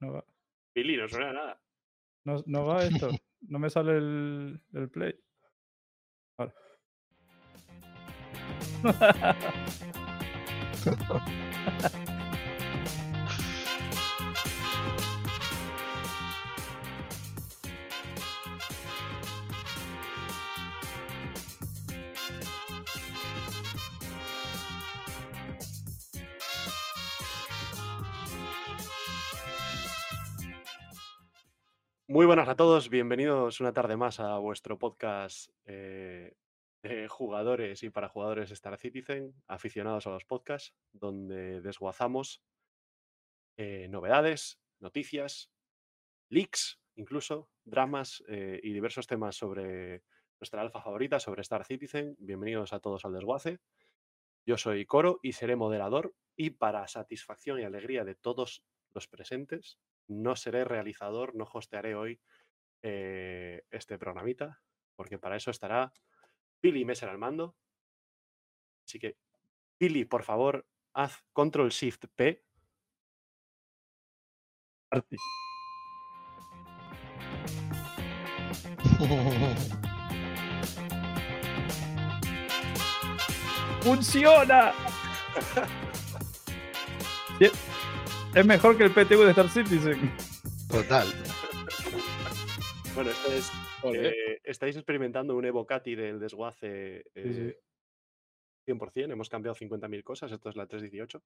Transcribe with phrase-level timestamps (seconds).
[0.00, 0.24] No, no va.
[0.74, 1.60] Billy, no suena nada.
[2.24, 3.10] No, no va esto.
[3.42, 5.14] No me sale el, el play.
[6.38, 6.54] Ahora.
[32.10, 36.34] Muy buenas a todos, bienvenidos una tarde más a vuestro podcast eh,
[36.82, 42.42] de jugadores y para jugadores Star Citizen, aficionados a los podcasts, donde desguazamos
[43.56, 45.52] eh, novedades, noticias,
[46.30, 50.02] leaks, incluso dramas eh, y diversos temas sobre
[50.40, 52.16] nuestra alfa favorita, sobre Star Citizen.
[52.18, 53.60] Bienvenidos a todos al desguace.
[54.44, 59.78] Yo soy Coro y seré moderador y para satisfacción y alegría de todos los presentes,
[60.10, 62.20] no seré realizador, no hostearé hoy
[62.82, 64.60] eh, este programita,
[64.96, 65.92] porque para eso estará
[66.60, 67.56] Billy Messer al mando.
[68.86, 69.16] Así que,
[69.78, 72.44] Billy, por favor, haz Control Shift P.
[83.82, 84.74] ¡Funciona!
[88.34, 89.98] Es mejor que el PTU de Star Citizen.
[90.70, 91.06] Total.
[92.94, 93.50] Bueno, esto es.
[93.94, 97.40] Eh, estáis experimentando un evocati del desguace Sí, sí.
[97.40, 97.60] eh,
[98.68, 99.12] 100%.
[99.12, 100.30] Hemos cambiado 50.000 cosas.
[100.32, 101.22] Esto es la 318.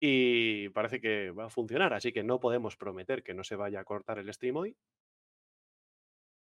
[0.00, 1.92] Y parece que va a funcionar.
[1.92, 4.76] Así que no podemos prometer que no se vaya a cortar el stream hoy.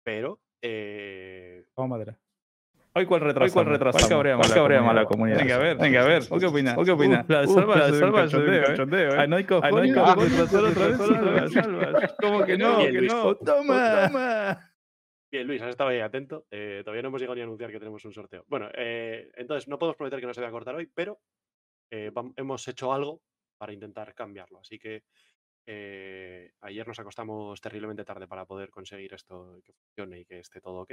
[0.04, 0.40] Pero.
[0.62, 2.18] eh, Vamos madera.
[2.96, 3.52] Hoy cuál retrasamos.
[3.52, 4.08] cuál retrasamos?
[4.08, 5.38] cabrea ¿Cuál más la la comunidad?
[5.38, 6.22] Venga, a ver, venga, a ver.
[6.30, 6.78] ¿O qué opinas?
[6.78, 7.24] ¿O qué opinas?
[7.28, 9.28] Uh, la salva, la la salva salva, es un cachondeo, ¿eh?
[9.28, 10.30] no hay Ay, no hay cojones.
[10.38, 12.14] retrasar otra vez, salvas, salvas.
[12.20, 12.78] ¿Cómo que no?
[12.78, 13.12] Que Luis.
[13.12, 13.34] no.
[13.36, 14.70] Toma, toma.
[15.32, 16.46] Bien, Luis, has estado ahí atento.
[16.52, 18.44] Eh, todavía no hemos llegado ni a anunciar que tenemos un sorteo.
[18.46, 21.18] Bueno, eh, entonces no podemos prometer que no se vaya a cortar hoy, pero
[21.90, 23.20] eh, vam- hemos hecho algo
[23.58, 24.60] para intentar cambiarlo.
[24.60, 25.02] Así que
[25.66, 30.60] eh, ayer nos acostamos terriblemente tarde para poder conseguir esto que funcione y que esté
[30.60, 30.92] todo ok.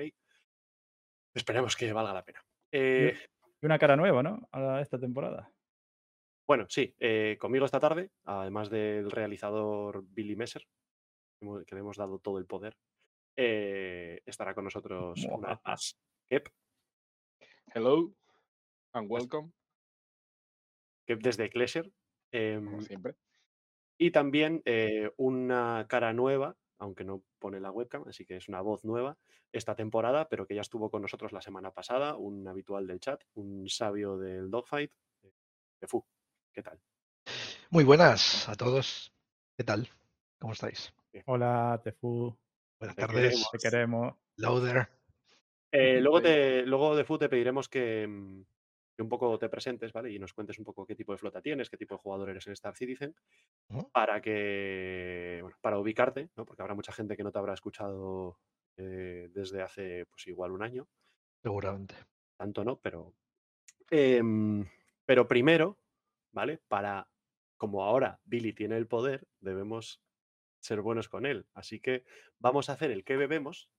[1.33, 2.43] Esperemos que valga la pena.
[2.71, 3.17] Eh,
[3.61, 4.47] Y una cara nueva, ¿no?
[4.51, 5.51] A esta temporada.
[6.47, 10.65] bueno, sí, eh, conmigo esta tarde, además del realizador Billy Messer,
[11.65, 12.75] que le hemos dado todo el poder,
[13.37, 15.97] eh, estará con nosotros una más
[16.29, 16.49] Kep,
[17.73, 18.13] Hello
[18.93, 19.51] and welcome,
[21.07, 21.49] Kep desde
[22.33, 23.15] em, como siempre.
[23.97, 28.59] Y también eh, una cara nueva, aunque no pone la webcam, así que es una
[28.61, 29.15] voz nueva
[29.51, 33.23] esta temporada, pero que ya estuvo con nosotros la semana pasada, un habitual del chat,
[33.35, 35.31] un sabio del dogfight, eh,
[35.79, 36.03] de Fu.
[36.51, 36.79] ¿Qué tal?
[37.69, 39.13] Muy buenas a todos.
[39.55, 39.87] ¿Qué tal?
[40.39, 40.91] ¿Cómo estáis?
[41.27, 42.35] Hola, Tefu.
[42.79, 43.15] Buenas Te tardes.
[43.15, 43.51] queremos.
[43.51, 44.15] Te queremos.
[44.37, 44.89] Lauder.
[45.71, 48.41] Eh, luego, te, luego de Fu te pediremos que, mm,
[49.01, 50.11] que un poco te presentes, ¿vale?
[50.11, 52.45] Y nos cuentes un poco qué tipo de flota tienes, qué tipo de jugador eres
[52.45, 53.15] en Star Citizen,
[53.91, 56.45] para que, bueno, para ubicarte, ¿no?
[56.45, 58.37] Porque habrá mucha gente que no te habrá escuchado
[58.77, 60.87] eh, desde hace, pues igual un año.
[61.41, 61.95] Seguramente.
[62.37, 63.15] tanto no, pero.
[63.89, 64.67] em,
[65.05, 65.79] pero primero,
[66.31, 66.59] ¿vale?
[66.67, 67.07] Para.
[67.57, 70.01] Como ahora Billy tiene el poder, debemos
[70.59, 71.47] ser buenos con él.
[71.53, 72.03] Así que
[72.39, 73.69] vamos a hacer el que bebemos.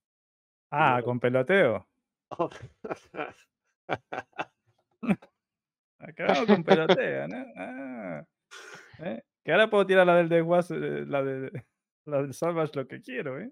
[0.71, 1.89] Ah, con peloteo.
[5.99, 7.45] Acá con peloteo, ¿no?
[7.57, 8.25] Ah.
[9.05, 9.23] ¿Eh?
[9.45, 11.51] Que ahora puedo tirar la del desguace, eh, la de
[12.07, 13.51] la del salvage lo que quiero, ¿eh?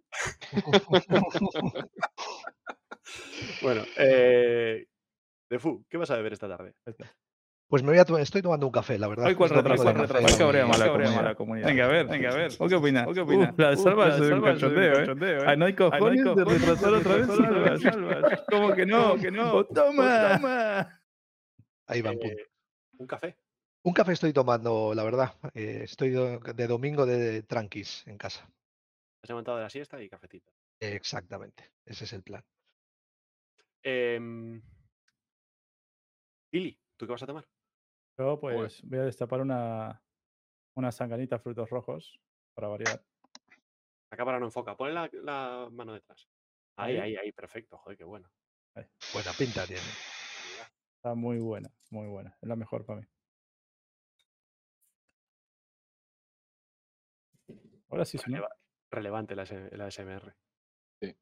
[3.63, 4.87] bueno, eh,
[5.49, 6.75] de Fu, ¿qué vas a beber esta tarde?
[7.69, 9.27] Pues me voy a to- estoy tomando un café, la verdad.
[9.27, 10.27] Hoy cuál retraso, de retraso.
[10.27, 11.67] Hoy cabrea y- más la cabrea comunidad.
[11.69, 12.51] Venga, a ver, venga, a ver.
[12.59, 13.07] ¿O qué opinas?
[13.07, 13.53] ¿O qué opinas?
[13.57, 15.05] Uh, la Uh, salva es un cachondeo, ¿eh?
[15.21, 15.45] ¿eh?
[15.47, 17.29] Ay, no hay cojones de cojones de retrasar otra vez.
[18.51, 19.03] ¿Cómo que no?
[19.11, 19.53] ¿Cómo que no?
[19.55, 20.37] Oh, toma.
[20.37, 21.00] toma.
[21.91, 22.37] Ahí va, en punto.
[22.37, 22.51] Eh,
[22.99, 23.37] un café.
[23.83, 25.35] Un café estoy tomando, la verdad.
[25.55, 28.49] eh, estoy de, domingo de tranquis en casa.
[29.23, 30.53] Has levantado de la siesta y cafetito.
[30.79, 31.73] Exactamente.
[31.85, 32.45] Ese es el plan.
[33.83, 34.63] Em,
[36.53, 37.49] Billy, ¿tú qué vas a tomar?
[38.19, 40.03] Yo pues voy a destapar una,
[40.77, 42.21] una sanganita frutos rojos
[42.55, 43.03] para variar.
[44.11, 44.77] La cámara no enfoca.
[44.77, 46.29] Pon la, la mano detrás.
[46.77, 47.01] Ahí, Ahí.
[47.01, 47.79] ahí, ahí, perfecto.
[47.79, 48.31] Joder, qué bueno.
[49.13, 49.83] Buena pinta tiene.
[51.01, 52.37] Está muy buena, muy buena.
[52.43, 53.07] Es la mejor para mí.
[57.89, 58.19] Ahora sí.
[58.19, 58.51] Releva-
[58.91, 60.35] relevante la, la SMR.
[61.01, 61.17] Sí.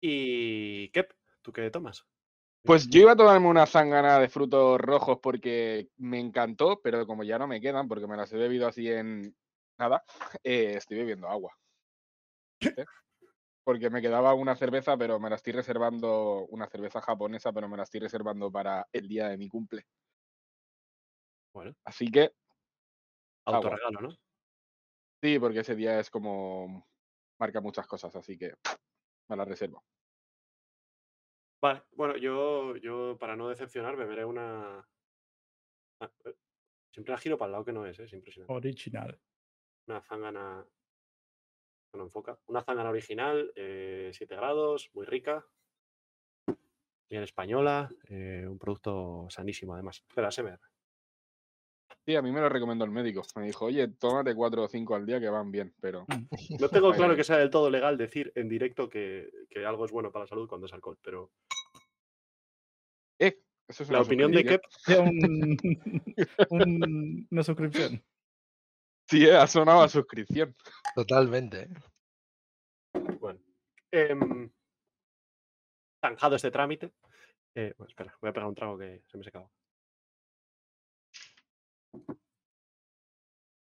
[0.00, 1.10] Y Kep,
[1.42, 2.06] ¿tú qué tomas?
[2.62, 7.24] Pues yo iba a tomarme una zangana de frutos rojos porque me encantó, pero como
[7.24, 9.34] ya no me quedan, porque me las he bebido así en
[9.76, 10.04] nada,
[10.44, 11.58] eh, estoy bebiendo agua.
[12.60, 12.84] ¿viste?
[13.64, 17.76] Porque me quedaba una cerveza, pero me la estoy reservando, una cerveza japonesa, pero me
[17.76, 19.86] la estoy reservando para el día de mi cumple.
[21.54, 22.32] Bueno, Así que
[23.44, 24.08] autorregalo, ¿no?
[25.22, 26.86] sí, porque ese día es como
[27.38, 28.54] marca muchas cosas, así que
[29.28, 29.84] me la reservo.
[31.60, 34.78] Vale, bueno, yo, yo para no decepcionar beberé una...
[36.00, 36.34] ah, eh,
[36.92, 38.04] Siempre la giro para el lado que no es, ¿eh?
[38.04, 38.52] es impresionante.
[38.52, 39.20] Original.
[39.86, 40.66] Una zángana...
[41.94, 42.38] No enfoca.
[42.46, 45.44] Una zángana original, 7 grados, muy rica.
[47.10, 50.02] Bien española, eh, un producto sanísimo además.
[50.08, 50.56] Espera, se me...
[52.06, 53.22] Sí, a mí me lo recomendó el médico.
[53.36, 56.06] Me dijo, oye, tómate cuatro o cinco al día que van bien, pero
[56.58, 59.84] No tengo claro Eh, que sea del todo legal decir en directo que, que algo
[59.84, 61.30] es bueno para la salud cuando es alcohol, pero
[63.18, 64.44] eh, eso es la opinión de.
[64.44, 65.58] Kep Ya un-
[66.50, 68.02] un- una suscripción.
[69.12, 70.56] Sí, eh, ha sonado a suscripción.
[70.94, 71.64] Totalmente.
[71.64, 71.68] ¿eh?
[73.20, 73.40] Bueno.
[73.90, 74.50] em,
[76.00, 76.94] zanjado este trámite.
[77.54, 79.50] eh, bueno, espera, voy a pegar un trago que se me secaba.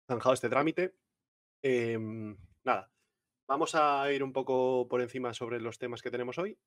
[0.07, 0.93] Zanjado este trámite.
[1.63, 2.91] em, nada.
[3.47, 6.59] Vamos a ir un poco por encima sobre los temas que tenemos hoy.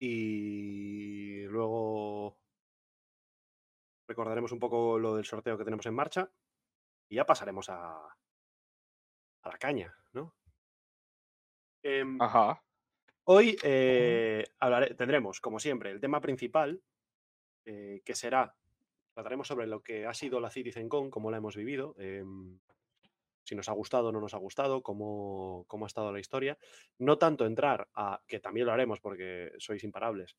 [0.00, 2.38] Y luego
[4.08, 6.32] recordaremos un poco lo del sorteo que tenemos en marcha.
[7.14, 7.94] Y ya pasaremos a,
[9.42, 10.34] a la caña, ¿no?
[11.84, 12.60] Em, Ajá.
[13.24, 16.82] Hoy eh, hablaré- tendremos, como siempre, el tema principal,
[17.66, 18.56] eh, que será,
[19.14, 22.58] trataremos sobre lo que ha sido la CitizenCon, cómo la hemos vivido, em,
[23.44, 26.58] si nos ha gustado o no nos ha gustado, cómo, cómo ha estado la historia.
[26.98, 30.36] No tanto entrar a, que también lo haremos porque sois imparables,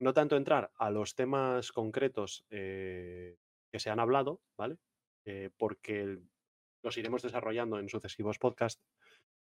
[0.00, 3.36] no tanto entrar a los temas concretos eh,
[3.72, 4.78] que se han hablado, ¿vale?
[5.30, 6.18] Eh, porque
[6.82, 8.82] los iremos desarrollando en sucesivos podcasts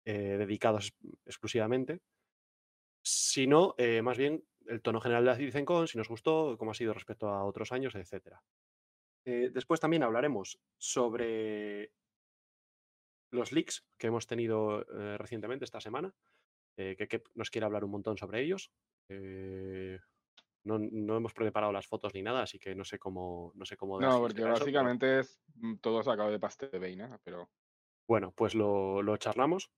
[0.05, 0.93] eh, dedicados
[1.25, 1.99] exclusivamente
[3.01, 6.75] sino eh, más bien el tono general de la CitizenCon, si nos gustó, cómo ha
[6.75, 8.37] sido respecto a otros años, etc.
[9.25, 11.91] después también hablaremos sobre
[13.31, 14.85] los leaks que hemos tenido
[15.17, 16.15] recientemente esta semana,
[16.77, 18.71] que Kep nos quiere hablar un montón sobre ellos.
[20.65, 23.75] No, no hemos preparado las fotos ni nada, así que no sé cómo, no sé
[23.75, 27.49] cómo No, porque pero- básicamente es mm, todo sacado de pastel de Beina, pero
[28.07, 29.71] Bueno, pues lo, lo charlamos.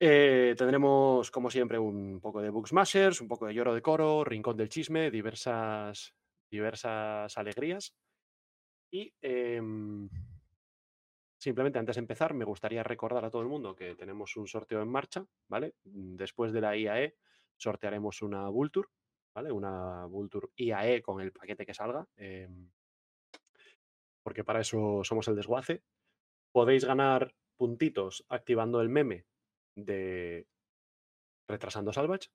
[0.00, 4.56] Eh, tendremos, como siempre, un poco de Booksmashers, un poco de lloro de coro, rincón
[4.56, 6.14] del chisme, diversas,
[6.50, 7.94] diversas alegrías.
[8.90, 10.08] Y em,
[11.38, 14.82] simplemente antes de empezar, me gustaría recordar a todo el mundo que tenemos un sorteo
[14.82, 15.74] en marcha, ¿vale?
[15.84, 17.16] Después de la IAE
[17.56, 18.88] sortearemos una Vulture,
[19.34, 19.52] ¿vale?
[19.52, 22.70] Una Vulture IAE con el paquete que salga, em,
[24.22, 25.82] porque para eso somos el desguace.
[26.52, 29.26] Podéis ganar puntitos activando el meme
[29.76, 30.46] de
[31.48, 32.30] Retrasando Salvage.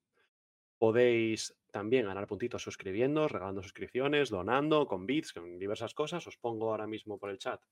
[0.78, 6.26] Podéis también ganar puntitos suscribiendo, regalando suscripciones, donando, con bits, con diversas cosas.
[6.26, 7.62] Os pongo ahora mismo por el chat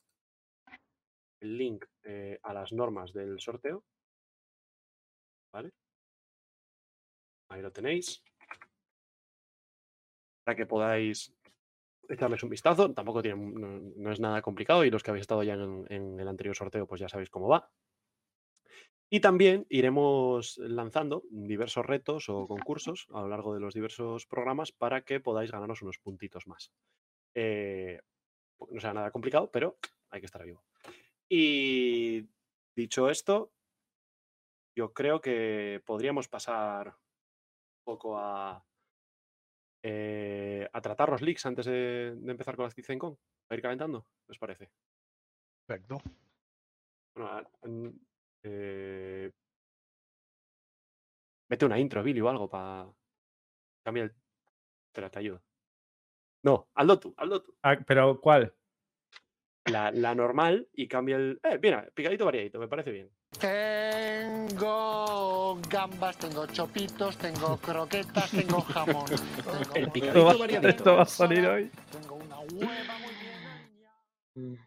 [1.40, 3.84] el link eh, a las normas del sorteo.
[5.52, 5.72] ¿Vale?
[7.50, 8.22] Ahí lo tenéis.
[10.48, 11.36] Para que podáis
[12.08, 12.90] echarles un vistazo.
[12.94, 16.18] Tampoco tiene, no, no es nada complicado y los que habéis estado ya en, en
[16.18, 17.70] el anterior sorteo pues ya sabéis cómo va.
[19.10, 24.72] Y también iremos lanzando diversos retos o concursos a lo largo de los diversos programas
[24.72, 26.72] para que podáis ganaros unos puntitos más.
[27.34, 28.00] Eh,
[28.70, 29.76] no será nada complicado, pero
[30.08, 30.64] hay que estar vivo.
[31.28, 32.26] Y
[32.74, 33.52] dicho esto,
[34.74, 38.64] yo creo que podríamos pasar un poco a,
[39.82, 43.16] eh, a tratar los leaks antes de, de empezar con la CitizenCon.
[43.50, 44.70] A ir calentando, ¿qué os parece?
[45.66, 45.98] Perfecto.
[47.14, 47.50] Bueno, a-
[48.42, 49.30] eh,
[51.50, 52.86] Mete una intro, Billy, o algo para.
[53.84, 54.14] Cambia el.
[54.88, 55.42] Espera, te ayudo.
[56.42, 57.56] No, hazlo tú, hazlo tú.
[57.62, 58.54] Ah, ¿Pero cuál?
[59.66, 61.40] La, la normal y cambia el.
[61.42, 63.10] Eh, mira, picadito variadito, me parece bien.
[64.28, 69.06] Tengo gambas, tengo chopitos, tengo croquetas, tengo jamón.
[69.06, 70.68] Tengo El picadito variadito.
[70.68, 71.70] esto va a salir hoy.
[71.92, 73.14] Tengo una hueva muy
[74.34, 74.58] bien.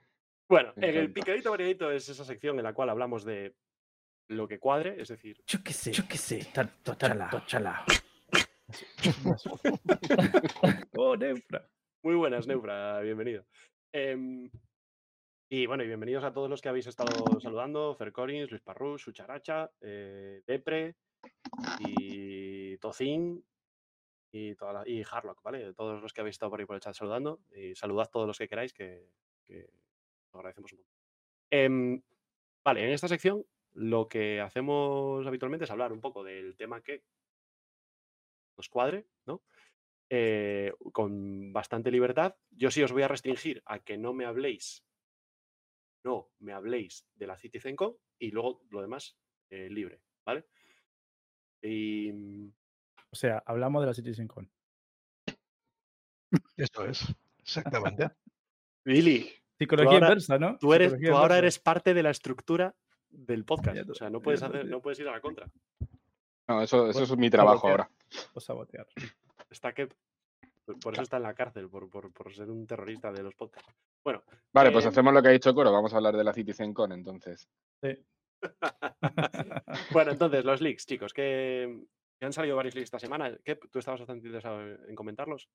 [0.47, 3.55] Bueno, en el picadito variadito es esa sección en la cual hablamos de
[4.29, 6.47] lo que cuadre, es decir, Yo qué sé, yo qué sé.
[6.53, 7.83] Tanto chalao.
[10.95, 11.67] oh, Neufra.
[12.03, 13.45] Muy buenas, Neufra, bienvenido.
[13.91, 14.49] Em,
[15.53, 19.01] y bueno, y bienvenidos a todos los que habéis estado saludando: Fer Collins, Luis Parrús,
[19.01, 20.95] Sucharacha, eh, Depre
[21.79, 23.45] y Tocín
[24.31, 24.55] y
[25.03, 25.73] Harlock, ¿vale?
[25.73, 27.41] Todos los que habéis estado por ahí por el chat saludando.
[27.53, 29.09] Y saludad todos los que queráis, que,
[29.45, 29.69] que
[30.29, 30.95] os agradecemos un montón.
[31.51, 32.01] Em,
[32.63, 37.03] Vale, en esta sección lo que hacemos habitualmente es hablar un poco del tema que
[38.57, 39.41] nos cuadre, ¿no?
[40.09, 42.35] Eh, con bastante libertad.
[42.51, 44.85] Yo sí os voy a restringir a que no me habléis,
[46.03, 49.17] no me habléis de la CitizenCon y luego lo demás
[49.49, 50.45] eh, libre, ¿vale?
[51.61, 52.51] Y mm,
[53.11, 54.49] O sea, hablamos de la CitizenCon.
[56.57, 58.09] Eso es, exactamente.
[58.85, 60.57] Billy, Psicología ahora- inversa, ¿no?
[60.57, 62.75] tú, eres, tú ahora eres parte de la estructura
[63.09, 63.89] del podcast.
[63.89, 65.47] O sea, no puedes, hacer, no puedes ir a la contra.
[66.47, 67.81] No, eso, eso es mi trabajo sabotear.
[67.81, 67.91] ahora.
[68.33, 68.87] O sabotear.
[69.49, 69.89] Está que,
[70.65, 73.35] por- por eso está en la cárcel, por, por- por ser un terrorista de los
[73.35, 73.73] podcasts.
[74.03, 75.71] Bueno, Vale, pues Eh, hacemos lo que ha dicho Coro.
[75.71, 77.47] Vamos a hablar de la CitizenCon entonces.
[77.83, 77.97] Sí.
[79.91, 81.83] bueno, entonces, los leaks, chicos, que,
[82.19, 83.37] que han salido varios leaks esta semana.
[83.43, 83.55] ¿Qué?
[83.55, 85.49] ¿Tú estabas bastante interesado en en comentarlos?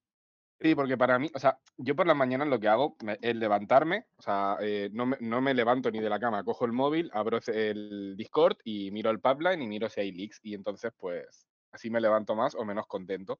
[0.58, 4.06] Sí, porque para mí, o sea, yo por las mañanas lo que hago es levantarme,
[4.16, 7.10] o sea, eh, no, me, no me levanto ni de la cama, cojo el móvil,
[7.12, 11.46] abro el Discord y miro el pipeline y miro si hay leaks y entonces pues
[11.72, 13.38] así me levanto más o menos contento.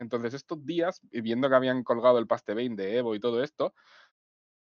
[0.00, 3.74] Entonces estos días, viendo que habían colgado el Paste 20 de Evo y todo esto,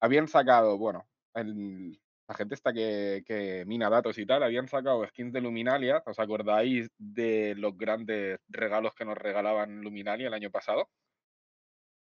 [0.01, 5.05] habían sacado, bueno, el- la gente esta que, que mina datos y tal, habían sacado
[5.07, 10.51] skins de Luminalia, ¿os acordáis de los grandes regalos que nos regalaban Luminalia el año
[10.51, 10.89] pasado?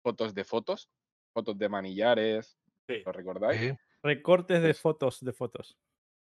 [0.03, 0.89] fotos de fotos,
[1.35, 2.59] fotos de manillares,
[2.89, 3.61] Sí, ¿lo recordáis?
[3.61, 3.77] Sí.
[4.03, 5.77] Recortes de fotos de fotos.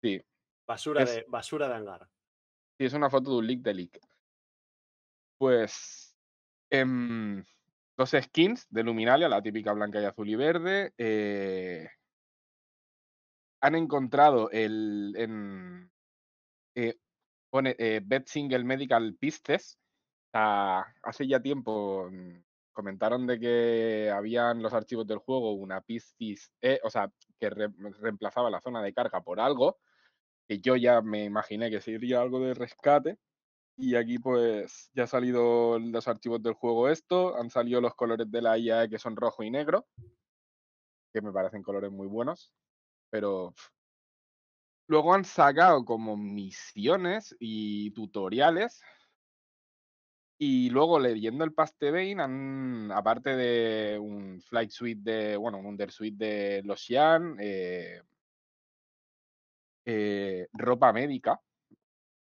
[0.02, 0.22] Sí,
[0.66, 2.08] basura, Es- de, basura de hangar.
[2.78, 4.00] sí, es una foto de un leak de leak.
[5.38, 6.11] Pues
[6.78, 7.44] em,
[7.96, 10.92] dos skins de Luminalia, la típica blanca y azul y verde.
[10.98, 11.88] eh,
[13.60, 15.90] han encontrado el en
[16.74, 16.96] eh,
[17.50, 19.78] pone eh, Single Medical Pistes.
[20.34, 26.52] Ah, hace ya tiempo mm, comentaron de que habían los archivos del juego una piscis,
[26.62, 27.10] E, o sea,
[27.40, 29.78] que re- reemplazaba la zona de carga por algo,
[30.48, 33.18] que yo ya me imaginé que sería algo de rescate.
[33.76, 38.30] Y aquí pues ya ha salido los archivos del juego esto, han salido los colores
[38.30, 39.86] de la IA que son rojo y negro,
[41.12, 42.52] que me parecen colores muy buenos,
[43.10, 43.54] pero
[44.88, 48.82] luego han sacado como misiones y tutoriales
[50.44, 56.16] y luego leyendo el Vein, han, aparte de un Flight Suite de, bueno, un Undersuite
[56.16, 58.02] de los Xian, eh,
[59.84, 61.40] eh, ropa médica,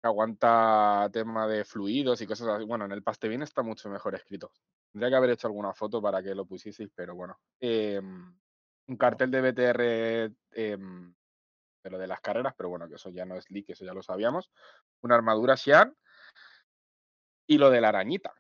[0.03, 2.65] aguanta tema de fluidos y cosas así.
[2.65, 4.53] Bueno, en el Paste Vein está mucho mejor escrito.
[4.91, 7.39] Tendría que haber hecho alguna foto para que lo pusieseis, pero bueno.
[7.61, 8.35] Em,
[8.89, 11.15] un cartel de BTR em,
[11.83, 13.95] de lo de las carreras, pero bueno, que eso ya no es leak, eso ya
[13.95, 14.51] lo sabíamos.
[15.03, 15.97] Una armadura Xian
[17.47, 18.35] y lo de la arañita.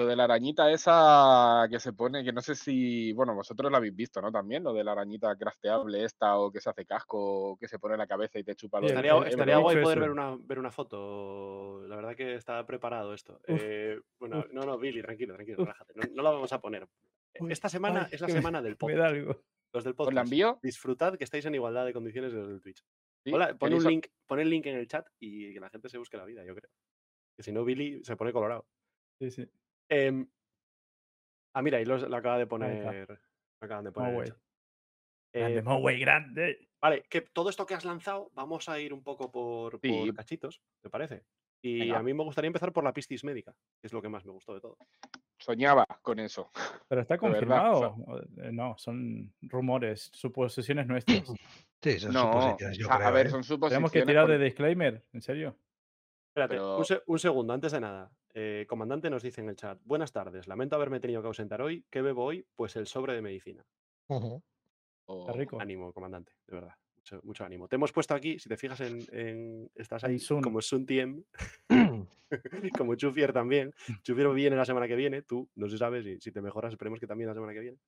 [0.00, 3.76] Lo de la arañita esa que se pone, que no sé si, bueno, vosotros lo
[3.76, 4.32] habéis visto, ¿no?
[4.32, 7.96] También, lo de la arañita crafteable esta o que se hace casco, que se pone
[7.96, 10.70] en la cabeza y te chupa los Estaría, estaría guay poder ver una, ver una
[10.70, 11.82] foto.
[11.86, 13.42] La verdad que está preparado esto.
[13.46, 15.92] Eh, bueno, no, no, Billy, tranquilo, tranquilo, relájate.
[15.94, 16.88] No, no la vamos a poner.
[17.38, 19.02] Uy, Esta semana ay, es la semana del podcast.
[19.02, 19.42] algo.
[19.74, 20.24] Los del ¿Os la podcast.
[20.32, 20.58] envío?
[20.62, 22.82] Disfrutad que estáis en igualdad de condiciones de los del Twitch.
[23.22, 23.34] ¿Sí?
[23.34, 25.68] Hola, pon un ¿Queréis o- link, pon el link en el chat y que la
[25.68, 26.70] gente se busque la vida, yo creo.
[27.36, 28.64] Que si no, Billy se pone colorado.
[29.18, 29.46] Sí, sí.
[29.90, 30.26] Em,
[31.54, 33.08] ah, mira, ahí los- lo acaba de poner.
[33.08, 34.12] Lo acaban de poner.
[34.12, 34.28] Moway.
[34.28, 34.38] chat.
[35.32, 36.68] Grande, Eh, Moway, grande.
[36.80, 39.78] Vale, que todo esto que has lanzado, vamos a ir un poco por,
[40.14, 41.24] cachitos, ¿te parece?
[41.62, 41.98] Y Venga.
[41.98, 44.32] a mí me gustaría empezar por la pistis médica, que es lo que más me
[44.32, 44.78] gustó de todo.
[45.38, 46.50] Soñaba con eso.
[46.88, 47.96] Pero está verdad, confirmado.
[48.38, 51.22] Eh, No, son rumores, suposiciones nuestras.
[51.82, 53.06] Sí, son No, suposiciones, yo creo.
[53.06, 53.30] a ver, ¿eh?
[53.30, 53.90] son Tenemos suposiciones.
[53.92, 55.56] que tirar de disclaimer, ¿en serio?
[56.28, 58.10] Espérate, Pero- un, se- un segundo, antes de nada.
[58.32, 61.84] Eh, comandante nos dice en el chat, buenas tardes, lamento haberme tenido que ausentar hoy.
[61.90, 62.46] ¿Qué bebo hoy?
[62.54, 63.64] Pues el sobre de medicina.
[65.06, 65.60] O- rico.
[65.60, 66.74] Ánimo, comandante, de verdad.
[66.96, 67.66] Mucho, mucho ánimo.
[67.66, 69.00] Te hemos puesto aquí, si te fijas en...
[69.10, 70.42] en- estás Ahí Sun.
[70.42, 71.22] como Sun TM,
[72.78, 73.72] como Chufier también.
[74.02, 77.00] Chufier viene la semana que viene, tú, no se sabe si, si te mejoras, esperemos
[77.00, 77.78] que también la semana que viene.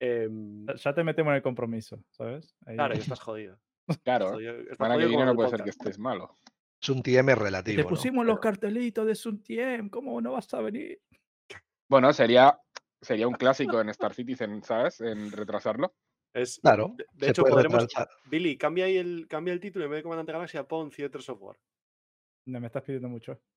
[0.00, 2.54] Em, Ya- Ya te metemos en el compromiso, ¿sabes?
[2.66, 3.58] Ahí- claro, ya estás jodido.
[4.02, 6.36] Claro, Jodido- estás semana que viene no puede ser que estés malo.
[6.80, 7.76] Es un TM Y relativo.
[7.76, 7.88] te ¿no?
[7.88, 11.00] pusimos los cartelitos de Suntiem, ¿cómo no vas a venir?
[11.88, 12.60] Bueno, sería,
[13.00, 13.34] sería un
[13.74, 15.00] clásico en Star Citizen, ¿sabes?
[15.00, 15.94] En retrasarlo.
[16.34, 17.82] Es, Claro, de, hecho, podremos.
[17.82, 18.08] retrasar.
[18.30, 21.56] Billy, cambia ahí el, cambia el título en vez de Comandante Galaxia, pon Theater Software.
[22.46, 23.40] No me estás pidiendo mucho.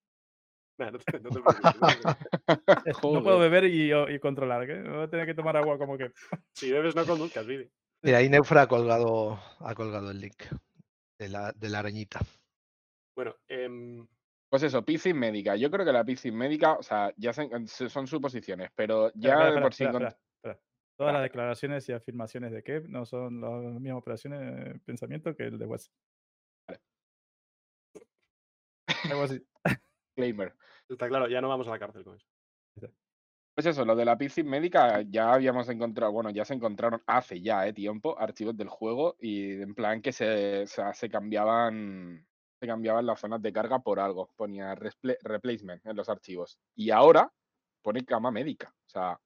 [0.79, 3.03] No, te, no te no te preocupes.
[3.03, 4.81] No puedo beber y, y controlar, ¿qué?
[4.81, 6.13] Voy a tener que tomar agua como que.
[6.53, 7.69] Si bebes, no conduzcas, Billy.
[8.01, 10.41] Mira, ahí Neufra ha colgado, ha colgado el link
[11.19, 12.21] de la, de la arañita.
[13.19, 14.07] Bueno, em,
[14.49, 15.57] Pues eso, piscis médica.
[15.57, 17.49] Yo creo que la piscis médica, o sea, ya se-
[17.89, 19.83] son suposiciones, pero ya Espera, por sí.
[19.83, 20.17] espera.
[20.97, 25.43] Todas las declaraciones y afirmaciones de Kev no son las mismas operaciones de pensamiento que
[25.43, 25.91] el de Wes.
[26.65, 26.79] Vale.
[29.11, 29.45] Algo así.
[30.15, 30.55] Disclaimer.
[30.87, 32.27] Está claro, ya no vamos a la cárcel con eso.
[33.53, 37.41] Pues eso, lo de la piscina médica ya habíamos encontrado, bueno, ya se encontraron hace
[37.41, 42.25] ya eh, tiempo archivos del juego y en plan que se, o sea, se cambiaban
[42.59, 46.59] se cambiaban las zonas de carga por algo, ponía replacement en los archivos.
[46.75, 47.31] Y ahora
[47.81, 49.19] pone cama médica, o sea,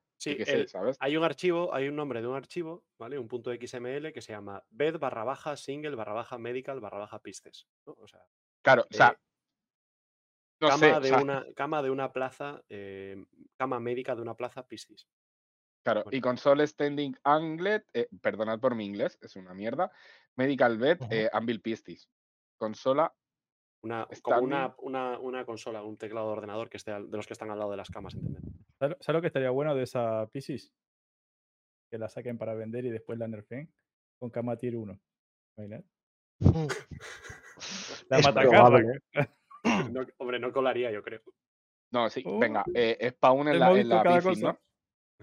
[1.00, 3.20] hay un archivo, hay un nombre de un archivo, ¿vale?
[3.20, 7.20] Un punto XML que se llama bed barra baja single barra baja medical barra baja
[7.20, 7.68] pistes.
[7.86, 7.96] ¿no?
[8.00, 8.26] O sea,
[8.62, 9.18] Claro, o sea, eh,
[10.62, 13.26] no cama, sé, o de sea, una, cama de una plaza, eh,
[13.58, 15.08] cama médica de una plaza piscis.
[15.84, 16.18] claro, bueno.
[16.18, 19.92] y console standing anglet, eh, perdonad por mi inglés, es una mierda,
[20.38, 21.00] medical bed,
[21.34, 22.10] anvil pistis.
[22.58, 23.14] Consola,
[23.84, 24.48] Una, como Standing.
[24.48, 27.52] una, una, una consola, un teclado de ordenador que esté al- de los que están
[27.52, 28.42] al lado de las camas, ¿entendés?
[28.80, 30.74] ¿Sabes lo que estaría bueno de esa Pisces?
[31.92, 33.72] Que la saquen para vender y después la nerfeen
[34.20, 35.00] con cama tier 1.
[35.58, 35.84] Imaginad.
[38.10, 38.50] La Es matacarra.
[38.50, 39.00] probable.
[39.94, 41.22] No, hombre, no colaría, yo creo.
[41.94, 42.38] no, sí, Oh.
[42.38, 44.32] venga, eh, spawn en la, en la cosa.
[44.52, 44.60] ¿no?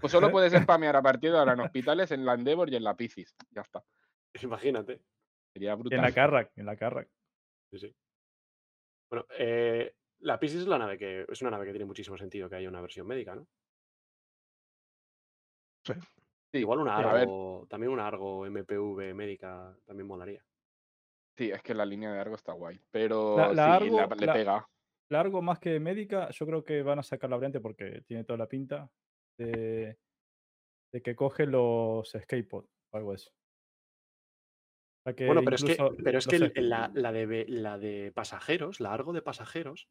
[0.00, 2.85] Pues solo puedes spamear a partir de ahora en hospitales, en la Endeavor y en
[2.85, 3.37] la Piscis.
[3.50, 3.85] Ya está.
[4.43, 5.02] Imagínate.
[5.52, 6.00] Sería Y en brutal.
[6.00, 7.11] la Carrack, en la Carrack.
[7.71, 7.95] Sí, sí.
[9.11, 12.49] Bueno, eh, la Piscis es la nave que es una nave que tiene muchísimo sentido
[12.49, 13.47] que haya una versión médica, ¿no?
[15.85, 15.95] Sí.
[16.52, 16.97] Sí, Igual una.
[16.97, 20.45] Argo, también una Argo MPV médica también molaría.
[21.37, 22.81] Sí, es que la línea de Argo está guay.
[22.90, 24.69] Pero La- la sí, Argo- la- le la- pega.
[25.11, 28.37] Largo más que médica, yo creo que van a sacar la variante porque tiene toda
[28.37, 28.90] la pinta
[29.38, 29.99] de,
[30.93, 33.29] de que coge los skateboard o algo así.
[33.29, 33.39] O sea que
[35.04, 38.80] Bueno, pero es que, pero es que el- la, la de, ve- la de pasajeros,
[38.80, 39.88] la Argo de pasajeros,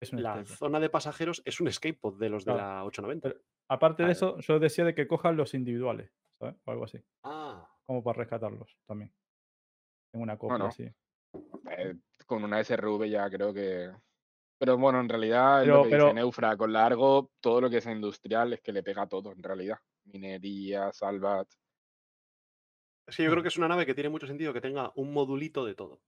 [0.00, 0.58] es la skateboard.
[0.58, 2.68] zona de pasajeros es un skateboard de los de Claro.
[2.68, 3.28] la 890.
[3.30, 6.54] Pero- Aparte de eso, yo decía de que cojan los individuales, ¿sabes?
[6.64, 9.12] O algo así, Ah, como para rescatarlos también.
[10.12, 10.66] En una copia no.
[10.66, 10.84] así.
[11.70, 11.94] Eh,
[12.26, 13.90] con una SRV ya creo que.
[14.58, 16.56] Pero bueno, en realidad Pero- lo que pero- dice Neufra.
[16.56, 19.78] Con la Argo, todo lo que es industrial es que le pega todo, en realidad.
[20.04, 21.48] Minería, salvat.
[23.06, 25.12] Es que yo creo que es una nave que tiene mucho sentido que tenga un
[25.12, 26.00] modulito de todo.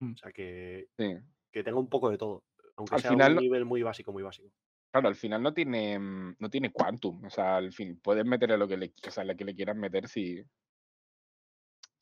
[0.00, 0.12] Mm.
[0.12, 1.16] O sea, que, Sí.
[1.50, 2.44] que tenga un poco de todo.
[2.76, 4.50] Aunque Al sea final un nivel muy básico, muy básico.
[4.92, 7.24] Claro, al final no tiene, mm, no tiene quantum.
[7.24, 9.76] O sea, al fin, puedes meterle lo que le, o sea, lo que le quieras
[9.76, 10.40] meter si.
[10.40, 10.44] O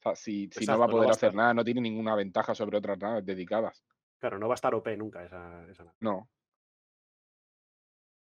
[0.03, 2.55] sea, si, si no va a no poder va hacer nada, no tiene ninguna ventaja
[2.55, 3.85] sobre otras naves dedicadas.
[4.19, 5.97] Claro, no va a estar OP nunca esa, esa nave.
[6.01, 6.29] No.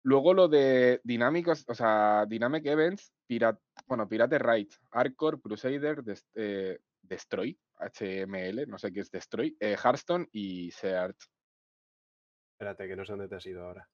[0.02, 6.26] Luego lo de dinámicos, o sea, Dynamic Events, Pirate, bueno, Pirate Right, Arcor, Crusader, Des-
[6.34, 11.18] eh, Destroy, HML, no sé qué es Destroy, eh, Hearthstone y Search.
[12.54, 13.88] Espérate, que no sé dónde te has ido ahora.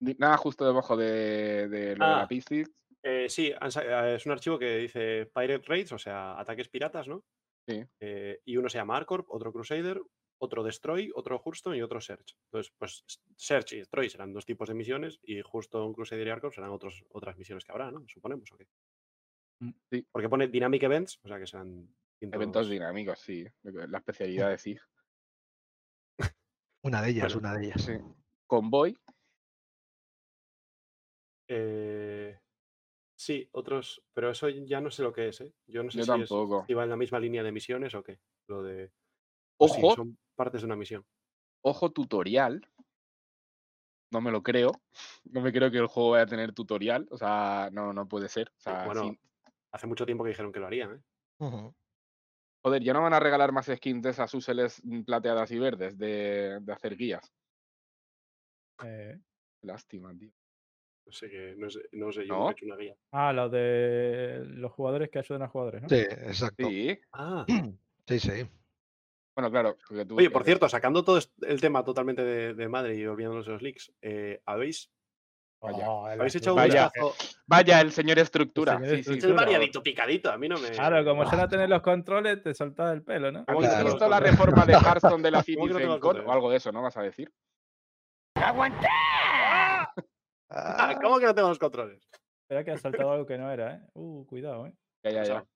[0.00, 2.18] Nada, justo debajo de, de lo de Ah.
[2.18, 2.64] la PC.
[3.02, 7.24] Eh, sí, es un archivo que dice Pirate Raids, o sea, ataques piratas, ¿no?
[7.68, 7.84] Sí.
[8.44, 10.00] Y uno se llama Arcorp, otro Crusader,
[10.38, 12.36] otro Destroy, otro Hurston y otro Search.
[12.46, 13.04] Entonces, pues
[13.36, 17.04] Search y Destroy serán dos tipos de misiones y Hurston, Crusader y Arcorp serán otros,
[17.10, 18.04] otras misiones que habrá, ¿no?
[18.08, 18.66] Suponemos, ¿o qué?
[19.60, 19.70] Mm.
[19.90, 20.06] Sí.
[20.12, 21.88] Porque pone Dynamic Events, o sea que serán
[22.20, 23.46] Eventos distintos- dinámicos, sí.
[23.62, 24.80] La especialidad de SIG.
[26.84, 27.82] Una de ellas, Bueno, una de ellas.
[27.82, 27.92] Sí.
[28.46, 28.96] Convoy,
[31.48, 32.38] Eh,
[33.16, 35.54] sí, otros, pero eso ya no sé lo que es, ¿eh?
[35.66, 36.64] Yo no sé Yo si, es- tampoco.
[36.66, 38.18] si va en la misma línea de misiones o qué.
[38.48, 38.90] Lo de.
[39.60, 41.04] Sí, ojo, son partes de una misión.
[41.62, 42.66] ojo tutorial.
[44.12, 44.70] No me lo creo.
[45.24, 47.06] No me creo que el juego vaya a tener tutorial.
[47.10, 48.48] O sea, no, no puede ser.
[48.50, 49.18] O sea, bueno, sin-
[49.72, 51.00] Hace mucho tiempo que dijeron que lo harían, ¿eh?
[51.38, 51.74] Ujú.
[52.64, 55.98] Joder, ya no van a regalar más skins de esas úseles mm, plateadas y verdes
[55.98, 57.30] de, de hacer guías.
[58.84, 59.18] Eh,
[59.62, 60.30] Lástima, tío.
[61.04, 62.48] No sé que, no sé, no sé, yo ¿No?
[62.48, 62.96] he hecho una guía.
[63.12, 65.88] ah, lo de los jugadores que ayudan a jugadores, ¿no?
[65.88, 66.68] Sí, exacto.
[66.68, 66.98] Sí.
[67.12, 67.44] Ah,
[68.08, 68.48] Sí, sí.
[69.36, 69.76] Bueno, claro.
[69.86, 73.04] porque tú oye, por eres- cierto, sacando todo el tema totalmente de, de madre y
[73.06, 74.90] olvidándonos de los leaks, eh, ¿habéis,
[75.60, 75.88] Vaya.
[75.90, 76.84] Oh, el ¿habéis echado un Vaya.
[76.84, 77.14] vistazo?
[77.46, 78.72] Vaya, el señor estructura.
[78.78, 80.70] señor sí, sí, Es el variadito picadito, a mí no me.
[80.70, 83.44] Claro, como ya no tenés los controles, te soltás el pelo, ¿no?
[83.44, 85.78] ¿Cómo que no ¿Has tengo visto la reforma de Hearthstone de la ¿Cómo que no
[85.78, 86.26] tengo Citizen?
[86.28, 86.82] O algo de eso, ¿no?
[86.82, 87.30] Vas a decir.
[88.36, 89.92] Ah,
[90.48, 92.08] Ah, ¿Cómo que no tengo los controles?
[92.42, 93.80] Espera que ha saltado algo que no era, ¿eh?
[93.94, 94.72] Uh, cuidado, ¿eh?
[95.04, 95.46] Ya, ya, ya.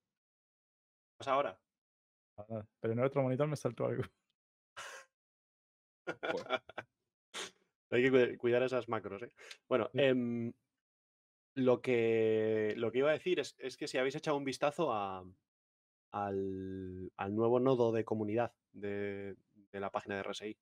[1.17, 1.60] Pues ahora.
[2.81, 4.03] Pero en el otro monitor me saltó algo.
[7.93, 9.31] Hay que cuida- cuidar esas macros, ¿eh?
[9.69, 9.99] Bueno, Sí.
[10.01, 10.53] em,
[11.57, 14.93] lo, que, lo que iba a decir es, es que si habéis echado un vistazo
[14.93, 15.25] a,
[16.13, 19.35] al, al nuevo nodo de comunidad de,
[19.73, 20.57] de la página de RSI,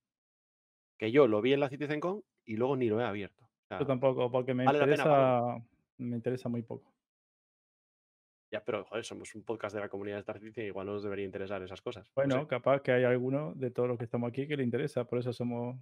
[0.99, 3.45] que yo lo vi en la CitizenCon y luego ni lo he abierto.
[3.45, 5.67] O sea, Yo tampoco, porque me ¿Vale la pena, interesa,
[5.99, 6.91] me interesa muy poco.
[8.51, 11.25] Ya, pero joder, somos un podcast de la comunidad de Starfish y igual nos debería
[11.25, 12.11] interesar esas cosas.
[12.15, 15.19] Bueno, capaz que hay alguno de todos los que estamos aquí que le interesa, por
[15.19, 15.77] eso somos.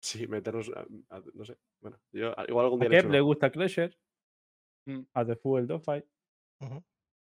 [0.00, 0.70] Sí, meternos.
[1.10, 1.56] A, no sé.
[1.80, 2.88] Bueno, yo igual algún día.
[2.88, 3.96] A le, le gusta Clasher,
[4.86, 5.00] mm.
[5.14, 6.04] a The Fuel Dogfight,
[6.60, 6.84] uh -huh.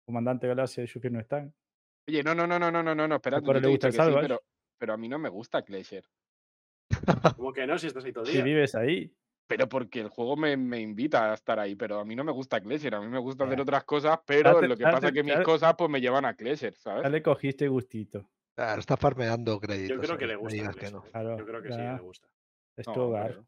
[0.05, 1.53] Comandante Galaxia y Shufir no están.
[2.07, 3.39] Oye, no, no, no, no, no, no, no, espera.
[3.39, 4.41] No le gusta sí, pero,
[4.79, 6.05] pero a mí no me gusta Clasher.
[7.35, 8.41] Como que no, si estás ahí todo el día.
[8.41, 9.13] Si vives ahí.
[9.57, 12.31] Pero porque el juego me, me invita a estar ahí, pero a mí no me
[12.31, 13.63] gusta Glacier, a mí me gusta hacer Ya.
[13.63, 15.99] otras cosas, pero Date- lo que date- pasa es que mis date- cosas pues me
[15.99, 17.11] llevan a ya ¿sabes?
[17.11, 18.29] le cogiste gustito.
[18.55, 19.95] Claro, está farmeando créditos.
[19.97, 20.55] Yo creo que le gusta.
[20.57, 21.01] que Glacier, no.
[21.03, 21.93] Claro, Yo creo que sí ya.
[21.93, 22.27] le gusta.
[22.77, 23.27] Es No, tu hogar.
[23.31, 23.45] pero-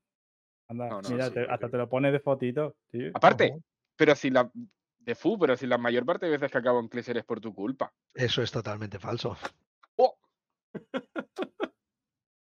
[0.69, 2.75] Anda, No, no, mira, sí, te- yo hasta creo- te lo pones de fotito.
[3.13, 3.55] Aparte,
[3.95, 4.49] pero si la
[4.99, 7.39] de fu, pero si la mayor parte de veces que acabo en Glacier es por
[7.41, 7.93] tu culpa.
[8.13, 9.37] Eso es totalmente falso.
[9.97, 10.17] ¡Oh!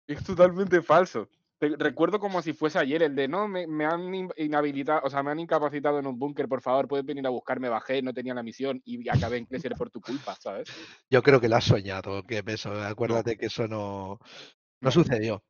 [0.06, 1.28] Es totalmente falso.
[1.60, 5.10] Te- recuerdo como si fuese ayer el de no, me, me han in- inhabilitado, o
[5.10, 8.14] sea, me han incapacitado en un búnker, por favor, puedes venir a buscarme, bajé, no
[8.14, 10.70] tenía la misión y acabé en Glacier por tu culpa, ¿sabes?
[11.10, 14.18] Yo creo que lo has soñado, que eso, acuérdate que eso no, no
[14.80, 14.90] No.
[14.90, 15.44] sucedió.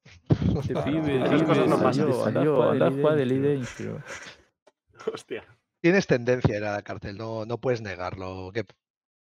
[0.67, 2.09] Te pibe, esas cosas no pasan.
[5.15, 5.45] Hostia.
[5.81, 8.51] Tienes tendencia a ir a la cárcel, no, no puedes negarlo.
[8.53, 8.65] que-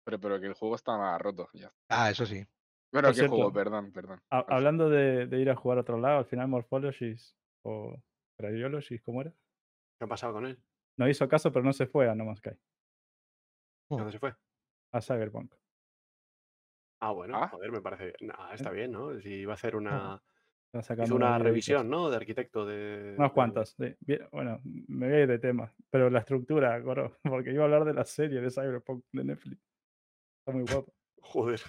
[0.05, 1.49] Pero, pero que el juego estaba roto.
[1.53, 1.73] Ya.
[1.89, 2.47] Ah, eso sí.
[2.93, 4.21] Bueno, qué juego, perdón, perdón.
[4.31, 7.95] Ha- hablando de, de ir a jugar a otro lado, al final Morphologies o
[8.39, 9.31] Cryologies, ¿cómo era?
[9.99, 10.59] ¿Qué ha pasado con él?
[10.97, 12.51] No hizo caso, pero no se fue a No Man's Sky,
[13.91, 13.97] Mm.
[13.97, 14.35] ¿Dónde se fue?
[14.93, 15.55] a Cyberpunk.
[17.01, 17.49] Ah, bueno, Ah.
[17.49, 18.13] joder, me parece.
[18.21, 19.19] Nah, está bien, ¿no?
[19.21, 20.21] Si iba a hacer una.
[21.03, 22.11] Hizo una revisión, ¿no?
[22.11, 23.15] De arquitecto de.
[23.17, 23.77] Unas de- cuantas.
[24.01, 25.73] Bien, bueno, me voy a ir de tema.
[25.91, 29.63] Pero la estructura, coro, porque iba a hablar de la serie de Cyberpunk de Netflix.
[30.41, 30.93] Está muy guapo.
[31.23, 31.61] Joder.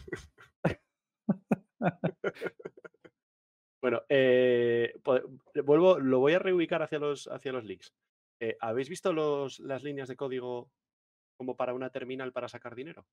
[3.81, 4.93] Bueno, eh,
[5.63, 7.93] vuelvo, lo voy a reubicar hacia los, hacia los leaks.
[8.41, 10.71] Eh, ¿Habéis visto los, las líneas de código
[11.37, 13.05] como para una terminal para sacar dinero?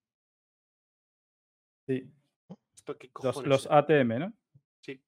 [1.88, 2.11] Sí.
[2.76, 3.66] ¿Esto qué Los, los?
[3.70, 4.33] ATM, ¿no?
[4.85, 5.00] Sí.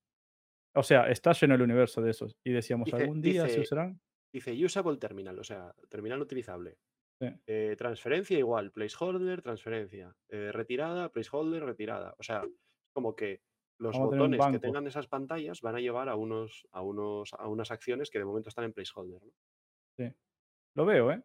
[0.76, 2.36] O sea, está lleno el universo de esos.
[2.44, 4.00] Y decíamos, Dice- ¿algún día se dice- usarán?
[4.32, 6.76] Dice usable terminal, o sea, terminal utilizable.
[7.20, 7.28] Sí.
[7.46, 10.14] Eh, transferencia igual, placeholder, transferencia.
[10.28, 12.14] Eh, retirada, placeholder, retirada.
[12.18, 12.44] O sea,
[12.92, 13.40] como que
[13.78, 17.46] los Vamos botones que tengan esas pantallas van a llevar a unos, a unos, a
[17.48, 19.22] unas acciones que de momento están en placeholder.
[19.22, 19.32] ¿no?
[20.74, 21.22] Lo veo, ¿eh?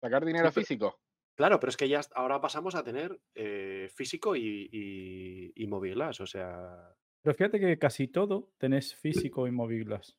[0.00, 1.00] ¿Sacar dinero pero- físico?
[1.34, 5.92] Claro, pero es que ya ahora pasamos a tener eh, físico y, y, y Movie
[5.92, 10.16] Glass, o sea, Pero fíjate que casi todo tenés físico y móviles.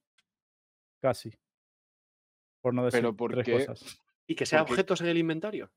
[1.01, 1.33] Casi.
[2.61, 3.99] Por no decir Pero ¿por tres cosas.
[4.27, 5.71] y que sea Porque- objetos en el inventario.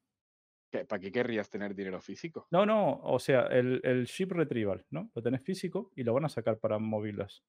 [0.71, 2.47] ¿Qué- ¿Para qué querrías tener dinero físico?
[2.51, 5.11] No, no, o sea, el, el ship retrieval, ¿no?
[5.15, 7.45] Lo tenés físico y lo van a sacar para móviles.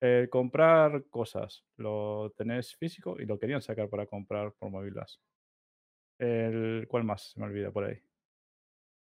[0.00, 5.20] El comprar cosas, lo tenés físico y lo querían sacar para comprar por móviles.
[6.18, 7.32] El, ¿Cuál más?
[7.32, 8.00] Se me olvida por ahí.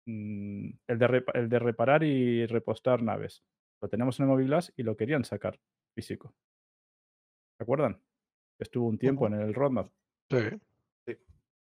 [0.07, 3.43] Mm, el, de el de reparar y repostar naves.
[3.81, 5.59] Lo tenemos en el móviles y lo querían sacar
[5.95, 6.33] físico.
[7.57, 8.01] ¿Se acuerdan?
[8.59, 9.91] Estuvo un tiempo en el roadmap.
[10.29, 10.37] Sí.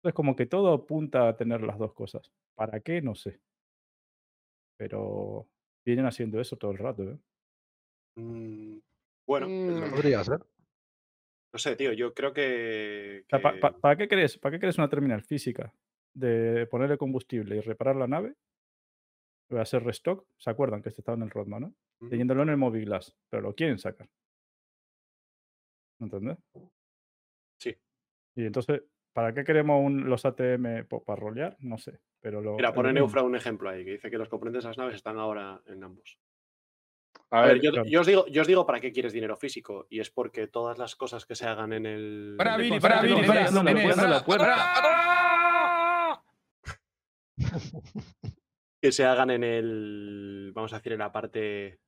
[0.04, 2.30] Entonces, como que todo apunta a tener las dos cosas.
[2.54, 3.00] ¿Para qué?
[3.00, 3.40] No sé.
[4.78, 5.48] Pero
[5.82, 7.18] vienen haciendo eso todo el rato, ¿eh?
[8.16, 8.78] Mm,
[9.26, 9.90] bueno, lo- Mm.
[9.92, 10.40] Podría ser.
[11.54, 13.24] no sé, tío, yo creo que...
[13.80, 14.36] ¿para qué crees?
[14.36, 15.72] ¿Para qué crees una terminal física?
[16.14, 18.34] De ponerle combustible y reparar la nave.
[19.48, 20.26] Voy a hacer restock.
[20.36, 21.74] ¿Se acuerdan que este estaba en el roadmap, no?
[22.10, 24.06] Teniéndolo en el Movie Glass, pero lo quieren sacar.
[25.98, 26.36] ¿Entendés?
[27.58, 27.74] Sí.
[28.36, 28.82] Y entonces,
[29.14, 31.56] ¿para qué queremos un- los ATM para rolear?
[31.60, 32.00] No sé.
[32.20, 32.92] Pero lo, Mira, pone.
[32.92, 35.82] Neufra un ejemplo ahí, que dice que los componentes de las naves están ahora en
[35.82, 36.18] ambos.
[37.30, 37.88] A A ver, ver, yo, claro.
[37.88, 40.76] yo os digo, yo os digo para qué quieres dinero físico, y es porque todas
[40.78, 42.34] las cosas que se hagan en el...
[42.36, 46.22] Para, Vini, para, Vini, para, no, para, para.
[48.80, 51.80] que se hagan en el, vamos a decir, en la parte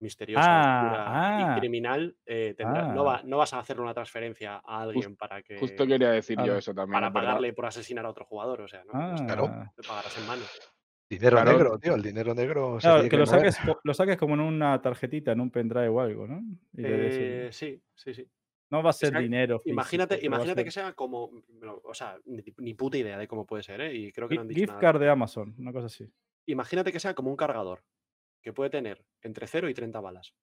[0.00, 1.56] misteriosa, Ah, oscura ah.
[1.56, 3.04] y criminal, eh, tendrá- no, Ah.
[3.04, 6.56] va- no vas a hacer una transferencia a alguien para que justo quería decir yo
[6.56, 6.94] eso también.
[6.94, 7.20] para verdad.
[7.28, 9.70] pagarle por asesinar a otro jugador, o sea, no, Claro.
[9.76, 10.42] Te pagarás en mano.
[11.08, 11.52] Dinero Claro.
[11.52, 11.94] negro, tío.
[11.96, 15.50] El dinero negro Claro, que lo saques, lo saques como en una tarjetita, en un
[15.50, 16.40] pendrive o algo, ¿no?
[16.72, 18.28] Y Eh, sí, sí, sí.
[18.70, 19.58] no va a ser sea, dinero.
[19.58, 21.30] físico, Imagínate, imagínate ser que sea como,
[21.82, 23.92] o sea, ni, ni puta idea de cómo puede ser, ¿eh?
[23.94, 24.80] Y creo que no han dicho gift nada.
[24.80, 26.08] card de Amazon, una cosa así.
[26.46, 27.82] Imagínate que sea como un cargador,
[28.42, 30.34] que puede tener entre 0 y 30 balas.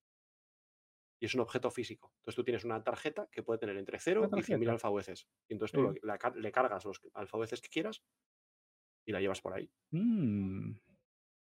[1.19, 2.13] Y es un objeto físico.
[2.19, 4.71] Entonces tú tienes una tarjeta que puede tener entre 0 Una y 100.000 tarjeta.
[4.73, 5.27] alfabeces.
[5.49, 5.99] Y entonces tú Sí.
[6.01, 8.03] lo- la car- le cargas los alfabeces que quieras
[9.05, 9.69] y la llevas por ahí.
[9.91, 10.73] Mm,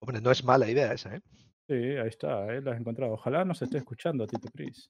[0.03, 1.21] Hombre, no es mala idea esa, ¿eh?
[1.67, 3.13] sí, ahí está, ahí lo has encontrado.
[3.13, 4.89] Ojalá nos esté escuchando, Tito Pris.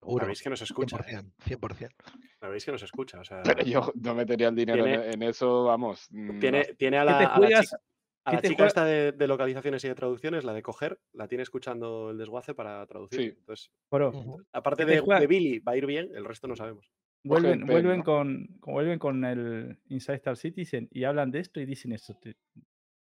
[0.00, 0.24] Seguro.
[0.24, 0.96] Sabéis que nos escucha.
[0.98, 1.22] ¿eh?
[1.22, 1.32] 100%.
[1.46, 1.94] 100%.
[2.40, 3.20] Sabéis que nos escucha.
[3.20, 6.08] O sea, Pero yo no metería el dinero en- Tiene- en, eso, vamos.
[6.10, 7.78] mm, tiene, tiene a ¿Qué la, te a la chica,
[8.24, 10.62] a qué la te chica juega- esta de, de localizaciones y de traducciones, la de
[10.62, 13.20] coger, la tiene escuchando el desguace para traducir.
[13.20, 13.36] Sí.
[13.38, 14.12] Entonces, Pero
[14.52, 16.90] aparte ¿Qué te de, juega- de Billy, va a ir bien, el resto no sabemos.
[17.22, 18.04] vuelven, pen, vuelven, ¿no?
[18.04, 22.14] con, con- vuelven con el Inside Star Citizen y hablan de esto y dicen eso.
[22.14, 22.36] te-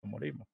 [0.02, 0.48] morimos.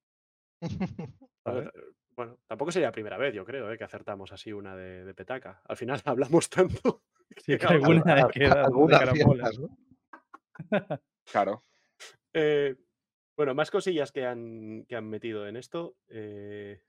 [0.60, 1.70] T-
[2.14, 3.78] Bueno, tampoco sería la primera vez, yo creo, ¿eh?
[3.78, 5.62] que acertamos así una de, de petaca.
[5.64, 7.02] Al final hablamos tanto.
[7.38, 9.48] Sí, que alguna Al- de queda de algunas carambola.
[9.50, 9.78] ciertas, ¿no?
[11.32, 11.64] Claro.
[12.34, 12.76] Eh,
[13.36, 15.96] bueno, más cosillas que han, que han metido en esto.
[16.08, 16.82] eh,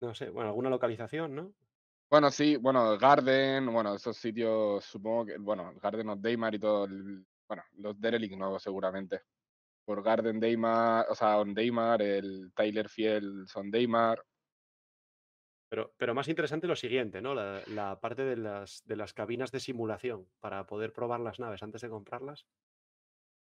[0.00, 1.54] no sé, bueno, alguna localización, ¿no?
[2.10, 6.84] Bueno, sí, bueno, Garden, bueno, esos sitios, supongo que, bueno, Garden of Daymar y todo,
[6.84, 9.22] el- bueno, los Derelict no, seguramente.
[9.84, 14.22] Por Garden Daymar, o sea, on Daymar, el Tyler Fields on Daymar.
[15.68, 17.34] Pero, pero más interesante lo siguiente, ¿no?
[17.34, 21.62] La, la parte de las, de las cabinas de simulación para poder probar las naves
[21.62, 22.46] antes de comprarlas.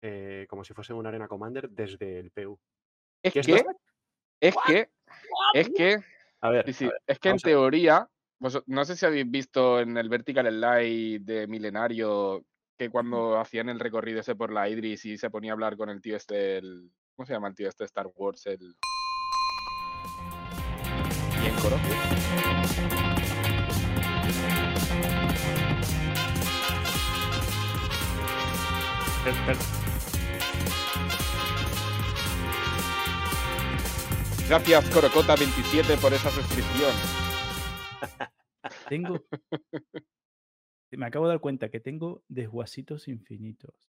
[0.03, 2.59] Eh, como si fuese una Arena Commander desde el PU.
[3.23, 3.47] Es ¿Que es
[4.67, 4.89] que,
[5.53, 5.99] es que,
[6.41, 8.09] A ver, sí, a sí, ver, es que en teoría,
[8.39, 12.45] vos- no sé si habéis visto en el Vertical Slide de Milenario
[12.79, 15.91] que cuando hacían el recorrido ese por la Idris y se ponía a hablar con
[15.91, 18.47] el tío este, el, ¿cómo se llama el tío este de Star Wars?
[18.47, 18.75] El...
[29.25, 29.80] Per- per-
[34.51, 36.91] Gracias, Corocota27, por esa suscripción.
[38.89, 39.25] Tengo.
[40.91, 43.93] Me acabo de dar cuenta que tengo desguasitos infinitos.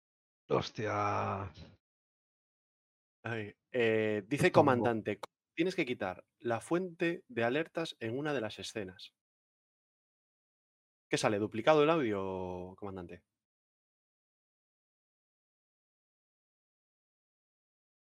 [0.49, 1.49] Hostia.
[3.23, 8.41] Ay, eh, dice comandante, "Co- tienes que quitar la fuente de alertas en una de
[8.41, 9.13] las escenas.
[11.09, 11.39] ¿Qué sale?
[11.39, 13.23] ¿Duplicado el audio, comandante?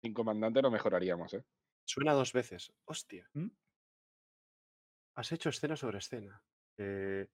[0.04, 1.44] Sin comandante no mejoraríamos, ¿eh?
[1.86, 2.74] Suena dos veces.
[2.86, 3.30] Hostia.
[3.34, 3.48] ¿Mm?
[5.16, 6.44] Has hecho escena sobre escena.
[6.78, 7.28] Eh,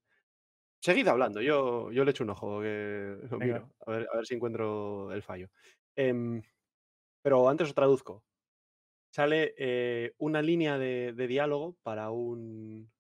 [0.80, 4.26] seguid hablando, yo, yo le echo un ojo, que lo miro, a ver, a ver
[4.26, 5.50] si encuentro el fallo.
[5.96, 6.42] Em,
[7.24, 8.24] pero antes os traduzco.
[9.14, 12.92] Sale eh, una línea de, de diálogo para un,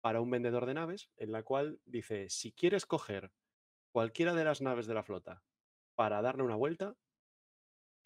[0.00, 3.32] para un vendedor de naves, en la cual dice, si quieres coger
[3.90, 5.42] cualquiera de las naves de la flota
[5.94, 6.94] para darle una vuelta,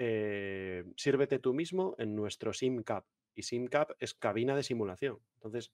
[0.05, 3.07] eh, sírvete tú mismo en nuestro SimCap.
[3.37, 5.21] Y SimCap es cabina de simulación.
[5.35, 5.73] Entonces,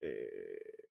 [0.00, 0.88] eh,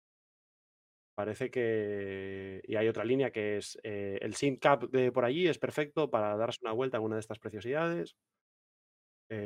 [1.16, 2.62] parece que...
[2.64, 6.36] Y hay otra línea que es eh, el SimCap de por allí es perfecto para
[6.38, 8.16] darse una vuelta en una de estas preciosidades.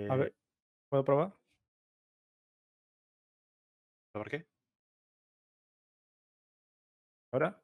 [0.09, 0.33] A ver,
[0.89, 1.33] ¿puedo probar?
[4.13, 4.45] ¿Por qué?
[7.33, 7.59] ¿Ahora?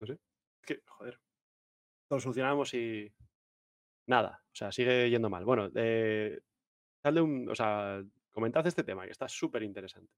[0.00, 0.14] No sé.
[0.14, 1.18] Es que, joder.
[2.12, 3.10] Lo solucionamos y.
[4.06, 4.42] Nada.
[4.44, 5.46] O sea, sigue yendo mal.
[5.46, 6.38] Bueno, eh,
[7.02, 7.48] sal de un.
[7.48, 10.12] O sea, comentad este tema, que está súper interesante.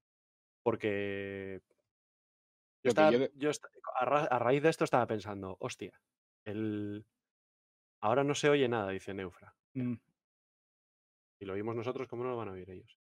[0.61, 1.61] Porque.
[2.83, 5.99] Yo, estaba- yo de- yo esta- a, ra- a raíz de esto estaba pensando, hostia,
[6.45, 7.05] el.
[8.01, 9.55] Ahora no se oye nada, dice Neufra.
[9.73, 9.95] Mm,
[11.39, 12.99] Y lo oímos nosotros, ¿cómo no lo van a oír ellos?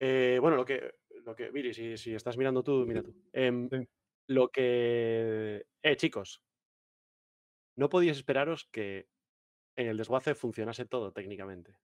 [0.00, 0.94] Eh, bueno, lo que.
[1.24, 1.50] Lo que.
[1.50, 3.14] Viri, si, si estás mirando tú, mira tú.
[3.32, 3.88] Em, Sí.
[4.28, 5.64] Lo que.
[5.82, 6.42] Eh, chicos.
[7.76, 9.08] No podíais esperaros que
[9.76, 11.76] en el desguace funcionase todo técnicamente.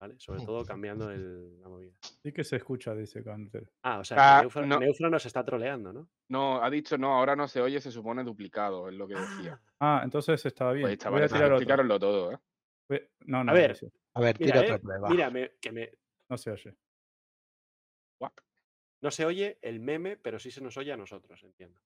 [0.00, 0.16] ¿Vale?
[0.18, 1.94] Sobre todo cambiando el- la movida.
[2.22, 3.70] sí que se escucha, dice Counter.
[3.82, 4.78] Ah, o sea, Ah, Neufra, no.
[4.78, 6.10] Neufra nos está troleando, ¿no?
[6.28, 9.58] No, ha dicho no, ahora no se oye, se supone duplicado, es lo que decía.
[9.80, 10.86] Ah, entonces estaba bien.
[10.88, 12.38] Pues Voy a chavales, tirar todo, ¿eh?
[13.20, 13.76] No, no, A no ver.
[13.76, 15.08] se- A ver, Mira, tira eh, otra prueba.
[15.08, 15.90] mira, me- que me,
[16.28, 16.76] no se oye.
[19.00, 21.80] No se oye el meme, pero sí se nos oye a nosotros, entiendo.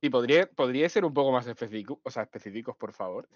[0.00, 3.28] Y podría, podría ser un poco más específico, o sea, específicos, por favor.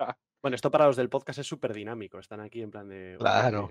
[0.42, 2.18] Bueno, esto para los del podcast es súper dinámico.
[2.18, 3.08] Están aquí en plan de.
[3.10, 3.68] "Oye, Claro.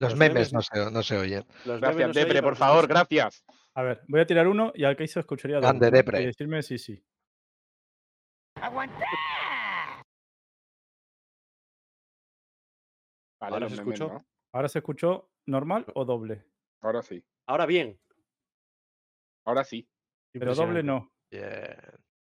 [0.00, 1.44] Los los memes memes- no se, no se oyen.
[1.64, 2.88] los Gracias, no se oyen, Depre, por favor, sí".
[2.88, 3.44] gracias.
[3.74, 6.22] A ver, voy a tirar uno y al que se escucharía doble, Depre.
[6.22, 7.00] Y decirme sí, sí.
[8.56, 8.96] ¡Aguanta!
[13.40, 14.24] Vale, Ahora se memes, escuchó.
[14.52, 16.44] ¿Ahora se escuchó normal o doble?
[16.82, 17.98] Ahora sí, Ahora bien.
[19.46, 19.88] ahora sí.
[20.32, 21.12] Pero doble no.
[21.30, 21.76] Bien.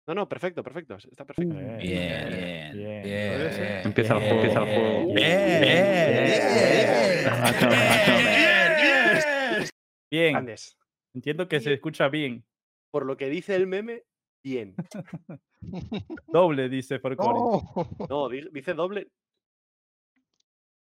[0.06, 0.96] No, no, perfecto, perfecto.
[0.96, 1.54] Está perfecto.
[1.54, 3.02] Bien, Bien, bien.
[3.02, 3.32] bien.
[3.34, 3.86] ¿Puede ser?
[3.86, 4.34] Empieza el juego.
[4.36, 5.14] Empieza el juego.
[10.10, 10.32] Bien.
[10.32, 10.76] Grandes.
[11.14, 12.44] Entiendo que se escucha bien.
[12.90, 14.04] Por lo que dice el meme,
[14.42, 14.74] bien.
[16.26, 17.38] Doble, dice For Collins.
[17.74, 17.88] ¡Oh!
[18.08, 19.08] No, di- dice doble.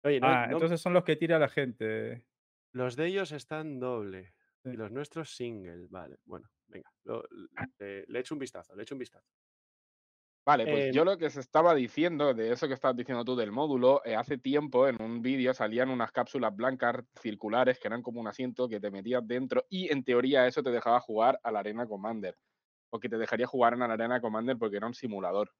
[0.03, 2.25] Oye, no- Ah, no- entonces son los que tira la gente.
[2.73, 4.69] los de ellos están doble Sí.
[4.69, 5.87] y los nuestros single.
[5.89, 7.23] Vale, bueno, venga, lo-
[7.79, 9.27] le, le echo un vistazo, le echo un vistazo.
[10.45, 13.35] Vale, pues Em, yo lo que se estaba diciendo, de eso que estabas diciendo tú
[13.35, 18.01] del módulo, eh, hace tiempo en un vídeo salían unas cápsulas blancas circulares que eran
[18.01, 21.51] como un asiento que te metías dentro y en teoría eso te dejaba jugar a
[21.51, 22.37] la Arena Commander.
[22.91, 25.51] O que te dejaría jugar en la Arena Commander porque era un simulador.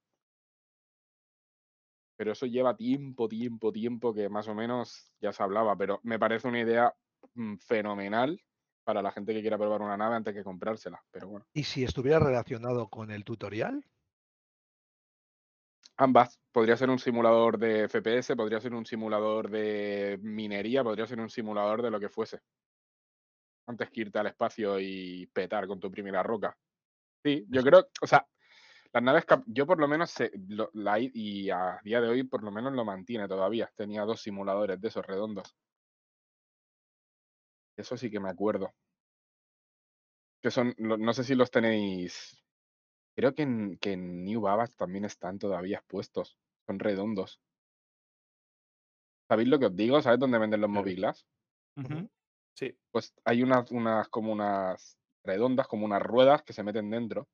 [2.16, 6.18] Pero eso lleva tiempo, tiempo, tiempo que más o menos ya se hablaba, pero me
[6.20, 6.94] parece una idea
[7.36, 8.42] mm, fenomenal
[8.88, 11.04] para la gente que quiera probar una nave antes que comprársela.
[11.12, 11.46] Pero bueno.
[11.52, 13.86] ¿Y si estuviera relacionado con el tutorial?
[15.98, 16.40] Ambas.
[16.54, 21.30] Podría ser un simulador de FPS, podría ser un simulador de minería, podría ser un
[21.30, 22.40] simulador de lo que fuese.
[23.68, 26.58] Antes que irte al espacio y petar con tu primera roca.
[27.26, 28.26] Sí, yo creo, o sea,
[28.94, 32.42] las naves, yo por lo menos, sé, lo- la y a día de hoy por
[32.42, 33.70] lo menos lo mantiene todavía.
[33.76, 35.58] Tenía dos simuladores de esos redondos.
[37.78, 38.74] Eso sí que me acuerdo.
[40.42, 42.44] Que son, no sé si los tenéis.
[43.16, 46.38] Creo que en, que en New Babas también están todavía expuestos.
[46.68, 47.42] Son redondos.
[49.30, 50.02] ¿Sabéis lo que os digo?
[50.02, 50.72] ¿Sabéis dónde venden los?
[51.78, 52.10] Ujú.
[52.56, 57.28] Sí, Pues hay unas, unas como unas redondas, como unas ruedas que se meten dentro.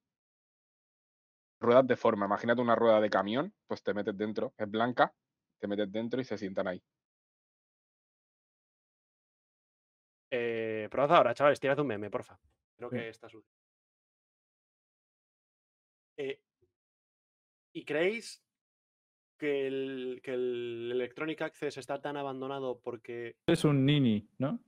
[1.59, 2.27] Ruedas de forma.
[2.27, 4.53] Imagínate una rueda de camión, pues te metes dentro.
[4.57, 5.15] Es blanca,
[5.59, 6.83] te metes dentro y se sientan ahí.
[10.35, 12.39] Eh, probad ahora, chavales, tirad un meme, porfa.
[12.75, 12.95] Creo Sí.
[12.97, 13.51] que está sucio.
[16.17, 16.39] Eh,
[17.73, 18.43] ¿Y creéis
[19.37, 24.59] que el, que el Electronic Access está tan abandonado porque Es un nini, ¿no?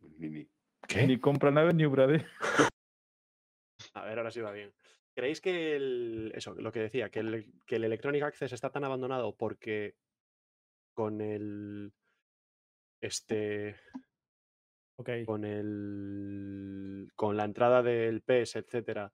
[0.00, 0.46] Mini.
[1.06, 2.24] Ni compra naves ni upgrade.
[3.94, 4.72] A ver, ahora sí va bien.
[5.14, 8.84] ¿Creéis que el, eso, lo que decía, que el, que el Electronic Access está tan
[8.84, 9.96] abandonado porque
[10.94, 11.92] con el
[13.00, 13.76] este
[15.26, 19.12] Con el con la entrada del PS, etcétera,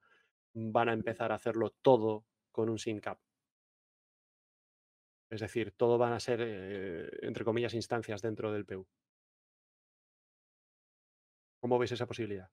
[0.53, 3.19] van a empezar a hacerlo todo con un SIM cap?
[5.29, 8.87] Es decir, todo van a ser eh, entre comillas instancias dentro del PU.
[11.59, 12.49] ¿Cómo veis esa posibilidad?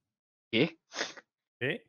[0.51, 0.81] ¿Qué?
[1.61, 1.87] ¿Qué?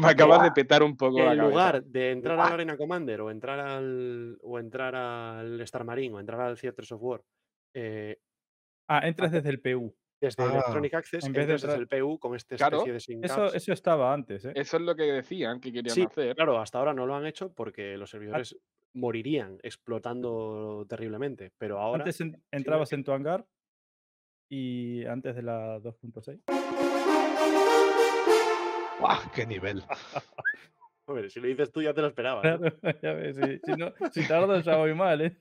[0.00, 2.46] Me acabas de petar un poco la en lugar de entrar What?
[2.46, 6.90] al Arena Commander o entrar al o entrar al Star Marine o entrar al Theatres
[6.92, 7.22] of War
[7.74, 8.18] eh,
[8.88, 9.94] Ah, entras desde el PU.
[10.20, 13.00] Desde Ah, Electronic Access en vez de entrar- el PU con esta Claro, especie de
[13.00, 14.52] SIM Eso, eso estaba antes, ¿eh?
[14.54, 16.34] Eso es lo que decían que querían Sí, hacer.
[16.34, 18.56] claro, hasta ahora no lo han hecho porque los servidores
[18.94, 23.44] morirían explotando terriblemente, pero ahora Antes en- entrabas en tu hangar
[24.48, 26.40] y antes de la 2.6.
[29.00, 29.18] ¡Guau!
[29.34, 29.82] ¡Qué nivel!
[31.06, 32.44] Hombre, si lo dices tú ya te lo esperabas.
[32.44, 32.70] ¿no?
[32.70, 35.38] Claro, ya ves, si, si no, si tardo ya voy mal, ¿eh?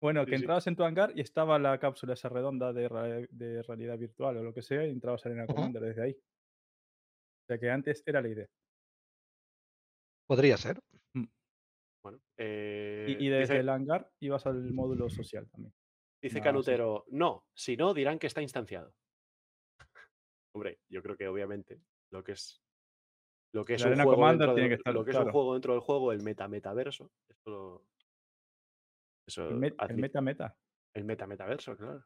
[0.00, 0.42] Bueno, que sí.
[0.42, 4.38] entrabas en tu hangar y estaba la cápsula esa redonda de, rea- de realidad virtual
[4.38, 5.54] o lo que sea y entrabas en la Ujú.
[5.54, 6.12] Commander desde ahí.
[6.12, 8.46] O sea que antes era la idea.
[10.26, 10.80] Podría ser.
[12.02, 15.74] Bueno, Y, eh, y desde dice, el hangar ibas al módulo social también.
[16.22, 16.44] dice no, sí.
[16.44, 18.94] Canutero, no, si no dirán que está instanciado.
[20.54, 22.62] Hombre, yo creo que obviamente lo que es
[23.52, 25.30] lo que es un Arena juego Commander dentro tiene que estar, lo que es un
[25.30, 27.86] juego dentro del juego, el meta metaverso, eso lo-
[29.26, 30.56] eso El, met- el admi- meta meta.
[30.94, 32.04] el meta metaverso, claro.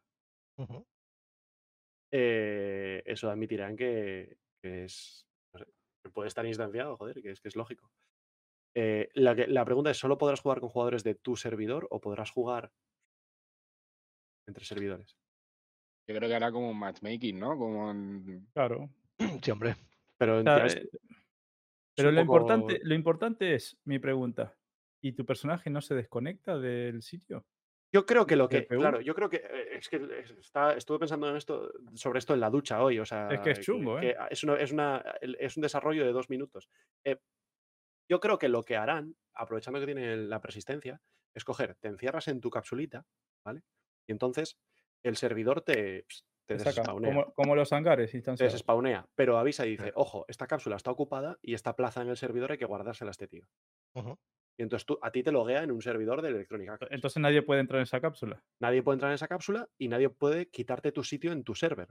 [2.12, 5.27] Eh, eso admitirán que, que es.
[5.53, 5.66] no sé,
[6.05, 7.90] que puede estar instanciado, joder, que es que es lógico.
[8.77, 12.00] Eh, la, que- la pregunta es: ¿solo podrás jugar con jugadores de tu servidor o
[12.00, 12.72] podrás jugar
[14.46, 15.16] entre servidores?
[16.09, 17.57] Yo creo que era como un matchmaking, ¿no?
[17.57, 18.90] Como en- Claro.
[19.42, 19.74] Sí, hombre.
[20.18, 20.88] Pero eh,
[21.96, 24.57] pero lo poco- importante, lo importante es, mi pregunta,
[25.04, 27.44] ¿y tu personaje no se desconecta del sitio?
[27.92, 28.66] Yo creo que lo que.
[28.66, 29.36] Claro, yo creo que.
[29.36, 32.98] eh, Es que es- está, estuve pensando en esto, sobre esto en la ducha hoy.
[32.98, 33.28] O sea.
[33.42, 34.16] que es chungo, ¿eh?
[34.30, 36.68] es, una, es, una, es un desarrollo de dos minutos.
[37.04, 37.18] Eh,
[38.10, 41.00] yo creo que lo que harán, aprovechando que tienen la persistencia,
[41.35, 43.04] es coger, te encierras en tu capsulita,
[43.44, 43.62] ¿vale?
[44.08, 44.58] Y entonces
[45.04, 46.06] el servidor te,
[46.46, 48.52] te Te como, como los hangares Te instanciados.
[48.52, 52.16] desespawnea, pero avisa y dice, ojo, esta cápsula está ocupada y esta plaza en el
[52.16, 53.46] servidor hay que guardársela a este tío.
[54.57, 56.88] Y entonces tú, a ti te loguea en un servidor de Electronic Access.
[56.92, 58.42] Entonces nadie puede entrar en esa cápsula.
[58.61, 61.88] Nadie puede entrar en esa cápsula y nadie puede quitarte tu sitio en tu server.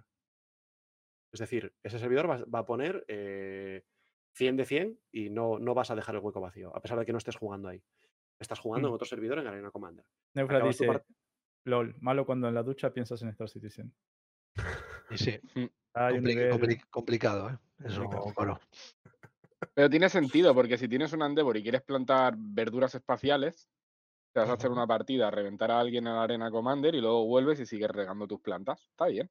[1.33, 3.83] Es decir, ese servidor va, va a poner eh,
[4.35, 7.05] 100 de 100 y no, no vas a dejar el hueco vacío, a pesar de
[7.05, 7.83] que no estés jugando ahí.
[8.39, 8.95] Estás jugando en Mm.
[8.95, 10.05] otro servidor en Arena Commander.
[10.33, 10.87] Neufra dice,
[11.65, 13.93] LOL, malo cuando en la ducha piensas en Star Citizen.
[15.09, 15.39] Y sí,
[15.93, 17.57] Hay un compli- nivel- compli- complicado, ¿eh?
[17.85, 18.33] Eso, Complicado.
[18.35, 18.59] claro.
[19.73, 23.69] Pero tiene sentido, porque si tienes un Endeavor y quieres plantar verduras espaciales,
[24.33, 27.25] Te vas a hacer una partida, reventar a alguien en la arena Commander y luego
[27.27, 28.87] vuelves y sigues regando tus plantas.
[28.91, 29.29] Está bien.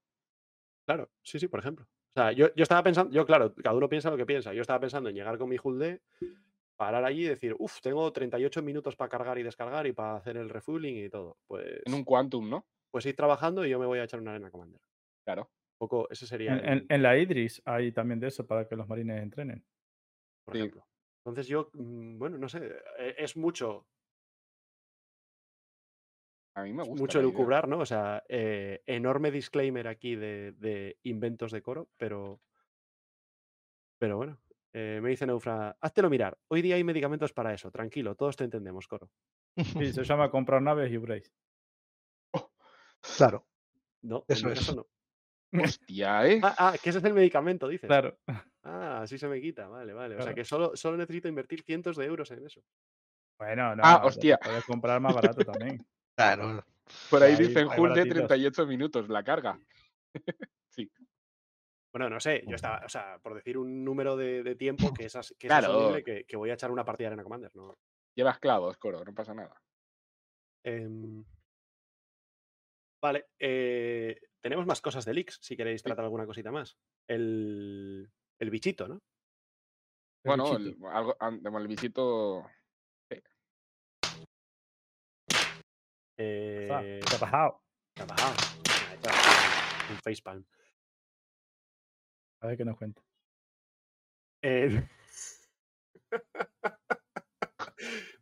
[0.87, 1.87] Claro, sí, sí, por ejemplo.
[1.87, 4.53] O sea, yo, yo estaba pensando, yo claro, cada uno piensa lo que piensa.
[4.53, 6.03] Yo estaba pensando en llegar con mi Hulde,
[6.77, 10.37] parar allí y decir, uff, tengo 38 minutos para cargar y descargar y para hacer
[10.37, 11.39] el refueling y todo.
[11.47, 12.67] Pues, En un Quantum, ¿no?
[12.91, 14.81] pues ir trabajando y yo me voy a echar una arena Commander.
[15.25, 15.51] Claro.
[15.81, 18.69] Un poco, ese sería En, en- el, en la Idris hay también de eso para
[18.69, 19.65] que los marines entrenen.
[20.45, 20.59] Por sí.
[20.59, 20.87] ejemplo.
[21.25, 22.59] Entonces yo, mm, bueno, no sé,
[22.99, 23.87] eh, es mucho,
[26.55, 27.01] A mí me gusta.
[27.01, 27.79] mucho elucubrar, ¿no?
[27.81, 32.43] O sea, eh, enorme disclaimer aquí de, de inventos de coro, pero,
[33.99, 34.39] pero bueno.
[34.73, 36.39] eh, me dice Neufra, háztelo mirar.
[36.49, 37.71] Hoy día hay medicamentos para eso.
[37.71, 39.11] Tranquilo, todos te entendemos, coro.
[39.79, 41.33] Sí, se llama comprar naves y Brace.
[43.17, 43.47] Claro,
[44.03, 44.59] No, en Eso mi es.
[44.59, 44.89] caso no.
[45.53, 46.41] Hostia, ¿eh?
[46.43, 47.89] Ah, ah, que ese es el medicamento, dices.
[47.89, 48.17] Claro.
[48.63, 49.69] Ah, así se me quita.
[49.69, 50.17] Vale, vale.
[50.17, 52.63] O sea que solo, solo necesito invertir cientos de euros en eso.
[53.39, 53.83] Bueno, no.
[53.85, 54.39] Ah, hostia.
[54.39, 55.85] Puedes comprar más barato también.
[56.17, 56.65] claro.
[57.11, 58.29] Por ahí dicen Hull de baratitos.
[58.29, 59.59] 38 minutos la carga.
[60.71, 60.91] sí.
[61.93, 65.05] Bueno, no sé, yo estaba, o sea, por decir un número de, de tiempo que
[65.07, 65.73] es, as- que es Claro.
[65.75, 67.77] asumible que, que voy a echar una partida de Arena Commander, ¿no?
[68.15, 69.61] Llevas clavos, coro, no pasa nada.
[70.65, 71.23] Em,
[73.03, 76.77] vale, eh, tenemos más cosas de leaks, si queréis tratar alguna cosita más.
[77.09, 78.95] El, el bichito, ¿no?
[78.95, 79.01] El
[80.37, 80.87] Bueno, bichito.
[80.89, 82.51] el, algo, el bichito.
[86.19, 87.63] Eh, ¿Qué ha pasado?
[87.95, 88.35] ¿qué ha pasado?
[88.95, 89.29] Está aquí
[89.89, 90.45] Un, un facepalm.
[92.43, 93.03] A ver qué nos cuenta.
[94.43, 94.89] Eh,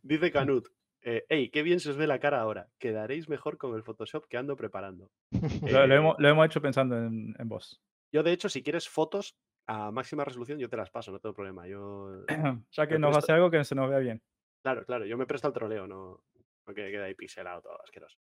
[0.03, 0.67] Dice Canut,
[1.03, 2.69] eh, hey, qué bien se os ve la cara ahora.
[2.79, 5.11] Quedaréis mejor con el Photoshop que ando preparando.
[5.31, 7.81] Lo, lo Eh, hemos, lo hemos hecho pensando en, en vos.
[8.13, 9.35] Yo, de hecho, si quieres fotos
[9.67, 11.67] a máxima resolución, yo te las paso, no tengo problema.
[11.67, 12.25] Yo,
[12.71, 14.21] ya que me nos va a presto- hacer algo que se nos vea bien.
[14.63, 16.23] claro, claro, yo me presto al troleo, no,
[16.67, 18.17] no que quede ahí pixelado todo asqueroso.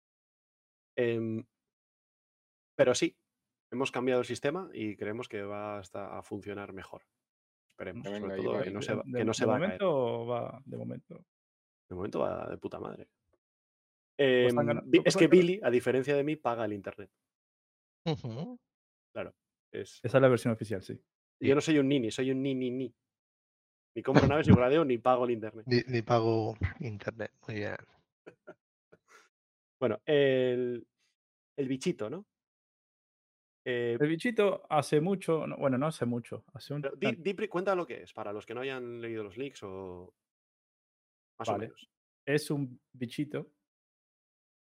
[0.97, 1.43] Em,
[2.77, 3.15] pero sí,
[3.71, 7.03] hemos cambiado el sistema y creemos que va hasta a funcionar mejor.
[7.71, 9.59] Esperemos, Que sobre todo que no se va, de, que no se de va a
[9.59, 9.82] caer.
[9.82, 11.25] momento va, de momento.
[11.90, 13.08] De momento va de puta madre.
[14.16, 15.28] Pues Em, es que.
[15.28, 17.10] Billy, a diferencia de mí, paga el internet.
[18.06, 18.60] Ujú.
[19.72, 21.00] Es, Esa es la versión oficial, sí.
[21.40, 22.94] Yo no soy un nini, soy un ni ni ni.
[23.96, 25.66] Ni compro naves ni gradeo ni pago el internet.
[25.68, 27.32] Ni, ni pago internet.
[27.48, 27.76] Muy bien.
[29.80, 30.86] Bueno, el,
[31.56, 32.26] el bichito, ¿no?
[33.66, 36.44] Eh, El bichito hace mucho, no, bueno, no hace mucho.
[36.54, 39.38] Hace un di, di cuenta lo que es, para los que no hayan leído los
[39.38, 40.14] leaks o
[41.40, 41.66] más o Vale.
[41.68, 41.90] menos.
[42.26, 43.50] es un bichito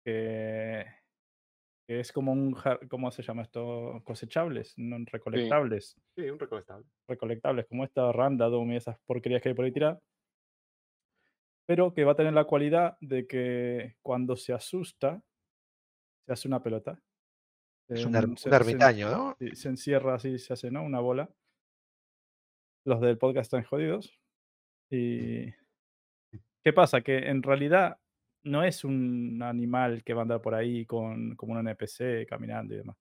[0.05, 0.85] que,
[1.87, 2.55] que es como un,
[2.89, 4.01] ¿cómo se llama esto?
[4.05, 5.95] Cosechables, no recolectables.
[6.15, 6.85] Sí, un recolectable.
[7.07, 10.01] recolectables como esta Random y esas porquerías que hay por ahí tiradas.
[11.67, 15.21] Pero que va a tener la cualidad de que cuando se asusta,
[16.25, 16.99] se hace una pelota.
[17.87, 19.35] Es un, un se- se- ermitaño, ¿no?
[19.37, 20.83] sí, se encierra así, se hace, ¿no?
[20.83, 21.29] Una bola.
[22.85, 24.17] Los del podcast están jodidos.
[24.89, 25.49] Y.
[26.63, 27.01] ¿Qué pasa?
[27.01, 27.99] Que en realidad
[28.43, 32.73] no es un animal que va a andar por ahí con, como un NPC caminando
[32.73, 32.97] y demás.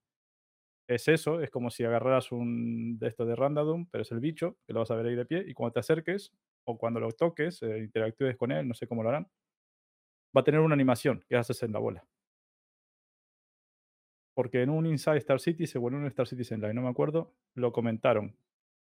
[0.89, 4.57] Es eso, es como si agarraras un de esto de Random, pero es el bicho,
[4.67, 6.33] que lo vas a ver ahí de pie, y cuando te acerques
[6.65, 9.29] o cuando lo toques, eh, interactúes con él, no sé cómo lo harán,
[10.37, 12.05] va a tener una animación que haces en la bola.
[14.35, 17.35] Porque en un Inside Star Citizen o en un Star Citizen Live, no me acuerdo,
[17.55, 18.37] lo comentaron.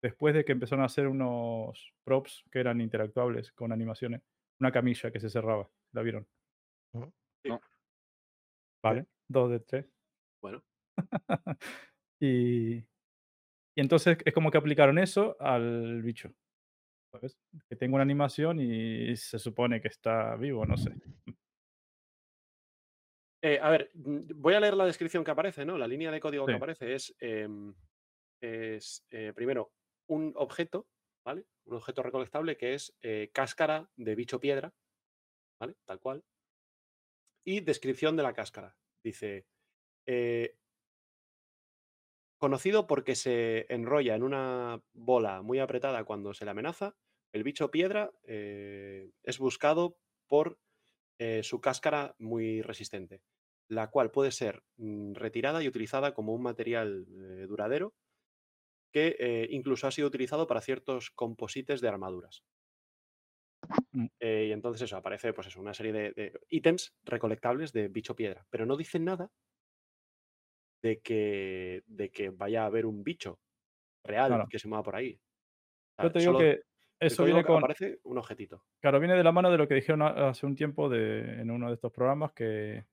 [0.02, 4.22] Después de que empezaron a hacer unos props que eran interactuables con animaciones,
[4.61, 6.26] una camilla que se cerraba, ¿la vieron?
[7.42, 7.48] Sí.
[7.48, 7.61] No.
[8.82, 9.86] Vale, dos de tres.
[10.42, 10.62] Bueno,
[12.20, 12.84] y, y
[13.76, 16.34] entonces es como que aplicaron eso al bicho.
[17.14, 17.38] ¿sabes?
[17.68, 20.90] Que tenga una animación y se supone que está vivo, no sé.
[23.42, 25.78] eh, a ver, mm, voy a leer la descripción que aparece, ¿no?
[25.78, 27.74] La línea de código que aparece es, em,
[28.40, 29.72] es eh, primero,
[30.09, 30.86] un objeto,
[31.24, 31.46] ¿vale?
[31.64, 34.74] Un objeto recolectable que es eh, cáscara de bicho piedra,
[35.58, 35.74] ¿vale?
[35.84, 36.24] Tal cual.
[37.44, 38.76] Y descripción de la cáscara.
[39.02, 39.46] Dice,
[40.06, 40.56] eh,
[42.38, 46.94] conocido porque se enrolla en una bola muy apretada cuando se le amenaza,
[47.32, 49.98] el bicho piedra eh, es buscado
[50.28, 50.58] por
[51.42, 53.22] su cáscara muy resistente,
[53.68, 57.06] la cual puede ser mm, retirada y utilizada como un material
[57.46, 57.94] duradero
[58.95, 62.45] que eh, incluso ha sido utilizado para ciertos composites de armaduras.
[63.95, 64.07] Mm.
[64.20, 68.14] Eh, y entonces eso, aparece pues eso, una serie de, de ítems recolectables de bicho
[68.16, 69.30] piedra, pero no dicen nada
[70.82, 73.40] de que, de que vaya a haber un bicho
[74.05, 74.49] real Claro.
[74.49, 75.20] que se mueva por ahí.
[75.92, 76.61] O sea, Yo te digo que
[77.01, 77.57] Eso viene con.
[77.59, 78.64] aparece un objetito.
[78.80, 81.68] Claro, viene de la mano de lo que dijeron hace un tiempo de, en uno
[81.68, 82.86] de estos programas que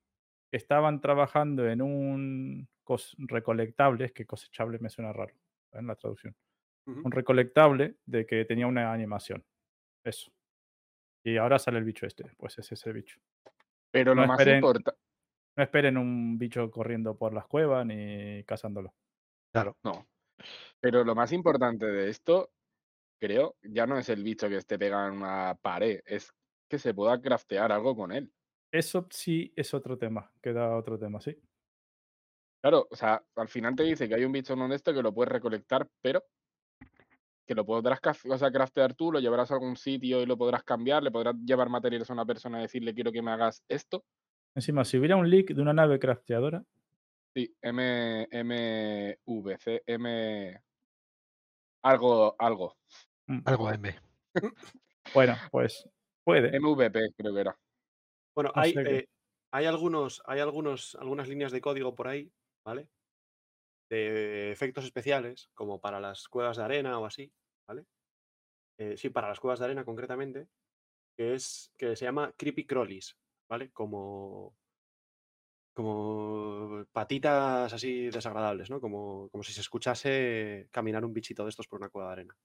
[0.52, 5.36] estaban trabajando en un cos- recolectable, es que cosechable me suena raro
[5.74, 6.36] en la traducción.
[6.88, 9.45] Un recolectable de que tenía una animación.
[10.03, 10.32] Eso.
[11.24, 12.26] Y ahora sale el bicho este.
[12.38, 13.19] Pues es ese bicho.
[13.91, 14.99] Pero No lo más esperen- importante.
[15.57, 18.93] No esperen un bicho corriendo por las cuevas ni cazándolo.
[19.53, 19.78] Claro.
[19.84, 20.07] No.
[20.80, 22.51] Pero lo más importante de esto,
[23.22, 26.34] creo, ya no es el bicho que esté pegado en una pared, es
[26.69, 28.34] que se pueda craftear algo con él.
[28.74, 30.32] Eso sí es otro tema.
[30.41, 31.38] Queda otro tema, sí.
[32.62, 35.14] Claro, o sea, al final te dice que hay un bicho no honesto que lo
[35.14, 36.24] puedes recolectar, pero
[37.47, 37.99] que lo podrás
[38.30, 41.36] o sea, craftear tú, lo llevarás a algún sitio y lo podrás cambiar, le podrás
[41.43, 44.05] llevar materiales a una persona y decirle quiero que me hagas esto.
[44.55, 46.64] Encima, si hubiera un leak de una nave crafteadora,
[47.34, 50.62] Sí, M, M, V, C, M,
[51.82, 52.78] algo, algo.
[53.28, 53.95] mm, Algo M.
[55.14, 55.88] bueno, pues
[56.26, 56.59] puede.
[56.59, 57.57] MVP creo que era.
[58.36, 59.07] Bueno, No hay, eh,
[59.51, 62.30] hay algunos, hay algunos, algunas líneas de código por ahí,
[62.64, 62.89] ¿vale?
[63.89, 67.34] De efectos especiales, como para las cuevas de arena o así,
[67.68, 67.86] ¿vale?
[68.78, 70.47] Eh, sí, para las cuevas de arena concretamente,
[71.18, 73.18] que es que se llama creepy crawlies,
[73.49, 73.72] ¿vale?
[73.72, 74.55] Como
[75.74, 78.82] como patitas así desagradables, ¿no?
[78.82, 82.38] Como, como si se escuchase caminar un bichito de estos por una cueva de arena.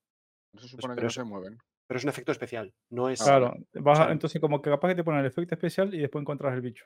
[0.54, 1.58] Se supone que no eso- se mueven.
[1.86, 4.94] Pero es un efecto especial, no es Claro, vas a- entonces como que capaz que
[4.96, 6.84] te ponen el efecto especial y después encuentras el bicho.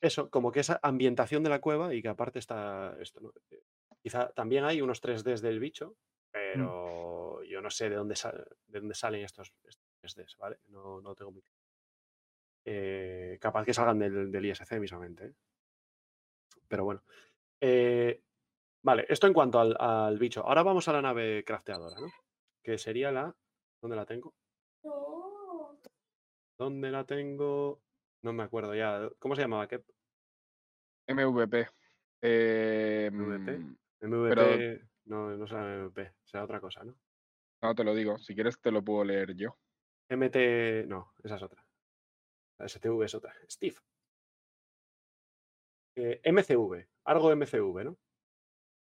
[0.00, 3.32] eso, como que esa ambientación de la cueva y que aparte está esto, ¿no?
[3.50, 3.62] Eh,
[4.02, 5.94] Quizá también hay unos 3Ds del bicho,
[6.32, 10.58] pero yo no sé de dónde, sa- de dónde salen estos, estos 3Ds, ¿vale?
[10.68, 11.56] No, no tengo muy claro.
[12.64, 15.34] Eh, capaz que salgan del, del ISC mismamente, ¿eh?
[16.68, 17.02] Pero bueno.
[17.60, 18.22] Eh,
[18.82, 20.46] vale, esto en cuanto al, al bicho.
[20.46, 22.06] Ahora vamos a la nave crafteadora, ¿no?
[22.62, 23.34] Que sería la...
[23.82, 24.34] ¿Dónde la tengo?
[26.60, 27.80] ¿Dónde la tengo?
[28.22, 29.08] No me acuerdo ya.
[29.18, 29.66] ¿Cómo se llamaba?
[29.66, 29.82] ¿Qué?
[31.08, 31.68] MVP.
[32.20, 33.58] Eh, MVP.
[33.58, 34.82] mm, MVP.
[35.06, 36.94] No, no será MVP, será otra cosa, ¿no?
[37.62, 39.56] no te lo digo, si quieres te lo puedo leer yo.
[40.10, 40.86] MT.
[40.86, 41.64] No, esa es otra.
[42.58, 43.34] La STV es otra.
[43.50, 43.76] Steve.
[45.96, 46.88] Eh, MCV.
[47.04, 47.96] Algo MCV, ¿no?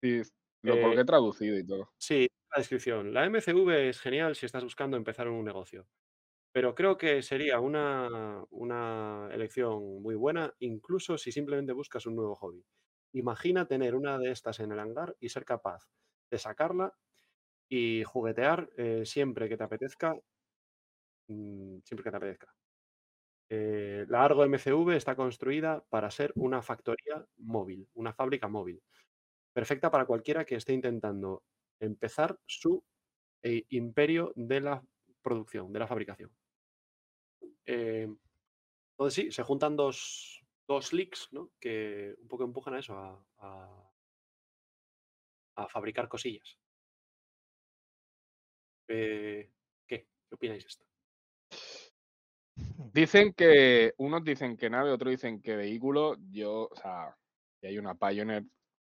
[0.02, 0.22] Sí,
[0.64, 1.90] lo Eh, porque he traducido y todo.
[1.98, 3.14] Sí, la descripción.
[3.14, 5.88] La MCV es genial si estás buscando empezar un negocio.
[6.60, 12.36] Pero creo que sería una, una elección muy buena, incluso si simplemente buscas un nuevo
[12.36, 12.66] hobby.
[13.14, 15.88] Imagina tener una de estas en el hangar y ser capaz
[16.30, 16.94] de sacarla
[17.70, 20.16] y juguetear eh, siempre que te apetezca.
[21.28, 22.56] mm, siempre que te apetezca.
[23.50, 28.82] Eh, la Argo MCV está construida para ser una factoría móvil, una fábrica móvil.
[29.54, 31.44] Perfecta para cualquiera que esté intentando
[31.80, 32.84] empezar su
[33.44, 34.84] eh, imperio de la
[35.22, 36.32] producción, de la fabricación.
[37.72, 38.08] Eh,
[38.94, 41.52] entonces sí, se juntan dos, dos leaks ¿no?
[41.60, 42.96] que un poco empujan a eso,
[43.38, 43.86] a,
[45.68, 46.58] fabricar cosillas.
[48.88, 49.52] Eh,
[49.86, 50.08] ¿Qué?
[50.28, 50.86] ¿Qué opináis de esto?
[52.92, 56.16] Dicen que, unos dicen que nave, otros dicen que vehículo.
[56.32, 57.16] Yo, o sea,
[57.60, 58.46] si hay una Pioneer,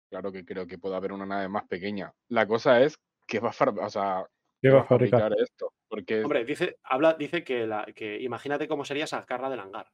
[0.09, 2.13] claro que creo que puede haber una nave más pequeña.
[2.29, 2.97] La cosa es
[3.27, 4.29] que va a, o sea,
[4.61, 5.33] ¿Qué va a fabricar?
[5.39, 5.73] esto.
[5.87, 9.91] Porque Hombre, dice, habla, dice que, la, que imagínate cómo sería sacarla del hangar.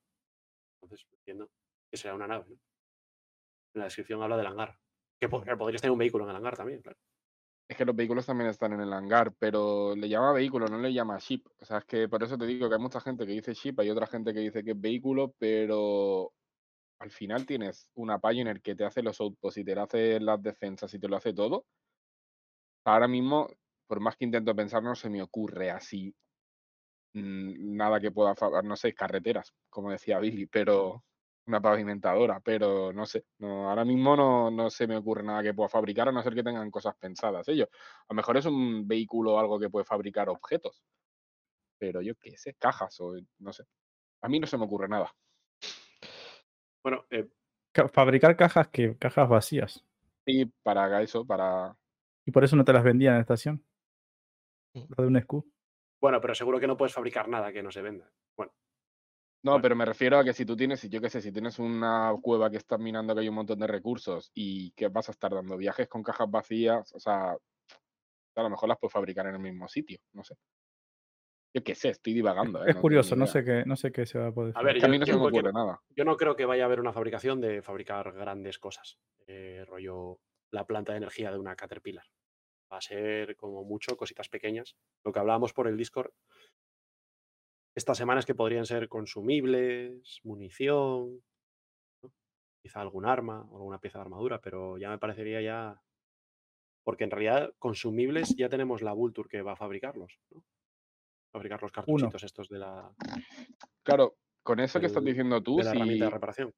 [0.81, 1.49] Entonces, entiendo
[1.89, 2.45] que será una nave.
[2.49, 2.55] ¿no?
[3.73, 4.77] En la descripción habla del hangar.
[5.19, 6.97] Que que podrías tener un vehículo en el hangar también, claro.
[7.67, 10.93] es que los vehículos también están en el hangar, pero le llama vehículo, no le
[10.93, 11.43] llama ship.
[11.59, 13.79] O sea, es que por eso te digo que hay mucha gente que dice ship,
[13.79, 16.33] hay otra gente que dice que es vehículo, pero
[16.99, 20.93] al final tienes una Pioneer que te hace los outposts y te hace las defensas
[20.93, 21.65] y te lo hace todo.
[22.85, 23.47] Ahora mismo,
[23.87, 26.13] por más que intento pensar, no se me ocurre así
[27.13, 31.03] mm, nada que pueda, fa- no sé, carreteras, como decía Billy, pero
[31.47, 35.53] una pavimentadora, pero no sé, no, ahora mismo no, no se me ocurre nada que
[35.53, 37.69] pueda fabricar, a no ser que tengan cosas pensadas ellos.
[37.71, 40.83] A lo mejor es un vehículo o algo que puede fabricar objetos,
[41.79, 43.63] pero yo qué sé, cajas o no sé.
[44.21, 45.13] A mí no se me ocurre nada.
[46.83, 47.27] Bueno, eh,
[47.71, 49.85] Ca- Fabricar cajas que cajas vacías.
[50.25, 51.77] Y para eso, para...
[52.25, 53.63] Y por eso no te las vendían en la estación.
[54.95, 55.45] Lo de un SKU.
[56.01, 58.11] bueno, pero seguro que no puedes fabricar nada que no se venda.
[58.35, 58.53] Bueno,
[59.43, 59.61] No, Bueno.
[59.61, 62.49] pero me refiero a que si tú tienes, yo qué sé, si tienes una cueva
[62.49, 65.55] que estás minando que hay un montón de recursos y que vas a estar dando
[65.57, 67.31] viajes con cajas vacías, o sea,
[68.35, 70.35] a lo mejor las puedes fabricar en el mismo sitio, no sé.
[71.55, 72.63] Yo qué sé, estoy divagando.
[72.65, 72.69] ¿eh?
[72.69, 74.53] Es no curioso, no sé qué, no sé qué se va a poder.
[74.55, 75.81] A ver, que a yo- mí no yo se me ocurre nada.
[75.95, 78.97] yo no creo que vaya a haber una fabricación de fabricar grandes cosas.
[79.29, 80.19] eh, rollo
[80.51, 82.05] la planta de energía de una Caterpillar.
[82.71, 84.75] Va a ser como mucho cositas pequeñas.
[85.03, 86.11] Lo que hablábamos por el Discord
[87.77, 91.23] estas semanas que podrían ser consumibles, munición,
[92.01, 92.11] ¿no?
[92.59, 95.79] quizá algún arma o alguna pieza de armadura, pero ya me parecería ya.
[96.83, 100.43] Porque en realidad, consumibles ya tenemos la Vulture que va a fabricarlos, ¿no?
[101.31, 102.91] Fabricar los cartuchitos estos de la,
[103.83, 106.53] Claro, con eso que estás diciendo tú, de la herramienta de reparación.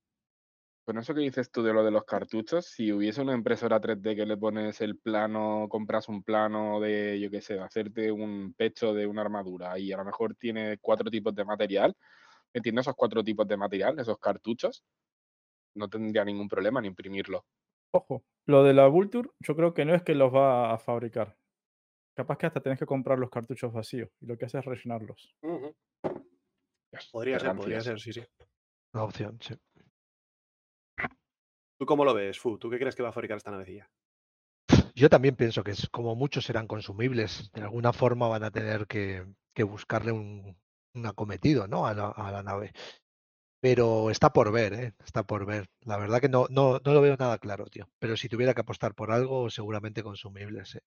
[0.89, 4.15] Con eso que dices tú de lo de los cartuchos, si hubiese una impresora 3D
[4.15, 8.95] que le pones el plano, compras un plano de, yo qué sé, hacerte un pecho
[8.95, 11.95] de una armadura y a lo mejor tiene cuatro tipos de material,
[12.55, 14.83] metiendo esos cuatro tipos de material, esos cartuchos,
[15.75, 17.45] no tendría ningún problema en imprimirlo.
[17.91, 21.37] Ojo, lo de la Vulture, yo creo que no es que los va a fabricar.
[22.15, 25.35] Capaz que hasta tenés que comprar los cartuchos vacíos y lo que hace es rellenarlos.
[27.11, 28.23] Podría ser, podría ser, sí, sí.
[28.91, 29.53] Una opción, sí.
[31.79, 32.57] ¿Tú cómo lo ves, Fu?
[32.57, 33.89] ¿Tú qué crees que va a fabricar esta navecilla?
[34.95, 37.49] Yo también pienso que es, como muchos serán consumibles.
[37.53, 40.57] De alguna forma van a tener que, que buscarle un,
[40.93, 41.87] un acometido ¿no?
[41.87, 42.73] a, la, a la nave.
[43.61, 44.93] Pero está por ver, ¿eh?
[45.05, 45.67] está por ver.
[45.85, 47.89] La verdad que no, no, no lo veo nada claro, tío.
[47.97, 50.75] Pero si tuviera que apostar por algo, seguramente consumibles.
[50.75, 50.81] ¿eh?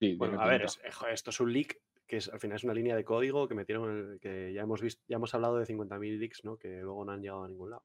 [0.00, 2.64] Sí, Bueno, a ver, es- eh, esto es un leak que es, al final es
[2.64, 5.66] una línea de código que metieron, el- que ya hemos visto, ya hemos hablado de
[5.66, 6.56] 50.000 leaks, ¿no?
[6.56, 7.84] Que luego no han llegado a ningún lado.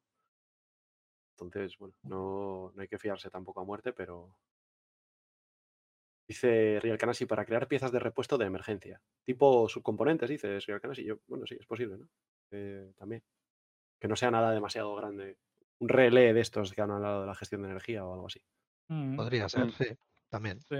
[1.39, 4.35] Entonces, bueno, no, no hay que fiarse tampoco a muerte, pero.
[6.27, 8.99] Dice Real Canasi para crear piezas de repuesto de emergencia.
[9.23, 11.03] Tipo subcomponentes, dice Real Canasi.
[11.03, 12.07] Yo, bueno, sí, es posible, ¿no?
[12.51, 13.21] Eh, también.
[13.99, 15.37] Que no sea nada demasiado grande.
[15.79, 18.41] Un relé de estos que han hablado de la gestión de energía o algo así.
[18.87, 19.71] Mm, Podría ser, Mm.
[19.71, 19.85] sí,
[20.29, 20.61] también.
[20.61, 20.77] sí.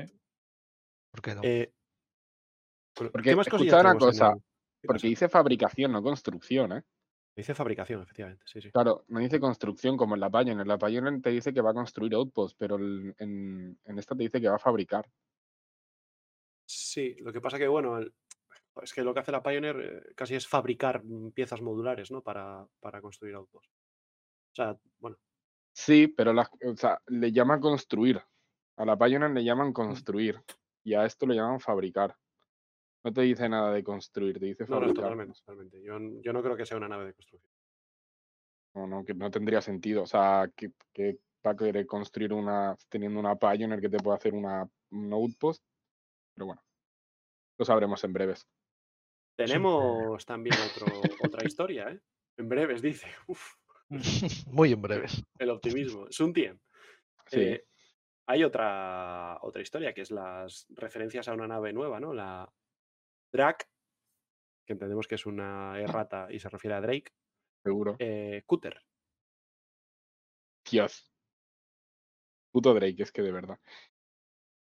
[1.12, 1.42] ¿Por qué no?
[1.44, 1.72] Eh,
[2.96, 4.42] Porque ¿Qué más escucha una cosa, el-
[4.82, 6.84] ¿Qué Porque dice fabricación, no construcción, ¿eh?
[7.36, 8.72] Dice fabricación, efectivamente, sí, sí.
[8.72, 10.60] Claro, no dice construcción como en la Pioneer.
[10.62, 14.16] En la Pioneer te dice que va a construir outposts, pero el- en, en esta
[14.16, 15.06] te dice que va a fabricar.
[16.68, 18.14] Sí, lo que pasa que, bueno, el-
[18.82, 22.22] es que lo que hace la Pioneer eh, casi es fabricar piezas modulares, ¿no?
[22.22, 23.68] Para, para construir autos.
[23.68, 25.18] O sea, bueno,
[25.74, 28.22] Sí, pero las, o sea, le llaman construir.
[28.78, 30.42] A la Pioneer le llaman construir.
[30.84, 32.16] Y a esto le llaman fabricar.
[33.06, 35.04] No te dice nada de construir, te dice no, no, fabricar.
[35.04, 35.84] totalmente, totalmente.
[35.84, 37.54] Yo, yo no creo que sea una nave de construcción.
[38.74, 40.02] No, no, que no tendría sentido.
[40.02, 44.18] O sea, que, que va a querer construir una, teniendo una Pioneer que te puede
[44.18, 45.64] hacer una, un outpost.
[46.34, 46.64] Pero bueno,
[47.60, 48.48] lo sabremos en breves.
[49.38, 50.88] Tenemos también otro,
[51.24, 52.02] otra historia, ¿eh?
[52.38, 53.08] En breves, dice.
[53.28, 53.54] Uf,
[54.48, 55.24] Muy en breves.
[55.38, 56.08] el optimismo.
[56.08, 56.64] Es un tiempo.
[57.28, 57.56] Sí.
[58.26, 62.12] hay otra, otra historia, que es las referencias a una nave nueva, ¿no?
[62.12, 62.52] La
[63.36, 63.68] Drac,
[64.66, 67.12] que entendemos que es una errata y se refiere a Drake.
[67.64, 67.96] Seguro.
[68.00, 68.82] Eh, Cutter.
[70.70, 71.12] Dios.
[72.52, 73.60] Puto Drake, es que de verdad.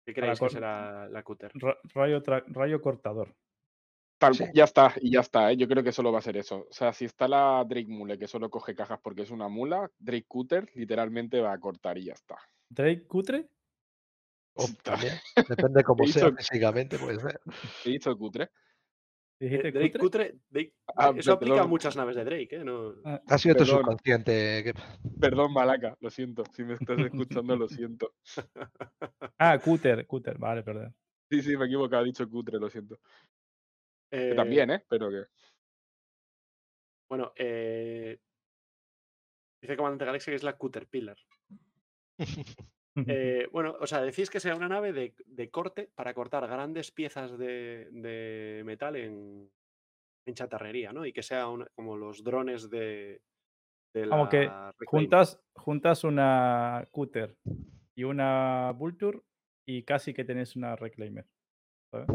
[0.06, 1.52] ¿Qué creéis que será la Cutter?
[1.56, 3.36] Ra- rayo, rayo cortador.
[4.20, 4.46] Tal, Sí.
[4.54, 5.58] Ya está, y ya está, ¿eh?
[5.58, 6.68] yo creo que solo va a ser eso.
[6.70, 9.90] O sea, si está la Drake Mule que solo coge cajas porque es una mula,
[9.98, 12.38] Drake Cutter literalmente va a cortar y ya está.
[12.70, 13.50] Drake Cutre.
[14.84, 15.14] También,
[15.48, 17.40] depende cómo sea físicamente, puede ser.
[17.86, 18.44] ¿He dicho cutre?
[19.40, 20.00] Eh, ¿Dijiste Drake cutre?
[20.00, 22.64] Cutre, Drake- Ah, eso aplica a muchas naves de Drake, ¿eh?
[22.64, 23.80] No, Ah, Ha sido tu Perdón.
[23.80, 24.64] subconsciente.
[24.64, 24.74] que-
[25.20, 26.44] Perdón, Malaca, lo siento.
[26.54, 28.14] Si me estás escuchando, lo siento.
[29.40, 30.96] Ah, Cutter, Cutter, vale, perdón.
[31.30, 33.00] Sí, sí, me he equivocado, he dicho cutre, lo siento.
[34.12, 34.86] Que eh, también, ¿eh?
[34.90, 35.24] Pero que.
[37.10, 38.20] Bueno, eh,
[39.62, 41.18] dice Comandante Galaxia que es la Cutter Pillar.
[43.08, 46.92] Eh, bueno, o sea, decís que sea una nave de, de corte para cortar grandes
[46.92, 49.50] piezas de, de metal en,
[50.26, 51.06] en chatarrería, ¿no?
[51.06, 53.22] Y que sea una- como los drones de,
[53.94, 54.50] de la Como que
[54.86, 57.38] juntas, juntas una Cutter
[57.96, 59.22] y una Vulture
[59.66, 61.26] y casi que tenés una Reclaimer.
[61.92, 62.08] ¿sabes?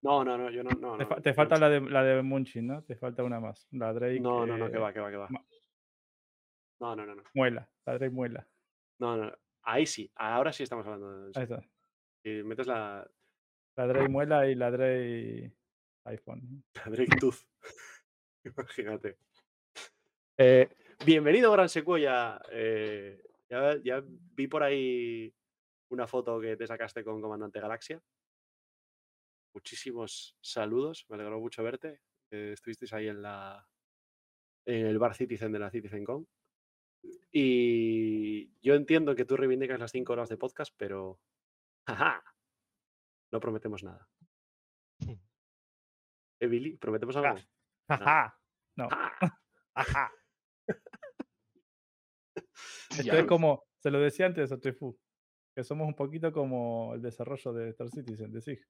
[0.00, 0.70] No, no, no, yo no.
[0.70, 2.82] no, te, fa- te falta no, la de, la de Munchin, ¿no?
[2.82, 3.66] Te falta una más.
[3.72, 4.20] La Drake.
[4.20, 5.28] no, no, no, que eh, va, que va, que va.
[6.80, 7.22] No, no, no, no.
[7.34, 7.68] Muela.
[7.84, 8.48] La Drake Muela.
[9.00, 9.32] No, no.
[9.70, 11.60] Ahí sí, ahora sí estamos hablando de Ahí está.
[12.22, 13.06] Si metes la,
[13.76, 15.52] La Drake Muela y la Drake
[16.04, 16.64] iPhone.
[16.72, 17.44] la Drake Tooth.
[18.44, 19.18] Imagínate.
[20.38, 20.70] Eh,
[21.04, 22.40] bienvenido, Gran Secuoya.
[22.50, 25.34] Eh, ya, ya vi por ahí
[25.90, 28.02] una foto que te sacaste con Comandante Galaxia.
[29.52, 32.00] Muchísimos saludos, me alegró mucho verte.
[32.30, 33.68] estuvisteis ahí en la
[34.64, 36.26] en el bar Citizen de la CitizenCon.
[37.30, 41.20] Y yo entiendo que tú reivindicas las 5 horas de podcast, pero
[41.86, 42.22] ¡jaja!
[43.30, 44.08] no prometemos nada.
[46.40, 46.76] ¿Eh, Billy?
[46.76, 47.36] ¿Prometemos algo?
[47.88, 48.38] ¡Jaja!
[48.76, 48.88] No.
[48.88, 49.12] ¡Ja!
[49.74, 50.12] ¡Ajá!
[52.90, 54.98] Esto es como, se lo decía antes a Trefu,
[55.54, 58.60] que somos un poquito como el desarrollo de Star Citizen, de SIG.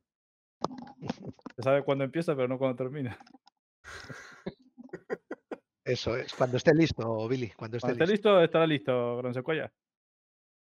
[1.56, 3.18] Se sabe cuándo empieza, pero no cuándo termina.
[5.88, 6.32] Eso es.
[6.34, 7.50] Cuando esté listo, Billy.
[7.50, 8.28] Cuando esté Cuando esté listo.
[8.30, 9.72] listo, estará listo, Gran Secuoya.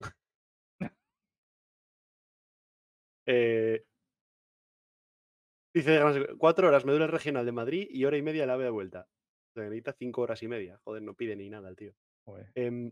[3.28, 3.86] Eh,
[5.74, 8.46] dice Gran Secu- cuatro horas me dura el regional de Madrid y hora y media
[8.46, 9.08] la ave de vuelta.
[9.52, 10.80] O sea, necesita cinco horas y media.
[10.84, 11.94] Joder, no pide ni nada el tío.
[12.56, 12.92] Em,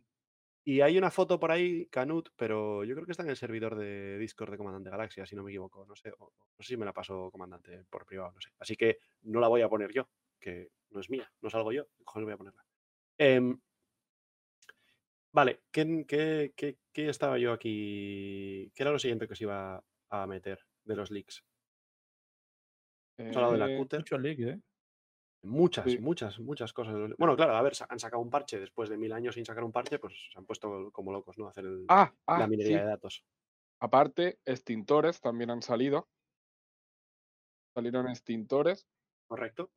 [0.66, 3.76] y hay una foto por ahí, Canut, pero yo creo que está en el servidor
[3.76, 5.86] de Discord de Comandante Galaxia, si no me equivoco.
[5.86, 8.52] No sé, o no sé si me la pasó Comandante por privado, no sé.
[8.60, 10.08] Así que no la voy a poner yo,
[10.40, 11.86] que no es mía, no salgo yo.
[11.98, 12.66] ¿qué Cojones voy a ponerla.
[13.18, 13.60] Em,
[15.32, 18.72] vale, ¿qué, qué, qué- qué estaba yo aquí?
[18.76, 21.44] ¿Qué era lo siguiente que os iba a meter de los leaks?
[23.18, 24.00] Hemos hablado de la Eh, Cutter.
[24.00, 24.62] Muchos leaks, ¿eh?
[25.42, 26.00] Muchas, Sí.
[26.00, 26.96] muchas, muchas cosas.
[27.18, 29.72] Bueno, claro, a ver, han sacado un parche después de mil años sin sacar un
[29.72, 31.48] parche, pues se han puesto como locos, ¿no?
[31.48, 32.50] A hacer el- Ah, ah, la sí.
[32.52, 33.26] minería de datos.
[33.80, 36.10] Aparte, extintores también han salido.
[37.74, 38.88] Salieron extintores
[39.28, 39.72] Correcto.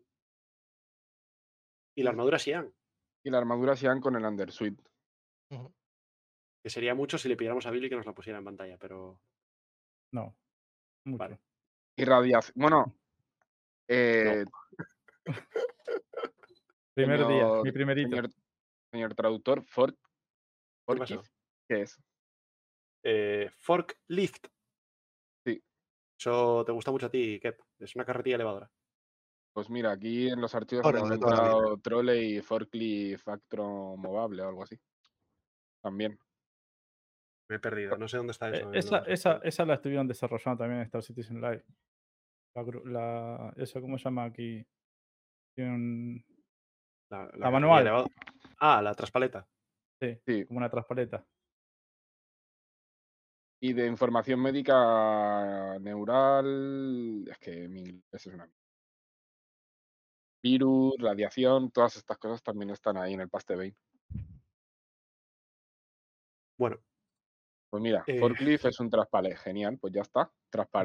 [1.95, 2.72] Y la armadura Xi'an,
[3.24, 4.80] y la armadura Xi'an con el Undersuit.
[6.62, 9.20] Que sería mucho si le pidiéramos a Billy que nos la pusiera en pantalla, pero
[10.12, 10.34] No.
[11.05, 11.18] Mucho.
[11.18, 11.38] Vale.
[11.97, 12.55] Y radiación.
[12.57, 12.97] Bueno,
[13.88, 14.45] eh,
[16.95, 18.09] Primer día, mi señor- primerito.
[18.11, 18.30] señor,
[18.93, 19.95] señor traductor, Ford,
[21.68, 21.99] ¿Qué es?
[23.05, 24.47] eh, forklift.
[25.47, 25.62] Sí.
[26.18, 27.61] Eso te gusta mucho a ti, Kep.
[27.78, 28.70] Es una carretilla elevadora.
[29.55, 31.16] Pues mira, aquí en los archivos Ahora, hemos vida.
[31.18, 34.78] encontrado Trolley Forklift Actro Movable o algo así.
[35.82, 36.18] También.
[37.50, 37.96] Me he perdido.
[37.98, 38.68] No sé dónde está Eh, eso.
[38.68, 41.64] en esa, esa, esa la estuvieron desarrollando también en Star Citizen Live.
[42.55, 44.64] La, la- eso, ¿cómo se llama aquí?
[45.55, 46.24] Tiene un-
[47.11, 48.07] La, manual.
[48.59, 49.46] Ah, la traspaleta.
[50.00, 50.46] sí, Sí.
[50.46, 51.26] como una traspaleta.
[53.61, 58.50] Y de información médica neural, es que mi inglés es una.
[60.43, 63.76] Virus, radiación, todas estas cosas también están ahí en el Paste Vein.
[66.59, 66.78] Bueno,
[67.70, 68.18] Pues mira, Eh.
[68.18, 70.30] Forklift es un traspalé, genial, pues ya está,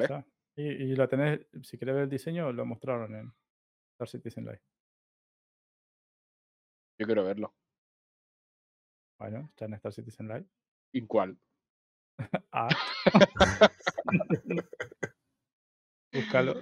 [0.07, 3.33] sea, y, y la tenés, si querés ver el diseño, lo mostraron en
[3.93, 4.61] Star Citizen Live.
[6.99, 7.53] Yo quiero verlo.
[9.19, 10.45] Bueno, está en Star Citizen Live.
[10.93, 11.37] ¿Y cuál?
[12.51, 12.69] Ah.
[16.13, 16.55] Búscalo.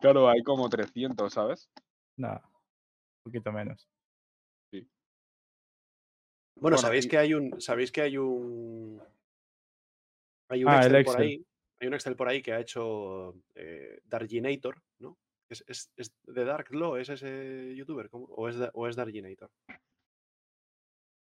[0.00, 1.70] Claro, hay como 300, ¿sabes?
[2.18, 3.88] Nada, un poquito menos.
[4.70, 4.86] bueno,
[6.60, 7.60] Bueno, sabéis y- que hay un.
[7.60, 9.00] Sabéis que hay un.
[10.50, 11.46] Hay un Ah, el Excel, por ahí.
[11.80, 15.16] Hay un Excel por ahí que ha hecho eh, Darginator, ¿no?
[15.48, 18.10] Es, es, es de Dark Law, ¿es ese youtuber?
[18.10, 18.24] ¿Cómo?
[18.26, 19.50] ¿O es, o es Darginator?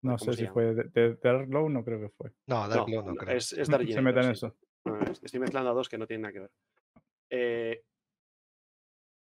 [0.03, 0.53] No ¿Cómo sé si llama?
[0.55, 2.33] fue de, de Dark Law, no creo que fue.
[2.47, 3.37] No, Dark No, Law no creo.
[3.37, 4.47] es, es Se meten en sí.
[4.47, 4.57] eso.
[4.87, 6.51] No, estoy mezclando a dos que no tienen nada que ver.
[7.29, 7.85] Eh,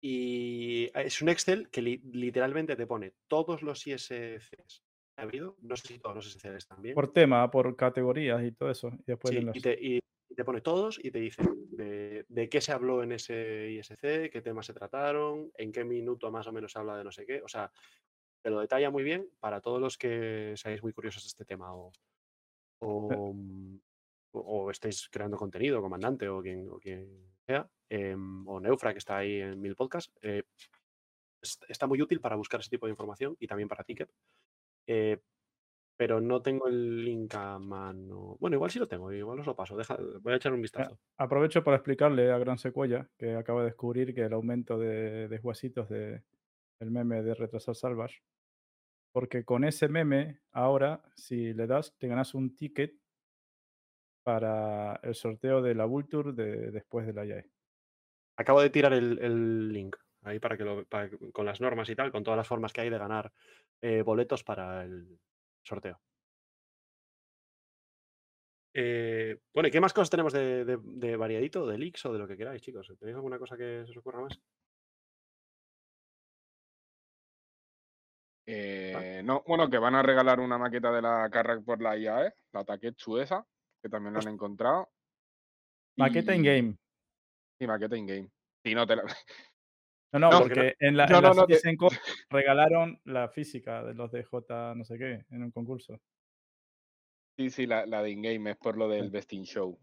[0.01, 5.57] y es un Excel que li- literalmente te pone todos los ISCs que ha habido,
[5.61, 6.95] no sé si todos los ISCs también.
[6.95, 8.89] Por tema, por categorías y todo eso.
[8.99, 11.41] Y después Sí, los- y, te, y- y te pone todos y te dice
[11.71, 16.31] de, de qué se habló en ese ISC, qué temas se trataron, en qué minuto
[16.31, 17.41] más o menos se habla de no sé qué.
[17.41, 17.71] O sea,
[18.41, 21.75] te lo detalla muy bien para todos los que seáis muy curiosos de este tema
[21.75, 21.91] o,
[22.81, 23.79] o, mm,
[24.33, 28.99] o- o estéis creando contenido, comandante o quien, o quien sea, em, o Neufra que
[28.99, 30.15] está ahí en Mil Podcast.
[30.21, 30.43] eh,
[31.41, 34.09] es- está muy útil para buscar ese tipo de información y también para Ticket.
[34.87, 35.19] Eh,
[35.97, 38.37] pero no tengo el link a mano.
[38.39, 39.75] Bueno, igual sí lo tengo, igual os lo paso.
[39.75, 40.97] Deja, voy a echar un vistazo.
[41.17, 45.37] Aprovecho para explicarle a Gran Secuoya que acaba de descubrir que el aumento de, de
[45.39, 46.23] juacitos de
[46.79, 48.21] el meme de retrasar salvage.
[49.11, 52.95] Porque con ese meme, ahora, si le das, te ganas un ticket
[54.23, 57.25] para el sorteo de la Vulture de, después de la.
[57.25, 57.49] IAE.
[58.39, 61.89] Acabo de tirar el, el link ahí para que lo para que- con las normas
[61.89, 63.33] y tal, con todas las formas que hay de ganar
[63.81, 65.19] eh, boletos para el
[65.61, 65.99] sorteo.
[68.73, 72.19] Eh, bueno, ¿y qué más cosas tenemos de, de- de variadito, de leaks o de
[72.19, 72.87] lo que queráis, chicos?
[72.97, 74.39] ¿Tenéis alguna cosa que se os ocurra más?
[78.45, 82.33] Eh, no, bueno, que van a regalar una maqueta de la Carrack por la IAE,
[82.53, 83.45] la Taketsu esa,
[83.81, 84.89] que también la han encontrado.
[85.97, 86.77] Maqueta y- in-game.
[87.59, 88.29] Y maqueta in-game.
[88.63, 89.03] Si no te la...
[90.13, 91.97] No, no, No, porque no- en la, en la no, Code
[92.29, 95.99] regalaron la física de los DJ no sé qué en un concurso.
[97.37, 99.09] Sí, sí, la, la de in-game es por lo del Sí.
[99.11, 99.79] Best in Show.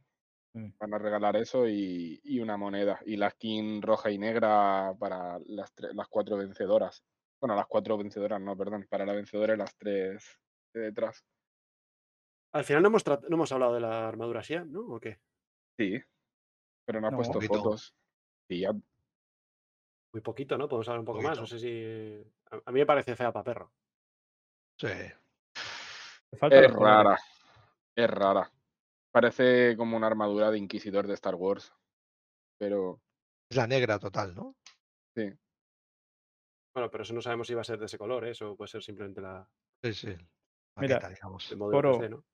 [0.54, 0.72] Sí.
[0.78, 2.98] Van a regalar eso y, y una moneda.
[3.06, 7.04] Y la skin roja y negra para las, tre- las cuatro vencedoras.
[7.40, 8.86] Bueno, las cuatro vencedoras, no, perdón.
[8.90, 10.40] Para la vencedora y las tres
[10.74, 11.24] de detrás.
[12.52, 14.80] Al final no hemos, no hemos hablado de la armadura Xian, ¿no?
[14.80, 15.18] ¿O qué?
[15.78, 16.00] Sí.
[16.86, 17.16] Pero no ha No.
[17.18, 17.54] puesto Poquito.
[17.54, 17.94] fotos.
[18.48, 18.72] Y ya.
[18.72, 20.68] Muy poquito, ¿no?
[20.68, 21.38] Podemos hablar un poco más.
[21.38, 22.24] No sé si.
[22.64, 23.72] A, mí me parece fea para perro.
[24.80, 24.86] Sí.
[26.30, 26.72] Es colores.
[26.72, 27.18] rara.
[27.94, 28.50] Es rara.
[29.12, 31.72] Parece como una armadura de inquisidor de Star Wars.
[32.58, 33.00] Pero
[33.50, 34.54] Es la negra total, ¿no?
[35.14, 38.32] Bueno, pero eso no sabemos si va a ser de ese color, ¿eh?
[38.32, 39.48] Eso puede ser simplemente la
[39.82, 40.08] Sí, sí.
[40.08, 41.50] Mira, Maqueta, digamos.
[41.50, 42.24] el modelo Coro, 3D, ¿no?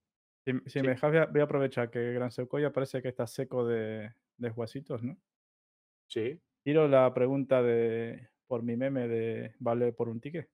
[0.45, 0.83] Si, si Sí.
[0.83, 4.13] me dejas, voy a, voy a aprovechar que Gran Secoya parece que está seco de,
[4.37, 5.17] de huesitos, ¿no?
[6.09, 6.41] Sí.
[6.65, 10.51] Tiro la pregunta de por mi meme de vale por un ticket.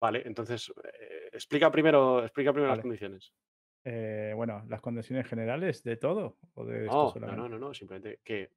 [0.00, 3.32] Vale, entonces eh, explica primero, explica primero las condiciones.
[3.84, 8.50] Eh, bueno, las condiciones generales de todo o de No, no, no, no, simplemente que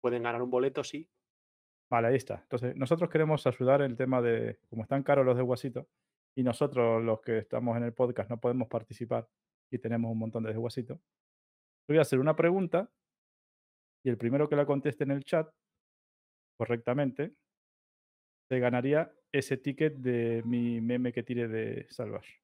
[0.00, 1.08] pueden ganar un boleto, sí.
[1.90, 2.40] Vale, ahí está.
[2.42, 5.88] Entonces, nosotros queremos ayudar en el tema de, como están caros los de Guasito,
[6.36, 9.28] y nosotros los que estamos en el podcast no podemos participar
[9.70, 11.00] y tenemos un montón de Guasito,
[11.88, 12.90] voy a hacer una pregunta
[14.04, 15.50] y el primero que la conteste en el chat
[16.58, 17.34] correctamente
[18.48, 22.40] se ganaría ese ticket de mi meme que tire de Salvage.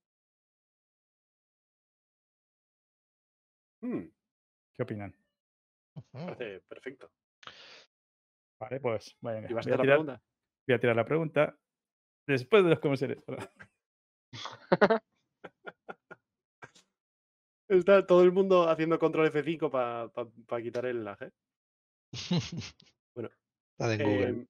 [3.82, 4.08] Mm,
[4.74, 5.14] ¿Qué opinan?
[6.12, 7.10] Parece perfecto.
[8.60, 10.22] Vale, pues venga, ¿Y vas a voy, a hacer la tirar, pregunta?
[10.66, 11.58] voy a tirar la pregunta
[12.26, 13.18] después de los comerciales.
[17.68, 19.70] Está todo el mundo haciendo control F5
[20.46, 21.22] para quitar el lag.
[21.22, 21.30] ¿eh?
[23.14, 23.30] Bueno,
[23.78, 24.28] Está en Google.
[24.28, 24.46] Em,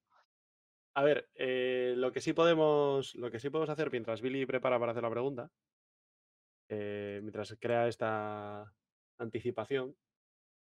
[0.95, 4.79] a ver, eh, lo que sí podemos, lo que sí podemos hacer mientras Billy prepara
[4.79, 5.51] para hacer la pregunta,
[6.69, 8.73] eh, mientras crea esta
[9.17, 9.95] anticipación,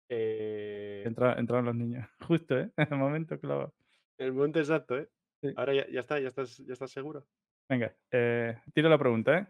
[0.08, 2.08] eh, Entra, entraron los niños.
[2.28, 2.70] Justo, ¿eh?
[2.76, 3.74] En el momento clavo.
[4.18, 5.08] el momento exacto, ¿eh?
[5.42, 5.52] Sí.
[5.56, 7.26] Ahora ya, ya está, ya estás, ya estás seguro.
[7.68, 9.46] Venga, eh, tiro la pregunta, ¿eh?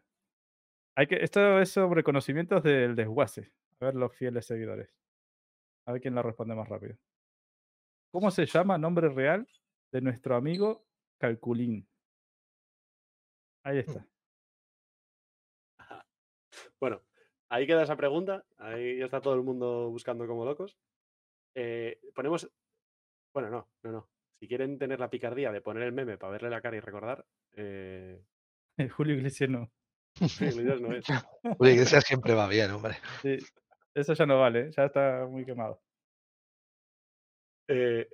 [0.96, 3.52] Hay que, esto es sobre conocimientos del desguace.
[3.80, 4.88] A ver los fieles seguidores.
[5.86, 6.96] A ver quién la responde más rápido.
[8.12, 9.48] ¿Cómo se llama nombre real
[9.92, 10.86] de nuestro amigo
[11.18, 11.88] Calculín?
[13.64, 14.06] Ahí está.
[16.78, 17.02] Bueno,
[17.48, 18.44] ahí queda esa pregunta.
[18.58, 20.78] Ahí ya está todo el mundo buscando como locos.
[21.56, 22.48] Eh, ponemos.
[23.32, 24.13] Bueno, no, no, no.
[24.40, 27.24] Si quieren tener la picardía de poner el meme para verle la cara y recordar,
[27.52, 28.22] eh,
[28.96, 29.70] Julio Iglesias no.
[30.20, 31.06] Iglesias no es.
[31.58, 32.94] Julio Iglesias siempre va bien, hombre.
[33.22, 33.38] Sí,
[33.94, 35.80] eso ya no vale, ya está muy quemado.
[37.68, 38.08] Eh,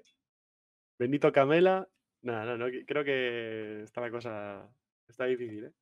[0.99, 1.89] Benito Camela.
[2.23, 4.68] Nada, no, no, creo que está la cosa.
[5.09, 5.73] Está difícil, ¿eh?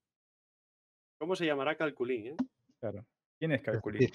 [1.18, 2.36] ¿Cómo se llamará Calculín, eh?
[2.80, 3.04] Claro.
[3.38, 4.08] ¿Quién es Calculín?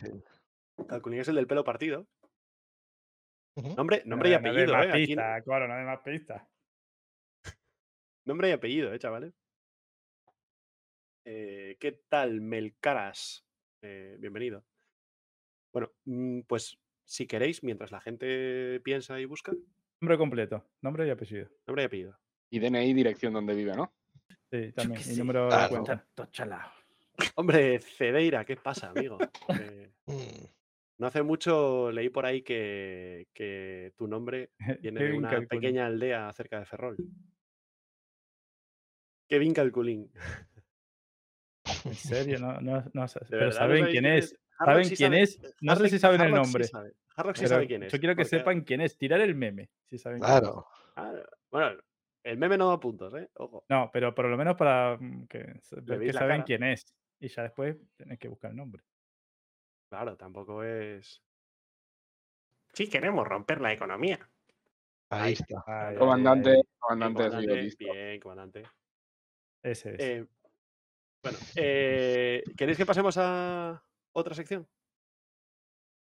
[0.88, 2.08] Calculín es el del pelo partido.
[3.56, 4.89] Nombre, nombre y No, no apellido, más ¿eh?
[5.04, 5.16] Aquí-
[5.68, 6.41] no dé más pistas.
[8.26, 9.34] nombre y apellido, ¿eh, chavales?
[11.26, 13.45] Eh, ¿Qué tal, Melcaras?
[13.82, 14.66] Eh, bienvenido.
[15.72, 19.51] Bueno, mm, pues si queréis, mientras la gente piensa y busca,
[20.01, 21.49] Nombre completo, nombre y apellido.
[21.68, 22.20] nombre y apellido.
[22.49, 23.93] Y DNI, dirección donde vive, ¿no?
[24.51, 25.01] Sí, también.
[25.10, 25.70] Y número de claro.
[25.70, 26.08] cuenta.
[27.36, 29.18] Hombre, Cedeira, ¿qué pasa, amigo?
[29.86, 30.45] Eh, Mm.
[31.04, 34.51] No hace mucho leí por ahí que, que tu nombre
[34.82, 35.47] viene de una Calculín.
[35.49, 36.95] pequeña aldea cerca de Ferrol.
[39.28, 40.12] Kevin Calculín.
[41.86, 42.39] ¿En serio?
[42.39, 43.20] No, no, no sé.
[43.22, 44.38] ¿De Pero saben quién es.
[44.58, 45.56] ¿Saben sí quién sabe- es?
[45.62, 46.64] No sé si saben el Harlock sí nombre.
[46.66, 46.93] sabe.
[47.16, 47.91] Harlock sí sabe quién es.
[47.91, 48.97] Yo quiero que porque- sepan quién es.
[48.97, 49.70] Tirar el meme.
[49.89, 50.20] Si saben.
[50.20, 50.68] Claro.
[51.51, 51.82] Bueno,
[52.24, 53.30] el meme no da puntos, ¿eh?
[53.36, 53.66] Ojo.
[53.70, 56.43] No, pero por lo menos para mm, que, que saben cara.
[56.45, 56.86] quién es.
[57.20, 58.84] Y ya después tenés que buscar el nombre.
[59.94, 61.22] Claro, tampoco es.
[62.74, 64.28] Sí, queremos romper la economía.
[65.12, 65.34] Ahí Ahí.
[65.34, 65.64] está.
[65.68, 67.76] Ay, ay, Comandante, ay, comandante, comandante.
[67.78, 68.64] Bien, comandante.
[69.62, 70.00] Ese es.
[70.00, 70.28] Eh,
[71.22, 73.84] bueno, eh, ¿queréis que pasemos a
[74.14, 74.68] otra sección?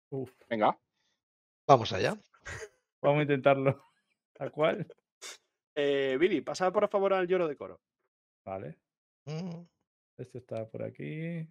[0.09, 0.79] Uf, Venga.
[1.67, 2.17] Vamos allá.
[3.01, 3.83] vamos a intentarlo.
[4.39, 4.87] ¿A cuál?
[5.75, 7.81] Eh, Billy, pasa por favor al lloro de coro.
[8.45, 8.79] Vale.
[9.25, 9.65] Mm.
[10.17, 11.45] Este está por aquí.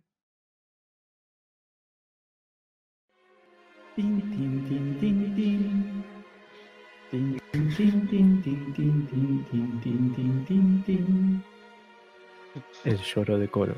[12.84, 13.74] El lloro de coro.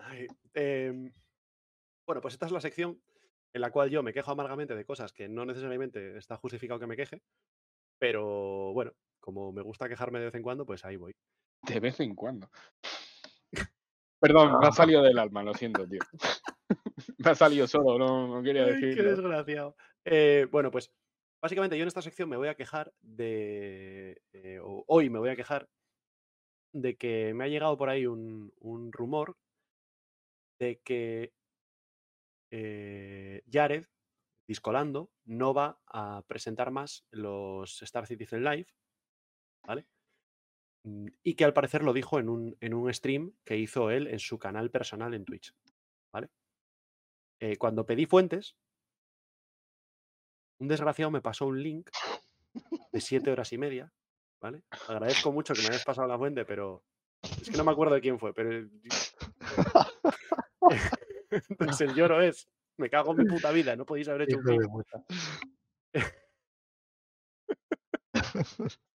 [0.00, 1.12] Ay, em,
[2.06, 3.00] bueno, pues esta es la sección
[3.52, 6.86] en la cual yo me quejo amargamente de cosas que no necesariamente está justificado que
[6.86, 7.22] me queje,
[7.98, 11.14] pero bueno, como me gusta quejarme de vez en cuando, pues ahí voy.
[11.66, 12.48] De vez en cuando.
[14.18, 16.00] Perdón, me ha salido del alma, lo siento, tío.
[17.24, 19.76] Me ha salido solo, no, no quería Ay, qué desgraciado.
[20.04, 20.92] Eh, bueno, pues
[21.40, 24.22] básicamente yo en esta sección me voy a quejar de.
[24.32, 25.68] eh, hoy me voy a quejar
[26.72, 29.36] de que me ha llegado por ahí un, un rumor
[30.58, 31.32] de que
[32.50, 33.84] eh, Jared,
[34.46, 38.66] Discolando, no va a presentar más los Star Citizen Live,
[39.66, 39.86] ¿vale?
[40.84, 44.06] Mm, Y que al parecer lo dijo en un, en un stream que hizo él
[44.08, 45.54] en su canal personal en Twitch,
[46.12, 46.28] ¿vale?
[47.42, 48.56] Eh, cuando pedí fuentes,
[50.60, 51.90] un desgraciado me pasó un link
[52.92, 53.92] de siete horas y media,
[54.40, 54.62] ¿vale?
[54.86, 56.84] Agradezco mucho que me hayas pasado la fuente, pero
[57.20, 58.64] es que no me acuerdo de quién fue, pero...
[61.48, 64.44] Entonces el lloro es, me cago en mi puta vida, no podéis haber hecho un
[64.44, 64.62] link.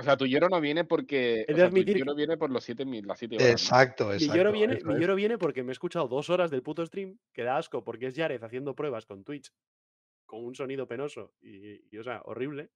[0.00, 1.44] O sea, tu lloro no viene porque.
[1.48, 3.46] O sea, tu admitir lloro viene por los siete, mil- las siete horas.
[3.46, 3.52] ¿no?
[3.52, 4.36] Exacto, Mi exacto.
[4.36, 5.00] lloro, viene, mi es.
[5.00, 8.06] lloro viene porque me he escuchado dos horas del puto stream, que da asco porque
[8.06, 9.50] es Jared haciendo pruebas con Twitch
[10.26, 12.70] con un sonido penoso y, y, o sea, horrible.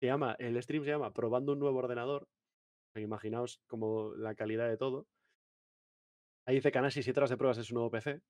[0.00, 2.28] Se llama, el stream se llama Probando un nuevo ordenador.
[2.96, 5.06] Imaginaos como la calidad de todo.
[6.46, 8.20] Ahí dice Kanasi 7 horas de pruebas de su nuevo PC.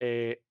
[0.00, 0.42] Eh,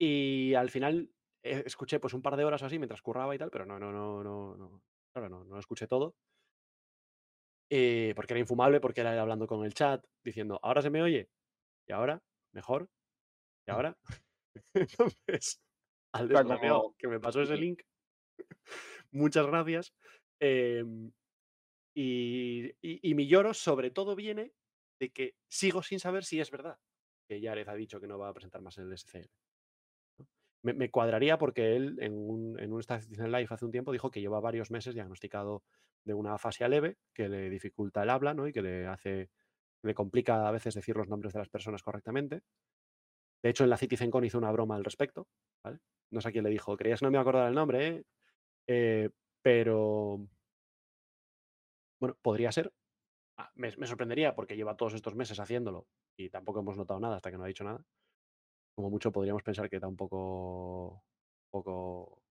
[0.00, 1.10] y al final
[1.42, 3.78] eh, escuché pues un par de horas o así mientras curraba y tal, pero no,
[3.78, 4.82] no, no, no, no.
[5.12, 6.14] Claro, no, no lo escuché todo.
[7.70, 11.30] Eh, porque era infumable, porque era hablando con el chat, diciendo, ahora se me oye,
[11.88, 12.90] y ahora, mejor,
[13.68, 13.74] y Mm.
[13.74, 13.98] ahora.
[14.74, 15.60] Entonces,
[16.12, 17.82] al como- que me pasó ese link,
[19.12, 19.94] muchas gracias.
[20.40, 21.12] em,
[21.96, 24.54] y, y- y mi lloro sobre todo viene
[25.00, 26.78] de que sigo sin saber si es verdad
[27.28, 29.30] que Jared ha dicho que no va a presentar más el SCL.
[30.62, 34.12] Me, cuadraría porque él en un, en un Star Citizen Live hace un tiempo dijo
[34.12, 35.64] que lleva varios meses diagnosticado
[36.04, 38.46] de una afasia leve que le dificulta el habla ¿no?
[38.46, 39.30] y que le hace,
[39.82, 42.42] le complica a veces decir los nombres de las personas correctamente.
[43.42, 45.26] De hecho, en la CitizenCon hizo una broma al respecto.
[45.64, 45.78] ¿vale?
[46.10, 48.04] No sé a quién le dijo, creías que no me acordar el nombre, ¿eh?
[48.68, 49.10] Eh,
[49.42, 50.20] pero
[52.00, 52.72] bueno, podría ser.
[53.36, 55.86] Ah, me, me sorprendería porque lleva todos estos meses haciéndolo
[56.16, 57.84] y tampoco hemos notado nada hasta que no ha dicho nada.
[58.74, 61.04] Como mucho podríamos pensar que está un poco,
[61.50, 62.22] poco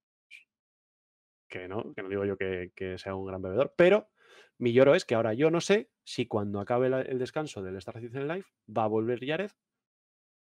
[1.48, 4.10] que no, que no digo yo que, que sea un gran bebedor, pero
[4.58, 8.00] mi lloro es que ahora yo no sé si cuando acabe el descanso del Star
[8.00, 9.50] Citizen Live va a volver Jared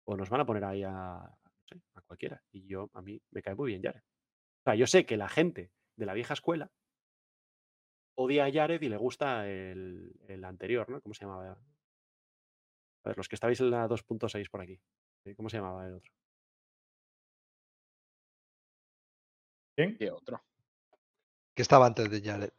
[0.05, 2.43] o nos van a poner ahí a, no sé, a cualquiera.
[2.53, 4.03] Y yo, a mí me cae muy bien Jared.
[4.03, 6.71] O sea, yo sé que la gente de la vieja escuela
[8.15, 11.01] odia a Jared y le gusta el, el anterior, ¿no?
[11.01, 11.53] ¿Cómo se llamaba?
[11.53, 14.81] A ver, los que estabais en la 2.6 por aquí.
[15.25, 15.35] ¿Eh?
[15.35, 16.13] ¿Cómo se llamaba el otro?
[19.77, 19.97] ¿Quién?
[19.97, 20.43] ¿Qué otro?
[21.55, 22.51] Que estaba antes de Jared.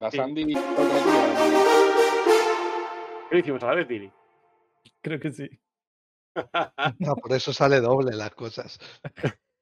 [0.00, 0.16] La Sí.
[0.18, 0.54] Sandy.
[0.54, 0.60] ¿Qué
[3.34, 4.10] lo hicimos a la vez, Billy?
[5.02, 5.48] Creo que sí.
[7.00, 8.78] No, por eso sale doble las cosas.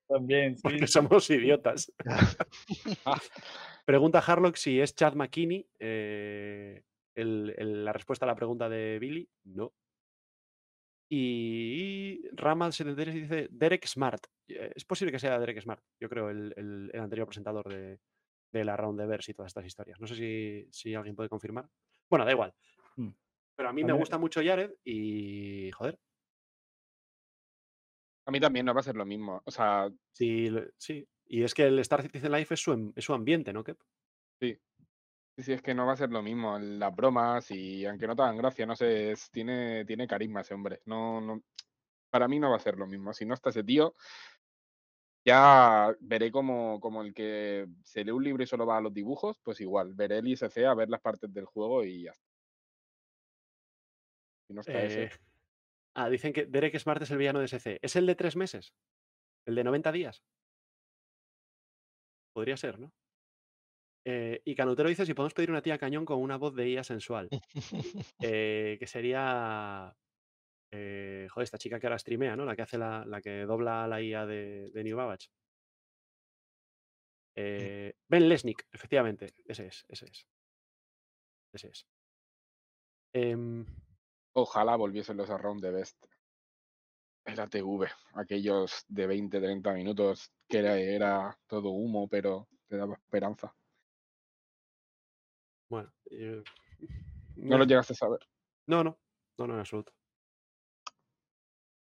[0.08, 0.62] También, sí.
[0.62, 1.90] Porque somos idiotas.
[3.86, 5.66] Pregunta Harlock si es Chad McKinney.
[5.78, 6.82] eh,
[7.14, 9.72] el- el- la respuesta a la pregunta de Billy, no.
[11.08, 14.26] Y Ramal73 dice Derek Smart.
[14.48, 18.00] Eh, Es posible que sea Derek Smart, yo creo, el, el- el anterior presentador de,
[18.52, 20.00] de la Round de Verse y todas estas historias.
[20.00, 21.68] No sé si, si alguien puede confirmar.
[22.10, 22.54] Bueno, da igual.
[22.96, 23.10] Mm.
[23.56, 25.98] Pero a mí A me gusta mucho Jared y, joder,
[28.26, 29.40] A mí también no va a ser lo mismo.
[29.44, 31.06] O sea, sí, sí.
[31.28, 33.78] Y es que el Star Citizen Life es su, es su ambiente, ¿no, Kep?
[34.40, 34.58] sí.
[35.38, 36.58] Sí, es que no va a ser lo mismo.
[36.58, 40.80] Las bromas y aunque no te hagan gracia, no sé, tiene, tiene carisma ese hombre.
[40.86, 41.42] No, no,
[42.10, 43.12] para mí no va a ser lo mismo.
[43.12, 43.94] Si no está ese tío,
[45.26, 48.94] ya veré como, como el que se lee un libro y solo va a los
[48.94, 52.26] dibujos, pues igual, veré el ISC a ver las partes del juego y ya está.
[54.46, 55.02] Si no está ese.
[55.02, 55.10] Eh,
[55.94, 57.78] ah, dicen que Derek Smart es el villano de SC.
[57.82, 58.72] ¿Es el de tres meses?
[59.44, 60.22] ¿El de 90 días?
[62.32, 62.92] Podría ser, ¿no?
[64.08, 66.84] Eh, y Canutero dice si podemos pedir una tía cañón con una voz de IA
[66.84, 67.28] sensual.
[68.20, 69.92] Eh, que sería.
[70.70, 72.44] eh, joder, esta chica que ahora streamea, ¿no?
[72.44, 75.28] La que hace la, la que dobla la IA de, de New Babbage.
[77.34, 79.34] Eh, ben Lesnick, efectivamente.
[79.44, 80.26] Ese es, ese es.
[81.52, 81.86] Ese es.
[83.12, 83.66] Em,
[84.34, 86.06] Ojalá volviesen los Around the Best.
[87.24, 92.94] Era TV, aquellos de 20, 30 minutos, que era, era todo humo, pero te daba
[92.94, 93.52] esperanza.
[96.10, 96.42] Eh,
[97.36, 98.20] No lo llegaste a saber.
[98.66, 98.98] No, no,
[99.38, 99.92] no, no, en absoluto.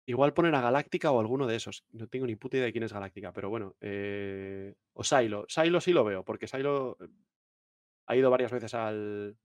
[0.09, 1.85] Igual poner a Galáctica o alguno de esos.
[1.91, 3.75] No tengo ni puta idea de quién es Galáctica, pero bueno.
[3.81, 5.45] eh, o Silo.
[5.49, 7.09] Silo sí lo veo, porque Silo eh,
[8.07, 9.37] ha ido varias veces al,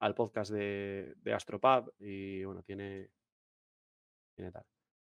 [0.00, 3.10] al podcast de, de Astropub y bueno, tiene.
[4.36, 4.64] Tiene tal.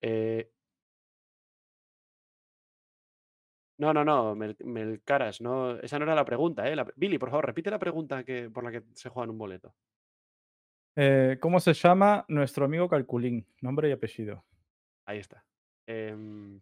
[0.01, 0.53] Eh,
[3.79, 6.77] no, no, no, Mel, Melcaras, no, esa no era la pregunta, ¿eh?
[6.77, 9.39] La- Billy, por favor, repite la pregunta que, por la que se juega en un
[9.39, 9.75] boleto.
[10.97, 13.47] Eh, ¿Cómo se llama nuestro amigo Calculín?
[13.63, 14.45] Nombre y apellido.
[15.07, 15.45] Ahí está.
[15.87, 16.61] Em,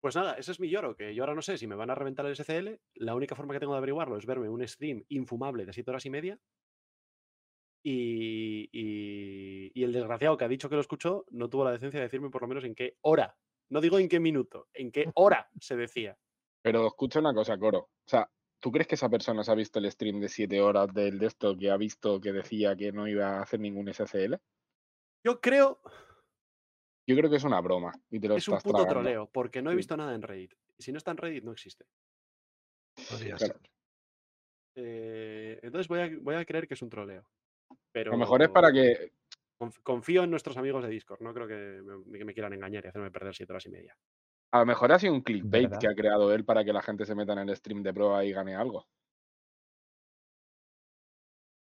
[0.00, 1.94] Pues nada, ese es mi lloro, que yo ahora no sé si me van a
[1.94, 2.78] reventar el SCL.
[2.94, 6.06] La única forma que tengo de averiguarlo es verme un stream infumable de 7 horas
[6.06, 6.38] y media.
[7.82, 11.98] Y, y- y el desgraciado que ha dicho que lo escuchó no tuvo la decencia
[12.00, 13.36] de decirme por lo menos en qué hora.
[13.70, 16.16] No digo en qué minuto, en qué hora se decía.
[16.62, 17.78] Pero escucha una cosa, Coro.
[17.78, 20.92] O sea, ¿tú crees que esa persona se ha visto el stream de 7 horas
[20.92, 24.36] del de esto que ha visto que decía que no iba a hacer ningún SCL?
[25.24, 25.80] Yo creo
[27.08, 28.94] Yo creo que es una broma y te lo es un puto tragando.
[28.94, 29.76] troleo, porque no he Sí.
[29.78, 30.54] visto nada en Reddit.
[30.78, 31.86] Si no está en Reddit, no existe.
[33.08, 33.54] Podría Claro.
[33.60, 33.70] ser.
[34.78, 37.24] Eh, entonces voy a, voy a creer que es un troleo.
[37.92, 39.12] Pero A lo mejor es para que
[39.82, 41.20] confío en nuestros amigos de Discord.
[41.22, 43.96] No creo que me, que me quieran engañar y hacerme perder 7 horas y media.
[44.52, 45.78] a lo mejor ha sido un clickbait ¿Verdad?
[45.80, 48.24] que ha creado él para que la gente se meta en el stream de prueba
[48.24, 48.86] y gane algo.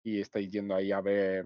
[0.03, 1.45] Y estáis yendo ahí a ver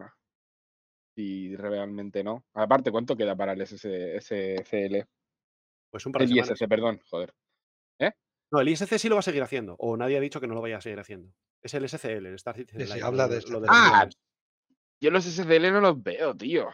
[1.15, 2.45] si realmente no.
[2.53, 5.03] Aparte, ¿cuánto queda para el SS SCL?
[5.91, 6.61] Pues un par de El semanas.
[6.61, 7.33] ISC, perdón, joder.
[8.51, 9.75] No, el ISC sí lo va a seguir haciendo.
[9.79, 11.33] O nadie ha dicho que no lo vaya a seguir haciendo.
[11.63, 13.51] Es el SCL, el Star Citizen Sí, habla lo de lo este.
[13.51, 14.07] los Ah.
[15.03, 16.69] Yo los SCL no los veo, tío.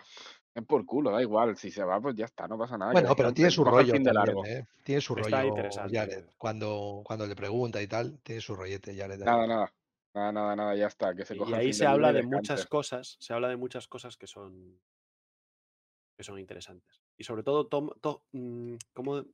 [0.53, 1.57] Es por culo, da igual.
[1.57, 2.91] Si se va, pues ya está, no pasa nada.
[2.91, 4.45] Bueno, pero tiene su rollo también, largo.
[4.45, 4.67] ¿eh?
[4.83, 5.97] Tiene su Está rollo interesante.
[5.97, 6.25] Jared.
[6.37, 9.17] Cuando, cuando le pregunta y tal, tiene su rollete Jared.
[9.21, 9.73] Nada, nada.
[10.13, 11.15] Nada, nada, nada, ya está.
[11.15, 13.17] Que se Y, ahí se habla de muchas cosas.
[13.19, 14.79] Se habla de muchas cosas que son
[16.15, 17.01] que son interesantes.
[17.17, 19.25] Y sobre todo, tom- to- mm, ¿cómo,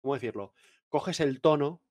[0.00, 0.54] cómo decirlo?
[0.88, 1.82] Coges el tono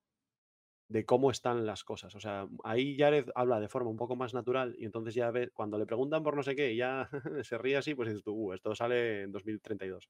[0.89, 2.15] de cómo están las cosas.
[2.15, 5.51] O sea, ahí Jared habla de forma un poco más natural y entonces ya ves,
[5.53, 7.09] cuando le preguntan por no sé qué y ya
[7.43, 10.09] se ríe así, pues dices tú, "Uh, esto sale en 2032.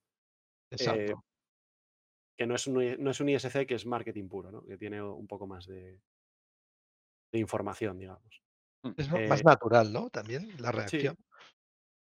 [0.71, 1.23] Exacto.
[2.37, 4.63] Que no es, un, no es un ISC, que es marketing puro, ¿no?
[4.63, 6.01] Que tiene un poco más de,
[7.31, 8.41] de información, digamos.
[8.97, 10.09] es ma- eh, más natural, ¿no?
[10.09, 11.15] También la reacción.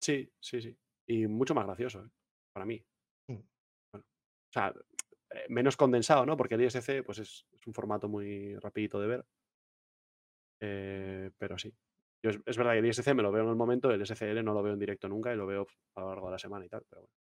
[0.00, 0.76] Sí, sí, sí.
[1.06, 2.10] Y mucho más gracioso, ¿eh?
[2.52, 2.84] para mí.
[3.28, 3.44] Mm.
[3.92, 4.93] Bueno, o sea, eh,
[5.48, 6.36] menos condensado, ¿no?
[6.36, 9.26] Porque el ISC pues es, un formato muy rapidito de ver.
[10.60, 11.74] Eh, pero sí.
[12.22, 14.62] Es, verdad que el ISC me lo veo en el momento, el SCL no lo
[14.62, 16.84] veo en directo nunca y lo veo a lo largo de la semana y tal,
[16.88, 17.14] pero bueno.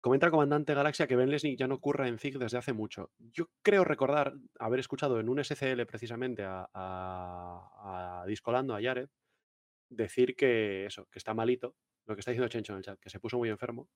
[0.00, 3.10] Comenta el comandante Galaxia que Ben Leslie ya no curra en ZIG desde hace mucho.
[3.18, 9.08] Yo creo recordar haber escuchado en un SCL precisamente a, a, Discolando, a Jared,
[9.90, 11.74] decir que eso, que está malito,
[12.06, 13.88] lo que está diciendo Chencho en el chat, que se puso muy enfermo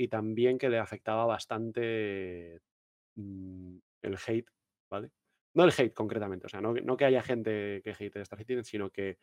[0.00, 2.60] y también que le afectaba bastante
[3.16, 4.50] mm, el hate,
[4.90, 5.10] ¿vale?
[5.54, 8.38] No el hate concretamente, o sea, no, no que haya gente que hate de Star
[8.38, 9.18] Citizen, sino que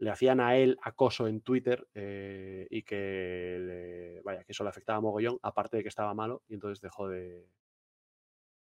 [0.00, 4.70] le hacían a él acoso en Twitter eh, y que, le- vaya, que eso le
[4.70, 7.48] afectaba mogollón, aparte de que estaba malo y entonces dejó de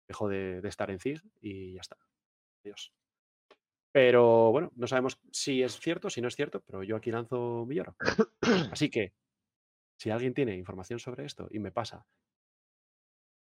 [0.07, 1.97] dejó de, de estar en CIG y ya está.
[2.63, 2.93] Adiós.
[3.93, 7.65] Pero bueno, no sabemos si es cierto, si no es cierto, pero yo aquí lanzo
[7.65, 7.95] mi lloro.
[8.71, 9.13] Así que,
[10.01, 12.07] si alguien tiene información sobre esto y me pasa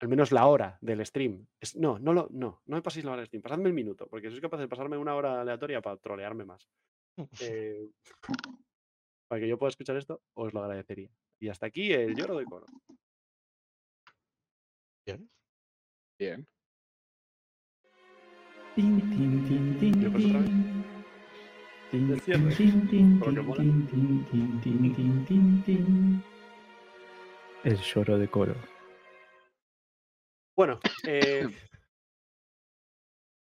[0.01, 3.13] al menos la hora del stream, es- no, no, lo, no, no me paséis la
[3.13, 5.97] hora del stream, pasadme el minuto, porque sois capaz de pasarme una hora aleatoria para
[5.99, 6.69] trolearme más.
[7.41, 7.89] Eh,
[9.29, 11.11] para que yo pueda escuchar esto, os lo agradecería.
[11.39, 12.67] Y hasta aquí el lloro de coro.
[15.07, 15.31] Bien.
[16.19, 16.49] Bien.
[18.75, 19.01] Tin,
[27.65, 27.73] El por.
[27.73, 28.55] El lloro de coro.
[30.57, 31.47] Bueno, eh,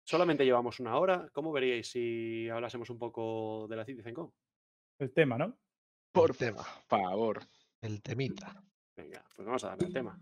[0.06, 1.28] solamente llevamos una hora.
[1.32, 4.32] ¿Cómo veríais si hablásemos un poco de la CitizenCon?
[4.98, 5.58] El tema, ¿no?
[6.12, 6.62] Por El tema.
[6.88, 7.40] favor.
[7.80, 8.62] El temita.
[8.96, 10.20] Venga, pues vamos a darle al tema.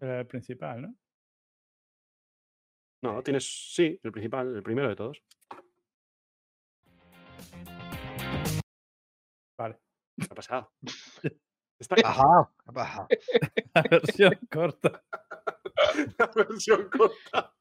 [0.00, 0.94] Era el principal, ¿no?
[3.02, 5.22] No, tienes, sí, el principal, el primero de todos.
[10.20, 10.72] ¿Qué ha pasado?
[11.78, 12.52] Está Ajá.
[12.74, 13.08] Ajá.
[13.74, 15.02] La versión corta.
[16.18, 17.54] la versión corta.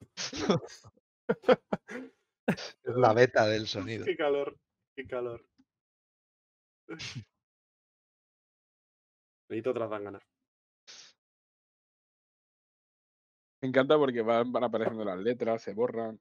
[2.84, 4.04] Es la beta del sonido.
[4.06, 4.58] Qué calor,
[4.96, 5.46] qué calor.
[9.50, 10.22] Necesito otras ganas.
[13.62, 16.20] Me encanta porque van, van apareciendo las letras, se borran.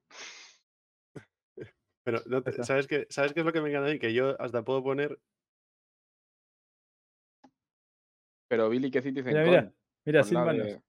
[2.03, 2.63] Pero, no te- Esa.
[2.63, 3.99] ¿sabes, qué, ¿sabes qué es lo que me encanta a mí?
[3.99, 5.19] Que yo hasta puedo poner.
[8.49, 9.63] Pero Billy, ¿qué Citizen Mira, mira.
[9.63, 9.75] Con?
[10.05, 10.65] Mira, sin manos.
[10.67, 10.81] de-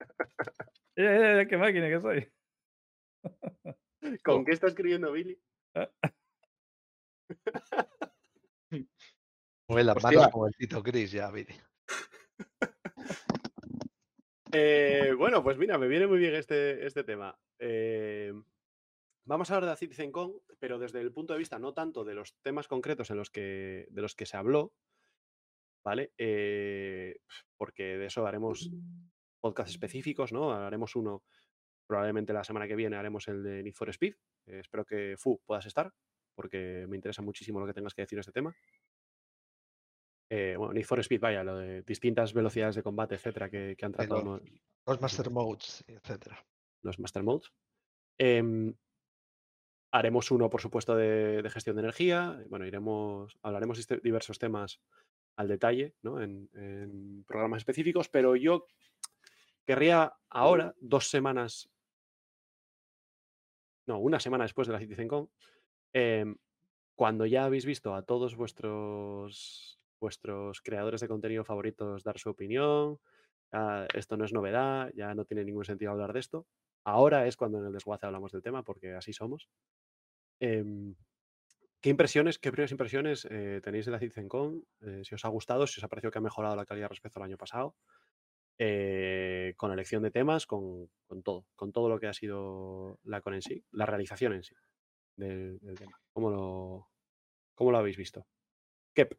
[0.94, 2.32] Mira, mira, mira, qué máquina que soy.
[4.24, 5.40] ¿Con qué está escribiendo Billy?
[9.68, 11.54] Mueve las manos como el Tito Chris ya, Viri.
[14.52, 17.38] Eh, bueno, pues mira, me viene muy bien este, este tema.
[17.58, 18.34] Eh,
[19.24, 22.34] vamos a hablar de CitizenCon, pero desde el punto de vista no tanto de los
[22.42, 24.74] temas concretos en los que, de los que se habló,
[25.84, 26.12] ¿vale?
[26.18, 27.18] Eh,
[27.56, 28.70] porque de eso haremos
[29.40, 30.52] podcasts específicos, ¿no?
[30.52, 31.24] Haremos uno
[31.86, 34.14] probablemente la semana que viene, haremos el de Need for Speed.
[34.46, 35.92] Eh, espero que Fu puedas estar,
[36.34, 38.54] porque me interesa muchísimo lo que tengas que decir de este tema.
[40.30, 43.84] Eh, bueno, Need for Speed, vaya, lo de distintas velocidades de combate, etcétera, que, que
[43.84, 44.40] han tratado
[44.86, 46.44] los Master Modes, etcétera.
[46.82, 47.52] los Master Modes.
[48.18, 48.74] Em,
[49.92, 52.42] haremos uno, por supuesto, de, de gestión de energía.
[52.48, 54.80] Bueno, iremos, hablaremos de este- diversos temas
[55.36, 56.20] al detalle, ¿no?
[56.20, 58.66] En, programas específicos, pero yo
[59.64, 61.70] querría ahora, dos semanas,
[63.86, 65.30] no, una semana después de la CitizenCon,
[65.92, 66.36] em,
[66.94, 72.98] cuando ya habéis visto a todos vuestros vuestros creadores de contenido favoritos dar su opinión,
[73.52, 76.46] ya esto no es novedad, ya no tiene ningún sentido hablar de esto.
[76.84, 79.48] Ahora es cuando en el desguace hablamos del tema, porque así somos.
[80.40, 80.96] Em,
[81.82, 84.64] ¿Qué impresiones, qué primeras impresiones eh, tenéis de la CitizenCon?
[84.82, 87.18] Eh, si os ha gustado, si os ha parecido que ha mejorado la calidad respecto
[87.18, 87.74] al año pasado,
[88.56, 90.90] eh, con elección de temas, con,
[91.24, 94.54] todo, con todo lo que ha sido la con en sí, la realización en sí
[95.16, 96.00] del, del tema.
[96.12, 96.88] ¿Cómo lo,
[97.56, 98.28] ¿Cómo lo habéis visto?
[98.94, 99.14] Kep,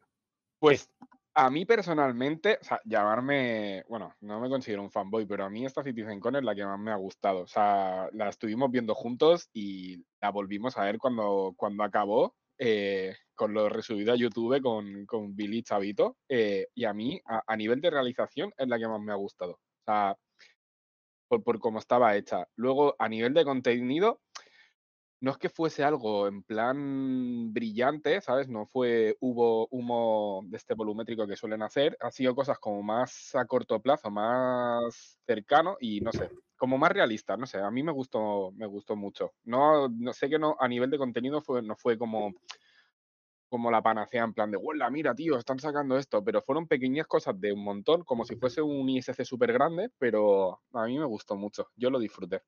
[0.58, 0.90] Pues
[1.34, 5.66] a mí personalmente, o sea, llamarme, bueno, no me considero un fanboy, pero a mí
[5.66, 7.42] esta CitizenCon es la que más me ha gustado.
[7.42, 13.14] O sea, la estuvimos viendo juntos y la volvimos a ver cuando, cuando acabó, eh,
[13.34, 16.18] con lo resubido a YouTube con, con Billy Chavito.
[16.28, 19.16] eh, y a mí, a, a nivel de realización, es la que más me ha
[19.16, 19.52] gustado.
[19.52, 20.16] O sea,
[21.28, 22.46] por, por cómo estaba hecha.
[22.56, 24.20] Luego, a nivel de contenido,
[25.20, 28.48] no es que fuese algo en plan brillante, ¿sabes?
[28.48, 33.34] No fue hubo humo de este volumétrico que suelen hacer, ha sido cosas como más
[33.34, 37.82] a corto plazo, más cercano y no sé, como más realista, no sé, a mí
[37.82, 39.32] me gustó, me gustó mucho.
[39.44, 42.32] No, no sé que no, a nivel de contenido fue, no fue como,
[43.48, 46.22] como la panacea en plan de, ¡huela, mira, tío, están sacando esto!
[46.24, 50.60] Pero fueron pequeñas cosas de un montón, como si fuese un ISC súper grande, pero
[50.72, 52.42] a mí me gustó mucho, yo lo disfruté.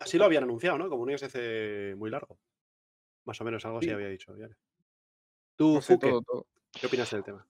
[0.00, 0.88] Así lo habían anunciado, ¿no?
[0.88, 2.38] Como un ISC muy largo.
[3.26, 3.92] Más o menos algo así Sí.
[3.92, 4.36] había dicho.
[4.36, 4.56] Yare.
[5.56, 6.10] Tú, No sé, ¿qué?
[6.10, 6.46] todo, todo.
[6.72, 7.46] ¿Qué opinas del tema?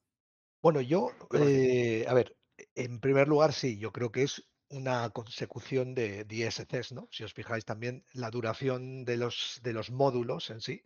[0.63, 2.37] Bueno, yo, eh, a ver,
[2.75, 7.09] en primer lugar, sí, yo creo que es una consecución de, de ISCs, ¿no?
[7.13, 10.83] Si os fijáis también, la duración de los, de los módulos en sí,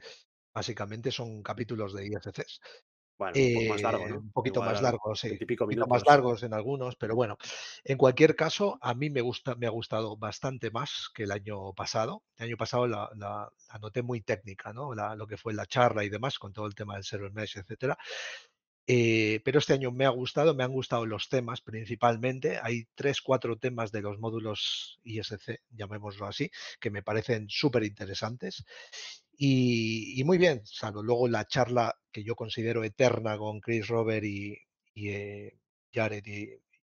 [0.55, 2.61] básicamente son capítulos de ISCs.
[3.20, 4.24] Bueno, un poco más largo, Eh, ¿no?
[4.24, 5.28] un poquito más Igual largos, sí.
[5.28, 7.36] Un veintipico poquito más largos en algunos, pero bueno,
[7.84, 11.72] en cualquier caso, a mí me gusta, me ha gustado bastante más que el año
[11.74, 12.24] pasado.
[12.36, 14.94] El año pasado la, la- la noté muy técnica, ¿no?
[14.94, 17.59] La- lo que fue la charla y demás, con todo el tema del server mesh,
[17.59, 17.98] etcétera.
[18.92, 22.59] Eh, pero este año me ha gustado, me han gustado los temas principalmente.
[22.60, 28.64] Hay tres, cuatro temas de los módulos ISC, llamémoslo así, que me parecen súper interesantes.
[29.43, 34.59] Y, muy bien, salvo luego la charla que yo considero eterna con Chris Robert y,
[34.95, 35.59] eh,
[35.91, 36.23] Jared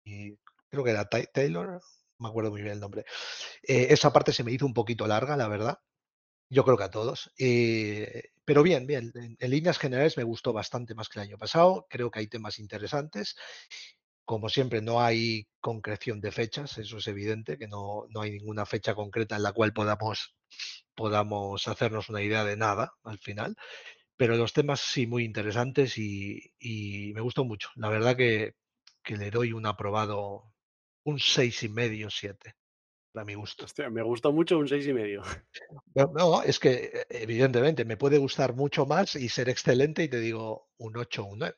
[0.04, 0.36] y,
[0.68, 1.80] creo que era Taylor,
[2.18, 3.06] me acuerdo muy bien el nombre.
[3.62, 5.78] Eh, esa parte se me hizo un poquito larga, la verdad.
[6.50, 7.32] Yo creo que a todos.
[7.38, 9.12] Pero bien, bien.
[9.14, 11.86] En, en líneas generales me gustó bastante más que el año pasado.
[11.90, 13.36] Creo que hay temas interesantes.
[14.26, 18.66] Como siempre, no hay concreción de fechas, eso es evidente, que no, no hay ninguna
[18.66, 20.36] fecha concreta en la cual podamos,
[20.98, 23.56] podamos hacernos una idea de nada al final.
[24.18, 27.70] Pero los temas sí muy interesantes y, y me gustó mucho.
[27.76, 28.56] La verdad que,
[29.04, 30.54] que le doy un aprobado,
[31.06, 32.56] un seis y medio, siete,
[33.14, 33.66] para mi gusto.
[33.66, 35.24] Hostia, me gustó mucho un seis y medio.
[35.96, 40.10] No, no, es que eh, evidentemente me puede gustar mucho más y ser excelente y
[40.10, 41.56] te digo un 8 un 9.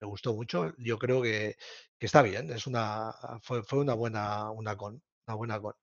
[0.00, 1.56] Me gustó mucho, yo creo que,
[1.98, 3.12] que está bien, es una,
[3.42, 5.74] fue, fue una buena, una con, una buena con.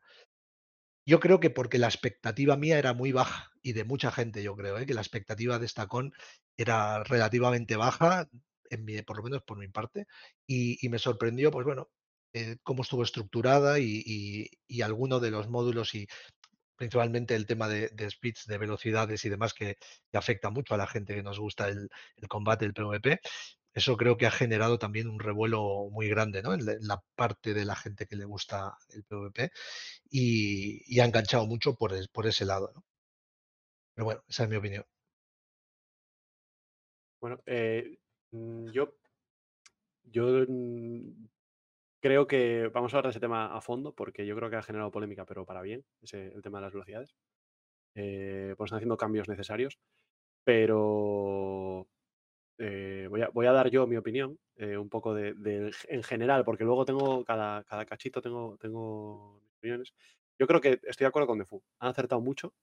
[1.06, 4.56] Yo creo que porque la expectativa mía era muy baja y de mucha gente, yo
[4.56, 4.86] creo, ¿eh?
[4.86, 6.14] que la expectativa de esta con
[6.58, 8.28] era relativamente baja,
[8.70, 10.06] en mi- por lo menos por mi parte,
[10.48, 11.90] y, me sorprendió, pues bueno,
[12.34, 14.04] eh, cómo estuvo estructurada y,
[14.68, 16.08] y, alguno de los módulos y
[16.78, 19.78] principalmente el tema de, de speeds, de velocidades y demás que,
[20.12, 23.20] que afecta mucho a la gente que nos gusta el, el combate, el PvP.
[23.74, 26.54] Eso creo que ha generado también un revuelo muy grande ¿no?
[26.54, 29.52] en, la, parte de la gente que le gusta el PvP
[30.10, 32.72] y, y ha enganchado mucho por, es- por ese lado.
[32.76, 32.84] ¿no?
[33.96, 34.86] Pero bueno, esa es mi opinión.
[37.22, 37.98] Bueno, eh,
[38.32, 38.94] mm, yo,
[40.04, 41.28] yo mm,
[42.02, 44.64] creo que vamos a hablar de ese tema a fondo porque yo creo que ha
[44.64, 47.16] generado polémica, pero para bien, el tema de las velocidades.
[47.96, 49.80] Eh, pues están haciendo cambios necesarios,
[50.44, 51.88] pero
[52.64, 56.46] eh, voy, a, voy a dar yo mi opinión, eh, un poco de, en general,
[56.46, 59.96] porque luego tengo cada, cada cachito tengo, tengo mis opiniones.
[60.38, 61.64] Yo creo que estoy de acuerdo con Defu.
[61.80, 62.54] Han acertado mucho